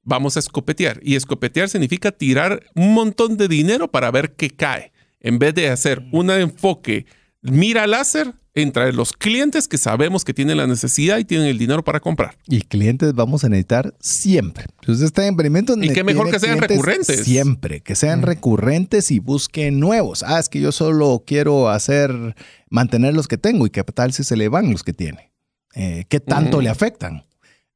vamos 0.03 0.37
a 0.37 0.39
escopetear. 0.39 0.99
Y 1.03 1.15
escopetear 1.15 1.69
significa 1.69 2.11
tirar 2.11 2.63
un 2.75 2.93
montón 2.93 3.37
de 3.37 3.47
dinero 3.47 3.89
para 3.89 4.11
ver 4.11 4.33
qué 4.35 4.49
cae. 4.49 4.91
En 5.19 5.39
vez 5.39 5.55
de 5.55 5.69
hacer 5.69 6.01
mm. 6.01 6.15
un 6.15 6.29
enfoque 6.31 7.05
mira 7.43 7.85
láser 7.87 8.33
entre 8.55 8.93
los 8.93 9.13
clientes 9.13 9.67
que 9.67 9.79
sabemos 9.79 10.23
que 10.23 10.33
tienen 10.33 10.57
la 10.57 10.67
necesidad 10.67 11.17
y 11.17 11.25
tienen 11.25 11.47
el 11.47 11.57
dinero 11.57 11.83
para 11.83 11.99
comprar. 11.99 12.37
Y 12.47 12.61
clientes 12.61 13.13
vamos 13.13 13.43
a 13.43 13.49
necesitar 13.49 13.95
siempre. 13.99 14.65
Si 14.85 14.91
usted 14.91 15.05
está 15.05 15.23
en 15.23 15.29
emprendimiento, 15.29 15.75
y 15.81 15.89
qué 15.89 16.03
mejor 16.03 16.29
que 16.29 16.39
sean 16.39 16.59
recurrentes. 16.59 17.23
Siempre, 17.23 17.81
que 17.81 17.95
sean 17.95 18.21
mm. 18.21 18.23
recurrentes 18.23 19.11
y 19.11 19.19
busquen 19.19 19.79
nuevos. 19.79 20.23
Ah, 20.23 20.39
es 20.39 20.49
que 20.49 20.61
yo 20.61 20.71
solo 20.71 21.23
quiero 21.25 21.69
hacer, 21.69 22.35
mantener 22.69 23.15
los 23.15 23.27
que 23.27 23.37
tengo 23.37 23.65
y 23.65 23.71
qué 23.71 23.83
tal 23.83 24.13
si 24.13 24.23
se 24.23 24.37
le 24.37 24.49
van 24.49 24.71
los 24.71 24.83
que 24.83 24.93
tiene. 24.93 25.31
Eh, 25.75 26.05
¿Qué 26.07 26.19
tanto 26.19 26.61
le 26.61 26.69
afectan? 26.69 27.25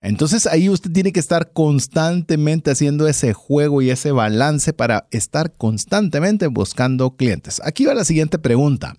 Entonces 0.02 0.46
ahí 0.46 0.70
usted 0.70 0.92
tiene 0.92 1.12
que 1.12 1.20
estar 1.20 1.52
constantemente 1.54 2.72
haciendo 2.72 3.08
ese 3.08 3.34
juego 3.34 3.82
y 3.82 3.90
ese 3.90 4.12
balance 4.12 4.74
para 4.74 5.08
estar 5.12 5.54
constantemente 5.56 6.48
buscando 6.48 7.16
clientes. 7.16 7.62
Aquí 7.64 7.86
va 7.86 7.94
la 7.94 8.06
siguiente 8.06 8.38
pregunta. 8.38 8.96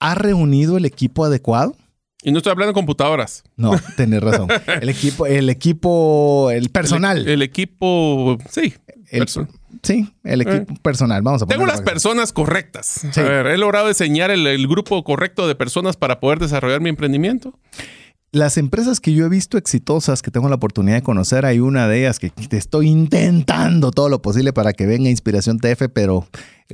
¿Ha 0.00 0.14
reunido 0.16 0.76
el 0.76 0.86
equipo 0.86 1.24
adecuado? 1.24 1.76
Y 2.22 2.32
no 2.32 2.38
estoy 2.38 2.50
hablando 2.50 2.72
de 2.72 2.74
computadoras. 2.74 3.44
No, 3.56 3.72
tenés 3.96 4.22
razón. 4.22 4.48
El 4.80 4.88
equipo, 4.88 5.26
el 5.26 5.50
equipo, 5.50 6.50
el 6.50 6.70
personal. 6.70 7.28
El, 7.28 7.42
equipo, 7.42 8.38
sí. 8.50 8.74
sí, 9.82 10.08
el 10.24 10.40
eh. 10.40 10.44
equipo 10.44 10.74
personal. 10.82 11.22
Vamos 11.22 11.42
a 11.42 11.46
Tengo 11.46 11.66
las 11.66 11.82
personas 11.82 12.32
correctas. 12.32 13.04
A 13.16 13.22
ver, 13.22 13.46
he 13.46 13.58
logrado 13.58 13.88
diseñar 13.88 14.30
el 14.30 14.66
grupo 14.66 15.04
correcto 15.04 15.46
de 15.46 15.54
personas 15.54 15.96
para 15.96 16.18
poder 16.18 16.38
desarrollar 16.40 16.80
mi 16.80 16.88
emprendimiento 16.88 17.56
las 18.34 18.58
empresas 18.58 18.98
que 18.98 19.12
yo 19.12 19.26
he 19.26 19.28
visto 19.28 19.56
exitosas, 19.56 20.20
que 20.20 20.32
tengo 20.32 20.48
la 20.48 20.56
oportunidad 20.56 20.96
de 20.96 21.02
conocer, 21.02 21.46
hay 21.46 21.60
una 21.60 21.86
de 21.86 22.00
ellas 22.00 22.18
que 22.18 22.30
te 22.30 22.56
estoy 22.56 22.88
intentando 22.88 23.92
todo 23.92 24.08
lo 24.08 24.22
posible 24.22 24.52
para 24.52 24.72
que 24.72 24.86
venga 24.86 25.08
Inspiración 25.08 25.58
TF, 25.58 25.84
pero 25.92 26.26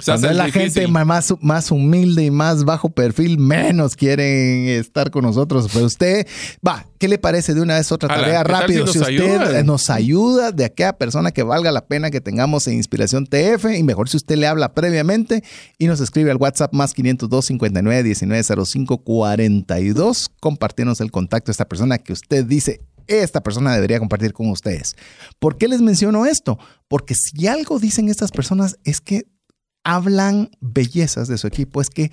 cuando 0.05 0.31
es 0.31 0.37
la 0.37 0.51
gente 0.51 0.87
más, 0.87 1.35
más 1.41 1.71
humilde 1.73 2.25
y 2.25 2.31
más 2.31 2.65
bajo 2.65 2.91
perfil, 2.91 3.39
menos 3.39 3.97
quieren 3.97 4.69
estar 4.69 5.11
con 5.11 5.25
nosotros. 5.25 5.69
Pero 5.73 5.87
usted, 5.87 6.29
va, 6.67 6.87
¿qué 6.99 7.09
le 7.09 7.19
parece 7.19 7.55
de 7.55 7.61
una 7.61 7.75
vez 7.75 7.91
otra 7.91 8.09
tarea 8.09 8.45
rápido? 8.45 8.87
Si, 8.87 9.01
usted 9.01 9.65
nos 9.65 9.91
ayuda 9.91 10.53
de 10.53 10.65
aquella 10.65 10.93
persona 10.93 11.33
que 11.33 11.43
valga 11.43 11.73
la 11.73 11.87
pena 11.87 12.11
que 12.11 12.21
tengamos 12.21 12.69
en 12.69 12.75
Inspiración 12.75 13.27
TF, 13.27 13.65
y 13.77 13.83
mejor 13.83 14.09
si 14.09 14.17
usted 14.17 14.37
le 14.37 14.47
habla 14.47 14.75
previamente 14.75 15.43
y 15.77 15.89
nos 15.89 16.01
escribe 16.01 16.31
al 16.31 16.37
WhatsApp 16.37 16.73
más 16.73 16.95
502 16.95 17.47
59 17.47 18.03
19 18.05 18.65
05 18.65 18.99
42, 18.99 20.31
compartirnos 20.39 21.01
el 21.01 21.11
contacto 21.11 21.47
de 21.47 21.53
esta 21.53 21.69
persona 21.69 21.99
que 21.99 22.13
usted 22.13 22.45
dice, 22.45 22.81
esta 23.09 23.43
persona 23.43 23.75
debería 23.75 23.99
compartir 23.99 24.33
con 24.33 24.51
ustedes. 24.51 24.95
¿Por 25.41 25.59
qué 25.59 25.67
les 25.67 25.81
menciono 25.81 26.27
esto? 26.27 26.61
Porque 26.87 27.17
si 27.17 27.49
algo 27.49 27.81
dicen 27.81 28.09
estas 28.09 28.31
personas 28.31 28.79
es 28.85 29.01
que 29.01 29.25
hablan 29.85 30.51
bellezas 30.61 31.29
de 31.29 31.39
su 31.39 31.47
equipo, 31.47 31.81
es 31.81 31.91
que 31.91 32.11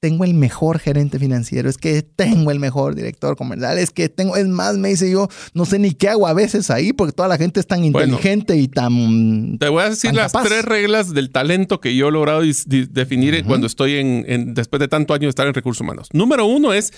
tengo 0.00 0.24
el 0.24 0.32
mejor 0.32 0.78
gerente 0.78 1.18
financiero, 1.18 1.68
es 1.68 1.76
que 1.76 2.02
tengo 2.02 2.50
el 2.50 2.58
mejor 2.58 2.94
director 2.94 3.36
comercial, 3.36 3.78
es 3.78 3.90
que 3.90 4.08
tengo, 4.08 4.34
es 4.34 4.48
más, 4.48 4.78
me 4.78 4.88
dice 4.88 5.10
yo, 5.10 5.28
no 5.52 5.66
sé 5.66 5.78
ni 5.78 5.92
qué 5.92 6.08
hago 6.08 6.26
a 6.26 6.32
veces 6.32 6.70
ahí 6.70 6.94
porque 6.94 7.12
toda 7.12 7.28
la 7.28 7.36
gente 7.36 7.60
es 7.60 7.66
tan 7.66 7.84
inteligente 7.84 8.56
y 8.56 8.66
tan... 8.66 9.58
Te 9.58 9.68
voy 9.68 9.82
a 9.82 9.90
decir 9.90 10.14
las 10.14 10.32
tres 10.32 10.64
reglas 10.64 11.12
del 11.12 11.30
talento 11.30 11.80
que 11.80 11.94
yo 11.94 12.08
he 12.08 12.12
logrado 12.12 12.42
definir 12.66 13.44
cuando 13.44 13.66
estoy 13.66 13.96
en, 13.96 14.54
después 14.54 14.80
de 14.80 14.88
tanto 14.88 15.12
años 15.12 15.26
de 15.26 15.30
estar 15.30 15.46
en 15.46 15.52
recursos 15.52 15.82
humanos. 15.82 16.08
Número 16.14 16.46
uno 16.46 16.72
es, 16.72 16.92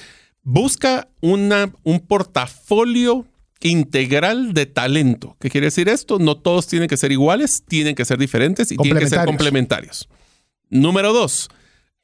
busca 0.45 1.09
una, 1.21 1.73
un 1.83 1.99
portafolio 1.99 3.27
integral 3.69 4.55
de 4.55 4.67
talento. 4.67 5.37
¿Qué 5.41 5.51
quiere 5.51 5.67
decir 5.67 5.89
esto? 5.89 6.19
No 6.19 6.37
todos 6.37 6.67
tienen 6.67 6.89
que 6.89 6.97
ser 6.97 7.13
iguales, 7.13 7.65
tienen 7.67 7.95
que 7.95 8.05
ser 8.05 8.19
diferentes 8.19 8.73
y 8.73 8.77
tienen 8.77 9.03
que 9.03 9.09
ser 9.09 9.25
complementarios. 9.25 10.09
Número 10.71 11.13
dos, 11.13 11.49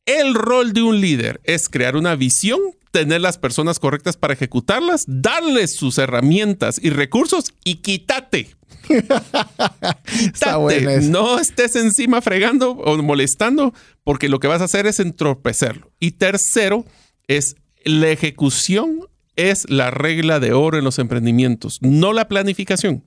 el 0.06 0.34
rol 0.34 0.72
de 0.72 0.82
un 0.82 1.00
líder 1.00 1.40
es 1.44 1.68
crear 1.68 1.96
una 1.96 2.16
visión, 2.16 2.60
tener 2.90 3.20
las 3.20 3.38
personas 3.38 3.78
correctas 3.78 4.16
para 4.16 4.34
ejecutarlas, 4.34 5.04
darles 5.06 5.76
sus 5.76 5.98
herramientas 5.98 6.80
y 6.82 6.90
recursos 6.90 7.52
y 7.64 7.76
quítate. 7.76 8.54
quítate. 8.88 11.00
No 11.02 11.38
estés 11.38 11.76
encima 11.76 12.22
fregando 12.22 12.72
o 12.72 12.96
molestando 13.02 13.74
porque 14.04 14.28
lo 14.28 14.40
que 14.40 14.48
vas 14.48 14.62
a 14.62 14.64
hacer 14.64 14.86
es 14.86 15.00
entorpecerlo. 15.00 15.90
Y 16.00 16.12
tercero 16.12 16.84
es 17.26 17.56
la 17.84 18.08
ejecución 18.08 19.08
es 19.38 19.70
la 19.70 19.90
regla 19.92 20.40
de 20.40 20.52
oro 20.52 20.78
en 20.78 20.84
los 20.84 20.98
emprendimientos, 20.98 21.78
no 21.80 22.12
la 22.12 22.28
planificación. 22.28 23.04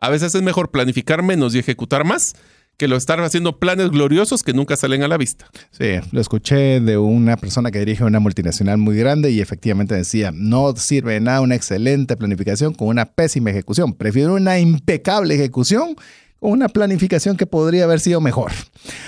A 0.00 0.10
veces 0.10 0.34
es 0.34 0.42
mejor 0.42 0.70
planificar 0.70 1.22
menos 1.22 1.54
y 1.54 1.60
ejecutar 1.60 2.04
más 2.04 2.34
que 2.76 2.88
lo 2.88 2.96
estar 2.96 3.20
haciendo 3.20 3.58
planes 3.58 3.90
gloriosos 3.90 4.42
que 4.42 4.52
nunca 4.52 4.76
salen 4.76 5.02
a 5.02 5.08
la 5.08 5.16
vista. 5.16 5.50
Sí, 5.72 5.94
lo 6.12 6.20
escuché 6.20 6.80
de 6.80 6.96
una 6.96 7.36
persona 7.36 7.72
que 7.72 7.80
dirige 7.80 8.04
una 8.04 8.20
multinacional 8.20 8.78
muy 8.78 8.96
grande 8.96 9.30
y 9.30 9.40
efectivamente 9.40 9.96
decía, 9.96 10.30
no 10.32 10.74
sirve 10.76 11.18
nada 11.20 11.40
una 11.40 11.56
excelente 11.56 12.16
planificación 12.16 12.74
con 12.74 12.88
una 12.88 13.06
pésima 13.06 13.50
ejecución. 13.50 13.94
Prefiero 13.94 14.34
una 14.34 14.60
impecable 14.60 15.34
ejecución 15.34 15.96
una 16.40 16.68
planificación 16.68 17.36
que 17.36 17.46
podría 17.46 17.84
haber 17.84 18.00
sido 18.00 18.20
mejor. 18.20 18.52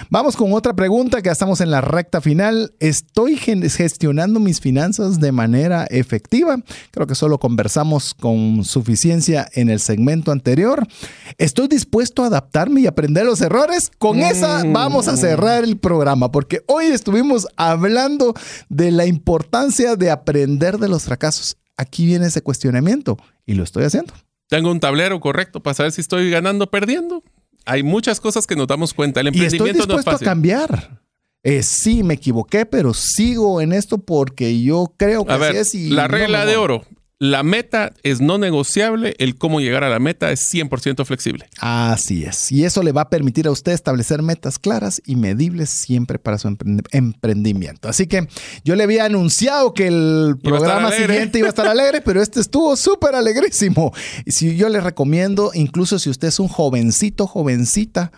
Vamos 0.08 0.36
con 0.36 0.52
otra 0.52 0.74
pregunta, 0.74 1.22
que 1.22 1.26
ya 1.26 1.32
estamos 1.32 1.60
en 1.60 1.70
la 1.70 1.80
recta 1.80 2.20
final. 2.20 2.74
¿Estoy 2.80 3.36
gestionando 3.36 4.40
mis 4.40 4.60
finanzas 4.60 5.20
de 5.20 5.32
manera 5.32 5.84
efectiva? 5.90 6.56
Creo 6.90 7.06
que 7.06 7.14
solo 7.14 7.38
conversamos 7.38 8.14
con 8.14 8.64
suficiencia 8.64 9.48
en 9.52 9.70
el 9.70 9.80
segmento 9.80 10.32
anterior. 10.32 10.86
¿Estoy 11.38 11.68
dispuesto 11.68 12.24
a 12.24 12.26
adaptarme 12.26 12.80
y 12.80 12.86
aprender 12.86 13.24
los 13.24 13.40
errores? 13.40 13.90
Con 13.98 14.18
esa 14.18 14.64
mm. 14.64 14.72
vamos 14.72 15.08
a 15.08 15.16
cerrar 15.16 15.64
el 15.64 15.78
programa, 15.78 16.32
porque 16.32 16.62
hoy 16.66 16.86
estuvimos 16.86 17.46
hablando 17.56 18.34
de 18.68 18.90
la 18.90 19.06
importancia 19.06 19.96
de 19.96 20.10
aprender 20.10 20.78
de 20.78 20.88
los 20.88 21.04
fracasos. 21.04 21.56
Aquí 21.76 22.04
viene 22.06 22.26
ese 22.26 22.42
cuestionamiento 22.42 23.16
y 23.46 23.54
lo 23.54 23.62
estoy 23.62 23.84
haciendo. 23.84 24.12
Tengo 24.50 24.72
un 24.72 24.80
tablero 24.80 25.20
correcto 25.20 25.62
para 25.62 25.74
saber 25.74 25.92
si 25.92 26.00
estoy 26.00 26.28
ganando 26.28 26.64
o 26.64 26.70
perdiendo. 26.70 27.22
Hay 27.66 27.84
muchas 27.84 28.20
cosas 28.20 28.48
que 28.48 28.56
nos 28.56 28.66
damos 28.66 28.92
cuenta. 28.92 29.20
El 29.20 29.28
emprendimiento 29.28 29.64
y 29.64 29.70
estoy 29.70 29.86
dispuesto 29.86 30.10
a 30.10 30.18
cambiar. 30.18 31.00
Eh, 31.44 31.62
sí, 31.62 32.02
me 32.02 32.14
equivoqué, 32.14 32.66
pero 32.66 32.92
sigo 32.92 33.60
en 33.60 33.72
esto 33.72 33.98
porque 33.98 34.60
yo 34.60 34.92
creo 34.96 35.24
que 35.24 35.32
así 35.32 35.56
es. 35.56 35.74
Y 35.76 35.90
la 35.90 36.08
regla 36.08 36.44
de 36.46 36.56
oro. 36.56 36.84
La 37.22 37.42
meta 37.42 37.92
es 38.02 38.22
no 38.22 38.38
negociable, 38.38 39.14
el 39.18 39.36
cómo 39.36 39.60
llegar 39.60 39.84
a 39.84 39.90
la 39.90 39.98
meta 39.98 40.32
es 40.32 40.40
100% 40.54 41.04
flexible. 41.04 41.46
Así 41.58 42.24
es. 42.24 42.50
Y 42.50 42.64
eso 42.64 42.82
le 42.82 42.92
va 42.92 43.02
a 43.02 43.10
permitir 43.10 43.46
a 43.46 43.50
usted 43.50 43.72
establecer 43.72 44.22
metas 44.22 44.58
claras 44.58 45.02
y 45.04 45.16
medibles 45.16 45.68
siempre 45.68 46.18
para 46.18 46.38
su 46.38 46.56
emprendimiento. 46.92 47.90
Así 47.90 48.06
que 48.06 48.26
yo 48.64 48.74
le 48.74 48.84
había 48.84 49.04
anunciado 49.04 49.74
que 49.74 49.88
el 49.88 50.38
programa 50.42 50.92
siguiente 50.92 51.38
iba 51.40 51.48
a 51.48 51.50
estar 51.50 51.66
alegre, 51.66 52.00
pero 52.04 52.22
este 52.22 52.40
estuvo 52.40 52.74
súper 52.74 53.14
alegrísimo. 53.14 53.92
Y 54.24 54.32
si 54.32 54.56
yo 54.56 54.70
le 54.70 54.80
recomiendo, 54.80 55.50
incluso 55.52 55.98
si 55.98 56.08
usted 56.08 56.28
es 56.28 56.40
un 56.40 56.48
jovencito, 56.48 57.26
jovencita, 57.26 58.12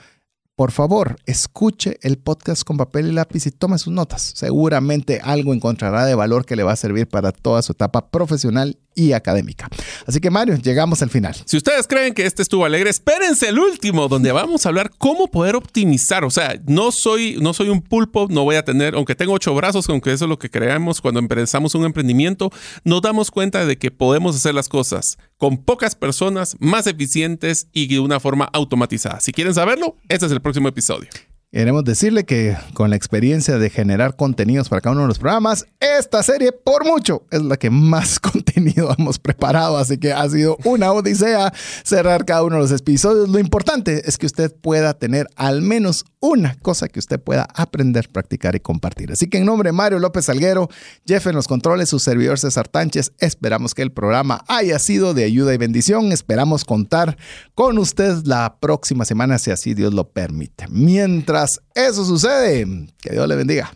por 0.54 0.70
favor, 0.70 1.16
escuche 1.24 1.98
el 2.02 2.18
podcast 2.18 2.62
con 2.64 2.76
papel 2.76 3.08
y 3.08 3.12
lápiz 3.12 3.46
y 3.46 3.50
tome 3.50 3.78
sus 3.78 3.92
notas. 3.92 4.32
Seguramente 4.34 5.20
algo 5.22 5.54
encontrará 5.54 6.04
de 6.04 6.14
valor 6.14 6.44
que 6.44 6.56
le 6.56 6.62
va 6.62 6.72
a 6.72 6.76
servir 6.76 7.08
para 7.08 7.32
toda 7.32 7.62
su 7.62 7.72
etapa 7.72 8.10
profesional 8.10 8.76
y 8.94 9.12
académica. 9.12 9.70
Así 10.06 10.20
que 10.20 10.30
Mario, 10.30 10.56
llegamos 10.56 11.00
al 11.02 11.08
final. 11.08 11.34
Si 11.46 11.56
ustedes 11.56 11.86
creen 11.88 12.12
que 12.12 12.26
este 12.26 12.42
estuvo 12.42 12.66
alegre, 12.66 12.90
espérense 12.90 13.48
el 13.48 13.58
último, 13.58 14.08
donde 14.08 14.30
vamos 14.32 14.66
a 14.66 14.68
hablar 14.68 14.90
cómo 14.98 15.28
poder 15.28 15.56
optimizar. 15.56 16.24
O 16.24 16.30
sea, 16.30 16.60
no 16.66 16.92
soy, 16.92 17.38
no 17.40 17.54
soy 17.54 17.70
un 17.70 17.80
pulpo, 17.80 18.26
no 18.28 18.44
voy 18.44 18.56
a 18.56 18.64
tener, 18.64 18.94
aunque 18.94 19.14
tengo 19.14 19.32
ocho 19.32 19.54
brazos, 19.54 19.88
aunque 19.88 20.12
eso 20.12 20.26
es 20.26 20.28
lo 20.28 20.38
que 20.38 20.50
creamos 20.50 21.00
cuando 21.00 21.20
empezamos 21.20 21.74
un 21.74 21.86
emprendimiento, 21.86 22.50
nos 22.84 23.00
damos 23.00 23.30
cuenta 23.30 23.64
de 23.64 23.78
que 23.78 23.90
podemos 23.90 24.36
hacer 24.36 24.54
las 24.54 24.68
cosas 24.68 25.16
con 25.42 25.56
pocas 25.56 25.96
personas, 25.96 26.54
más 26.60 26.86
eficientes 26.86 27.66
y 27.72 27.88
de 27.88 27.98
una 27.98 28.20
forma 28.20 28.48
automatizada. 28.52 29.18
Si 29.18 29.32
quieren 29.32 29.52
saberlo, 29.52 29.96
este 30.08 30.26
es 30.26 30.30
el 30.30 30.40
próximo 30.40 30.68
episodio. 30.68 31.08
Queremos 31.50 31.82
decirle 31.82 32.22
que 32.22 32.56
con 32.74 32.90
la 32.90 32.94
experiencia 32.96 33.58
de 33.58 33.68
generar 33.68 34.14
contenidos 34.14 34.68
para 34.68 34.80
cada 34.80 34.92
uno 34.92 35.02
de 35.02 35.08
los 35.08 35.18
programas, 35.18 35.66
esta 35.80 36.22
serie 36.22 36.52
por 36.52 36.86
mucho 36.86 37.26
es 37.32 37.42
la 37.42 37.56
que 37.56 37.70
más 37.70 38.20
contenido 38.20 38.94
hemos 38.96 39.18
preparado, 39.18 39.78
así 39.78 39.98
que 39.98 40.12
ha 40.12 40.30
sido 40.30 40.58
una 40.62 40.92
odisea 40.92 41.52
cerrar 41.82 42.24
cada 42.24 42.44
uno 42.44 42.54
de 42.54 42.62
los 42.62 42.70
episodios. 42.70 43.28
Lo 43.28 43.40
importante 43.40 44.08
es 44.08 44.18
que 44.18 44.26
usted 44.26 44.54
pueda 44.54 44.94
tener 44.94 45.26
al 45.34 45.60
menos 45.60 46.04
una 46.22 46.54
cosa 46.62 46.88
que 46.88 47.00
usted 47.00 47.20
pueda 47.20 47.48
aprender, 47.54 48.08
practicar 48.08 48.54
y 48.54 48.60
compartir. 48.60 49.10
Así 49.12 49.26
que 49.28 49.38
en 49.38 49.44
nombre 49.44 49.68
de 49.68 49.72
Mario 49.72 49.98
López 49.98 50.26
Salguero, 50.26 50.68
Jeff 51.04 51.26
en 51.26 51.34
los 51.34 51.48
controles, 51.48 51.88
su 51.88 51.98
servidor 51.98 52.38
César 52.38 52.68
Tánchez, 52.68 53.12
esperamos 53.18 53.74
que 53.74 53.82
el 53.82 53.90
programa 53.90 54.44
haya 54.46 54.78
sido 54.78 55.14
de 55.14 55.24
ayuda 55.24 55.52
y 55.52 55.58
bendición. 55.58 56.12
Esperamos 56.12 56.64
contar 56.64 57.18
con 57.54 57.76
usted 57.76 58.22
la 58.24 58.56
próxima 58.60 59.04
semana, 59.04 59.38
si 59.38 59.50
así 59.50 59.74
Dios 59.74 59.92
lo 59.92 60.10
permite. 60.10 60.66
Mientras 60.70 61.60
eso 61.74 62.04
sucede, 62.04 62.88
que 63.00 63.10
Dios 63.10 63.26
le 63.26 63.34
bendiga. 63.34 63.72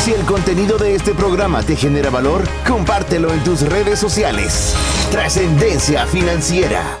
Si 0.00 0.12
el 0.12 0.24
contenido 0.24 0.78
de 0.78 0.96
este 0.96 1.14
programa 1.14 1.62
te 1.62 1.76
genera 1.76 2.10
valor, 2.10 2.42
compártelo 2.66 3.32
en 3.32 3.42
tus 3.44 3.62
redes 3.62 3.98
sociales. 3.98 4.74
Trascendencia 5.10 6.06
financiera. 6.06 7.00